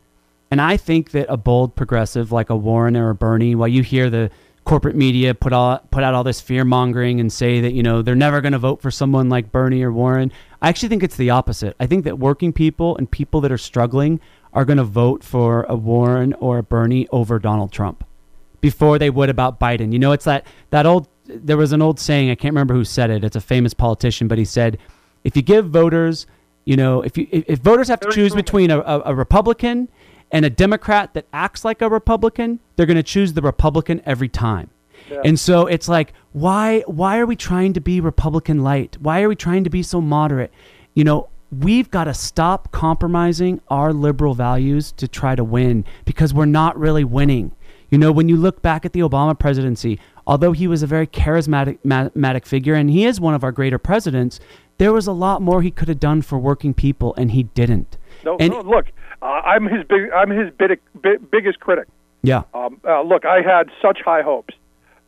And 0.51 0.61
I 0.61 0.77
think 0.77 1.11
that 1.11 1.25
a 1.27 1.35
bold 1.35 1.75
progressive 1.75 2.31
like 2.31 2.49
a 2.49 2.55
Warren 2.55 2.95
or 2.95 3.09
a 3.09 3.15
Bernie, 3.15 3.55
while 3.55 3.67
you 3.67 3.83
hear 3.83 4.09
the 4.09 4.29
corporate 4.63 4.95
media 4.95 5.33
put 5.35 5.51
all 5.51 5.79
put 5.91 6.03
out 6.03 6.13
all 6.13 6.23
this 6.23 6.39
fear 6.39 6.63
mongering 6.63 7.19
and 7.19 7.33
say 7.33 7.59
that 7.61 7.73
you 7.73 7.83
know 7.83 8.01
they're 8.01 8.15
never 8.15 8.39
going 8.41 8.53
to 8.53 8.57
vote 8.59 8.81
for 8.81 8.89
someone 8.91 9.27
like 9.27 9.51
Bernie 9.51 9.83
or 9.83 9.91
Warren, 9.91 10.31
I 10.65 10.69
actually 10.69 10.89
think 10.89 11.03
it's 11.03 11.15
the 11.15 11.29
opposite. 11.29 11.75
I 11.79 11.85
think 11.85 12.05
that 12.05 12.17
working 12.17 12.51
people 12.51 12.97
and 12.97 13.09
people 13.09 13.39
that 13.41 13.51
are 13.51 13.57
struggling 13.57 14.19
are 14.51 14.65
going 14.65 14.77
to 14.77 14.83
vote 14.83 15.23
for 15.23 15.61
a 15.69 15.75
Warren 15.75 16.33
or 16.33 16.57
a 16.57 16.63
Bernie 16.63 17.07
over 17.11 17.37
Donald 17.37 17.71
Trump 17.71 18.03
before 18.61 18.97
they 18.97 19.11
would 19.11 19.29
about 19.29 19.59
Biden. 19.59 19.93
You 19.93 19.99
know, 19.99 20.11
it's 20.11 20.25
that 20.25 20.47
that 20.71 20.87
old. 20.87 21.07
There 21.27 21.55
was 21.55 21.71
an 21.71 21.83
old 21.83 21.99
saying. 21.99 22.31
I 22.31 22.35
can't 22.35 22.51
remember 22.51 22.73
who 22.73 22.83
said 22.83 23.11
it. 23.11 23.23
It's 23.23 23.35
a 23.35 23.41
famous 23.41 23.75
politician, 23.75 24.27
but 24.27 24.39
he 24.39 24.45
said, 24.45 24.79
"If 25.23 25.35
you 25.35 25.43
give 25.43 25.69
voters, 25.69 26.25
you 26.65 26.75
know, 26.75 27.03
if 27.03 27.15
you 27.15 27.27
if, 27.31 27.59
voters 27.59 27.87
have 27.89 27.99
to 27.99 28.11
choose 28.11 28.33
between 28.33 28.71
a, 28.71 28.79
a, 28.79 29.01
a 29.05 29.15
Republican 29.15 29.87
and 30.31 30.45
a 30.45 30.49
Democrat 30.49 31.13
that 31.13 31.27
acts 31.31 31.63
like 31.63 31.83
a 31.83 31.89
Republican, 31.91 32.59
they're 32.75 32.87
going 32.87 32.97
to 32.97 33.03
choose 33.03 33.33
the 33.33 33.43
Republican 33.43 34.01
every 34.03 34.29
time." 34.29 34.71
And 35.23 35.39
so 35.39 35.67
it's 35.67 35.87
like, 35.87 36.13
why 36.35 36.81
why 36.81 37.17
are 37.17 37.25
we 37.25 37.37
trying 37.37 37.71
to 37.71 37.79
be 37.79 38.01
Republican 38.01 38.61
light? 38.61 38.97
Why 38.99 39.21
are 39.21 39.29
we 39.29 39.37
trying 39.37 39.63
to 39.63 39.69
be 39.69 39.81
so 39.81 40.01
moderate? 40.01 40.51
You 40.93 41.05
know, 41.05 41.29
we've 41.49 41.89
got 41.89 42.03
to 42.05 42.13
stop 42.13 42.73
compromising 42.73 43.61
our 43.69 43.93
liberal 43.93 44.33
values 44.33 44.91
to 44.97 45.07
try 45.07 45.35
to 45.35 45.45
win 45.45 45.85
because 46.03 46.33
we're 46.33 46.43
not 46.43 46.77
really 46.77 47.05
winning. 47.05 47.55
You 47.89 47.97
know, 47.97 48.11
when 48.11 48.27
you 48.27 48.35
look 48.35 48.61
back 48.61 48.85
at 48.85 48.91
the 48.91 48.99
Obama 48.99 49.39
presidency, 49.39 49.97
although 50.27 50.51
he 50.51 50.67
was 50.67 50.83
a 50.83 50.87
very 50.87 51.07
charismatic 51.07 51.77
ma- 51.85 52.09
matic 52.09 52.45
figure 52.45 52.73
and 52.73 52.89
he 52.89 53.05
is 53.05 53.21
one 53.21 53.33
of 53.33 53.45
our 53.45 53.53
greater 53.53 53.77
presidents, 53.77 54.41
there 54.77 54.91
was 54.91 55.07
a 55.07 55.13
lot 55.13 55.41
more 55.41 55.61
he 55.61 55.71
could 55.71 55.87
have 55.87 56.01
done 56.01 56.21
for 56.21 56.37
working 56.37 56.73
people 56.73 57.15
and 57.15 57.31
he 57.31 57.43
didn't. 57.43 57.97
No, 58.25 58.35
and 58.41 58.51
no 58.51 58.59
look, 58.59 58.87
uh, 59.21 59.25
I'm 59.25 59.67
his 59.67 59.85
big 59.87 60.11
I'm 60.13 60.31
his 60.31 60.51
big, 60.59 60.81
big, 61.01 61.31
biggest 61.31 61.61
critic. 61.61 61.87
yeah. 62.23 62.43
Um, 62.53 62.81
uh, 62.85 63.03
look, 63.03 63.23
I 63.23 63.41
had 63.41 63.69
such 63.81 63.99
high 64.03 64.21
hopes. 64.21 64.53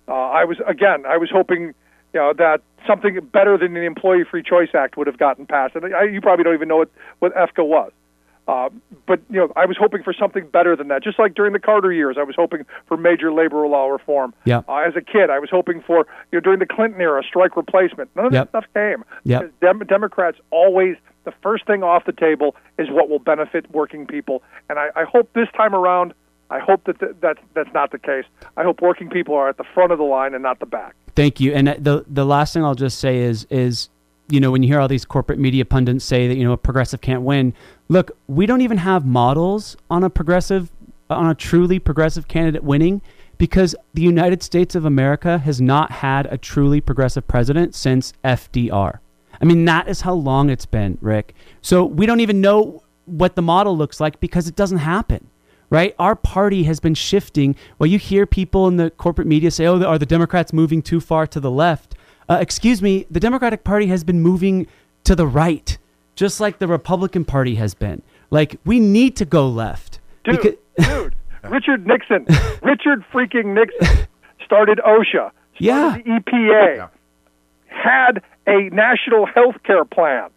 Uh, 0.08 0.14
I 0.14 0.45
was 0.45 0.58
again, 0.66 1.05
I 1.05 1.18
was 1.18 1.30
hoping, 1.32 1.74
you 2.14 2.20
know, 2.20 2.34
that 2.38 2.62
something 2.88 3.20
better 3.34 3.58
than 3.58 3.74
the 3.74 3.82
Employee 3.82 4.24
Free 4.30 4.43
Choice 4.43 4.70
Act 4.74 4.97
would 4.97 5.08
have 5.08 5.18
gotten 5.18 5.45
passed. 5.45 5.76
And 5.76 5.93
I, 5.93 6.03
you 6.03 6.22
probably 6.22 6.43
don't 6.43 6.53
even 6.53 6.68
know 6.68 6.78
what 6.78 6.89
what 7.20 7.36
EFCA 7.36 7.66
was. 7.68 7.91
Uh, 8.47 8.70
but 9.05 9.20
you 9.30 9.38
know, 9.38 9.51
I 9.58 9.66
was 9.66 9.76
hoping 9.78 10.03
for 10.03 10.14
something 10.14 10.47
better 10.47 10.74
than 10.78 10.88
that. 10.88 11.03
Just 11.03 11.20
like 11.20 11.36
during 11.36 11.51
the 11.51 11.60
Carter 11.60 11.91
years, 11.91 12.16
I 12.18 12.24
was 12.24 12.34
hoping 12.38 12.66
for 12.86 12.95
major 12.95 13.30
labor 13.34 13.68
law 13.68 13.88
reform. 13.89 14.34
Yeah. 14.45 14.62
Uh, 14.70 14.76
as 14.88 14.95
a 14.95 15.01
kid, 15.01 15.30
I 15.30 15.39
was 15.39 15.49
hoping 15.49 15.82
for 15.82 16.08
you 16.32 16.38
know 16.38 16.39
during 16.39 16.60
the 16.60 16.66
Clinton 16.66 17.01
era 17.01 17.22
strike 17.28 17.58
replacement. 17.58 18.10
None 18.16 18.28
of 18.28 18.34
Yep. 18.34 18.51
that 18.53 18.64
stuff 18.64 18.74
came. 18.74 19.03
Yep. 19.26 19.51
Dem- 19.60 19.80
Democrats 19.88 20.38
always 20.51 20.95
the 21.26 21.34
first 21.43 21.66
thing 21.68 21.84
off 21.84 22.05
the 22.05 22.14
table 22.14 22.55
is 22.80 22.89
what 22.89 23.10
will 23.10 23.20
benefit 23.20 23.70
working 23.72 24.08
people. 24.08 24.41
And 24.70 24.80
I, 24.80 24.88
I 24.95 25.03
hope 25.03 25.30
this 25.34 25.49
time 25.58 25.76
around, 25.76 26.14
I 26.50 26.60
hope 26.60 26.86
that 26.86 27.00
th- 27.00 27.14
that's 27.20 27.39
that's 27.54 27.74
not 27.74 27.91
the 27.91 28.00
case. 28.00 28.26
I 28.56 28.64
hope 28.64 28.82
working 28.82 29.10
people 29.10 29.36
are 29.36 29.50
at 29.50 29.58
the 29.58 29.66
front 29.74 29.91
of 29.91 29.98
the 29.98 30.06
line 30.06 30.34
and 30.34 30.41
not 30.43 30.60
the 30.60 30.66
back. 30.66 30.95
Thank 31.16 31.39
you. 31.39 31.54
And 31.54 31.70
uh, 31.70 31.76
the 31.78 32.06
the 32.08 32.26
last 32.26 32.54
thing 32.54 32.64
I'll 32.64 32.76
just 32.76 33.00
say 33.00 33.20
is 33.20 33.45
is 33.50 33.89
you 34.30 34.39
know 34.39 34.52
when 34.52 34.64
you 34.64 34.70
hear 34.70 34.80
all 34.80 34.88
these 34.88 35.06
corporate 35.06 35.39
media 35.39 35.66
pundits 35.66 36.06
say 36.06 36.28
that 36.28 36.38
you 36.38 36.43
know 36.43 36.54
a 36.54 36.58
progressive 36.58 37.02
can't 37.02 37.24
win, 37.24 37.54
look, 37.89 38.12
we 38.28 38.45
don't 38.45 38.62
even 38.62 38.78
have 38.78 39.06
models 39.06 39.76
on 39.89 40.04
a 40.04 40.10
progressive 40.10 40.72
on 41.10 41.28
a 41.28 41.36
truly 41.36 41.80
progressive 41.80 42.28
candidate 42.28 42.64
winning 42.64 43.02
because 43.38 43.76
the 43.93 44.02
United 44.02 44.41
States 44.41 44.74
of 44.74 44.86
America 44.86 45.38
has 45.39 45.62
not 45.62 45.91
had 45.91 46.26
a 46.28 46.38
truly 46.38 46.82
progressive 46.82 47.28
president 47.28 47.76
since 47.76 48.14
FDR. 48.24 49.00
I 49.41 49.45
mean 49.45 49.66
that 49.66 49.88
is 49.88 50.02
how 50.02 50.14
long 50.14 50.50
it's 50.50 50.66
been, 50.66 50.98
Rick. 51.02 51.36
So 51.62 51.84
we 51.84 52.06
don't 52.06 52.22
even 52.22 52.39
know 52.39 52.84
what 53.06 53.36
the 53.36 53.41
model 53.41 53.78
looks 53.78 54.00
like 54.00 54.20
because 54.20 54.48
it 54.48 54.56
doesn't 54.56 54.80
happen 54.80 55.30
right? 55.70 55.95
Our 55.99 56.15
party 56.15 56.63
has 56.63 56.80
been 56.80 56.93
shifting. 56.95 57.55
Well, 57.80 57.88
you 57.88 57.99
hear 57.99 58.26
people 58.26 58.68
in 58.68 58.78
the 58.78 58.89
corporate 58.91 59.28
media 59.28 59.51
say, 59.51 59.65
oh, 59.65 59.82
are 59.84 59.97
the 59.97 60.05
Democrats 60.05 60.53
moving 60.53 60.82
too 60.82 60.99
far 60.99 61.28
to 61.28 61.39
the 61.39 61.51
left? 61.51 61.95
Uh, 62.30 62.38
excuse 62.41 62.82
me, 62.82 63.05
the 63.09 63.20
Democratic 63.20 63.63
Party 63.63 63.88
has 63.88 64.03
been 64.03 64.20
moving 64.22 64.68
to 65.05 65.15
the 65.15 65.26
right, 65.28 65.78
just 66.15 66.39
like 66.39 66.59
the 66.59 66.68
Republican 66.68 67.24
Party 67.26 67.55
has 67.55 67.74
been. 67.74 68.01
Like, 68.30 68.57
we 68.65 68.80
need 68.80 69.15
to 69.18 69.26
go 69.26 69.47
left. 69.47 69.99
Dude, 70.26 70.39
Becau- 70.39 70.57
dude, 70.86 71.15
Richard 71.49 71.88
Nixon, 71.88 72.26
Richard 72.61 73.05
freaking 73.13 73.53
Nixon 73.53 74.05
started 74.43 74.80
OSHA, 74.86 75.32
started 75.32 75.32
Yeah. 75.59 75.97
the 76.03 76.09
EPA, 76.20 76.89
had 77.68 78.22
a 78.45 78.70
national 78.70 79.26
health 79.26 79.55
care 79.63 79.86
plan. 79.86 80.30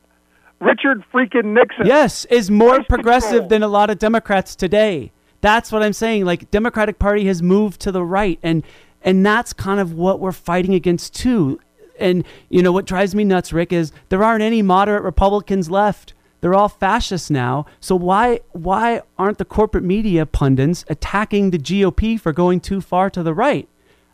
Richard 0.60 1.02
freaking 1.12 1.46
Nixon. 1.54 1.86
yes, 1.86 2.26
is 2.26 2.50
more 2.50 2.76
Price 2.76 2.86
progressive 2.88 3.30
control. 3.30 3.48
than 3.48 3.62
a 3.62 3.68
lot 3.68 3.88
of 3.90 3.98
Democrats 3.98 4.54
today. 4.54 5.10
That's 5.40 5.72
what 5.72 5.82
I'm 5.82 5.92
saying. 5.92 6.24
Like 6.24 6.50
Democratic 6.50 6.98
Party 6.98 7.26
has 7.26 7.42
moved 7.42 7.80
to 7.82 7.92
the 7.92 8.04
right 8.04 8.38
and 8.42 8.62
and 9.02 9.24
that's 9.24 9.52
kind 9.54 9.80
of 9.80 9.94
what 9.94 10.20
we're 10.20 10.32
fighting 10.32 10.74
against 10.74 11.14
too. 11.14 11.58
And 11.98 12.24
you 12.48 12.62
know 12.62 12.72
what 12.72 12.86
drives 12.86 13.14
me 13.14 13.24
nuts, 13.24 13.52
Rick, 13.52 13.72
is 13.72 13.92
there 14.08 14.22
aren't 14.22 14.42
any 14.42 14.62
moderate 14.62 15.02
Republicans 15.02 15.70
left. 15.70 16.14
They're 16.40 16.54
all 16.54 16.68
fascists 16.68 17.30
now. 17.30 17.66
So 17.80 17.96
why 17.96 18.40
why 18.52 19.02
aren't 19.18 19.38
the 19.38 19.44
corporate 19.44 19.84
media 19.84 20.26
pundits 20.26 20.84
attacking 20.88 21.50
the 21.50 21.58
GOP 21.58 22.18
for 22.18 22.32
going 22.32 22.60
too 22.60 22.80
far 22.80 23.10
to 23.10 23.22
the 23.22 23.34
right? 23.34 23.68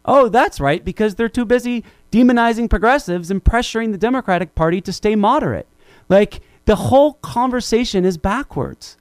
Oh, 0.09 0.29
that's 0.29 0.61
right, 0.61 0.85
because 0.85 1.17
they're 1.17 1.29
too 1.29 1.45
busy 1.45 1.83
demonizing 2.13 2.71
progressives 2.71 3.29
and 3.31 3.43
pressuring 3.43 3.91
the 3.91 3.99
Democratic 3.99 4.55
Party 4.55 4.81
to 4.83 4.93
stay 4.93 5.17
moderate. 5.17 5.67
Like 6.09 6.41
the 6.65 6.77
whole 6.77 7.15
conversation 7.15 8.05
is 8.05 8.17
backwards. 8.17 8.97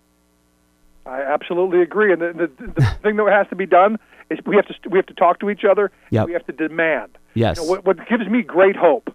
I 1.05 1.21
absolutely 1.21 1.81
agree. 1.81 2.11
And 2.11 2.21
the, 2.21 2.33
the, 2.57 2.67
the 2.67 2.85
thing 3.03 3.15
that 3.17 3.31
has 3.31 3.47
to 3.49 3.55
be 3.55 3.65
done 3.65 3.97
is 4.29 4.39
we 4.45 4.55
have 4.55 4.67
to 4.67 4.89
we 4.89 4.97
have 4.97 5.05
to 5.07 5.13
talk 5.13 5.39
to 5.39 5.49
each 5.49 5.63
other. 5.63 5.91
Yep. 6.09 6.27
We 6.27 6.33
have 6.33 6.45
to 6.47 6.53
demand. 6.53 7.17
Yes. 7.33 7.57
You 7.57 7.63
know, 7.63 7.69
what, 7.69 7.85
what 7.85 8.07
gives 8.07 8.27
me 8.27 8.41
great 8.41 8.75
hope, 8.75 9.13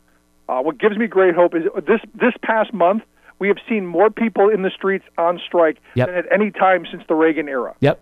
uh, 0.48 0.60
what 0.60 0.78
gives 0.78 0.96
me 0.96 1.06
great 1.06 1.34
hope 1.34 1.54
is 1.54 1.64
this 1.86 2.00
this 2.14 2.34
past 2.42 2.72
month 2.72 3.02
we 3.38 3.48
have 3.48 3.56
seen 3.68 3.86
more 3.86 4.10
people 4.10 4.50
in 4.50 4.62
the 4.62 4.70
streets 4.70 5.04
on 5.16 5.40
strike 5.44 5.78
Yep. 5.94 6.08
than 6.08 6.16
at 6.16 6.32
any 6.32 6.50
time 6.50 6.86
since 6.90 7.02
the 7.08 7.14
Reagan 7.14 7.48
era. 7.48 7.74
Yep. 7.80 8.00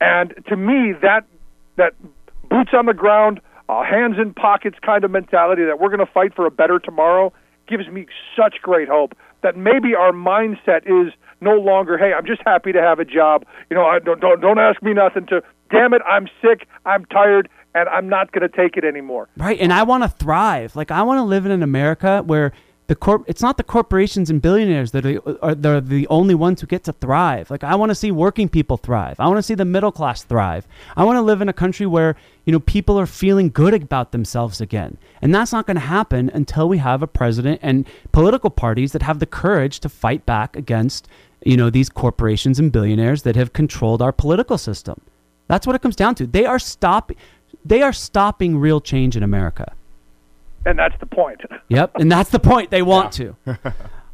And 0.00 0.34
to 0.48 0.56
me, 0.56 0.92
that 1.00 1.24
that 1.76 1.94
boots 2.50 2.70
on 2.74 2.86
the 2.86 2.94
ground, 2.94 3.40
uh, 3.68 3.82
hands 3.82 4.16
in 4.18 4.34
pockets 4.34 4.76
kind 4.84 5.04
of 5.04 5.10
mentality 5.10 5.64
that 5.64 5.80
we're 5.80 5.88
going 5.88 6.04
to 6.04 6.12
fight 6.12 6.34
for 6.34 6.46
a 6.46 6.50
better 6.50 6.78
tomorrow 6.78 7.32
gives 7.66 7.88
me 7.88 8.06
such 8.36 8.56
great 8.62 8.88
hope 8.88 9.16
that 9.42 9.56
maybe 9.56 9.94
our 9.94 10.12
mindset 10.12 10.82
is 10.86 11.12
no 11.40 11.52
longer, 11.52 11.98
hey, 11.98 12.12
I'm 12.12 12.26
just 12.26 12.42
happy 12.44 12.72
to 12.72 12.80
have 12.80 12.98
a 12.98 13.04
job. 13.04 13.44
You 13.70 13.76
know, 13.76 13.86
I 13.86 13.98
don't 13.98 14.20
don't 14.20 14.40
don't 14.40 14.58
ask 14.58 14.82
me 14.82 14.92
nothing. 14.94 15.26
To 15.26 15.42
damn 15.70 15.92
it, 15.92 16.02
I'm 16.08 16.28
sick, 16.42 16.66
I'm 16.84 17.04
tired, 17.06 17.48
and 17.74 17.88
I'm 17.88 18.08
not 18.08 18.32
going 18.32 18.48
to 18.48 18.56
take 18.56 18.76
it 18.76 18.84
anymore. 18.84 19.28
Right. 19.36 19.58
And 19.60 19.72
I 19.72 19.82
want 19.82 20.02
to 20.04 20.08
thrive. 20.08 20.76
Like 20.76 20.90
I 20.90 21.02
want 21.02 21.18
to 21.18 21.24
live 21.24 21.44
in 21.46 21.52
an 21.52 21.62
America 21.62 22.22
where 22.24 22.52
the 22.88 22.94
corp 22.94 23.24
it's 23.26 23.42
not 23.42 23.56
the 23.56 23.64
corporations 23.64 24.30
and 24.30 24.40
billionaires 24.40 24.92
that 24.92 25.04
are, 25.04 25.44
are 25.44 25.54
they're 25.54 25.80
the 25.80 26.06
only 26.08 26.34
ones 26.34 26.60
who 26.60 26.66
get 26.66 26.84
to 26.84 26.92
thrive. 26.92 27.50
Like 27.50 27.64
I 27.64 27.74
want 27.74 27.90
to 27.90 27.94
see 27.94 28.10
working 28.12 28.48
people 28.48 28.76
thrive. 28.76 29.18
I 29.18 29.26
want 29.26 29.38
to 29.38 29.42
see 29.42 29.54
the 29.54 29.64
middle 29.64 29.90
class 29.90 30.22
thrive. 30.22 30.68
I 30.96 31.04
want 31.04 31.16
to 31.16 31.22
live 31.22 31.40
in 31.40 31.48
a 31.48 31.52
country 31.52 31.86
where, 31.86 32.14
you 32.44 32.52
know, 32.52 32.60
people 32.60 32.98
are 32.98 33.06
feeling 33.06 33.50
good 33.50 33.74
about 33.74 34.12
themselves 34.12 34.60
again. 34.60 34.98
And 35.20 35.34
that's 35.34 35.52
not 35.52 35.66
going 35.66 35.76
to 35.76 35.80
happen 35.80 36.30
until 36.32 36.68
we 36.68 36.78
have 36.78 37.02
a 37.02 37.08
president 37.08 37.60
and 37.62 37.86
political 38.12 38.50
parties 38.50 38.92
that 38.92 39.02
have 39.02 39.18
the 39.18 39.26
courage 39.26 39.80
to 39.80 39.88
fight 39.88 40.24
back 40.24 40.54
against, 40.54 41.08
you 41.44 41.56
know, 41.56 41.70
these 41.70 41.88
corporations 41.88 42.60
and 42.60 42.70
billionaires 42.70 43.22
that 43.22 43.34
have 43.34 43.52
controlled 43.52 44.00
our 44.00 44.12
political 44.12 44.58
system. 44.58 45.00
That's 45.48 45.66
what 45.66 45.74
it 45.76 45.82
comes 45.82 45.96
down 45.96 46.14
to. 46.16 46.26
They 46.26 46.44
are 46.44 46.58
stopping 46.58 47.16
they 47.64 47.82
are 47.82 47.92
stopping 47.92 48.58
real 48.58 48.80
change 48.80 49.16
in 49.16 49.24
America. 49.24 49.72
And 50.66 50.78
that's 50.78 50.98
the 51.00 51.06
point. 51.06 51.40
Yep, 51.68 51.92
and 51.96 52.10
that's 52.12 52.28
the 52.30 52.38
point. 52.40 52.70
They 52.70 52.82
want 52.82 53.12
to. 53.12 53.34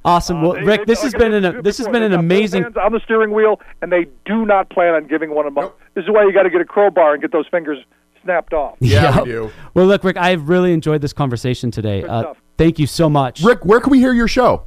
Awesome. 0.05 0.42
Well, 0.42 0.53
They- 0.55 0.62
Rick, 0.62 0.80
they- 0.80 0.84
this 0.86 1.03
has 1.03 1.14
been 1.14 1.32
an 1.32 1.62
this 1.62 1.78
has 1.78 1.88
been 1.88 2.03
an 2.03 2.12
amazing. 2.12 2.62
hands 2.64 2.76
on 2.76 2.92
the 2.92 3.00
steering 3.05 3.32
wheel, 3.32 3.61
and 3.80 3.90
they 3.90 4.07
do 4.24 4.44
not 4.44 4.68
plan 4.68 4.94
on 4.94 5.07
giving 5.07 5.30
one 5.34 5.46
a 5.46 5.50
month. 5.50 5.72
This 5.94 6.05
is 6.05 6.11
why 6.11 6.24
you 6.24 6.32
got 6.32 6.42
to 6.42 6.50
get 6.50 6.61
a 6.61 6.64
crowbar 6.64 7.12
and 7.14 7.22
get 7.22 7.32
those 7.32 7.46
fingers 7.48 7.78
snapped 8.22 8.53
off. 8.53 8.76
Yeah, 8.80 9.14
Yep. 9.16 9.24
we 9.24 9.30
do. 9.30 9.50
Well, 9.74 9.86
look, 9.86 10.05
Rick, 10.05 10.16
I've 10.16 10.48
really 10.48 10.72
enjoyed 10.72 11.00
this 11.03 11.12
conversation 11.12 11.70
today. 11.70 12.03
Uh, 12.05 12.34
thank 12.59 12.78
you 12.78 12.86
so 12.86 13.09
much. 13.09 13.42
Rick, 13.42 13.64
where 13.64 13.80
can 13.80 13.90
we 13.90 13.98
hear 14.00 14.12
your 14.12 14.28
show? 14.28 14.62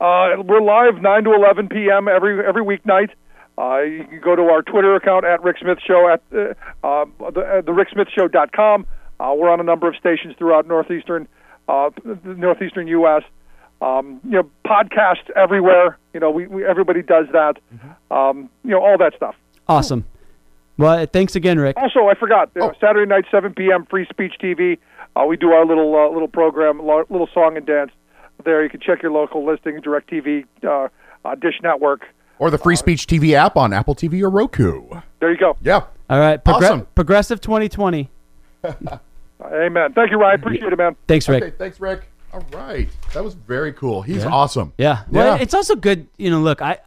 Uh, 0.00 0.42
we're 0.44 0.60
live 0.60 1.00
9 1.00 1.24
to 1.24 1.32
11 1.34 1.68
p.m. 1.68 2.08
every 2.08 2.44
every 2.44 2.62
weeknight. 2.64 3.10
Uh, 3.56 3.78
you 3.82 4.04
can 4.04 4.20
go 4.20 4.34
to 4.34 4.42
our 4.42 4.62
Twitter 4.62 4.96
account 4.96 5.24
at 5.24 5.40
Rick 5.44 5.58
Smith 5.60 5.78
Show 5.86 6.08
at 6.08 6.20
uh, 6.36 6.54
uh, 6.86 7.04
the, 7.30 7.40
uh, 7.40 7.60
the 7.60 7.70
RickSmithShow.com. 7.72 8.86
Uh, 9.20 9.34
we're 9.36 9.50
on 9.50 9.60
a 9.60 9.64
number 9.64 9.88
of 9.88 9.96
stations 9.96 10.34
throughout 10.38 10.66
northeastern 10.66 11.28
uh, 11.68 11.90
northeastern 12.24 12.86
U.S. 12.88 13.22
Um, 13.80 14.20
you 14.24 14.30
know, 14.32 14.50
podcasts 14.66 15.28
everywhere. 15.36 15.98
You 16.12 16.20
know, 16.20 16.30
we, 16.30 16.46
we 16.46 16.64
everybody 16.64 17.02
does 17.02 17.26
that. 17.32 17.56
Um, 18.10 18.50
you 18.64 18.70
know, 18.70 18.82
all 18.82 18.98
that 18.98 19.14
stuff. 19.16 19.34
Awesome. 19.68 20.04
Well, 20.76 21.06
thanks 21.06 21.36
again, 21.36 21.58
Rick. 21.58 21.76
Also, 21.76 22.08
I 22.08 22.14
forgot 22.14 22.50
uh, 22.60 22.64
Oh. 22.66 22.72
Saturday 22.80 23.08
night, 23.08 23.24
7 23.30 23.54
p.m. 23.54 23.86
Free 23.86 24.06
Speech 24.10 24.34
TV. 24.42 24.78
Uh, 25.16 25.24
we 25.26 25.36
do 25.36 25.52
our 25.52 25.64
little 25.64 25.94
uh, 25.94 26.10
little 26.12 26.28
program, 26.28 26.78
little 26.84 27.28
song 27.32 27.56
and 27.56 27.64
dance. 27.64 27.92
There, 28.44 28.62
you 28.64 28.68
can 28.68 28.80
check 28.80 29.00
your 29.02 29.12
local 29.12 29.46
listing, 29.46 29.80
Directv, 29.80 30.44
uh, 30.64 30.88
uh, 31.24 31.34
Dish 31.36 31.60
Network. 31.62 32.02
Or 32.40 32.50
the 32.50 32.58
Free 32.58 32.74
Speech 32.74 33.06
TV 33.06 33.32
app 33.34 33.56
on 33.56 33.72
Apple 33.72 33.94
TV 33.94 34.20
or 34.22 34.28
Roku. 34.28 34.88
There 35.20 35.30
you 35.30 35.38
go. 35.38 35.56
Yeah. 35.62 35.82
All 36.10 36.18
right. 36.18 36.44
Progre- 36.44 36.54
Awesome. 36.62 36.86
Progressive 36.96 37.40
2020. 37.40 38.10
Amen. 39.42 39.92
Thank 39.92 40.10
you, 40.10 40.18
Ryan. 40.18 40.40
Appreciate 40.40 40.72
it, 40.72 40.76
man. 40.76 40.96
Thanks, 41.06 41.28
Rick. 41.28 41.42
Okay, 41.42 41.54
thanks, 41.58 41.80
Rick. 41.80 42.08
All 42.32 42.44
right. 42.52 42.88
That 43.12 43.22
was 43.22 43.34
very 43.34 43.72
cool. 43.72 44.02
He's 44.02 44.24
awesome. 44.24 44.72
Yeah. 44.78 45.04
Well, 45.10 45.36
Yeah. 45.36 45.42
it's 45.42 45.54
also 45.54 45.76
good, 45.76 46.06
you 46.16 46.30
know, 46.30 46.40
look, 46.40 46.60
I 46.62 46.78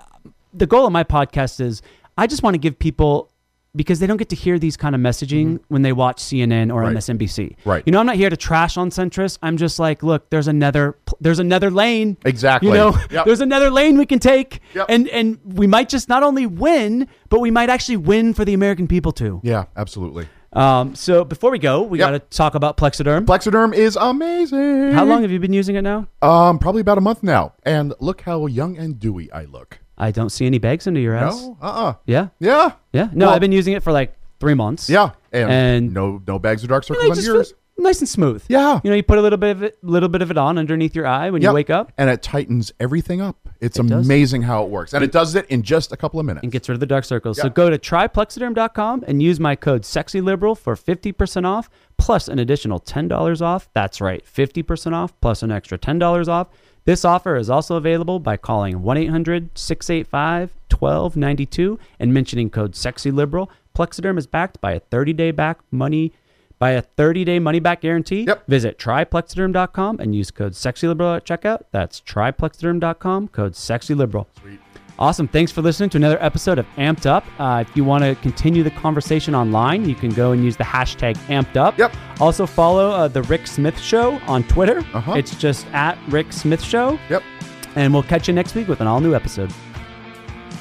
the 0.54 0.66
goal 0.66 0.86
of 0.86 0.92
my 0.92 1.04
podcast 1.04 1.62
is 1.62 1.82
I 2.18 2.26
just 2.28 2.42
want 2.44 2.56
to 2.56 2.58
give 2.58 2.80
people 2.80 3.32
because 3.76 4.00
they 4.00 4.08
don't 4.08 4.18
get 4.18 4.30
to 4.30 4.36
hear 4.36 4.58
these 4.58 4.76
kind 4.76 4.96
of 4.96 5.02
messaging 5.02 5.60
when 5.68 5.84
they 5.84 5.94
watch 5.94 6.18
CNN 6.18 6.74
or 6.74 6.82
Mm-hmm. 6.82 6.96
Right. 6.96 6.96
MSNBC. 6.98 7.56
Right. 7.64 7.84
You 7.86 7.92
know, 7.92 8.00
I'm 8.00 8.08
not 8.08 8.16
here 8.16 8.30
to 8.30 8.36
trash 8.38 8.76
on 8.76 8.90
centrist. 8.90 9.38
I'm 9.44 9.56
just 9.56 9.78
like, 9.78 10.02
look, 10.04 10.30
there's 10.32 10.48
another 10.48 10.98
there's 11.22 11.40
another 11.40 11.70
lane. 11.70 12.18
Exactly. 12.26 12.70
You 12.70 12.74
know, 12.76 12.98
Yep. 13.12 13.26
there's 13.26 13.42
another 13.42 13.70
lane 13.70 13.98
we 13.98 14.06
can 14.06 14.20
take 14.20 14.62
Yep. 14.74 14.88
and 14.90 15.08
and 15.10 15.38
we 15.46 15.68
might 15.68 15.88
just 15.90 16.10
not 16.10 16.24
only 16.24 16.46
win, 16.48 17.08
but 17.30 17.40
we 17.40 17.52
might 17.52 17.70
actually 17.70 17.98
win 17.98 18.34
for 18.34 18.44
the 18.44 18.54
American 18.54 18.88
people 18.88 19.12
too. 19.12 19.40
Yeah, 19.44 19.66
absolutely. 19.78 20.28
Um, 20.58 20.96
so 20.96 21.24
before 21.24 21.52
we 21.52 21.60
go, 21.60 21.84
we 21.84 22.00
Yep. 22.00 22.08
got 22.08 22.12
to 22.32 22.38
talk 22.38 22.56
about 22.56 22.78
Plexiderm. 22.78 23.26
Plexiderm 23.26 23.74
is 23.76 23.96
amazing. 23.96 24.92
How 24.92 25.06
long 25.06 25.22
have 25.22 25.32
you 25.32 25.40
been 25.40 25.54
using 25.54 25.76
it 25.76 25.84
now? 25.84 26.08
Um, 26.22 26.58
probably 26.58 26.82
about 26.82 26.98
a 26.98 27.02
month 27.02 27.22
now. 27.22 27.54
And 27.64 27.94
look 28.00 28.22
how 28.22 28.48
young 28.48 28.76
and 28.78 29.00
dewy 29.00 29.32
I 29.32 29.46
look. 29.46 29.80
I 30.00 30.12
don't 30.12 30.30
see 30.32 30.46
any 30.46 30.58
bags 30.58 30.88
under 30.88 31.00
your 31.00 31.16
ass. 31.16 31.40
No? 31.42 31.58
Uh-uh. 31.62 31.94
Yeah. 32.06 32.30
Yeah. 32.40 32.72
Yeah. 32.92 33.10
No, 33.14 33.28
Well- 33.28 33.36
I've 33.36 33.42
been 33.42 33.52
using 33.52 33.74
it 33.74 33.84
for 33.84 33.92
like 33.92 34.16
three 34.40 34.54
months. 34.56 34.90
Yeah. 34.90 35.12
And, 35.32 35.52
And- 35.52 35.94
no 35.94 36.22
no 36.28 36.40
bags 36.40 36.64
of 36.64 36.70
dark 36.70 36.84
And 36.84 36.88
circles 36.88 37.06
I 37.06 37.10
on 37.10 37.16
just 37.16 37.28
yours. 37.28 37.50
feel 37.52 37.58
nice 37.78 38.00
and 38.00 38.10
smooth. 38.10 38.44
Yeah. 38.48 38.80
You 38.84 38.90
know, 38.90 38.96
you 38.96 39.04
put 39.04 39.18
a 39.18 39.22
little 39.22 39.38
bit 39.38 39.52
of 39.52 39.64
it, 39.64 39.78
little 39.84 40.10
bit 40.10 40.22
of 40.22 40.32
it 40.32 40.38
on 40.38 40.58
underneath 40.58 40.96
your 40.96 41.08
eye 41.08 41.30
when 41.30 41.42
you 41.42 41.54
wake 41.54 41.70
up 41.70 41.92
And 41.98 42.10
it 42.10 42.22
tightens 42.22 42.72
everything 42.80 43.22
up. 43.22 43.38
It's 43.60 43.80
It 43.80 43.88
does. 43.88 44.06
amazing 44.06 44.44
how 44.44 44.64
it 44.64 44.70
works. 44.70 44.94
And 44.94 45.04
it 45.04 45.12
does 45.12 45.36
it 45.36 45.46
in 45.48 45.64
just 45.64 45.92
a 45.92 45.98
couple 45.98 46.20
of 46.20 46.26
minutes. 46.26 46.44
and 46.44 46.52
gets 46.52 46.70
rid 46.70 46.76
of 46.76 46.80
the 46.80 46.86
dark 46.86 47.06
circles. 47.06 47.38
So 47.38 47.50
go 47.50 47.70
to 47.70 47.78
tryplexiderm.com 47.78 49.06
and 49.08 49.22
use 49.24 49.40
my 49.40 49.56
code 49.56 49.82
SEXYLIBERAL 49.84 50.58
for 50.58 50.76
50% 50.76 51.46
off 51.46 51.70
plus 51.98 52.28
an 52.28 52.40
additional 52.40 52.80
$10 52.80 53.42
off. 53.42 53.70
That's 53.74 54.00
right, 54.02 54.24
50% 54.26 54.94
off 54.94 55.20
plus 55.22 55.42
an 55.44 55.52
extra 55.52 55.78
$10 55.78 56.28
off. 56.28 56.48
This 56.86 57.04
offer 57.04 57.36
is 57.36 57.50
also 57.50 57.76
available 57.76 58.20
by 58.20 58.38
calling 58.38 58.82
1 58.82 58.98
800 58.98 59.58
685 59.58 60.54
1292 60.70 61.80
and 62.00 62.14
mentioning 62.14 62.50
code 62.50 62.74
SEXYLIBERAL. 62.74 63.50
Plexiderm 63.76 64.18
is 64.18 64.28
backed 64.28 64.62
by 64.62 64.74
a 64.74 64.80
30 64.80 65.14
day 65.14 65.32
back 65.32 65.60
money. 65.72 66.14
By 66.60 66.72
a 66.72 66.82
30 66.82 67.24
day 67.24 67.40
money 67.40 67.60
back 67.60 67.82
guarantee, 67.82 68.24
Yep. 68.24 68.48
visit 68.48 68.80
tryplexiderm.com 68.80 70.00
and 70.00 70.16
use 70.16 70.32
code 70.32 70.54
SEXYLIBERAL 70.54 71.18
at 71.18 71.26
checkout. 71.26 71.62
That's 71.72 72.02
tryplexiderm.com, 72.02 73.28
code 73.30 73.54
SEXYLIBERAL. 73.54 74.26
Sweet. 74.42 74.60
Awesome. 75.00 75.28
Thanks 75.28 75.52
for 75.52 75.62
listening 75.62 75.92
to 75.92 75.98
another 75.98 76.18
episode 76.24 76.58
of 76.58 76.66
Amped 76.76 77.06
Up. 77.06 77.24
Uh, 77.40 77.64
if 77.68 77.78
you 77.78 77.84
want 77.84 78.04
to 78.04 78.16
continue 78.24 78.64
the 78.64 78.72
conversation 78.72 79.36
online, 79.36 79.88
you 79.88 79.94
can 79.94 80.10
go 80.10 80.32
and 80.32 80.44
use 80.44 80.58
the 80.58 80.64
hashtag 80.64 81.16
Amped 81.28 81.56
Up. 81.56 81.78
Yep. 81.78 81.96
Also 82.20 82.48
follow 82.48 82.90
uh, 82.90 83.08
the 83.08 83.22
Rick 83.24 83.46
Smith 83.46 83.78
Show 83.80 84.16
on 84.26 84.44
Twitter. 84.46 84.80
Uh-huh. 84.96 85.14
It's 85.14 85.36
just 85.36 85.68
at 85.68 86.00
Rick 86.08 86.34
Smith 86.34 86.64
Show. 86.64 86.98
Yep. 87.12 87.22
And 87.76 87.94
we'll 87.94 88.02
catch 88.02 88.28
you 88.28 88.34
next 88.34 88.56
week 88.56 88.68
with 88.68 88.82
an 88.82 88.88
all 88.88 89.00
new 89.00 89.14
episode. 89.14 89.54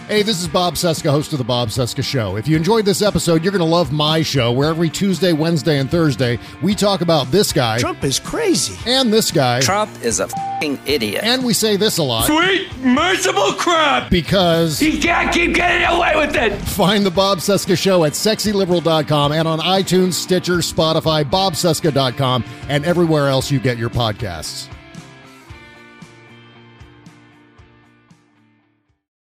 Hey, 0.08 0.22
this 0.22 0.40
is 0.40 0.46
Bob 0.46 0.74
Cesca, 0.74 1.10
host 1.10 1.32
of 1.32 1.38
The 1.38 1.44
Bob 1.44 1.68
Cesca 1.68 2.04
Show. 2.04 2.36
If 2.36 2.46
you 2.46 2.56
enjoyed 2.56 2.84
this 2.84 3.02
episode, 3.02 3.42
you're 3.42 3.50
going 3.50 3.58
to 3.58 3.64
love 3.64 3.90
my 3.90 4.22
show, 4.22 4.52
where 4.52 4.68
every 4.68 4.88
Tuesday, 4.88 5.32
Wednesday, 5.32 5.78
and 5.78 5.90
Thursday, 5.90 6.38
we 6.62 6.76
talk 6.76 7.00
about 7.00 7.26
this 7.32 7.52
guy 7.52 7.78
Trump 7.78 8.04
is 8.04 8.20
crazy. 8.20 8.76
and 8.86 9.12
this 9.12 9.32
guy. 9.32 9.60
Trump 9.60 9.90
is 10.04 10.20
a 10.20 10.28
fing 10.60 10.78
idiot. 10.86 11.24
And 11.24 11.44
we 11.44 11.52
say 11.52 11.76
this 11.76 11.98
a 11.98 12.04
lot 12.04 12.26
Sweet, 12.26 12.68
merciful 12.78 13.52
crap! 13.54 14.08
because 14.08 14.78
He 14.78 14.98
can't 15.00 15.34
keep 15.34 15.54
getting 15.56 15.86
away 15.88 16.14
with 16.14 16.36
it! 16.36 16.56
find 16.62 17.04
The 17.04 17.10
Bob 17.10 17.38
Cesca 17.38 17.76
Show 17.76 18.04
at 18.04 18.12
sexyliberal.com 18.12 19.32
and 19.32 19.48
on 19.48 19.58
iTunes, 19.58 20.12
Stitcher, 20.12 20.58
Spotify, 20.58 21.24
bobcesca.com, 21.24 22.44
and 22.68 22.84
everywhere 22.84 23.26
else 23.28 23.50
you 23.50 23.58
get 23.58 23.76
your 23.76 23.90
podcasts. 23.90 24.68